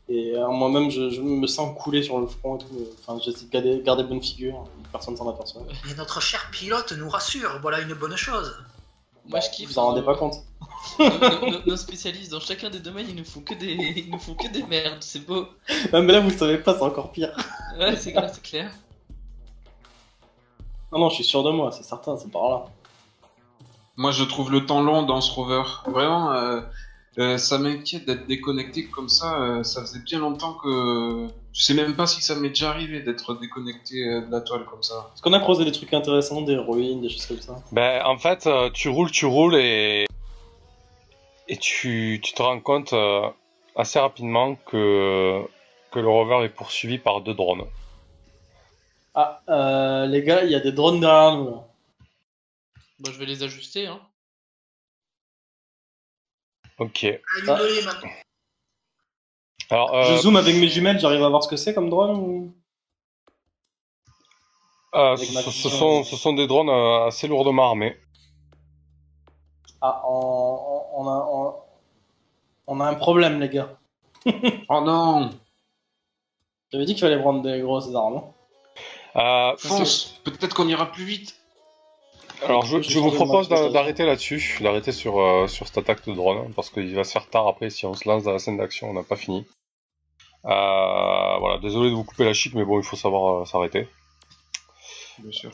Et 0.07 0.33
euh, 0.35 0.47
moi-même, 0.49 0.91
je, 0.91 1.09
je 1.09 1.19
me 1.21 1.47
sens 1.47 1.75
couler 1.75 2.03
sur 2.03 2.19
le 2.19 2.27
front 2.27 2.57
et 2.57 2.59
tout. 2.59 2.67
Enfin, 2.99 3.19
j'essaie 3.25 3.45
de 3.45 3.49
garder, 3.49 3.81
garder 3.83 4.03
bonne 4.03 4.21
figure. 4.21 4.65
Personne 4.91 5.17
s'en 5.17 5.27
aperçoit. 5.27 5.63
Et 5.89 5.95
notre 5.95 6.21
cher 6.21 6.47
pilote 6.51 6.93
nous 6.95 7.09
rassure, 7.09 7.57
voilà 7.63 7.79
une 7.81 7.95
bonne 7.95 8.15
chose. 8.15 8.55
Moi 9.29 9.39
je 9.41 9.49
kiffe. 9.49 9.69
Vous 9.69 9.79
en 9.79 9.87
rendez 9.87 10.01
euh, 10.01 10.05
pas 10.05 10.15
compte. 10.15 10.35
nos, 10.99 11.51
nos- 11.51 11.65
nos 11.65 11.77
spécialistes 11.77 12.31
dans 12.31 12.39
chacun 12.39 12.69
des 12.69 12.79
domaines, 12.79 13.07
ils 13.09 13.15
nous 13.15 13.25
font 13.25 13.41
que 13.41 13.53
des, 13.53 13.73
ils 13.73 14.09
nous 14.09 14.19
font 14.19 14.35
que 14.35 14.47
des 14.47 14.63
merdes, 14.63 15.01
c'est 15.03 15.25
beau. 15.25 15.47
Ah, 15.93 16.01
mais 16.01 16.13
là, 16.13 16.19
vous 16.21 16.29
le 16.29 16.37
savez 16.37 16.57
pas, 16.59 16.75
c'est 16.75 16.83
encore 16.83 17.11
pire. 17.11 17.35
Ouais, 17.77 17.95
c'est 17.97 18.11
clair, 18.13 18.29
c'est 18.33 18.41
clair. 18.43 18.71
Non, 20.91 20.99
non, 20.99 21.09
je 21.09 21.15
suis 21.15 21.23
sûr 21.25 21.43
de 21.43 21.51
moi, 21.51 21.71
c'est 21.73 21.83
certain, 21.83 22.15
c'est 22.15 22.31
par 22.31 22.49
là. 22.49 22.63
Moi, 23.97 24.11
je 24.11 24.23
trouve 24.23 24.51
le 24.51 24.65
temps 24.65 24.81
long 24.81 25.01
dans 25.03 25.19
ce 25.19 25.29
rover. 25.33 25.63
Vraiment, 25.85 26.31
euh, 26.31 26.61
euh, 27.19 27.37
ça 27.37 27.57
m'inquiète 27.57 28.05
d'être 28.05 28.27
déconnecté 28.27 28.85
comme 28.85 29.09
ça. 29.09 29.41
euh, 29.41 29.63
ça 29.63 29.81
faisait 29.81 29.99
bien 29.99 30.19
longtemps 30.19 30.53
que. 30.53 31.27
Je 31.53 31.63
sais 31.63 31.73
même 31.73 31.95
pas 31.95 32.05
si 32.05 32.21
ça 32.21 32.35
m'est 32.35 32.49
déjà 32.49 32.69
arrivé 32.69 32.99
d'être 33.01 33.33
déconnecté 33.33 34.07
euh, 34.07 34.21
de 34.21 34.31
la 34.31 34.41
toile 34.41 34.65
comme 34.65 34.83
ça. 34.83 35.11
Est-ce 35.13 35.23
qu'on 35.23 35.33
a 35.33 35.39
creusé 35.39 35.65
des 35.65 35.71
trucs 35.71 35.91
intéressants, 35.93 36.41
des 36.41 36.55
ruines, 36.55 37.01
des 37.01 37.09
choses 37.09 37.25
comme 37.25 37.41
ça? 37.41 37.55
Ben, 37.71 38.05
en 38.05 38.17
fait, 38.19 38.45
euh, 38.45 38.69
tu 38.71 38.89
roules, 38.89 39.09
tu 39.09 39.25
roules 39.25 39.55
et, 39.55 40.05
et 41.47 41.57
tu, 41.57 42.19
tu 42.23 42.33
te 42.33 42.41
rends 42.43 42.59
compte 42.59 42.93
euh, 42.93 43.27
assez 43.75 43.97
rapidement 43.99 44.55
que, 44.67 45.41
que 45.91 45.99
le 45.99 46.07
rover 46.07 46.45
est 46.45 46.49
poursuivi 46.49 46.99
par 46.99 47.21
deux 47.21 47.33
drones. 47.33 47.65
Ah, 49.15 49.41
euh, 49.49 50.05
les 50.05 50.21
gars, 50.21 50.43
il 50.43 50.51
y 50.51 50.55
a 50.55 50.59
des 50.59 50.71
drones 50.71 50.99
derrière 50.99 51.35
nous. 51.37 51.49
Là. 51.49 51.63
Bon, 52.99 53.11
je 53.11 53.17
vais 53.17 53.25
les 53.25 53.41
ajuster, 53.41 53.87
hein. 53.87 53.99
Ok. 56.79 57.05
Alors, 59.69 59.93
euh, 59.95 60.03
Je 60.15 60.21
zoome 60.21 60.37
avec 60.37 60.55
mes 60.55 60.67
jumelles, 60.67 60.99
j'arrive 60.99 61.23
à 61.23 61.29
voir 61.29 61.43
ce 61.43 61.47
que 61.49 61.57
c'est 61.57 61.73
comme 61.73 61.89
drone 61.89 62.17
ou... 62.17 62.53
euh, 64.95 65.15
ce, 65.17 65.69
sont, 65.69 66.03
ce 66.03 66.15
sont 66.15 66.33
des 66.33 66.47
drones 66.47 66.69
euh, 66.69 67.07
assez 67.07 67.27
lourdement 67.27 67.67
armés. 67.69 67.97
Ah, 69.81 70.01
on, 70.07 70.81
on, 70.95 71.01
on 71.03 71.07
a, 71.07 71.27
on, 71.31 71.55
on 72.67 72.79
a 72.81 72.85
un 72.87 72.95
problème, 72.95 73.39
les 73.39 73.49
gars. 73.49 73.77
Oh 74.69 74.81
non 74.81 75.29
J'avais 76.71 76.85
dit 76.85 76.93
qu'il 76.95 77.01
fallait 77.01 77.19
prendre 77.21 77.41
des 77.41 77.59
grosses 77.61 77.93
armes. 77.95 78.17
hein. 79.15 79.53
Euh, 79.53 79.57
Fonce 79.57 80.19
Peut-être 80.23 80.53
qu'on 80.55 80.67
ira 80.67 80.91
plus 80.91 81.05
vite. 81.05 81.36
Alors 82.43 82.65
je, 82.65 82.99
vous 82.99 83.11
propose 83.11 83.49
d'arrêter 83.49 84.05
là-dessus, 84.05 84.59
d'arrêter 84.61 84.91
sur, 84.91 85.19
euh, 85.19 85.47
sur 85.47 85.67
cette 85.67 85.79
attaque 85.79 86.05
de 86.05 86.13
drone, 86.13 86.53
parce 86.53 86.69
qu'il 86.69 86.93
va 86.95 87.03
se 87.03 87.11
faire 87.11 87.27
tard 87.29 87.47
après 87.47 87.69
si 87.69 87.85
on 87.85 87.93
se 87.93 88.07
lance 88.07 88.23
dans 88.23 88.31
la 88.31 88.39
scène 88.39 88.57
d'action, 88.57 88.89
on 88.89 88.93
n'a 88.93 89.03
pas 89.03 89.15
fini. 89.15 89.45
Euh, 90.45 91.37
voilà, 91.39 91.57
désolé 91.61 91.89
de 91.89 91.95
vous 91.95 92.03
couper 92.03 92.23
la 92.23 92.33
chic, 92.33 92.53
mais 92.53 92.63
bon, 92.63 92.79
il 92.79 92.85
faut 92.85 92.95
savoir 92.95 93.41
euh, 93.41 93.45
s'arrêter. 93.45 93.89
Bien 95.19 95.31
sûr. 95.31 95.51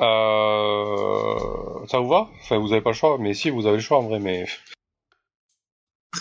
Euh, 0.00 1.86
ça 1.86 1.98
vous 2.00 2.08
va? 2.08 2.28
Enfin, 2.42 2.58
vous 2.58 2.72
avez 2.72 2.82
pas 2.82 2.90
le 2.90 2.96
choix, 2.96 3.16
mais 3.18 3.32
si, 3.32 3.50
vous 3.50 3.66
avez 3.66 3.76
le 3.76 3.82
choix 3.82 3.98
en 3.98 4.02
vrai, 4.02 4.18
mais... 4.18 4.46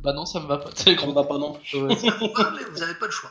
Bah 0.00 0.12
non, 0.12 0.26
ça 0.26 0.40
me 0.40 0.46
va 0.46 0.58
pas. 0.58 0.70
C'est 0.74 0.98
Ça 0.98 1.06
me 1.06 1.12
va 1.12 1.22
pas 1.22 1.38
non 1.38 1.52
plus. 1.52 1.80
Mais 1.80 1.94
vous 1.94 2.78
n'avez 2.80 2.94
pas 2.98 3.06
le 3.06 3.12
choix. 3.12 3.30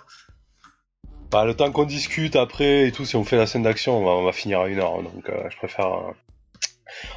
Bah, 1.32 1.46
le 1.46 1.56
temps 1.56 1.72
qu'on 1.72 1.86
discute 1.86 2.36
après 2.36 2.88
et 2.88 2.92
tout, 2.92 3.06
si 3.06 3.16
on 3.16 3.24
fait 3.24 3.38
la 3.38 3.48
scène 3.48 3.64
d'action, 3.64 3.98
on 3.98 4.04
va, 4.04 4.12
on 4.12 4.24
va 4.24 4.34
finir 4.34 4.60
à 4.62 4.68
une 4.68 4.80
heure, 4.80 4.96
hein, 5.00 5.04
donc 5.04 5.30
euh, 5.30 5.50
je 5.50 5.56
préfère... 5.58 5.88
euh, 5.88 6.12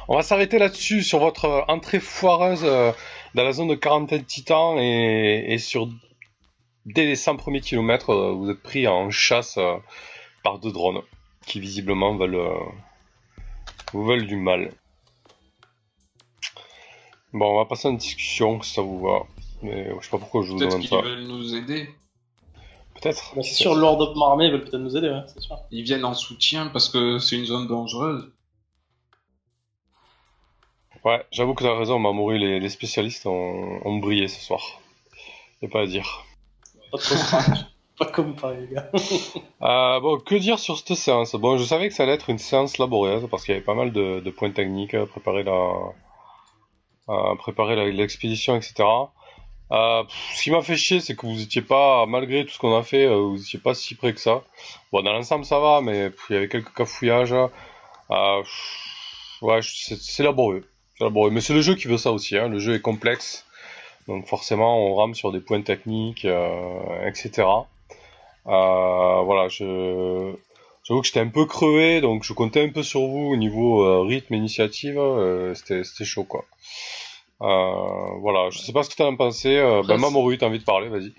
On 0.07 0.15
va 0.15 0.23
s'arrêter 0.23 0.57
là-dessus, 0.57 1.03
sur 1.03 1.19
votre 1.19 1.45
euh, 1.45 1.61
entrée 1.67 1.99
foireuse 1.99 2.61
euh, 2.63 2.93
dans 3.33 3.43
la 3.43 3.51
zone 3.51 3.67
de 3.67 3.75
quarantaine 3.75 4.23
titan, 4.23 4.77
et, 4.79 5.45
et 5.49 5.57
sur... 5.57 5.89
Dès 6.85 7.05
les 7.05 7.15
100 7.15 7.35
premiers 7.37 7.61
kilomètres, 7.61 8.11
euh, 8.11 8.31
vous 8.31 8.49
êtes 8.49 8.61
pris 8.61 8.87
en 8.87 9.09
chasse 9.09 9.57
euh, 9.57 9.75
par 10.43 10.59
deux 10.59 10.71
drones, 10.71 11.01
qui 11.45 11.59
visiblement 11.59 12.15
veulent... 12.15 12.35
euh, 12.35 12.53
vous 13.91 14.05
veulent 14.05 14.27
du 14.27 14.37
mal. 14.37 14.71
Bon, 17.33 17.53
on 17.53 17.57
va 17.57 17.65
passer 17.65 17.89
à 17.89 17.91
une 17.91 17.97
discussion, 17.97 18.61
si 18.61 18.73
ça 18.75 18.81
vous 18.81 19.01
va. 19.01 19.19
Mais 19.61 19.89
je 19.99 20.05
sais 20.05 20.09
pas 20.11 20.19
pourquoi 20.19 20.43
je 20.43 20.51
vous 20.51 20.57
Peut-être 20.57 20.69
demande 20.69 20.81
qu'ils 20.81 20.89
ça. 20.89 21.01
veulent 21.01 21.27
nous 21.27 21.53
aider. 21.55 21.89
Peut-être. 23.05 23.35
Bah, 23.35 23.41
c'est 23.43 23.53
sûr, 23.53 23.75
Lord 23.75 24.01
of 24.01 24.15
Marmé 24.17 24.49
veulent 24.49 24.61
peut-être 24.63 24.77
nous 24.77 24.97
aider, 24.97 25.09
ouais, 25.09 25.21
c'est 25.27 25.39
sûr. 25.41 25.57
Ils 25.71 25.83
viennent 25.83 26.05
en 26.05 26.13
soutien 26.15 26.67
parce 26.67 26.89
que 26.89 27.19
c'est 27.19 27.35
une 27.37 27.45
zone 27.45 27.67
dangereuse. 27.67 28.31
Ouais, 31.03 31.23
j'avoue 31.31 31.53
que 31.53 31.63
t'as 31.63 31.77
raison, 31.77 31.99
Mamoru, 31.99 32.37
les, 32.39 32.59
les 32.59 32.69
spécialistes 32.69 33.27
ont, 33.27 33.79
ont 33.85 33.97
brillé 33.97 34.27
ce 34.27 34.41
soir. 34.41 34.81
Y'a 35.61 35.69
pas 35.69 35.81
à 35.81 35.85
dire. 35.85 36.25
Pas 36.91 36.97
de 36.97 37.03
pas 37.99 38.05
de 38.05 38.11
comparer, 38.11 38.61
les 38.61 38.73
gars. 38.75 38.89
Euh, 39.61 39.99
bon, 39.99 40.19
que 40.19 40.35
dire 40.35 40.59
sur 40.59 40.77
cette 40.77 40.95
séance? 40.97 41.33
Bon, 41.35 41.57
je 41.57 41.63
savais 41.63 41.87
que 41.87 41.93
ça 41.93 42.03
allait 42.03 42.13
être 42.13 42.29
une 42.29 42.37
séance 42.37 42.77
laborieuse 42.77 43.27
parce 43.31 43.43
qu'il 43.45 43.53
y 43.53 43.57
avait 43.57 43.65
pas 43.65 43.73
mal 43.73 43.91
de, 43.91 44.19
de 44.19 44.29
points 44.31 44.51
techniques 44.51 44.93
à 44.93 45.05
préparer 45.07 45.43
la, 45.43 45.71
à 47.07 47.35
préparer 47.37 47.75
la- 47.75 47.89
l'expédition, 47.89 48.55
etc. 48.55 48.83
Euh, 49.71 50.03
ce 50.35 50.43
qui 50.43 50.51
m'a 50.51 50.61
fait 50.61 50.75
chier, 50.75 50.99
c'est 50.99 51.15
que 51.15 51.25
vous 51.25 51.41
étiez 51.41 51.61
pas, 51.61 52.05
malgré 52.05 52.45
tout 52.45 52.51
ce 52.51 52.59
qu'on 52.59 52.77
a 52.77 52.83
fait, 52.83 53.05
euh, 53.05 53.15
vous 53.15 53.41
étiez 53.41 53.59
pas 53.59 53.73
si 53.73 53.95
près 53.95 54.13
que 54.13 54.19
ça. 54.19 54.43
Bon, 54.91 55.01
dans 55.01 55.13
l'ensemble, 55.13 55.45
ça 55.45 55.59
va, 55.59 55.81
mais 55.81 56.11
il 56.29 56.33
y 56.33 56.37
avait 56.37 56.47
quelques 56.47 56.73
cafouillages. 56.73 57.33
Euh, 58.11 58.43
ouais, 59.41 59.59
c'est 59.61 60.23
laborieux. 60.23 60.69
Laborieux. 60.99 61.31
Mais 61.31 61.41
c'est 61.41 61.53
le 61.53 61.61
jeu 61.61 61.75
qui 61.75 61.87
veut 61.87 61.97
ça 61.97 62.11
aussi, 62.11 62.37
hein. 62.37 62.47
Le 62.47 62.59
jeu 62.59 62.75
est 62.75 62.81
complexe. 62.81 63.45
Donc 64.07 64.27
forcément, 64.27 64.87
on 64.87 64.95
rame 64.95 65.15
sur 65.15 65.31
des 65.31 65.39
points 65.39 65.61
techniques, 65.61 66.25
euh, 66.25 67.07
etc. 67.07 67.47
Euh, 68.47 69.21
voilà, 69.21 69.47
je... 69.49 70.33
J'avoue 70.83 71.01
que 71.01 71.07
j'étais 71.07 71.19
un 71.19 71.29
peu 71.29 71.45
crevé, 71.47 71.99
donc 71.99 72.23
je 72.23 72.33
comptais 72.33 72.63
un 72.63 72.69
peu 72.69 72.83
sur 72.83 73.01
vous 73.01 73.31
au 73.31 73.35
niveau 73.35 74.03
rythme, 74.05 74.35
initiative. 74.35 74.99
c'était 75.55 76.05
chaud, 76.05 76.25
quoi. 76.25 76.45
Euh, 77.41 78.17
voilà, 78.21 78.49
je 78.49 78.59
sais 78.59 78.71
pas 78.73 78.83
ce 78.83 78.89
que 78.89 78.95
t'en 78.95 79.13
as 79.13 79.17
pensé. 79.17 79.57
Euh, 79.57 79.81
ben, 79.83 79.95
Après, 79.95 79.97
Mamoru, 79.97 80.37
t'as 80.37 80.47
envie 80.47 80.59
de 80.59 80.63
parler, 80.63 80.89
vas-y. 80.89 81.13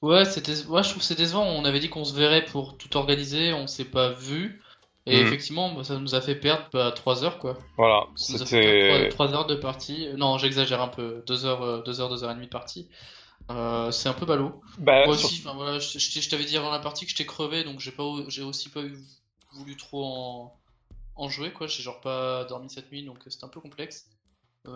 Ouais, 0.00 0.24
c'était, 0.24 0.52
ouais, 0.66 0.82
je 0.82 0.88
trouve 0.90 1.00
que 1.00 1.04
c'est 1.04 1.14
décevant. 1.16 1.44
On 1.44 1.64
avait 1.64 1.80
dit 1.80 1.88
qu'on 1.90 2.04
se 2.04 2.14
verrait 2.14 2.44
pour 2.44 2.78
tout 2.78 2.96
organiser, 2.96 3.52
on 3.52 3.66
s'est 3.66 3.84
pas 3.84 4.10
vu. 4.10 4.62
Et 5.06 5.16
Mhm. 5.20 5.26
effectivement, 5.26 5.72
bah, 5.72 5.84
ça 5.84 5.98
nous 5.98 6.14
a 6.14 6.20
fait 6.20 6.34
perdre 6.34 6.68
bah, 6.72 6.92
3 6.92 7.24
heures, 7.24 7.38
quoi. 7.38 7.58
Voilà, 7.76 8.06
Ça 8.16 8.32
nous 8.34 8.42
a 8.42 8.46
fait 8.46 8.60
perdre 8.60 8.98
c'était... 8.98 9.08
3, 9.08 9.34
heures 9.34 9.46
de 9.46 9.54
partie. 9.56 10.06
Euh, 10.06 10.16
Non, 10.16 10.38
j'exagère 10.38 10.80
un 10.82 10.88
peu. 10.88 11.22
2 11.26 11.44
heures, 11.46 11.82
2 11.82 12.00
heures, 12.00 12.08
2 12.10 12.22
heures 12.24 12.30
et 12.30 12.34
demie 12.34 12.46
de 12.46 12.50
partie. 12.50 12.88
Euh, 13.50 13.90
c'est 13.90 14.08
un 14.08 14.14
peu 14.14 14.26
ballot. 14.26 14.60
Ben, 14.78 15.06
Moi 15.06 15.14
aussi, 15.14 15.42
voilà, 15.42 15.78
je, 15.78 15.98
je 15.98 16.12
t'ai- 16.12 16.20
je 16.20 16.28
t'avais 16.28 16.44
dit 16.44 16.56
avant 16.56 16.70
la 16.70 16.78
partie 16.80 17.04
que 17.06 17.10
j'étais 17.10 17.24
crevé, 17.26 17.64
donc 17.64 17.80
j'ai 17.80 17.90
pas, 17.92 18.04
j'ai 18.28 18.42
aussi 18.42 18.68
pas 18.68 18.80
eu- 18.82 18.98
voulu 19.54 19.76
trop 19.76 20.04
en, 20.04 20.54
enjoué, 21.16 21.52
quoi. 21.52 21.66
J'ai 21.66 21.82
genre 21.82 22.00
pas 22.00 22.44
dormi 22.44 22.68
cette 22.70 22.92
nuit, 22.92 23.04
donc 23.04 23.18
c'était 23.26 23.44
un 23.44 23.48
peu 23.48 23.60
complexe. 23.60 24.06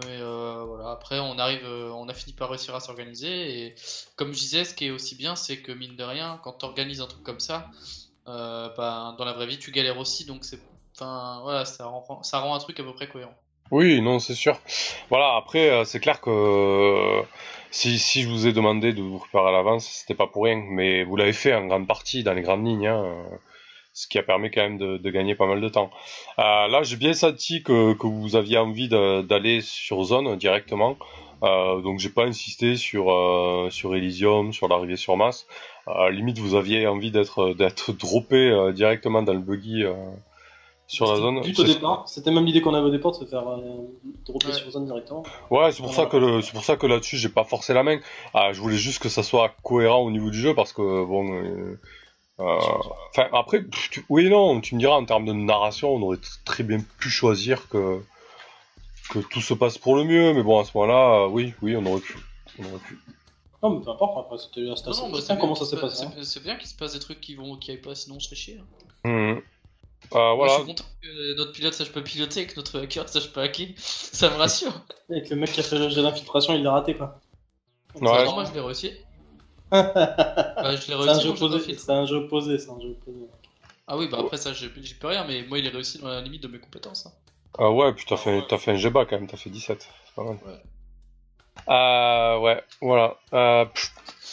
Mais 0.01 0.21
euh, 0.21 0.65
voilà, 0.67 0.91
après 0.91 1.19
on 1.19 1.39
arrive, 1.39 1.65
euh, 1.65 1.91
on 1.91 2.09
a 2.09 2.15
fini 2.15 2.33
par 2.33 2.49
réussir 2.49 2.75
à 2.75 2.81
s'organiser 2.81 3.67
et 3.67 3.75
comme 4.17 4.33
je 4.33 4.39
disais, 4.39 4.65
ce 4.65 4.75
qui 4.75 4.87
est 4.87 4.91
aussi 4.91 5.15
bien, 5.17 5.37
c'est 5.37 5.59
que 5.59 5.73
mine 5.73 5.97
de 5.97 6.05
rien, 6.05 6.41
quand 6.43 6.55
tu 6.55 6.65
organises 6.65 7.01
un 7.01 7.07
truc 7.07 7.23
comme 7.23 7.41
ça, 7.41 7.69
euh, 8.29 8.69
bah, 8.77 9.15
dans 9.19 9.25
la 9.25 9.33
vraie 9.33 9.47
vie, 9.47 9.59
tu 9.59 9.71
galères 9.71 9.99
aussi, 9.99 10.25
donc 10.25 10.45
c'est, 10.45 10.61
voilà, 10.99 11.65
ça 11.65 11.87
rend, 11.87 12.23
ça 12.23 12.39
rend 12.39 12.55
un 12.55 12.59
truc 12.59 12.79
à 12.81 12.85
peu 12.85 12.95
près 12.95 13.09
cohérent. 13.09 13.35
Oui, 13.71 14.01
non, 14.01 14.19
c'est 14.19 14.35
sûr. 14.35 14.59
Voilà, 15.09 15.37
après, 15.37 15.85
c'est 15.87 16.01
clair 16.01 16.21
que 16.21 17.23
si, 17.71 17.99
si 17.99 18.23
je 18.23 18.29
vous 18.29 18.47
ai 18.47 18.53
demandé 18.53 18.93
de 18.93 19.01
vous 19.01 19.19
préparer 19.19 19.49
à 19.49 19.53
l'avance, 19.53 19.87
c'était 19.87 20.15
pas 20.15 20.27
pour 20.27 20.45
rien, 20.45 20.63
mais 20.69 21.05
vous 21.05 21.17
l'avez 21.17 21.33
fait 21.33 21.55
en 21.55 21.67
grande 21.67 21.87
partie, 21.87 22.23
dans 22.23 22.35
les 22.35 22.43
grandes 22.43 22.67
lignes, 22.67 22.87
hein, 22.87 23.25
ce 23.93 24.07
qui 24.09 24.19
a 24.19 24.23
permis 24.23 24.51
quand 24.51 24.63
même 24.63 24.79
de, 24.79 24.97
de 24.97 25.11
gagner 25.11 25.35
pas 25.35 25.47
mal 25.47 25.61
de 25.61 25.69
temps. 25.69 25.91
Euh, 26.39 26.43
là, 26.69 26.83
j'ai 26.83 26.97
bien 26.97 27.13
senti 27.13 27.63
que, 27.63 27.93
que 27.95 28.07
vous 28.07 28.37
aviez 28.37 28.59
envie 28.59 28.89
de- 28.89 29.23
d'aller 29.23 29.61
sur 29.61 30.03
zone 30.05 30.37
directement, 30.37 30.97
euh, 31.43 31.81
donc 31.83 31.99
j'ai 31.99 32.09
pas 32.09 32.25
insisté 32.25 32.77
sur 32.77 33.13
euh, 33.13 33.69
sur 33.71 33.95
Elysium, 33.95 34.53
sur 34.53 34.69
l'arrivée 34.69 34.97
sur 34.97 35.17
Mars. 35.17 35.47
Euh, 35.89 36.11
limite, 36.11 36.39
vous 36.39 36.55
aviez 36.55 36.87
envie 36.87 37.11
d'être 37.11 37.53
d'être 37.55 37.93
droppé 37.93 38.37
euh, 38.37 38.73
directement 38.73 39.23
dans 39.23 39.33
le 39.35 39.41
buggy 39.41 39.83
euh, 39.85 39.93
sur 40.87 41.07
la 41.11 41.17
zone. 41.17 41.37
le 41.37 41.41
but 41.43 41.59
au 41.59 41.65
départ. 41.65 42.09
C'était 42.09 42.31
même 42.31 42.45
l'idée 42.45 42.61
qu'on 42.61 42.75
avait 42.75 42.87
au 42.87 42.91
départ 42.91 43.13
de 43.13 43.17
se 43.17 43.25
faire 43.25 43.47
euh, 43.49 43.59
dropper 44.25 44.47
Ouais. 44.49 44.53
sur 44.53 44.71
zone 44.71 44.85
directement. 44.87 45.23
Ouais, 45.51 45.73
c'est 45.73 45.83
pour 45.83 45.93
ça 45.95 46.07
que 46.07 46.17
le- 46.17 46.41
c'est 46.43 46.53
pour 46.53 46.65
ça 46.65 46.77
que 46.77 46.87
là-dessus 46.87 47.17
j'ai 47.19 47.29
pas 47.29 47.45
forcé 47.45 47.75
la 47.75 47.83
main. 47.83 47.99
Ah, 48.35 48.53
je 48.53 48.61
voulais 48.61 48.77
juste 48.77 49.03
que 49.03 49.09
ça 49.09 49.23
soit 49.23 49.51
cohérent 49.63 50.01
au 50.03 50.11
niveau 50.11 50.31
du 50.31 50.39
jeu 50.39 50.55
parce 50.55 50.73
que 50.73 51.05
bon. 51.05 51.33
euh, 51.35 51.79
Enfin 53.11 53.29
après, 53.33 53.65
tu- 53.91 54.05
oui 54.09 54.27
et 54.27 54.29
non, 54.31 54.61
tu 54.61 54.75
me 54.75 54.81
diras 54.81 54.95
en 54.97 55.05
termes 55.05 55.27
de 55.27 55.33
narration, 55.33 55.91
on 55.95 56.03
aurait 56.03 56.19
très 56.45 56.63
bien 56.65 56.79
pu 56.99 57.09
choisir 57.11 57.69
que 57.69 58.03
que 59.11 59.19
tout 59.19 59.41
se 59.41 59.53
passe 59.55 59.77
pour 59.79 59.97
le 59.97 60.05
mieux, 60.05 60.33
mais 60.33 60.43
bon 60.43 60.59
à 60.61 60.65
ce 60.65 60.71
moment-là, 60.77 61.25
euh, 61.25 61.29
oui, 61.29 61.53
oui, 61.63 61.77
on 61.77 61.85
aurait 61.87 62.01
pu, 62.01 62.17
on 62.59 62.63
aurait 62.65 62.79
pu. 62.87 62.99
Non, 63.63 63.71
mais 63.71 63.85
peu 63.85 63.91
importe, 63.91 64.19
après, 64.19 64.39
c'était 64.39 64.63
c'était 64.75 64.87
Non, 64.89 64.93
assez 64.93 65.01
non, 65.03 65.07
bah, 65.09 65.13
bien 65.13 65.21
c'est 65.21 65.27
bien 65.35 65.37
comment 65.37 65.55
qu'il 65.55 65.65
ça 65.67 65.71
s'est 65.71 65.77
se 65.77 65.81
passé. 65.81 66.05
passe- 66.07 66.17
hein. 66.17 66.23
C'est 66.25 66.43
bien 66.43 66.57
qu'il 66.57 66.69
se 66.69 66.75
passe 66.75 66.93
des 66.95 66.99
trucs 66.99 67.21
qui 67.21 67.35
vont, 67.35 67.57
qui 67.57 67.71
aillent 67.71 67.77
pas, 67.81 67.95
sinon 67.95 68.17
on 68.17 68.21
se 68.21 68.29
fait 68.29 68.35
chier. 68.37 68.59
hein. 69.05 69.39
Euh, 70.15 70.15
Moi, 70.15 70.35
voilà. 70.35 70.53
je 70.53 70.59
suis 70.59 70.67
content 70.67 70.85
que 71.01 71.37
notre 71.37 71.53
pilote 71.53 71.75
sache 71.75 71.93
pas 71.93 72.01
piloter 72.01 72.41
et 72.41 72.47
que 72.47 72.57
notre 72.57 72.81
hacker 72.81 73.09
sache 73.09 73.33
pas 73.33 73.43
hacker. 73.43 73.69
Ça 73.77 74.31
me 74.31 74.37
rassure. 74.37 74.73
Avec 75.11 75.31
le 75.31 75.37
mec 75.37 75.53
qui 75.53 75.61
a 75.61 75.63
fait 75.63 75.79
le 75.79 75.89
jet 75.91 76.03
d'infiltration, 76.03 76.55
il 76.55 76.63
l'a 76.63 76.73
raté 76.73 76.97
quoi. 76.97 77.21
Ouais. 78.01 78.25
non, 78.25 78.33
moi 78.35 78.45
je 78.45 78.53
l'ai 78.53 78.61
réussi. 78.61 78.93
C'est 79.73 80.63
Bah, 80.63 80.77
je 80.77 80.87
l'ai 80.89 80.95
un 80.95 80.99
réussi. 80.99 81.21
jeu 81.23 81.35
jeu 81.35 81.35
posé, 81.35 81.75
c'est 81.77 81.91
un 81.93 82.07
jeu 82.07 82.27
posé, 82.29 82.59
c'est 82.59 82.71
un 82.71 82.81
jeu 82.81 82.95
posé. 83.05 83.27
Ah 83.87 83.97
oui, 83.97 84.09
bah 84.09 84.19
après 84.21 84.37
ça, 84.37 84.53
j'ai 84.53 84.71
j'y 84.81 84.95
peux 84.95 85.09
rien, 85.09 85.25
mais 85.27 85.43
moi 85.45 85.59
il 85.59 85.67
est 85.67 85.71
réussi 85.71 85.99
dans 85.99 86.09
la 86.09 86.21
limite 86.21 86.43
de 86.43 86.49
mes 86.49 86.59
compétences. 86.61 87.07
hein. 87.07 87.13
Ah 87.59 87.71
ouais, 87.71 87.93
puis 87.93 88.05
t'as 88.09 88.17
fait, 88.17 88.43
t'as 88.49 88.59
fait 88.59 88.73
un 88.73 88.77
GBA 88.77 89.05
quand 89.07 89.17
même, 89.17 89.27
t'as 89.27 89.37
fait 89.37 89.51
17, 89.51 89.89
c'est 90.07 90.15
pas 90.15 90.25
mal. 90.25 90.39
Ouais. 90.47 90.61
Euh, 91.69 92.39
ouais, 92.39 92.63
voilà. 92.81 93.17
Euh, 93.35 93.65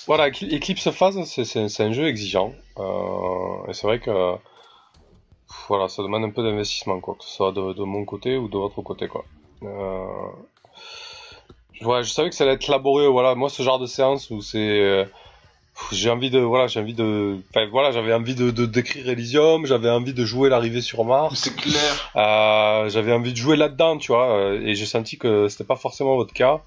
voilà, 0.07 0.29
Ecl- 0.29 0.55
Eclipse 0.55 0.89
Phase, 0.91 1.21
c'est, 1.25 1.45
c'est, 1.45 1.67
c'est 1.69 1.83
un 1.83 1.91
jeu 1.91 2.07
exigeant. 2.07 2.53
Euh, 2.77 3.67
et 3.67 3.73
c'est 3.73 3.87
vrai 3.87 3.99
que 3.99 4.35
voilà, 5.67 5.87
ça 5.87 6.01
demande 6.03 6.23
un 6.23 6.29
peu 6.31 6.43
d'investissement, 6.43 6.99
quoi, 6.99 7.15
que 7.15 7.23
ce 7.23 7.29
soit 7.31 7.51
de, 7.51 7.73
de 7.73 7.83
mon 7.83 8.05
côté 8.05 8.37
ou 8.37 8.47
de 8.49 8.57
votre 8.57 8.81
côté, 8.81 9.07
quoi. 9.07 9.25
Euh, 9.63 10.05
ouais, 11.81 12.03
je 12.03 12.09
savais 12.11 12.29
que 12.29 12.35
ça 12.35 12.43
allait 12.43 12.53
être 12.53 12.67
laborieux, 12.67 13.07
voilà. 13.07 13.35
Moi, 13.35 13.49
ce 13.49 13.63
genre 13.63 13.79
de 13.79 13.85
séance 13.85 14.29
où 14.29 14.41
c'est, 14.41 14.57
euh, 14.79 15.05
j'ai 15.91 16.09
envie 16.09 16.29
de, 16.29 16.39
voilà, 16.39 16.67
j'ai 16.67 16.79
envie 16.79 16.93
de, 16.93 17.37
enfin 17.49 17.67
voilà, 17.71 17.91
j'avais 17.91 18.13
envie 18.13 18.35
de, 18.35 18.51
de 18.51 18.65
décrire 18.65 19.09
Elysium, 19.09 19.65
j'avais 19.65 19.89
envie 19.89 20.13
de 20.13 20.25
jouer 20.25 20.49
l'arrivée 20.49 20.81
sur 20.81 21.03
Mars. 21.05 21.39
C'est 21.41 21.55
clair. 21.55 22.11
Euh, 22.15 22.89
j'avais 22.89 23.13
envie 23.13 23.31
de 23.31 23.37
jouer 23.37 23.55
là-dedans, 23.57 23.97
tu 23.97 24.11
vois, 24.11 24.29
euh, 24.31 24.61
et 24.61 24.75
j'ai 24.75 24.85
senti 24.85 25.17
que 25.17 25.47
c'était 25.47 25.63
pas 25.63 25.75
forcément 25.75 26.15
votre 26.15 26.33
cas. 26.33 26.61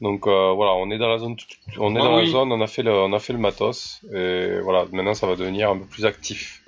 Donc 0.00 0.26
euh, 0.26 0.52
voilà, 0.52 0.72
on 0.74 0.90
est 0.90 0.98
dans 0.98 1.08
la 1.08 1.18
zone, 1.18 1.36
on 1.78 1.94
est 1.94 2.00
Ah 2.00 2.04
dans 2.04 2.16
oui. 2.16 2.26
la 2.26 2.30
zone, 2.32 2.52
on 2.52 2.60
a 2.60 2.66
fait 2.66 2.82
le, 2.82 2.92
on 2.92 3.12
a 3.12 3.18
fait 3.20 3.32
le 3.32 3.38
matos, 3.38 4.00
et 4.12 4.58
voilà, 4.62 4.86
maintenant 4.92 5.14
ça 5.14 5.26
va 5.26 5.36
devenir 5.36 5.70
un 5.70 5.78
peu 5.78 5.84
plus 5.86 6.04
actif. 6.04 6.62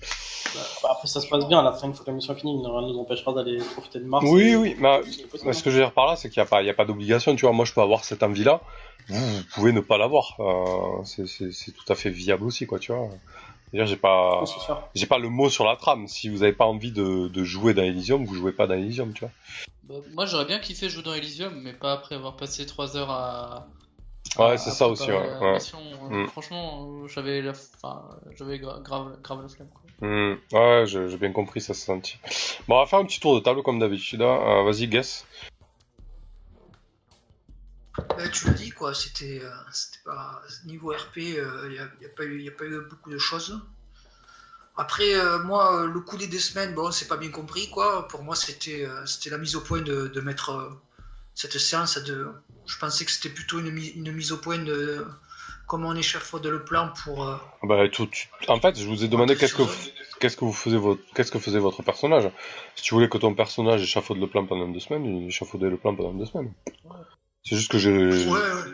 Bah, 0.54 0.90
après, 0.92 1.08
ça 1.08 1.20
se 1.20 1.26
passe 1.28 1.46
bien, 1.48 1.58
à 1.58 1.62
la 1.62 1.72
fin, 1.72 1.88
une 1.88 1.92
fois 1.92 2.04
que 2.04 2.10
la 2.10 2.16
mission 2.16 2.32
est 2.34 2.38
finie, 2.38 2.62
rien 2.64 2.80
ne 2.82 2.92
nous 2.92 2.98
empêchera 3.00 3.32
d'aller 3.34 3.58
profiter 3.74 3.98
de 3.98 4.04
Mars. 4.04 4.24
Oui, 4.30 4.50
et- 4.50 4.56
oui, 4.56 4.76
mais, 4.78 5.00
ce 5.52 5.62
que 5.62 5.70
je 5.70 5.76
veux 5.76 5.82
dire 5.82 5.92
par 5.92 6.06
là, 6.06 6.16
c'est 6.16 6.30
qu'il 6.30 6.40
n'y 6.40 6.46
a 6.46 6.48
pas, 6.48 6.62
il 6.62 6.66
y 6.66 6.70
a 6.70 6.74
pas 6.74 6.84
d'obligation, 6.84 7.34
tu 7.34 7.42
vois. 7.44 7.52
Moi, 7.52 7.64
je 7.64 7.72
peux 7.74 7.82
avoir 7.82 8.04
cette 8.04 8.22
envie-là, 8.22 8.60
vous, 8.60 8.95
vous 9.08 9.42
pouvez 9.54 9.72
ne 9.72 9.80
pas 9.80 9.98
l'avoir. 9.98 10.34
Euh, 10.40 11.04
c'est, 11.04 11.26
c'est, 11.26 11.52
c'est 11.52 11.72
tout 11.72 11.90
à 11.92 11.94
fait 11.94 12.10
viable 12.10 12.44
aussi, 12.44 12.66
quoi, 12.66 12.78
tu 12.78 12.92
vois. 12.92 13.08
C'est-à-dire, 13.70 13.86
j'ai 13.86 13.96
pas, 13.96 14.42
Oui, 14.42 14.48
j'ai 14.94 15.06
pas 15.06 15.18
le 15.18 15.28
mot 15.28 15.50
sur 15.50 15.64
la 15.64 15.76
trame. 15.76 16.06
Si 16.08 16.28
vous 16.28 16.42
avez 16.42 16.52
pas 16.52 16.66
envie 16.66 16.92
de, 16.92 17.28
de 17.28 17.44
jouer 17.44 17.74
dans 17.74 17.82
Elysium, 17.82 18.24
vous 18.24 18.34
jouez 18.34 18.52
pas 18.52 18.66
dans 18.66 18.74
Elysium, 18.74 19.12
tu 19.12 19.20
vois. 19.20 19.30
Bah, 19.84 19.94
moi 20.14 20.26
j'aurais 20.26 20.46
bien 20.46 20.58
kiffé 20.58 20.88
jouer 20.88 21.02
dans 21.02 21.14
Elysium, 21.14 21.60
mais 21.62 21.72
pas 21.72 21.92
après 21.92 22.14
avoir 22.16 22.36
passé 22.36 22.66
3 22.66 22.96
heures 22.96 23.10
à. 23.10 23.68
Ouais, 24.38 24.44
à- 24.52 24.56
c'est 24.58 24.70
à 24.70 24.72
ça 24.72 24.88
aussi, 24.88 25.10
ouais, 25.10 25.30
la 25.30 25.40
ouais. 25.40 25.54
mission. 25.54 25.78
Mm. 26.10 26.26
Franchement, 26.26 26.88
euh, 27.04 27.08
j'avais 27.08 27.40
la... 27.42 27.52
enfin, 27.52 28.02
j'avais 28.36 28.58
gra- 28.58 28.82
grave, 28.82 29.16
grave 29.22 29.42
la 29.42 29.48
flemme. 29.48 29.68
Quoi. 29.68 29.82
Hmm, 30.08 30.34
ouais, 30.52 30.84
j'ai 30.86 31.16
bien 31.16 31.32
compris, 31.32 31.60
ça 31.60 31.72
se 31.74 31.80
sentit. 31.86 32.18
Bon, 32.68 32.76
on 32.76 32.80
va 32.80 32.86
faire 32.86 32.98
un 32.98 33.04
petit 33.04 33.20
tour 33.20 33.34
de 33.34 33.40
table 33.40 33.62
comme 33.62 33.78
d'habitude. 33.78 34.20
hein. 34.22 34.38
Euh, 34.42 34.62
Vas-y, 34.64 34.88
guess. 34.88 35.24
Ben, 38.16 38.30
tu 38.30 38.46
l'as 38.46 38.52
dit, 38.52 38.70
quoi, 38.70 38.94
c'était 38.94 39.40
euh, 39.42 39.50
pas. 40.04 40.42
Niveau 40.64 40.90
RP, 40.90 41.16
il 41.16 41.32
n'y 41.70 41.78
a, 41.78 41.88
y 42.02 42.06
a 42.06 42.08
pas 42.16 42.24
eu- 42.24 42.42
y 42.42 42.48
a 42.48 42.52
pas 42.52 42.64
eu 42.64 42.80
beaucoup 42.90 43.10
de 43.10 43.18
choses. 43.18 43.60
Après, 44.76 45.14
euh, 45.14 45.38
moi, 45.42 45.82
euh, 45.82 45.86
le 45.86 46.00
coup 46.00 46.16
des 46.18 46.26
deux 46.26 46.38
semaines, 46.38 46.74
bon, 46.74 46.90
c'est 46.92 47.08
pas 47.08 47.16
bien 47.16 47.30
compris, 47.30 47.70
quoi. 47.70 48.06
Pour 48.08 48.22
moi, 48.22 48.36
c'était 48.36 48.84
euh, 48.84 49.06
c'était 49.06 49.30
la 49.30 49.38
mise 49.38 49.56
au 49.56 49.62
point 49.62 49.80
de, 49.80 50.08
de 50.08 50.20
mettre 50.20 50.50
euh, 50.50 50.70
cette 51.34 51.56
séance. 51.58 51.96
De... 51.98 52.28
Je 52.66 52.78
pensais 52.78 53.04
que 53.06 53.10
c'était 53.10 53.30
plutôt 53.30 53.58
une, 53.60 53.70
mi- 53.70 53.88
une 53.96 54.12
mise 54.12 54.32
au 54.32 54.36
point 54.38 54.58
de 54.58 55.06
comment 55.66 55.88
on 55.88 55.94
échafaude 55.96 56.46
le 56.46 56.62
plan 56.62 56.92
pour. 57.04 57.26
euh, 57.26 57.36
Bah, 57.62 57.88
tu- 57.88 58.28
En 58.48 58.60
fait, 58.60 58.78
je 58.78 58.86
vous 58.86 59.02
ai 59.02 59.08
demandé 59.08 59.34
qu'est-ce 59.36 59.54
que, 59.54 59.62
qu'est-ce 60.20 60.36
que 60.36 60.44
vous 60.44 60.52
faisiez 60.52 60.78
votre, 60.78 61.00
qu'est-ce 61.14 61.32
que 61.32 61.38
faisait 61.38 61.58
votre 61.58 61.82
personnage? 61.82 62.30
Si 62.74 62.82
tu 62.82 62.92
voulais 62.94 63.08
que 63.08 63.16
ton 63.18 63.34
personnage 63.34 63.82
échafaude 63.82 64.18
le 64.18 64.26
plan 64.26 64.44
pendant 64.46 64.68
deux 64.68 64.80
semaines, 64.80 65.06
il 65.06 65.28
échafaudait 65.28 65.70
le 65.70 65.78
plan 65.78 65.96
pendant 65.96 66.12
deux 66.12 66.26
semaines. 66.26 66.52
C'est 67.48 67.56
juste 67.56 67.70
que 67.70 67.78
j'ai. 67.78 68.26
Ouais, 68.26 68.32
ouais. 68.32 68.64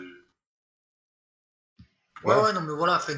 Ouais, 2.24 2.34
Ouais. 2.36 2.42
ouais, 2.42 2.52
non, 2.52 2.62
mais 2.62 2.72
voilà. 2.74 2.96
enfin, 2.96 3.14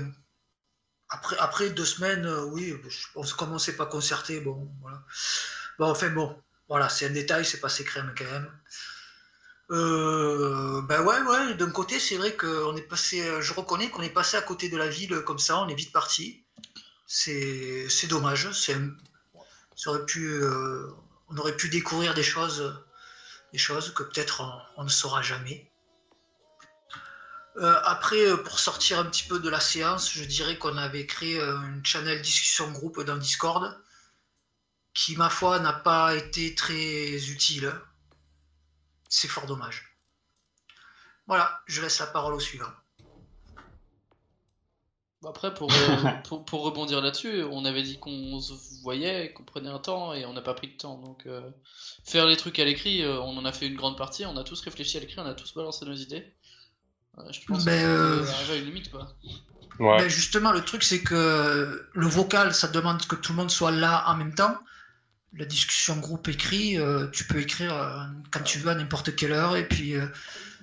Après, 1.08 1.36
après 1.38 1.70
deux 1.70 1.84
semaines, 1.84 2.26
euh, 2.26 2.44
oui, 2.44 2.74
je- 2.88 3.06
on 3.14 3.22
se 3.24 3.34
commençait 3.34 3.76
pas 3.76 3.86
concerté, 3.86 4.40
bon, 4.40 4.68
voilà. 4.82 5.02
Bon, 5.78 5.90
enfin, 5.90 6.10
bon, 6.10 6.36
voilà, 6.68 6.88
c'est 6.88 7.06
un 7.06 7.10
détail, 7.10 7.44
c'est 7.44 7.60
pas 7.60 7.68
ses 7.68 7.84
crèmes 7.84 8.14
quand 8.18 8.24
même. 8.24 8.50
Euh, 9.70 10.82
ben 10.82 11.02
ouais, 11.02 11.20
ouais, 11.22 11.54
d'un 11.54 11.70
côté, 11.70 11.98
c'est 11.98 12.16
vrai 12.16 12.36
qu'on 12.36 12.76
est 12.76 12.82
passé, 12.82 13.22
je 13.40 13.52
reconnais 13.54 13.90
qu'on 13.90 14.02
est 14.02 14.10
passé 14.10 14.36
à 14.36 14.42
côté 14.42 14.68
de 14.68 14.76
la 14.76 14.88
ville 14.88 15.22
comme 15.22 15.38
ça, 15.38 15.58
on 15.60 15.68
est 15.68 15.74
vite 15.74 15.92
parti. 15.92 16.44
C'est 17.06 17.88
dommage, 18.08 18.52
c'est 18.52 18.76
aurait 19.86 20.06
pu, 20.06 20.26
euh, 20.26 20.88
on 21.28 21.36
aurait 21.38 21.56
pu 21.56 21.68
découvrir 21.68 22.14
des 22.14 22.22
choses, 22.22 22.83
choses 23.58 23.92
que 23.94 24.02
peut-être 24.02 24.42
on, 24.76 24.84
ne 24.84 24.88
saura 24.88 25.22
jamais. 25.22 25.70
Euh, 27.56 27.80
après, 27.84 28.26
euh, 28.26 28.36
pour 28.36 28.58
sortir 28.58 28.98
un 28.98 29.04
petit 29.04 29.24
peu 29.24 29.38
de 29.38 29.48
la 29.48 29.60
séance, 29.60 30.12
je 30.12 30.24
dirais 30.24 30.58
qu'on 30.58 30.76
avait 30.76 31.06
créé 31.06 31.40
euh, 31.40 31.56
une 31.60 31.84
channel 31.84 32.20
discussion 32.20 32.70
groupe 32.72 33.00
dans 33.02 33.16
Discord 33.16 33.80
qui, 34.92 35.16
ma 35.16 35.30
foi, 35.30 35.60
n'a 35.60 35.72
pas 35.72 36.14
été 36.14 36.54
très 36.54 37.30
utile. 37.30 37.72
C'est 39.08 39.28
fort 39.28 39.46
dommage. 39.46 39.96
Voilà, 41.26 41.62
je 41.66 41.80
laisse 41.80 42.00
la 42.00 42.06
parole 42.06 42.34
au 42.34 42.40
suivant. 42.40 42.72
Après, 45.26 45.52
pour, 45.54 45.72
euh, 45.72 45.76
pour, 46.28 46.44
pour 46.44 46.64
rebondir 46.64 47.00
là-dessus, 47.00 47.42
on 47.50 47.64
avait 47.64 47.82
dit 47.82 47.98
qu'on 47.98 48.40
se 48.40 48.52
voyait, 48.82 49.32
qu'on 49.32 49.44
prenait 49.44 49.70
un 49.70 49.78
temps, 49.78 50.12
et 50.14 50.24
on 50.26 50.32
n'a 50.32 50.42
pas 50.42 50.54
pris 50.54 50.68
de 50.68 50.76
temps. 50.76 50.98
Donc, 50.98 51.24
euh, 51.26 51.40
faire 52.04 52.26
les 52.26 52.36
trucs 52.36 52.58
à 52.58 52.64
l'écrit, 52.64 53.02
euh, 53.02 53.20
on 53.20 53.36
en 53.36 53.44
a 53.44 53.52
fait 53.52 53.66
une 53.66 53.76
grande 53.76 53.96
partie, 53.96 54.24
on 54.26 54.36
a 54.36 54.44
tous 54.44 54.60
réfléchi 54.60 54.96
à 54.96 55.00
l'écrit, 55.00 55.20
on 55.20 55.26
a 55.26 55.34
tous 55.34 55.54
balancé 55.54 55.84
nos 55.84 55.94
idées. 55.94 56.32
Euh, 57.18 57.22
je 57.30 57.40
pense 57.46 57.64
Ben, 57.64 57.80
qu'on 57.80 57.86
euh, 57.86 58.26
arriver 58.26 58.52
à 58.52 58.56
une 58.56 58.66
limite, 58.66 58.90
quoi. 58.90 59.16
Ouais. 59.78 59.98
Ben, 59.98 60.08
justement, 60.08 60.52
le 60.52 60.62
truc, 60.64 60.82
c'est 60.82 61.02
que 61.02 61.88
le 61.92 62.06
vocal, 62.06 62.54
ça 62.54 62.68
demande 62.68 63.04
que 63.06 63.16
tout 63.16 63.32
le 63.32 63.38
monde 63.38 63.50
soit 63.50 63.72
là 63.72 64.04
en 64.08 64.16
même 64.16 64.34
temps. 64.34 64.56
La 65.36 65.44
discussion 65.44 65.96
groupe 65.96 66.28
écrit, 66.28 66.78
euh, 66.78 67.08
tu 67.08 67.24
peux 67.24 67.40
écrire 67.40 67.74
euh, 67.74 68.04
quand 68.30 68.42
tu 68.42 68.58
veux, 68.58 68.70
à 68.70 68.74
n'importe 68.76 69.16
quelle 69.16 69.32
heure, 69.32 69.56
et 69.56 69.66
puis 69.66 69.96
euh, 69.96 70.06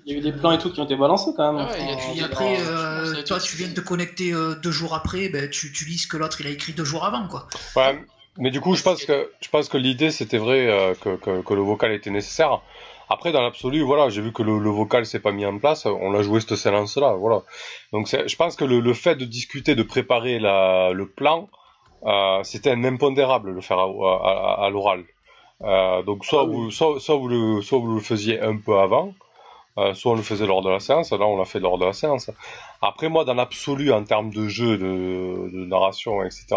Il 0.06 0.14
y 0.14 0.16
a 0.16 0.20
eu 0.20 0.22
des 0.22 0.32
plans 0.32 0.52
et 0.52 0.58
tout 0.58 0.72
qui 0.72 0.80
ont 0.80 0.86
été 0.86 0.96
balancés 0.96 1.32
quand 1.36 1.54
même. 1.54 1.68
Ah 1.70 1.72
ouais, 1.72 1.94
Enfin, 1.96 2.12
Puis 2.14 2.24
après, 2.24 2.58
euh, 2.60 3.22
toi, 3.24 3.40
tu 3.40 3.56
viens 3.58 3.68
de 3.68 3.74
te 3.74 3.82
connecter 3.82 4.34
euh, 4.34 4.56
deux 4.56 4.72
jours 4.72 4.94
après, 4.96 5.30
ben, 5.30 5.50
tu, 5.50 5.72
tu 5.72 5.86
lis 5.86 6.00
ce 6.00 6.08
que 6.08 6.18
l'autre 6.18 6.42
il 6.42 6.48
a 6.48 6.50
écrit 6.50 6.74
deux 6.74 6.86
jours 6.86 7.06
avant, 7.06 7.28
quoi. 7.28 7.48
Ouais, 7.76 8.00
mais 8.38 8.50
du 8.52 8.62
coup, 8.62 8.76
je 8.76 8.82
pense 8.84 9.06
que 9.06 9.32
je 9.42 9.50
pense 9.50 9.70
que 9.70 9.78
l'idée 9.78 10.10
c'était 10.12 10.38
vrai 10.40 10.68
euh, 10.68 10.96
que, 10.96 11.16
que, 11.18 11.42
que 11.42 11.54
le 11.54 11.62
vocal 11.62 11.92
était 11.94 12.10
nécessaire. 12.10 12.62
Après, 13.10 13.32
dans 13.34 13.42
l'absolu, 13.42 13.82
voilà, 13.82 14.10
j'ai 14.10 14.22
vu 14.22 14.32
que 14.32 14.42
le, 14.42 14.58
le 14.58 14.70
vocal 14.70 15.06
s'est 15.06 15.20
pas 15.20 15.34
mis 15.34 15.46
en 15.46 15.60
place. 15.60 15.86
On 15.86 16.12
l'a 16.12 16.24
joué 16.24 16.40
cette 16.40 16.56
séance-là, 16.56 17.14
voilà. 17.16 17.44
Donc, 17.92 18.08
je 18.08 18.36
pense 18.38 18.56
que 18.56 18.64
le, 18.64 18.80
le 18.80 18.94
fait 18.94 19.16
de 19.16 19.26
discuter, 19.26 19.76
de 19.76 19.84
préparer 19.84 20.40
la, 20.40 20.94
le 20.94 21.08
plan, 21.10 21.50
euh, 22.06 22.40
c'était 22.44 22.72
un 22.72 22.84
impondérable 22.86 23.52
le 23.52 23.60
faire 23.62 23.80
à, 23.80 23.84
à, 23.84 24.62
à- 24.62 24.66
à 24.66 24.70
l'oral. 24.70 25.04
Euh, 25.62 26.02
donc 26.04 26.24
soit, 26.26 26.44
Ah 26.44 26.46
oui. 26.46 26.56
vous, 26.56 26.72
soit, 26.72 27.00
soit, 27.02 27.18
vous 27.18 27.28
le, 27.28 27.62
soit 27.62 27.80
vous 27.80 27.94
le 27.96 28.02
faisiez 28.02 28.40
un 28.42 28.56
peu 28.58 28.80
avant, 28.80 29.14
euh, 29.78 29.94
soit 29.94 30.12
on 30.14 30.16
le 30.16 30.22
faisait 30.22 30.46
lors 30.46 30.62
de 30.62 30.70
la 30.70 30.80
séance. 30.80 31.12
Là, 31.12 31.26
on 31.26 31.38
l'a 31.38 31.46
fait 31.46 31.60
lors 31.60 31.78
de 31.78 31.86
la 31.86 31.94
séance. 31.94 32.30
Après, 32.82 33.10
moi, 33.10 33.26
dans 33.26 33.34
l'absolu, 33.34 33.92
en 33.92 34.04
termes 34.04 34.32
de 34.32 34.48
jeu, 34.48 34.78
de, 34.78 35.50
de 35.52 35.66
narration, 35.66 36.24
etc., 36.24 36.48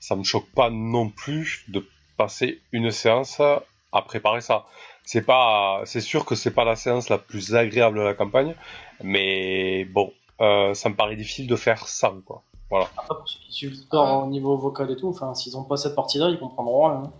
ça 0.00 0.16
me 0.16 0.24
choque 0.24 0.50
pas 0.54 0.70
non 0.70 1.08
plus 1.10 1.64
de 1.68 1.86
passer 2.16 2.60
une 2.72 2.90
séance 2.90 3.40
à 3.40 4.02
préparer 4.02 4.40
ça. 4.40 4.66
C'est 5.04 5.22
pas, 5.26 5.82
c'est 5.84 6.00
sûr 6.00 6.24
que 6.24 6.34
c'est 6.34 6.52
pas 6.52 6.64
la 6.64 6.76
séance 6.76 7.08
la 7.10 7.18
plus 7.18 7.54
agréable 7.54 7.98
de 7.98 8.02
la 8.02 8.14
campagne, 8.14 8.54
mais 9.02 9.84
bon, 9.84 10.12
euh, 10.40 10.72
ça 10.74 10.88
me 10.88 10.94
paraît 10.96 11.16
difficile 11.16 11.46
de 11.46 11.56
faire 11.56 11.86
ça, 11.86 12.12
quoi. 12.24 12.42
Voilà. 12.70 12.88
Après, 12.96 13.14
pour 13.14 13.28
ceux 13.28 13.38
qui 13.40 13.52
suivent 13.52 13.70
le 13.70 13.76
sport 13.76 14.24
au 14.24 14.26
niveau 14.28 14.56
vocal 14.56 14.90
et 14.90 14.96
tout, 14.96 15.08
enfin, 15.08 15.34
s'ils 15.34 15.56
ont 15.56 15.64
pas 15.64 15.76
cette 15.76 15.94
partie-là, 15.94 16.30
ils 16.30 16.38
comprendront 16.38 16.88
rien. 16.88 17.02
hein. 17.04 17.12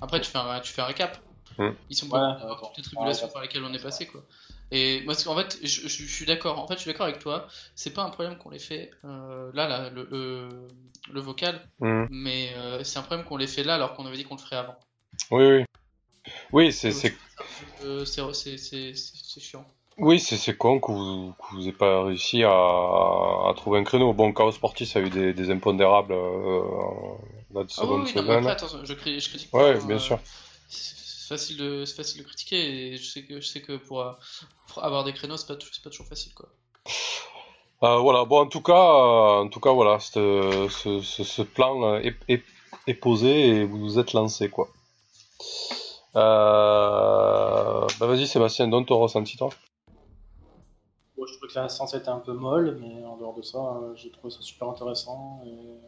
Après, 0.00 0.20
tu 0.20 0.30
fais 0.30 0.38
un, 0.38 0.60
tu 0.60 0.72
fais 0.72 0.82
un 0.82 0.86
récap. 0.86 1.16
Hmm. 1.60 1.72
Ils 1.90 1.96
sont 1.96 2.08
Ouais, 2.08 2.18
pas 2.18 2.38
d'accord. 2.40 2.68
toutes 2.68 2.78
les 2.78 2.82
tribulations 2.82 3.26
Ouais, 3.26 3.32
par 3.32 3.42
lesquelles 3.42 3.64
on 3.64 3.74
est 3.74 3.82
passé, 3.82 4.06
quoi. 4.06 4.22
Et 4.70 5.02
moi, 5.04 5.14
en 5.26 5.36
fait, 5.36 5.58
je, 5.62 5.66
je- 5.66 5.88
je 5.88 6.06
suis 6.14 6.24
d'accord. 6.24 6.58
En 6.58 6.66
fait, 6.66 6.74
je 6.74 6.80
suis 6.80 6.90
d'accord 6.90 7.06
avec 7.06 7.18
toi. 7.18 7.48
C'est 7.74 7.92
pas 7.92 8.02
un 8.02 8.10
problème 8.10 8.38
qu'on 8.38 8.50
les 8.50 8.58
fait 8.58 8.90
euh, 9.04 9.50
là, 9.52 9.68
là, 9.68 9.90
le, 9.90 10.06
le, 10.10 10.68
le 11.12 11.20
vocal, 11.20 11.60
Mhm. 11.80 12.08
mais 12.08 12.54
euh, 12.56 12.82
c'est 12.84 12.98
un 12.98 13.02
problème 13.02 13.26
qu'on 13.26 13.36
les 13.36 13.46
fait 13.48 13.64
là 13.64 13.74
alors 13.74 13.94
qu'on 13.94 14.06
avait 14.06 14.16
dit 14.16 14.24
qu'on 14.24 14.36
le 14.36 14.40
ferait 14.40 14.56
avant. 14.56 14.76
Oui, 15.30 15.44
oui. 15.44 15.64
Oui, 16.52 16.72
c'est, 16.72 16.92
c'est, 16.92 17.14
Euh, 17.82 18.04
c'est 18.04 18.22
c'est- 18.34 18.56
c'est- 18.58 18.94
c'est- 18.94 19.24
c'est 19.24 19.40
chiant. 19.40 19.66
oui, 19.98 20.18
c'est, 20.18 20.36
c'est 20.36 20.56
con 20.56 20.80
que 20.80 20.92
vous, 20.92 21.32
que 21.38 21.54
vous 21.54 21.60
ayez 21.62 21.72
pas 21.72 22.04
réussi 22.04 22.42
à, 22.44 22.50
à 22.50 23.52
trouver 23.56 23.78
un 23.80 23.84
créneau. 23.84 24.12
Bon, 24.14 24.32
Chaos 24.32 24.52
Sportif 24.52 24.96
a 24.96 25.00
eu 25.00 25.10
des, 25.10 25.32
des 25.34 25.50
impondérables 25.50 26.12
euh, 26.12 26.62
la 27.54 27.64
Ah 27.76 27.84
oui, 27.84 28.02
oui, 28.04 28.14
non, 28.14 28.22
mais 28.22 28.30
semaine. 28.30 28.38
après, 28.38 28.52
attention, 28.52 28.78
je, 28.84 28.94
je 28.94 29.28
critique 29.28 29.50
Ouais, 29.52 29.74
pas, 29.74 29.86
bien 29.86 29.96
euh, 29.96 29.98
sûr. 29.98 30.18
Facile 31.30 31.58
de, 31.58 31.84
c'est 31.84 31.94
facile 31.94 32.22
de 32.22 32.26
critiquer 32.26 32.56
et 32.56 32.96
je 32.96 33.08
sais 33.08 33.22
que, 33.24 33.40
je 33.40 33.46
sais 33.46 33.62
que 33.62 33.76
pour, 33.76 34.04
pour 34.66 34.82
avoir 34.82 35.04
des 35.04 35.12
créneaux, 35.12 35.36
c'est 35.36 35.46
pas, 35.46 35.54
pas 35.54 35.90
toujours 35.90 36.08
facile, 36.08 36.34
quoi. 36.34 36.48
Euh, 37.84 37.98
voilà, 37.98 38.24
bon, 38.24 38.40
en 38.40 38.48
tout 38.48 38.60
cas, 38.60 38.72
euh, 38.72 39.44
en 39.44 39.48
tout 39.48 39.60
cas, 39.60 39.70
voilà, 39.70 40.00
ce, 40.00 40.66
ce, 40.68 41.00
ce 41.00 41.42
plan 41.42 41.94
est, 41.98 42.16
est, 42.26 42.42
est 42.88 42.94
posé 42.94 43.46
et 43.46 43.64
vous 43.64 43.78
vous 43.78 44.00
êtes 44.00 44.12
lancé, 44.12 44.50
quoi. 44.50 44.70
Euh... 46.16 47.86
Bah 48.00 48.06
vas-y 48.06 48.26
Sébastien, 48.26 48.66
donne 48.66 48.84
ton 48.84 48.98
ressenti 48.98 49.36
toi. 49.36 49.50
Moi, 51.16 51.28
je 51.28 51.34
trouvais 51.34 51.52
que 51.52 51.58
la 51.60 51.68
séance 51.68 51.94
était 51.94 52.08
un 52.08 52.18
peu 52.18 52.32
molle, 52.32 52.76
mais 52.80 53.04
en 53.04 53.16
dehors 53.16 53.36
de 53.36 53.42
ça, 53.42 53.78
j'ai 53.94 54.10
trouvé 54.10 54.34
ça 54.34 54.42
super 54.42 54.68
intéressant. 54.68 55.42
Et... 55.46 55.78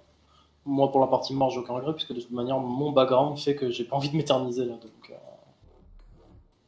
Moi, 0.64 0.89
pour 0.93 1.01
la 1.01 1.09
partie 1.09 1.35
mort, 1.35 1.51
j'ai 1.51 1.59
aucun 1.59 1.74
regret, 1.74 1.94
puisque 1.94 2.12
de 2.12 2.20
toute 2.20 2.31
manière, 2.31 2.60
mon 2.60 2.93
background 2.93 3.36
fait 3.36 3.56
que 3.56 3.73
j'ai 3.73 3.82
pas 3.82 3.97
envie 3.97 4.10
de 4.10 4.16
m'éterniser 4.16 4.66
là. 4.66 4.74
Donc, 4.74 5.10
euh, 5.10 5.14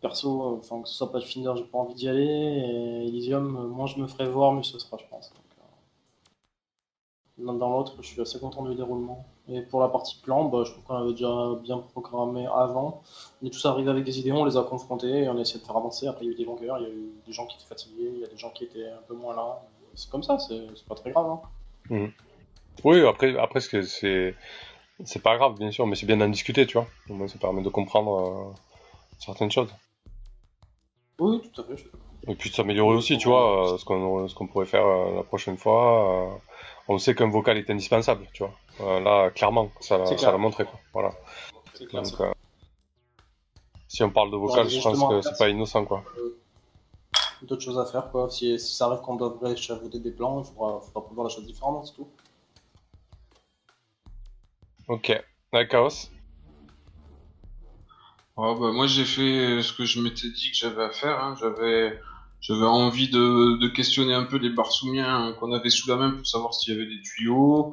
perso, 0.05 0.59
enfin, 0.59 0.83
que 0.83 0.89
ce 0.89 0.95
soit 0.95 1.11
Pathfinder, 1.11 1.53
j'ai 1.57 1.65
pas 1.65 1.79
envie 1.79 1.95
d'y 1.95 2.09
aller. 2.09 2.27
Et 2.27 3.07
Elysium, 3.09 3.69
moins 3.69 3.87
je 3.87 3.99
me 3.99 4.07
ferai 4.07 4.29
voir, 4.29 4.53
mieux 4.53 4.63
ce 4.63 4.79
sera, 4.79 4.99
je 4.99 5.05
pense. 5.09 5.33
Euh, 5.33 5.63
L'un 7.39 7.55
dans 7.55 7.71
l'autre, 7.71 7.97
je 8.03 8.07
suis 8.07 8.21
assez 8.21 8.39
content 8.39 8.63
du 8.65 8.75
déroulement. 8.75 9.25
Et 9.49 9.63
pour 9.63 9.81
la 9.81 9.89
partie 9.89 10.21
plan, 10.21 10.45
bah, 10.45 10.63
je 10.65 10.73
trouve 10.73 10.85
qu'on 10.85 10.97
avait 10.97 11.13
déjà 11.13 11.55
bien 11.63 11.79
programmé 11.79 12.47
avant. 12.47 13.03
On 13.43 13.47
est 13.47 13.51
tous 13.51 13.65
arrivés 13.65 13.91
avec 13.91 14.05
des 14.05 14.21
idées, 14.21 14.31
on 14.33 14.45
les 14.45 14.59
a 14.59 14.63
confrontés 14.63 15.27
on 15.27 15.39
a 15.39 15.41
essayé 15.41 15.59
de 15.59 15.65
faire 15.65 15.77
avancer. 15.77 16.07
Après, 16.07 16.27
il 16.27 16.29
y 16.29 16.31
a 16.31 16.35
eu 16.35 16.37
des 16.37 16.45
longueurs, 16.45 16.79
il 16.79 16.83
y 16.83 16.87
a 16.87 16.91
eu 16.91 17.13
des 17.27 17.33
gens 17.33 17.47
qui 17.47 17.57
étaient 17.57 17.67
fatigués, 17.67 18.11
il 18.15 18.21
y 18.21 18.25
a 18.25 18.29
des 18.29 18.37
gens 18.37 18.51
qui 18.51 18.65
étaient 18.65 18.87
un 18.87 19.03
peu 19.09 19.15
moins 19.15 19.35
là. 19.35 19.63
C'est 19.95 20.11
comme 20.11 20.23
ça, 20.23 20.39
c'est 20.39 20.85
pas 20.87 20.97
très 20.97 21.13
grave. 21.13 21.39
Hein. 21.91 22.11
Oui, 22.85 23.07
après, 23.07 23.39
après 23.39 23.61
c'est, 23.61 24.35
c'est 25.05 25.23
pas 25.23 25.37
grave 25.39 25.55
bien 25.59 25.71
sûr, 25.71 25.87
mais 25.87 25.97
c'est 25.97 26.07
bien 26.07 26.19
d'en 26.19 26.29
discuter, 26.29 26.67
tu 26.67 26.79
vois. 26.79 26.87
Au 27.09 27.27
ça 27.27 27.39
permet 27.39 27.63
de 27.63 27.69
comprendre 27.71 28.13
euh, 28.19 28.55
certaines 29.19 29.51
choses. 29.51 29.71
Oui, 31.19 31.41
tout 31.53 31.61
à 31.61 31.65
fait. 31.65 31.85
Et 32.27 32.35
puis 32.35 32.51
de 32.51 32.55
s'améliorer 32.55 32.97
aussi, 32.97 33.19
tu 33.19 33.29
vois, 33.29 33.75
euh, 33.75 33.79
ce 33.79 33.85
qu'on 33.85 34.27
ce 34.29 34.35
qu'on 34.35 34.47
pourrait 34.47 34.67
faire 34.67 34.87
euh, 34.87 35.17
la 35.17 35.23
prochaine 35.23 35.57
fois. 35.59 36.33
euh, 36.33 36.37
on 36.89 36.99
sait 36.99 37.15
qu'un 37.15 37.29
vocal 37.31 37.57
est 37.59 37.71
indispensable, 37.71 38.27
tu 38.33 38.43
vois. 38.43 38.53
Euh, 38.81 39.01
là, 39.01 39.31
clairement, 39.31 39.71
ça 39.81 39.99
l'a 39.99 40.05
clair. 40.15 40.39
montré, 40.39 40.65
quoi. 40.65 40.79
Voilà. 40.93 41.13
C'est 41.75 41.87
clair, 41.87 42.03
Donc, 42.03 42.21
euh, 42.21 42.33
si 43.89 44.03
on 44.03 44.11
parle 44.11 44.31
de 44.31 44.37
vocal, 44.37 44.69
je 44.69 44.81
pense 44.81 45.09
que 45.09 45.21
c'est 45.23 45.39
pas 45.39 45.49
innocent, 45.49 45.85
quoi. 45.85 46.03
d'autres 47.43 47.63
choses 47.63 47.79
à 47.79 47.85
faire. 47.87 48.11
Quoi. 48.11 48.29
Si, 48.31 48.59
si 48.59 48.75
ça 48.75 48.87
arrive 48.87 49.01
qu'on 49.03 49.17
devrait 49.17 49.53
échafauder 49.53 49.99
des 50.01 50.11
plans, 50.11 50.41
il 50.41 50.47
faudra, 50.47 50.81
faudra 50.81 51.05
prévoir 51.07 51.29
la 51.29 51.33
chose 51.35 51.47
différente, 51.47 51.87
c'est 51.87 51.95
tout. 51.95 52.09
Ok. 54.89 55.23
La 55.53 55.65
chaos. 55.67 56.11
Oh, 58.37 58.55
bah, 58.57 58.73
moi 58.73 58.87
j'ai 58.87 59.05
fait 59.05 59.63
ce 59.63 59.73
que 59.73 59.85
je 59.85 60.01
m'étais 60.01 60.29
dit 60.31 60.51
que 60.51 60.57
j'avais 60.57 60.83
à 60.83 60.91
faire. 60.91 61.19
hein. 61.21 61.35
J'avais 61.39 61.93
j'avais 62.41 62.65
envie 62.67 63.09
de, 63.09 63.57
de 63.59 63.69
questionner 63.69 64.13
un 64.15 64.25
peu 64.25 64.37
les 64.39 64.51
barsoumiens 64.51 65.33
qu'on 65.35 65.53
avait 65.53 65.71
sous 65.71 65.89
la 65.89 65.97
main 65.97 66.11
pour 66.13 66.27
savoir 66.27 66.53
s'il 66.53 66.73
y 66.73 66.77
avait 66.77 66.87
des 66.87 67.01
tuyaux. 67.01 67.71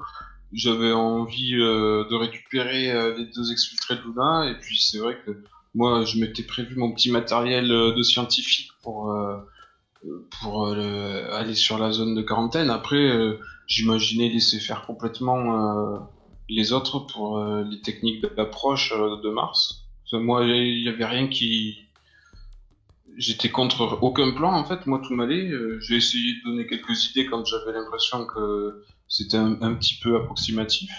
J'avais 0.53 0.91
envie 0.93 1.55
euh, 1.55 2.05
de 2.09 2.15
récupérer 2.15 2.91
euh, 2.91 3.13
les 3.17 3.25
deux 3.25 3.51
exfiltrés 3.51 3.95
de 3.97 4.01
Luna. 4.03 4.47
Et 4.49 4.55
puis 4.55 4.79
c'est 4.79 4.99
vrai 4.99 5.15
que 5.25 5.31
moi 5.75 6.05
je 6.05 6.17
m'étais 6.19 6.43
prévu 6.43 6.75
mon 6.77 6.91
petit 6.93 7.11
matériel 7.11 7.71
euh, 7.71 7.91
de 7.93 8.03
scientifique 8.03 8.69
pour, 8.83 9.11
euh, 9.11 9.38
pour 10.41 10.65
euh, 10.67 10.75
le- 10.75 11.33
aller 11.33 11.55
sur 11.55 11.77
la 11.77 11.91
zone 11.91 12.15
de 12.15 12.21
quarantaine. 12.21 12.69
Après 12.69 12.97
euh, 12.97 13.33
j'imaginais 13.67 14.29
laisser 14.29 14.59
faire 14.59 14.83
complètement 14.83 15.95
euh, 15.95 15.99
les 16.49 16.71
autres 16.73 16.99
pour 16.99 17.38
euh, 17.38 17.63
les 17.63 17.79
techniques 17.81 18.21
d'approche 18.38 18.91
euh, 18.93 19.17
de 19.23 19.29
Mars. 19.29 19.80
Moi, 20.19 20.45
il 20.45 20.83
y 20.83 20.89
avait 20.89 21.05
rien 21.05 21.27
qui. 21.27 21.77
J'étais 23.17 23.49
contre 23.49 23.97
aucun 24.01 24.31
plan 24.31 24.53
en 24.53 24.63
fait. 24.63 24.85
Moi, 24.85 24.99
tout 24.99 25.13
m'allait. 25.13 25.47
Euh, 25.49 25.77
J'ai 25.81 25.95
essayé 25.97 26.33
de 26.33 26.39
donner 26.43 26.65
quelques 26.65 27.05
idées 27.07 27.25
quand 27.25 27.43
j'avais 27.45 27.71
l'impression 27.73 28.25
que 28.25 28.73
c'était 29.07 29.38
un, 29.38 29.55
un 29.61 29.73
petit 29.73 29.95
peu 29.95 30.15
approximatif. 30.15 30.89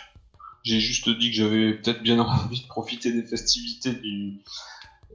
J'ai 0.63 0.81
juste 0.81 1.09
dit 1.09 1.31
que 1.31 1.37
j'avais 1.37 1.75
peut-être 1.75 2.03
bien 2.03 2.19
envie 2.21 2.61
de 2.61 2.67
profiter 2.67 3.13
des 3.13 3.25
festivités 3.25 3.95
du, 3.95 4.35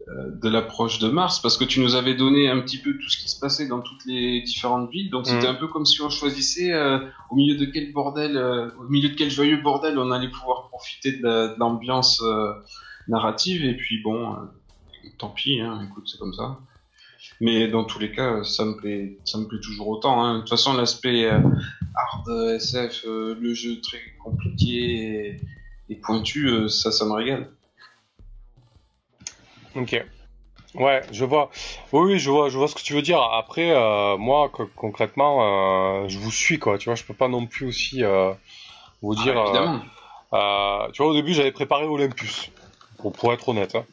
euh, 0.10 0.32
de 0.42 0.50
l'approche 0.50 1.00
de 1.00 1.10
Mars, 1.10 1.40
parce 1.40 1.58
que 1.58 1.64
tu 1.66 1.80
nous 1.80 1.96
avais 1.96 2.16
donné 2.16 2.50
un 2.50 2.60
petit 2.62 2.80
peu 2.80 2.94
tout 2.94 3.10
ce 3.10 3.18
qui 3.18 3.30
se 3.30 3.38
passait 3.40 3.68
dans 3.68 3.82
toutes 3.82 4.06
les 4.06 4.42
différentes 4.42 4.90
villes. 4.90 5.10
Donc 5.10 5.28
c'était 5.28 5.48
Mhm. 5.48 5.52
un 5.52 5.56
peu 5.56 5.68
comme 5.68 5.86
si 5.86 6.02
on 6.02 6.10
choisissait 6.10 6.72
euh, 6.74 7.00
au 7.30 7.36
milieu 7.36 7.56
de 7.56 7.66
quel 7.66 7.92
bordel, 7.92 8.38
euh, 8.38 8.70
au 8.78 8.88
milieu 8.90 9.10
de 9.10 9.16
quel 9.16 9.30
joyeux 9.30 9.58
bordel 9.58 9.98
on 10.00 10.12
allait 10.12 10.30
pouvoir 10.30 10.64
profiter 10.70 11.12
de 11.14 11.22
la- 11.24 11.48
de 11.50 11.54
l'ambiance 11.60 12.22
narrative. 13.08 13.64
Et 13.66 13.76
puis 13.76 14.02
bon, 14.02 14.34
euh, 14.34 14.38
tant 15.18 15.30
pis, 15.30 15.60
hein, 15.62 15.88
écoute, 15.90 16.08
c'est 16.12 16.18
comme 16.18 16.34
ça. 16.34 16.60
Mais 17.42 17.68
dans 17.68 17.84
tous 17.84 18.00
les 18.00 18.12
cas, 18.12 18.44
ça 18.44 18.64
me 18.66 18.76
plaît, 18.78 19.18
ça 19.26 19.38
me 19.38 19.46
plaît 19.48 19.60
toujours 19.62 19.88
autant. 19.90 20.24
hein. 20.24 20.36
De 20.36 20.40
toute 20.42 20.50
façon, 20.50 20.74
l'aspect 20.74 21.26
euh, 21.26 21.40
hard 21.96 22.30
SF, 22.56 23.06
euh, 23.06 23.36
le 23.40 23.54
jeu 23.54 23.80
très 23.82 24.00
compliqué 24.24 24.68
et, 24.70 25.42
et 25.90 25.96
pointu, 25.96 26.70
ça, 26.70 26.92
ça 26.92 27.06
me 27.06 27.12
régale. 27.14 27.52
Ok. 29.76 30.04
Ouais, 30.76 31.02
je 31.12 31.26
vois. 31.26 31.50
Oui, 31.92 32.14
oui, 32.14 32.20
je 32.20 32.30
vois, 32.30 32.50
je 32.50 32.58
vois 32.58 32.68
ce 32.68 32.76
que 32.76 32.82
tu 32.82 32.94
veux 32.94 33.02
dire. 33.02 33.22
Après, 33.22 33.72
euh, 33.72 34.18
moi, 34.18 34.50
co- 34.50 34.70
concrètement, 34.76 36.04
euh, 36.04 36.08
je 36.08 36.20
vous 36.20 36.32
suis, 36.32 36.60
quoi. 36.60 36.78
Tu 36.78 36.86
vois, 36.86 36.96
je 36.96 37.04
peux 37.04 37.14
pas 37.14 37.28
non 37.28 37.46
plus 37.48 37.66
aussi 37.68 38.04
euh, 38.04 38.32
vous 39.02 39.16
dire. 39.16 39.38
Ah, 40.32 40.88
tu 40.94 41.02
vois, 41.02 41.12
au 41.12 41.16
début, 41.16 41.34
j'avais 41.34 41.52
préparé 41.52 41.86
Olympus, 41.86 42.52
pour, 42.98 43.12
pour 43.12 43.34
être 43.34 43.50
honnête. 43.50 43.76
hein. 43.76 43.86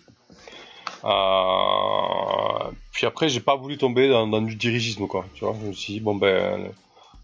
Euh, 1.05 2.71
puis 2.93 3.07
après, 3.07 3.29
j'ai 3.29 3.41
pas 3.41 3.57
voulu 3.57 3.77
tomber 3.77 4.09
dans, 4.09 4.27
dans 4.27 4.41
du 4.41 4.55
dirigisme, 4.57 5.07
quoi. 5.07 5.27
Tu 5.35 5.45
vois, 5.45 5.55
je 5.61 5.67
me 5.67 5.73
suis 5.73 5.95
dit, 5.95 6.01
bon, 6.01 6.15
ben, 6.15 6.71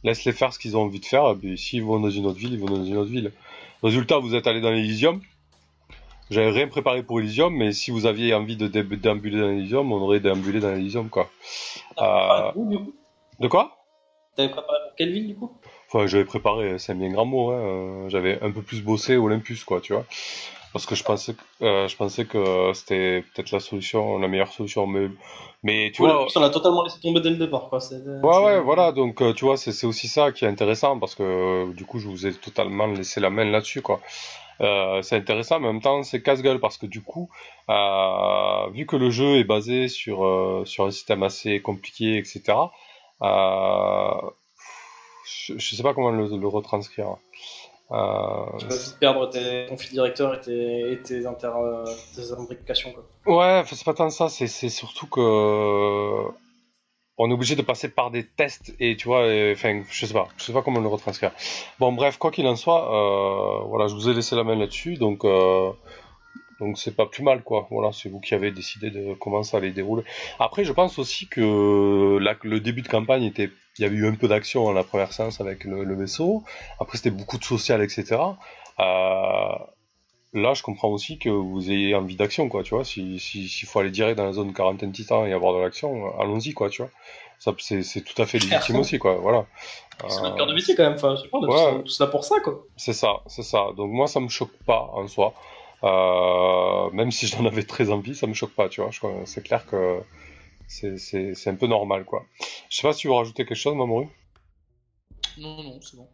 laisse-les 0.05 0.33
faire 0.33 0.53
ce 0.53 0.59
qu'ils 0.59 0.77
ont 0.77 0.83
envie 0.83 1.01
de 1.01 1.07
faire. 1.07 1.31
Et 1.31 1.35
puis, 1.37 1.57
s'ils 1.57 1.83
vont 1.83 1.99
dans 2.01 2.11
une 2.11 2.27
autre 2.27 2.39
ville, 2.39 2.53
ils 2.53 2.61
vont 2.61 2.67
dans 2.67 2.85
une 2.85 2.97
autre 2.97 3.11
ville. 3.11 3.33
Résultat, 3.83 4.19
vous 4.19 4.35
êtes 4.35 4.47
allé 4.47 4.61
dans 4.61 4.71
l'Elysium. 4.71 5.21
J'avais 6.31 6.51
rien 6.51 6.69
préparé 6.69 7.03
pour 7.03 7.19
Elysium, 7.19 7.53
mais 7.57 7.73
si 7.73 7.91
vous 7.91 8.07
aviez 8.07 8.35
envie 8.35 8.57
de 8.57 8.69
dé- 8.69 8.85
déambuler 8.85 9.41
dans 9.41 9.49
l'Elysium, 9.49 9.91
on 9.91 9.97
aurait 9.97 10.21
déambulé 10.21 10.61
dans 10.61 10.71
l'Elysium, 10.71 11.09
quoi. 11.09 11.29
Coup? 12.53 12.93
De 13.41 13.49
quoi? 13.49 13.79
T'avais 14.37 14.51
préparé 14.51 14.79
pour 14.87 14.97
quelle 14.97 15.13
ville 15.13 15.27
du 15.27 15.35
coup? 15.35 15.51
Enfin, 15.89 16.07
j'avais 16.07 16.25
préparé, 16.25 16.79
c'est 16.79 16.93
un 16.93 16.95
bien 16.95 17.11
grand 17.11 17.25
mot, 17.25 17.51
hein. 17.51 17.59
euh, 17.59 18.09
j'avais 18.11 18.41
un 18.43 18.53
peu 18.53 18.63
plus 18.63 18.81
bossé 18.81 19.17
Olympus, 19.17 19.65
quoi, 19.65 19.81
tu 19.81 19.93
vois. 19.93 20.05
Parce 20.73 20.87
que 20.87 20.95
je 20.95 21.03
pensais 21.05 21.35
que, 21.35 21.65
euh, 21.65 21.89
je 21.89 21.97
pensais 21.97 22.27
que 22.27 22.73
c'était 22.75 23.23
peut-être 23.35 23.51
la 23.51 23.61
solution, 23.61 24.19
la 24.19 24.29
meilleure 24.29 24.53
solution, 24.53 24.87
mais, 24.87 25.09
mais 25.63 25.91
tu 25.93 26.03
Ouais, 26.03 26.09
vois, 26.09 26.27
on 26.35 26.43
a 26.43 26.51
totalement 26.51 26.85
laissé 26.85 27.01
tomber 27.01 27.21
dès 27.21 27.31
le 27.31 27.37
départ. 27.37 27.69
Quoi. 27.69 27.81
ouais, 28.23 28.45
ouais, 28.45 28.61
voilà, 28.61 28.93
donc, 28.93 29.21
euh, 29.23 29.33
tu 29.33 29.45
vois, 29.45 29.57
c'est 29.57 29.73
c'est 29.73 29.87
aussi 29.87 30.09
ça 30.09 30.33
qui 30.33 30.45
est 30.45 30.49
intéressant, 30.49 30.99
parce 30.99 31.15
que, 31.15 31.23
euh, 31.23 31.73
du 31.73 31.85
coup, 31.85 31.99
je 31.99 32.09
vous 32.09 32.27
ai 32.27 32.33
totalement 32.35 32.87
laissé 32.87 33.21
la 33.21 33.31
main 33.31 33.45
là-dessus, 33.45 33.83
quoi. 33.83 34.01
Euh, 34.61 35.03
c'est 35.03 35.17
intéressant, 35.17 35.59
mais 35.61 35.69
en 35.69 35.73
même 35.75 35.83
temps, 35.83 36.03
c'est 36.03 36.23
casse-gueule, 36.23 36.61
parce 36.61 36.77
que 36.79 36.87
du 36.87 37.03
coup, 37.03 37.31
euh, 37.71 38.69
vu 38.73 38.87
que 38.87 38.97
le 38.97 39.11
jeu 39.11 39.39
est 39.39 39.45
basé 39.45 39.89
sur, 39.89 40.25
euh, 40.25 40.65
sur 40.67 40.85
un 40.87 40.91
système 40.91 41.23
assez 41.23 41.61
compliqué, 41.63 42.19
etc., 42.19 42.59
euh, 43.23 44.11
je, 45.27 45.55
je 45.59 45.77
sais 45.77 45.83
pas 45.83 45.95
comment 45.95 46.11
le, 46.11 46.27
le 46.37 46.49
retranscrire. 46.49 47.17
Euh, 47.93 48.59
Tu 48.59 48.67
vas 48.67 48.77
vite 48.77 48.97
perdre 49.01 49.29
tes, 49.29 49.67
ton 49.69 49.77
fil 49.77 49.91
directeur 49.91 50.35
et 50.35 50.41
tes, 50.41 50.93
et 50.93 50.99
tes, 50.99 51.27
inter, 51.27 51.51
tes 52.15 52.33
imbrications. 52.33 52.93
Quoi. 52.93 53.37
Ouais, 53.37 53.65
c'est 53.67 53.85
pas 53.85 53.95
tant 53.95 54.11
ça, 54.11 54.29
c'est 54.29 54.47
surtout 54.47 55.07
que 55.07 56.31
on 57.23 57.29
est 57.31 57.35
obligé 57.35 57.55
de 57.55 57.61
passer 57.61 57.91
par 57.91 58.11
des 58.11 58.25
tests 58.25 58.75
et 58.81 58.97
tu 58.97 59.07
vois, 59.07 59.27
enfin, 59.53 59.83
je 59.91 60.07
sais 60.07 60.13
pas, 60.15 60.29
je 60.39 60.45
sais 60.45 60.55
pas 60.55 60.63
comment 60.63 60.81
le 60.81 60.89
retranscrire. 60.89 61.33
Bon, 61.79 61.93
bref, 61.93 62.17
quoi 62.17 62.31
qu'il 62.31 62.47
en 62.47 62.57
soit, 62.57 62.81
euh, 62.81 63.65
voilà, 63.67 63.89
je 63.89 63.95
vous 63.95 64.09
ai 64.09 64.15
laissé 64.15 64.35
la 64.37 64.43
main 64.43 64.57
là-dessus, 64.57 64.97
donc 64.97 65.27
euh, 65.27 65.71
donc 66.61 66.79
c'est 66.79 66.95
pas 66.95 67.07
plus 67.07 67.23
mal, 67.25 67.43
quoi. 67.43 67.67
Voilà, 67.71 67.91
c'est 67.93 68.09
vous 68.09 68.21
qui 68.21 68.35
avez 68.35 68.51
décidé 68.53 68.91
de 68.91 69.15
comment 69.15 69.43
ça 69.43 69.57
allait 69.57 69.73
dérouler. 69.73 70.05
Après, 70.39 70.65
je 70.65 70.73
pense 70.73 70.99
aussi 70.99 71.27
que 71.29 72.19
le 72.21 72.61
début 72.61 72.83
de 72.83 72.89
campagne 72.89 73.25
était, 73.25 73.51
il 73.79 73.83
y 73.83 73.85
avait 73.85 73.97
eu 73.97 74.07
un 74.07 74.15
peu 74.15 74.29
d'action 74.29 74.65
dans 74.65 74.73
la 74.73 74.85
première 74.85 75.13
séance 75.13 75.41
avec 75.41 75.65
le, 75.65 75.83
le 75.85 75.95
vaisseau. 75.97 76.45
Après, 76.79 76.97
c'était 76.99 77.11
beaucoup 77.11 77.39
de 77.39 77.45
social, 77.45 77.83
etc. 77.83 78.17
Euh, 78.79 79.53
là, 80.33 80.55
je 80.55 80.63
comprends 80.63 80.89
aussi 80.89 81.19
que 81.19 81.29
vous 81.29 81.71
ayez 81.71 81.95
envie 81.95 82.17
d'action, 82.17 82.49
quoi, 82.49 82.63
tu 82.63 82.75
vois. 82.75 82.85
Si, 82.85 83.19
si, 83.19 83.49
s'il 83.49 83.69
faut 83.69 83.81
aller 83.81 83.91
direct 83.91 84.17
dans 84.17 84.25
la 84.27 84.33
zone 84.33 84.53
quarantaine 84.53 84.93
titan 84.93 85.27
et 85.27 85.33
avoir 85.33 85.55
de 85.55 85.59
l'action, 85.61 86.07
euh, 86.07 86.23
allons-y, 86.23 86.53
quoi, 86.53 86.71
tu 86.71 86.83
vois. 86.83 86.91
Ça, 87.39 87.55
c'est, 87.59 87.83
c'est 87.83 88.03
tout 88.03 88.21
à 88.21 88.27
fait 88.27 88.39
légitime 88.39 88.77
aussi, 88.77 88.99
quoi, 88.99 89.15
voilà. 89.15 89.47
C'est 90.09 90.19
Euh, 90.19 90.23
notre 90.23 90.37
cœur 90.37 90.47
de 90.47 90.55
métier 90.55 90.75
quand 90.75 90.83
même. 90.85 90.95
Enfin, 90.95 91.15
je 91.17 91.23
sais 91.23 91.29
pas, 91.29 91.39
on 91.39 92.11
pour 92.11 92.25
ça, 92.25 92.41
quoi. 92.41 92.65
c'est 92.77 92.93
ça, 92.93 93.21
c'est 93.27 93.43
ça. 93.43 93.67
Donc 93.77 93.91
moi, 93.91 94.07
ça 94.07 94.21
me 94.21 94.29
choque 94.29 94.53
pas 94.67 94.91
en 94.95 95.07
soi. 95.09 95.35
Euh, 95.83 96.91
même 96.91 97.11
si 97.11 97.27
j'en 97.27 97.45
avais 97.47 97.63
très 97.63 97.91
envie, 97.91 98.15
ça 98.15 98.27
me 98.27 98.35
choque 98.35 98.55
pas, 98.55 98.69
tu 98.69 98.81
vois. 98.83 98.91
C'est 99.25 99.43
clair 99.43 99.67
que 99.67 100.01
c'est, 100.67 101.47
un 101.49 101.55
peu 101.55 101.67
normal, 101.67 102.05
quoi. 102.05 102.27
Je 102.69 102.77
sais 102.77 102.83
pas 102.83 102.93
si 102.93 103.01
tu 103.01 103.09
veux 103.09 103.15
rajouter 103.15 103.45
quelque 103.45 103.57
chose, 103.57 103.75
Mamoru? 103.75 104.07
Non, 105.39 105.63
non, 105.63 105.81
c'est 105.81 105.97
bon. 105.97 106.09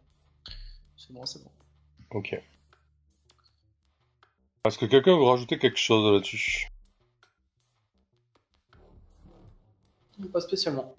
C'est 0.95 1.13
bon, 1.13 1.25
c'est 1.25 1.43
bon. 1.43 1.51
Ok. 2.11 2.39
Est-ce 4.65 4.77
que 4.77 4.85
quelqu'un 4.85 5.17
veut 5.17 5.23
rajouter 5.23 5.57
quelque 5.59 5.77
chose 5.77 6.13
là-dessus? 6.13 6.67
Pas 10.33 10.41
spécialement. 10.41 10.95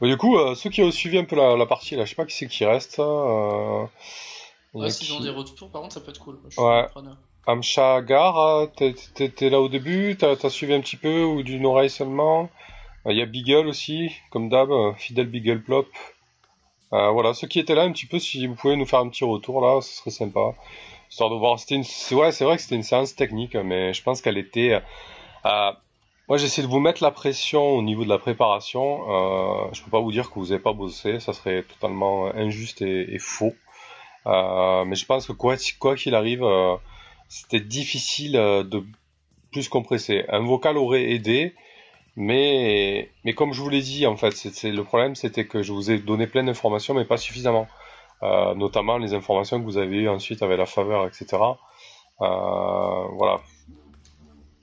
Bon, 0.00 0.08
du 0.08 0.16
coup, 0.16 0.38
euh, 0.38 0.54
ceux 0.54 0.70
qui 0.70 0.82
ont 0.82 0.90
suivi 0.90 1.18
un 1.18 1.24
peu 1.24 1.36
la, 1.36 1.56
la 1.56 1.66
partie, 1.66 1.96
là, 1.96 2.04
je 2.04 2.10
sais 2.10 2.16
pas 2.16 2.24
qui 2.24 2.36
c'est 2.36 2.46
qui 2.46 2.64
reste. 2.64 2.98
Euh... 3.00 3.84
Ouais, 4.74 4.90
s'ils 4.90 5.08
qui- 5.08 5.12
ont 5.12 5.20
des 5.20 5.30
retours, 5.30 5.70
par 5.70 5.82
contre, 5.82 5.94
ça 5.94 6.00
peut 6.00 6.10
être 6.10 6.20
cool. 6.20 6.38
Je 6.44 6.50
suis 6.50 6.62
Ouais. 6.62 6.86
Amcha 7.48 8.02
Gar, 8.02 8.36
euh, 8.38 8.66
t'es- 8.66 9.48
là 9.50 9.60
au 9.60 9.68
début, 9.68 10.16
t'as 10.18 10.50
suivi 10.50 10.74
un 10.74 10.80
petit 10.80 10.96
peu 10.96 11.24
ou 11.24 11.42
d'une 11.42 11.64
oreille 11.66 11.88
seulement. 11.90 12.50
Euh, 13.06 13.12
Il 13.12 13.16
y 13.18 13.22
a 13.22 13.26
Beagle 13.26 13.66
aussi, 13.68 14.12
comme 14.30 14.48
d'hab, 14.50 14.70
euh, 14.70 14.92
fidèle 14.94 15.28
Beagle 15.28 15.62
Plop. 15.62 15.88
Euh, 16.92 17.10
voilà, 17.10 17.32
ceux 17.34 17.46
qui 17.48 17.58
étaient 17.58 17.74
là 17.74 17.82
un 17.82 17.92
petit 17.92 18.06
peu, 18.06 18.18
si 18.18 18.46
vous 18.46 18.54
pouvez 18.54 18.76
nous 18.76 18.86
faire 18.86 18.98
un 19.00 19.08
petit 19.08 19.24
retour 19.24 19.62
là, 19.62 19.80
ce 19.80 19.90
serait 19.96 20.10
sympa. 20.10 20.54
Histoire 21.10 21.30
de 21.30 21.36
voir, 21.36 21.58
c'était 21.58 21.76
ouais, 22.14 22.32
c'est 22.32 22.44
vrai 22.44 22.56
que 22.56 22.62
c'était 22.62 22.76
une 22.76 22.82
séance 22.82 23.14
technique, 23.16 23.54
mais 23.56 23.94
je 23.94 24.02
pense 24.02 24.20
qu'elle 24.20 24.38
était. 24.38 24.72
euh, 24.74 24.80
euh, 25.46 25.72
moi, 26.28 26.36
j'essaie 26.38 26.62
de 26.62 26.66
vous 26.66 26.80
mettre 26.80 27.02
la 27.02 27.10
pression 27.10 27.62
au 27.76 27.82
niveau 27.82 28.04
de 28.04 28.10
la 28.10 28.18
préparation. 28.18 29.10
Euh, 29.10 29.68
je 29.72 29.82
peux 29.82 29.90
pas 29.90 30.00
vous 30.00 30.12
dire 30.12 30.30
que 30.30 30.38
vous 30.38 30.52
avez 30.52 30.62
pas 30.62 30.74
bossé, 30.74 31.20
ça 31.20 31.32
serait 31.32 31.62
totalement 31.62 32.26
injuste 32.34 32.82
et, 32.82 33.18
faux. 33.18 33.54
Euh, 34.26 34.84
mais 34.84 34.96
je 34.96 35.06
pense 35.06 35.26
que 35.26 35.32
quoi 35.32 35.56
qu'il 35.96 36.14
arrive, 36.14 36.44
euh, 36.44 36.76
c'était 37.28 37.60
difficile 37.60 38.36
euh, 38.36 38.62
de 38.62 38.84
plus 39.52 39.68
compresser. 39.68 40.24
Un 40.28 40.40
vocal 40.40 40.76
aurait 40.76 41.10
aidé, 41.10 41.54
mais 42.16 43.10
mais 43.24 43.34
comme 43.34 43.52
je 43.52 43.60
vous 43.60 43.68
l'ai 43.68 43.82
dit, 43.82 44.06
en 44.06 44.16
fait, 44.16 44.32
c'est 44.32 44.70
le 44.70 44.84
problème, 44.84 45.14
c'était 45.14 45.46
que 45.46 45.62
je 45.62 45.72
vous 45.72 45.90
ai 45.90 45.98
donné 45.98 46.26
plein 46.26 46.44
d'informations, 46.44 46.94
mais 46.94 47.04
pas 47.04 47.16
suffisamment. 47.16 47.68
Euh, 48.24 48.54
notamment 48.54 48.98
les 48.98 49.14
informations 49.14 49.60
que 49.60 49.64
vous 49.64 49.78
avez 49.78 49.96
eues 49.98 50.08
ensuite 50.08 50.42
avec 50.42 50.58
la 50.58 50.66
faveur, 50.66 51.06
etc. 51.06 51.26
Euh, 52.20 53.04
voilà. 53.12 53.40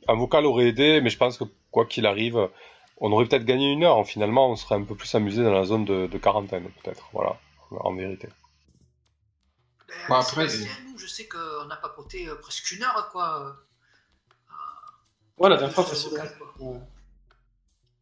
Un 0.07 0.15
vocal 0.15 0.45
aurait 0.45 0.67
aidé, 0.67 0.99
mais 1.01 1.09
je 1.09 1.17
pense 1.17 1.37
que 1.37 1.45
quoi 1.71 1.85
qu'il 1.85 2.05
arrive, 2.05 2.49
on 2.99 3.11
aurait 3.11 3.25
peut-être 3.25 3.45
gagné 3.45 3.71
une 3.71 3.83
heure. 3.83 4.05
Finalement, 4.05 4.49
on 4.49 4.55
serait 4.55 4.75
un 4.75 4.83
peu 4.83 4.95
plus 4.95 5.13
amusé 5.15 5.43
dans 5.43 5.53
la 5.53 5.63
zone 5.63 5.85
de, 5.85 6.07
de 6.07 6.17
quarantaine, 6.17 6.67
peut-être. 6.83 7.09
Voilà, 7.13 7.37
en 7.71 7.93
vérité. 7.93 8.27
Ben, 9.87 9.95
Bon, 10.09 10.15
après, 10.15 10.47
nous, 10.87 10.97
je 10.97 11.07
sais 11.07 11.27
qu'on 11.27 11.69
a 11.69 11.75
papoté 11.75 12.27
euh, 12.27 12.35
presque 12.35 12.71
une 12.71 12.83
heure, 12.83 13.09
quoi. 13.11 13.55
Ouais, 15.37 15.49
la 15.49 15.57
dernière 15.57 15.75
fois, 15.75 15.83
facile. 15.83 16.11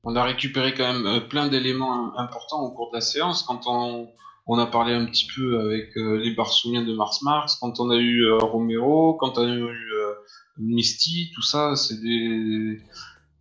On 0.05 0.15
a 0.15 0.23
récupéré 0.23 0.73
quand 0.73 0.91
même 0.91 1.05
euh, 1.07 1.19
plein 1.21 1.47
d'éléments 1.47 2.17
importants 2.19 2.61
au 2.61 2.71
cours 2.71 2.91
de 2.91 2.97
la 2.97 3.01
séance. 3.01 3.43
Quand 3.43 3.61
on, 3.67 4.11
on 4.47 4.59
a 4.59 4.65
parlé 4.65 4.93
un 4.93 5.05
petit 5.05 5.27
peu 5.33 5.59
avec 5.61 5.95
euh, 5.97 6.17
les 6.17 6.35
Barsoumiens 6.35 6.83
de 6.83 6.93
Mars 6.93 7.21
Mars, 7.21 7.57
quand 7.59 7.79
on 7.79 7.89
a 7.89 7.95
eu 7.95 8.25
euh, 8.25 8.37
Romero, 8.37 9.13
quand 9.15 9.37
on 9.37 9.43
a 9.43 9.55
eu 9.55 9.63
euh, 9.63 10.13
Misty, 10.57 11.31
tout 11.33 11.41
ça, 11.41 11.75
c'est 11.75 12.01
des... 12.01 12.81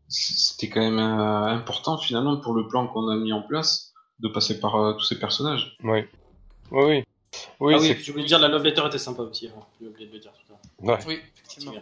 c'était 0.09 0.69
quand 0.69 0.81
même 0.81 0.99
euh, 1.01 1.47
important 1.47 1.99
finalement 1.99 2.37
pour 2.37 2.55
le 2.55 2.69
plan 2.69 2.87
qu'on 2.87 3.09
a 3.09 3.17
mis 3.17 3.33
en 3.33 3.43
place 3.43 3.93
de 4.21 4.29
passer 4.29 4.61
par 4.61 4.77
euh, 4.77 4.93
tous 4.93 5.05
ces 5.05 5.19
personnages. 5.19 5.77
Oui. 5.83 6.05
Oui, 6.71 6.85
oui. 6.85 7.05
Oui, 7.61 7.75
ah 7.75 7.79
oui, 7.81 7.89
c'est 7.89 7.99
je 8.03 8.13
voulais 8.13 8.25
dire, 8.25 8.39
la 8.39 8.49
love 8.49 8.65
letter 8.65 8.83
était 8.87 8.99
sympa 8.99 9.23
aussi. 9.23 9.49
hein. 9.49 9.61
J'ai 9.81 9.87
oublié 9.89 10.07
de 10.09 10.13
le 10.13 10.19
dire 10.19 10.33
tout 10.33 10.53
à 10.53 10.57
l'heure. 10.89 10.99
ouais. 10.99 11.05
Oui, 11.07 11.21
C'est 11.35 11.41
effectivement. 11.41 11.75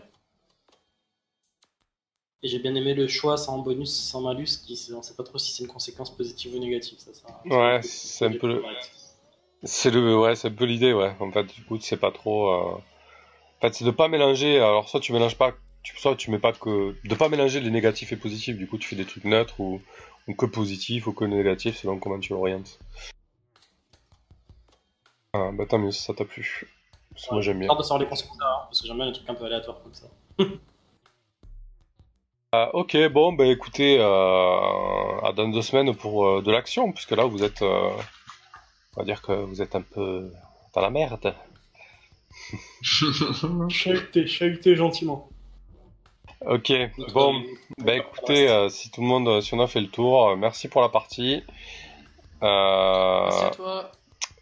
Et 2.43 2.49
j'ai 2.49 2.59
bien 2.59 2.75
aimé 2.75 2.95
le 2.95 3.07
choix 3.07 3.37
sans 3.37 3.59
bonus, 3.59 3.93
sans 3.93 4.23
malus, 4.23 4.63
qui 4.65 4.79
on 4.95 5.03
sait 5.03 5.15
pas 5.15 5.25
trop 5.25 5.37
si 5.39 5.53
c'est 5.53 5.63
une 5.63 5.69
conséquence 5.69 6.17
positive 6.17 6.55
ou 6.55 6.59
négative. 6.59 6.99
Ça, 6.99 7.13
ça, 7.13 7.29
Ouais, 7.45 7.81
c'est 7.83 8.27
un 8.27 8.33
peu 8.33 8.47
le- 8.49 8.65
C'est 9.63 9.91
le, 9.91 10.19
ouais, 10.19 10.37
c'est 10.37 10.49
un 10.49 10.53
peu 10.53 10.65
l'idée, 10.65 10.95
ouais. 10.95 11.13
En 11.21 11.31
fait, 11.31 11.45
du 11.45 11.63
coup, 11.65 11.77
tu 11.77 11.85
sais 11.85 11.99
pas 11.99 12.11
trop. 12.13 12.49
euh, 12.51 12.75
En 12.77 13.61
fait, 13.61 13.75
c'est 13.75 13.85
de 13.85 13.91
pas 13.91 14.09
mélanger. 14.09 14.57
Alors, 14.57 14.89
soit 14.89 15.01
tu 15.01 15.13
mélanges 15.13 15.37
pas, 15.37 15.53
tu, 15.83 15.95
soit 15.99 16.17
tu 16.17 16.31
mets 16.31 16.39
pas 16.39 16.53
que, 16.55 16.97
de 17.05 17.15
pas 17.15 17.29
mélanger 17.29 17.61
les 17.61 17.71
négatifs 17.71 18.13
et 18.13 18.17
positifs. 18.17 18.57
Du 18.57 18.67
coup, 18.67 18.79
tu 18.79 18.89
fais 18.89 18.97
des 18.97 19.05
trucs 19.05 19.25
neutres 19.25 19.61
ou, 19.61 19.83
ou 20.29 20.35
que 20.35 20.47
positifs 20.47 21.07
ou 21.09 21.13
que 21.13 21.27
négatifs 21.27 21.77
selon 21.79 21.99
comment 21.99 22.19
tu 22.19 22.33
l'orientes. 22.33 22.79
Ah, 25.33 25.51
bah 25.53 25.65
tant 25.67 25.79
mieux 25.79 25.93
si 25.93 26.03
ça 26.03 26.13
t'a 26.15 26.25
plu. 26.25 26.67
Parce 27.13 27.27
que 27.27 27.35
moi 27.35 27.43
j'aime 27.43 27.61
bien. 27.61 27.69
Hâte 27.71 27.79
de 27.79 27.83
savoir 27.83 28.01
les 28.01 28.07
conséquences 28.09 28.39
derrière, 28.39 28.67
parce 28.67 28.81
que 28.81 28.87
j'aime 28.87 28.97
bien 28.97 29.07
les 29.07 29.13
trucs 29.13 29.29
un 29.29 29.35
peu 29.35 29.45
aléatoires 29.45 29.83
comme 29.83 29.95
ça. 29.95 30.07
Ah, 32.53 32.71
ok, 32.75 32.97
bon, 33.13 33.33
bah 33.33 33.47
écoutez, 33.47 34.01
euh, 34.01 35.21
à 35.23 35.33
dans 35.33 35.47
deux 35.47 35.63
semaines 35.63 35.95
pour 35.95 36.27
euh, 36.27 36.43
de 36.43 36.51
l'action, 36.51 36.91
puisque 36.91 37.13
là 37.13 37.25
vous 37.25 37.45
êtes, 37.45 37.63
euh, 37.63 37.91
on 38.97 39.01
va 39.01 39.05
dire 39.05 39.23
que 39.23 39.31
vous 39.31 39.63
êtes 39.63 39.77
un 39.77 39.83
peu 39.83 40.33
dans 40.75 40.81
la 40.81 40.91
merde. 40.91 41.33
Chahuté, 43.69 44.27
chahuté 44.27 44.75
gentiment. 44.75 45.29
Ok, 46.45 46.73
bon, 47.13 47.45
bah 47.79 47.95
écoutez, 47.95 48.49
euh, 48.49 48.69
si 48.69 48.91
tout 48.91 49.03
le 49.03 49.07
monde, 49.07 49.41
si 49.43 49.55
on 49.55 49.61
a 49.61 49.69
fait 49.69 49.81
le 49.81 49.89
tour, 49.89 50.31
euh, 50.31 50.37
merci 50.37 50.67
pour 50.67 50.81
la 50.81 50.89
partie. 50.89 51.45
Euh, 52.43 53.25
Merci 53.27 53.45
à 53.45 53.51
toi. 53.51 53.93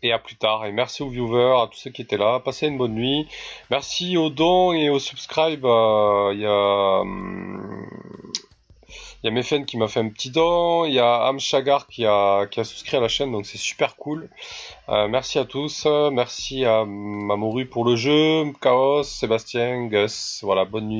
Et 0.03 0.13
à 0.13 0.19
plus 0.19 0.37
tard. 0.37 0.67
Et 0.67 0.73
merci 0.73 1.03
aux 1.03 1.09
viewers, 1.09 1.63
à 1.63 1.67
tous 1.67 1.79
ceux 1.79 1.91
qui 1.91 2.03
étaient 2.03 2.17
là. 2.17 2.41
Passez 2.41 2.67
une 2.69 2.79
bonne 2.79 2.95
nuit. 2.95 3.27
Merci 3.71 4.17
aux 4.17 4.31
dons 4.31 4.73
et 4.73 4.91
aux 4.91 4.99
subscribe. 4.99 5.65
euh, 5.65 6.31
Il 6.35 6.41
y 6.41 6.47
a, 6.47 7.01
hum, 7.01 7.91
il 9.25 9.35
y 9.35 9.39
a 9.39 9.65
qui 9.65 9.77
m'a 9.77 9.89
fait 9.89 10.01
un 10.01 10.09
petit 10.09 10.31
don. 10.31 10.85
Il 10.85 10.95
y 10.95 10.99
a 10.99 11.27
Amchagar 11.27 11.87
qui 11.89 12.07
a, 12.07 12.47
qui 12.47 12.61
a 12.61 12.65
souscrit 12.65 12.97
à 12.97 13.01
la 13.01 13.09
chaîne, 13.09 13.33
donc 13.33 13.47
c'est 13.47 13.59
super 13.59 13.97
cool. 13.97 14.31
Euh, 14.89 15.09
merci 15.09 15.39
à 15.39 15.45
tous. 15.45 15.87
Merci 16.13 16.65
à 16.65 16.85
Mamoru 16.87 17.67
pour 17.67 17.85
le 17.85 17.97
jeu, 17.97 18.45
Chaos, 18.61 19.03
Sébastien, 19.03 19.87
Gus. 19.89 20.41
Voilà, 20.43 20.65
bonne 20.65 20.89
nuit. 20.89 20.97